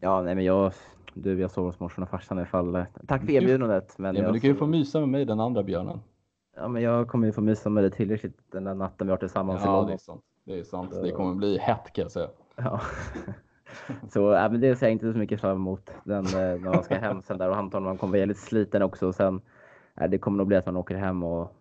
Ja 0.01 0.23
nej 0.23 0.35
men 0.35 0.45
jag 0.45 0.73
du, 1.15 1.41
jag 1.41 1.51
sover 1.51 1.69
hos 1.69 1.81
morsan 1.81 2.03
och 2.03 2.11
farsan 2.11 2.39
i 2.39 2.41
alla 2.41 2.49
fall. 2.49 2.85
Tack 3.07 3.25
för 3.25 3.31
erbjudandet. 3.31 3.99
Men, 3.99 4.17
ja, 4.17 4.23
men 4.23 4.33
du 4.33 4.41
kan 4.41 4.51
ju 4.51 4.57
få 4.57 4.67
mysa 4.67 5.01
med 5.01 5.09
mig 5.09 5.25
den 5.25 5.41
andra 5.41 5.63
björnen. 5.63 6.01
Ja, 6.57 6.69
men 6.69 6.83
jag 6.83 7.09
kommer 7.09 7.27
ju 7.27 7.33
få 7.33 7.41
mysa 7.41 7.71
med 7.71 7.85
dig 7.85 7.91
tillräckligt 7.91 8.39
den 8.53 8.65
där 8.65 8.75
natten 8.75 9.07
vi 9.07 9.11
har 9.11 9.19
tillsammans 9.19 9.63
ja, 9.65 9.85
i 9.85 9.87
det 9.87 9.93
är 9.93 9.99
sant. 9.99 10.23
Det 10.45 10.59
är 10.59 10.65
sant. 10.65 10.95
Så... 10.95 11.03
Det 11.03 11.11
kommer 11.11 11.35
bli 11.35 11.59
hett 11.59 11.93
kan 11.93 12.03
jag 12.03 12.11
säga. 12.11 12.29
Ja. 12.57 12.81
så 14.09 14.21
ja, 14.21 14.49
men 14.49 14.61
det 14.61 14.77
ser 14.77 14.87
jag 14.87 14.93
inte 14.93 15.13
så 15.13 15.19
mycket 15.19 15.41
fram 15.41 15.57
emot 15.57 15.91
den, 16.05 16.27
eh, 16.27 16.33
när 16.33 16.75
man 16.75 16.85
ska 16.85 16.95
hem 16.95 17.23
sen 17.23 17.39
där 17.39 17.51
och 17.51 17.57
antagligen 17.57 17.89
man 17.89 17.99
kommer 17.99 18.11
vara 18.11 18.21
väldigt 18.21 18.39
sliten 18.39 18.83
också. 18.83 19.07
Och 19.07 19.15
sen, 19.15 19.41
ja, 19.95 20.09
det 20.09 20.19
kommer 20.19 20.39
nog 20.39 20.47
bli 20.47 20.57
att 20.57 20.67
man 20.67 20.77
åker 20.77 20.97
hem 20.97 21.23
och 21.23 21.57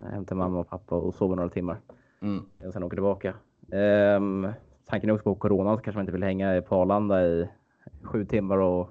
hem 0.00 0.24
till 0.24 0.36
mamma 0.36 0.58
och 0.58 0.68
pappa 0.68 0.96
och 0.96 1.14
sover 1.14 1.36
några 1.36 1.50
timmar. 1.50 1.80
Mm. 2.22 2.44
Och 2.66 2.72
sen 2.72 2.82
åker 2.82 2.96
tillbaka. 2.96 3.34
Um, 4.16 4.52
tanken 4.86 5.10
är 5.10 5.14
också 5.14 5.24
på 5.24 5.34
corona 5.34 5.76
så 5.76 5.82
kanske 5.82 5.98
man 5.98 6.02
inte 6.02 6.12
vill 6.12 6.22
hänga 6.22 6.62
på 6.62 6.76
Arlanda 6.76 7.26
i 7.26 7.48
sju 8.02 8.24
timmar 8.24 8.58
och 8.58 8.90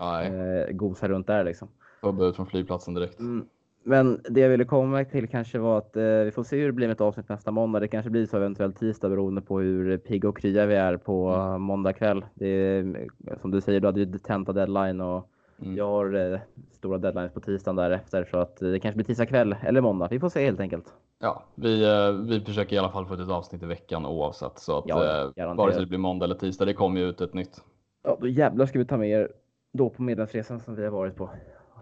eh, 0.00 0.72
gosa 0.72 1.08
runt 1.08 1.26
där 1.26 1.44
liksom. 1.44 1.68
Jobba 2.02 2.26
ut 2.26 2.36
från 2.36 2.46
flygplatsen 2.46 2.94
direkt. 2.94 3.20
Mm. 3.20 3.46
Men 3.84 4.20
det 4.30 4.40
jag 4.40 4.48
ville 4.48 4.64
komma 4.64 5.04
till 5.04 5.28
kanske 5.28 5.58
var 5.58 5.78
att 5.78 5.96
eh, 5.96 6.02
vi 6.02 6.30
får 6.30 6.44
se 6.44 6.56
hur 6.56 6.66
det 6.66 6.72
blir 6.72 6.86
med 6.86 6.94
ett 6.94 7.00
avsnitt 7.00 7.28
nästa 7.28 7.50
måndag. 7.50 7.80
Det 7.80 7.88
kanske 7.88 8.10
blir 8.10 8.26
så 8.26 8.36
eventuellt 8.36 8.78
tisdag 8.78 9.08
beroende 9.08 9.40
på 9.40 9.60
hur 9.60 9.98
pigga 9.98 10.28
och 10.28 10.38
krya 10.38 10.66
vi 10.66 10.74
är 10.74 10.96
på 10.96 11.28
mm. 11.28 11.62
måndag 11.62 11.92
kväll. 11.92 12.24
Det 12.34 12.46
är, 12.46 13.08
som 13.40 13.50
du 13.50 13.60
säger, 13.60 13.80
du 13.80 13.88
hade 13.88 14.00
ju 14.00 14.18
tenta 14.18 14.52
deadline 14.52 15.00
och 15.00 15.28
mm. 15.62 15.76
jag 15.76 15.86
har 15.86 16.32
eh, 16.32 16.40
stora 16.72 16.98
deadlines 16.98 17.32
på 17.32 17.40
tisdagen 17.40 17.76
därefter 17.76 18.28
så 18.30 18.38
att 18.38 18.56
det 18.56 18.80
kanske 18.80 18.96
blir 18.96 19.06
tisdag 19.06 19.26
kväll 19.26 19.56
eller 19.62 19.80
måndag. 19.80 20.08
Vi 20.10 20.20
får 20.20 20.28
se 20.28 20.44
helt 20.44 20.60
enkelt. 20.60 20.94
Ja, 21.18 21.44
vi, 21.54 21.84
eh, 21.84 22.12
vi 22.12 22.40
försöker 22.40 22.76
i 22.76 22.78
alla 22.78 22.90
fall 22.90 23.06
få 23.06 23.14
ut 23.14 23.20
ett 23.20 23.28
avsnitt 23.28 23.62
i 23.62 23.66
veckan 23.66 24.06
oavsett 24.06 24.58
så 24.58 24.78
att 24.78 24.84
ja, 24.88 25.30
eh, 25.36 25.54
vare 25.54 25.72
sig 25.72 25.80
det 25.80 25.86
blir 25.86 25.98
måndag 25.98 26.24
eller 26.24 26.34
tisdag, 26.34 26.64
det 26.64 26.74
kommer 26.74 27.00
ju 27.00 27.08
ut 27.08 27.20
ett 27.20 27.34
nytt. 27.34 27.60
Ja, 28.02 28.18
då 28.20 28.28
jävlar 28.28 28.66
ska 28.66 28.78
vi 28.78 28.84
ta 28.84 28.96
med 28.96 29.08
er 29.08 29.32
då 29.72 29.90
på 29.90 30.02
medlemsresan 30.02 30.60
som 30.60 30.74
vi 30.74 30.84
har 30.84 30.90
varit 30.90 31.16
på. 31.16 31.30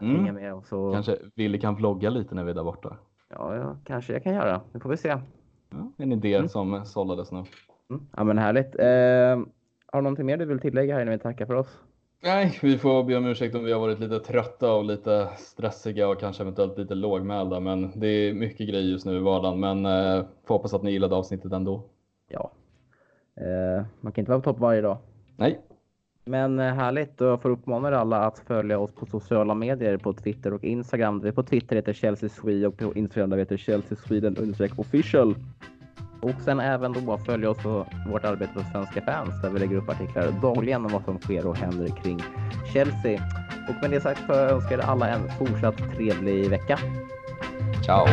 Mm. 0.00 0.16
Hänga 0.16 0.32
med 0.32 0.54
och 0.54 0.66
så... 0.66 0.92
Kanske 0.92 1.16
Willy 1.34 1.60
kan 1.60 1.74
vlogga 1.74 2.10
lite 2.10 2.34
när 2.34 2.44
vi 2.44 2.50
är 2.50 2.54
där 2.54 2.64
borta. 2.64 2.96
Ja, 3.30 3.56
ja 3.56 3.76
kanske 3.84 4.12
jag 4.12 4.22
kan 4.22 4.34
göra. 4.34 4.60
Det 4.72 4.80
får 4.80 4.90
vi 4.90 4.96
se. 4.96 5.08
Ja, 5.70 5.92
en 5.96 6.12
idé 6.12 6.34
mm. 6.34 6.48
som 6.48 6.84
sållades 6.84 7.32
nu. 7.32 7.44
Mm. 7.90 8.02
Ja, 8.16 8.24
men 8.24 8.38
härligt. 8.38 8.74
Eh, 8.78 9.46
har 9.86 9.98
du 9.98 10.02
någonting 10.02 10.26
mer 10.26 10.36
du 10.36 10.44
vill 10.44 10.60
tillägga 10.60 10.94
här 10.94 11.02
innan 11.02 11.12
vi 11.12 11.18
tackar 11.18 11.46
för 11.46 11.54
oss? 11.54 11.80
Nej, 12.22 12.58
vi 12.62 12.78
får 12.78 13.04
be 13.04 13.16
om 13.16 13.26
ursäkt 13.26 13.54
om 13.54 13.64
vi 13.64 13.72
har 13.72 13.80
varit 13.80 14.00
lite 14.00 14.18
trötta 14.18 14.72
och 14.72 14.84
lite 14.84 15.28
stressiga 15.36 16.08
och 16.08 16.20
kanske 16.20 16.42
eventuellt 16.42 16.78
lite 16.78 16.94
lågmälda. 16.94 17.60
Men 17.60 18.00
det 18.00 18.06
är 18.06 18.34
mycket 18.34 18.68
grejer 18.68 18.90
just 18.90 19.06
nu 19.06 19.16
i 19.16 19.20
vardagen. 19.20 19.60
Men 19.60 19.86
eh, 19.86 20.24
får 20.44 20.54
hoppas 20.54 20.74
att 20.74 20.82
ni 20.82 20.90
gillade 20.90 21.14
avsnittet 21.14 21.52
ändå. 21.52 21.82
Ja, 22.28 22.50
eh, 23.36 23.84
man 24.00 24.12
kan 24.12 24.22
inte 24.22 24.30
vara 24.30 24.40
på 24.40 24.52
topp 24.52 24.60
varje 24.60 24.80
dag. 24.80 24.96
Nej, 25.36 25.60
men 26.24 26.58
eh, 26.58 26.74
härligt 26.74 27.20
och 27.20 27.28
jag 27.28 27.42
får 27.42 27.50
uppmana 27.50 27.88
er 27.88 27.92
alla 27.92 28.16
att 28.16 28.38
följa 28.38 28.78
oss 28.78 28.90
på 28.92 29.06
sociala 29.06 29.54
medier 29.54 29.96
på 29.96 30.12
Twitter 30.12 30.52
och 30.52 30.64
Instagram. 30.64 31.20
Vi 31.20 31.32
på 31.32 31.42
Twitter 31.42 31.76
heter 31.76 31.92
Chelsea 31.92 32.28
Sweden 32.28 32.68
och 32.68 32.78
på 32.78 32.94
Instagram 32.94 33.30
där 33.30 33.36
vi 33.36 33.42
heter 33.42 33.56
Chelsea 33.56 33.98
Sweden 33.98 34.54
official. 34.76 35.34
Och 36.20 36.40
sen 36.44 36.60
även 36.60 36.92
då 36.92 37.18
följa 37.18 37.50
oss 37.50 37.62
på 37.62 37.86
vårt 38.10 38.24
arbete 38.24 38.52
på 38.54 38.60
Svenska 38.72 39.00
fans 39.00 39.42
där 39.42 39.50
vi 39.50 39.58
lägger 39.58 39.76
upp 39.76 39.88
artiklar 39.88 40.32
dagligen 40.42 40.84
om 40.84 40.92
vad 40.92 41.04
som 41.04 41.18
sker 41.18 41.46
och 41.46 41.56
händer 41.56 41.88
kring 41.88 42.20
Chelsea. 42.72 43.22
Och 43.68 43.74
med 43.82 43.90
det 43.90 44.00
sagt 44.00 44.20
får 44.20 44.36
jag 44.36 44.50
önska 44.50 44.74
er 44.74 44.78
alla 44.78 45.08
en 45.08 45.28
fortsatt 45.38 45.76
trevlig 45.96 46.50
vecka. 46.50 46.78
Ciao! 47.84 48.06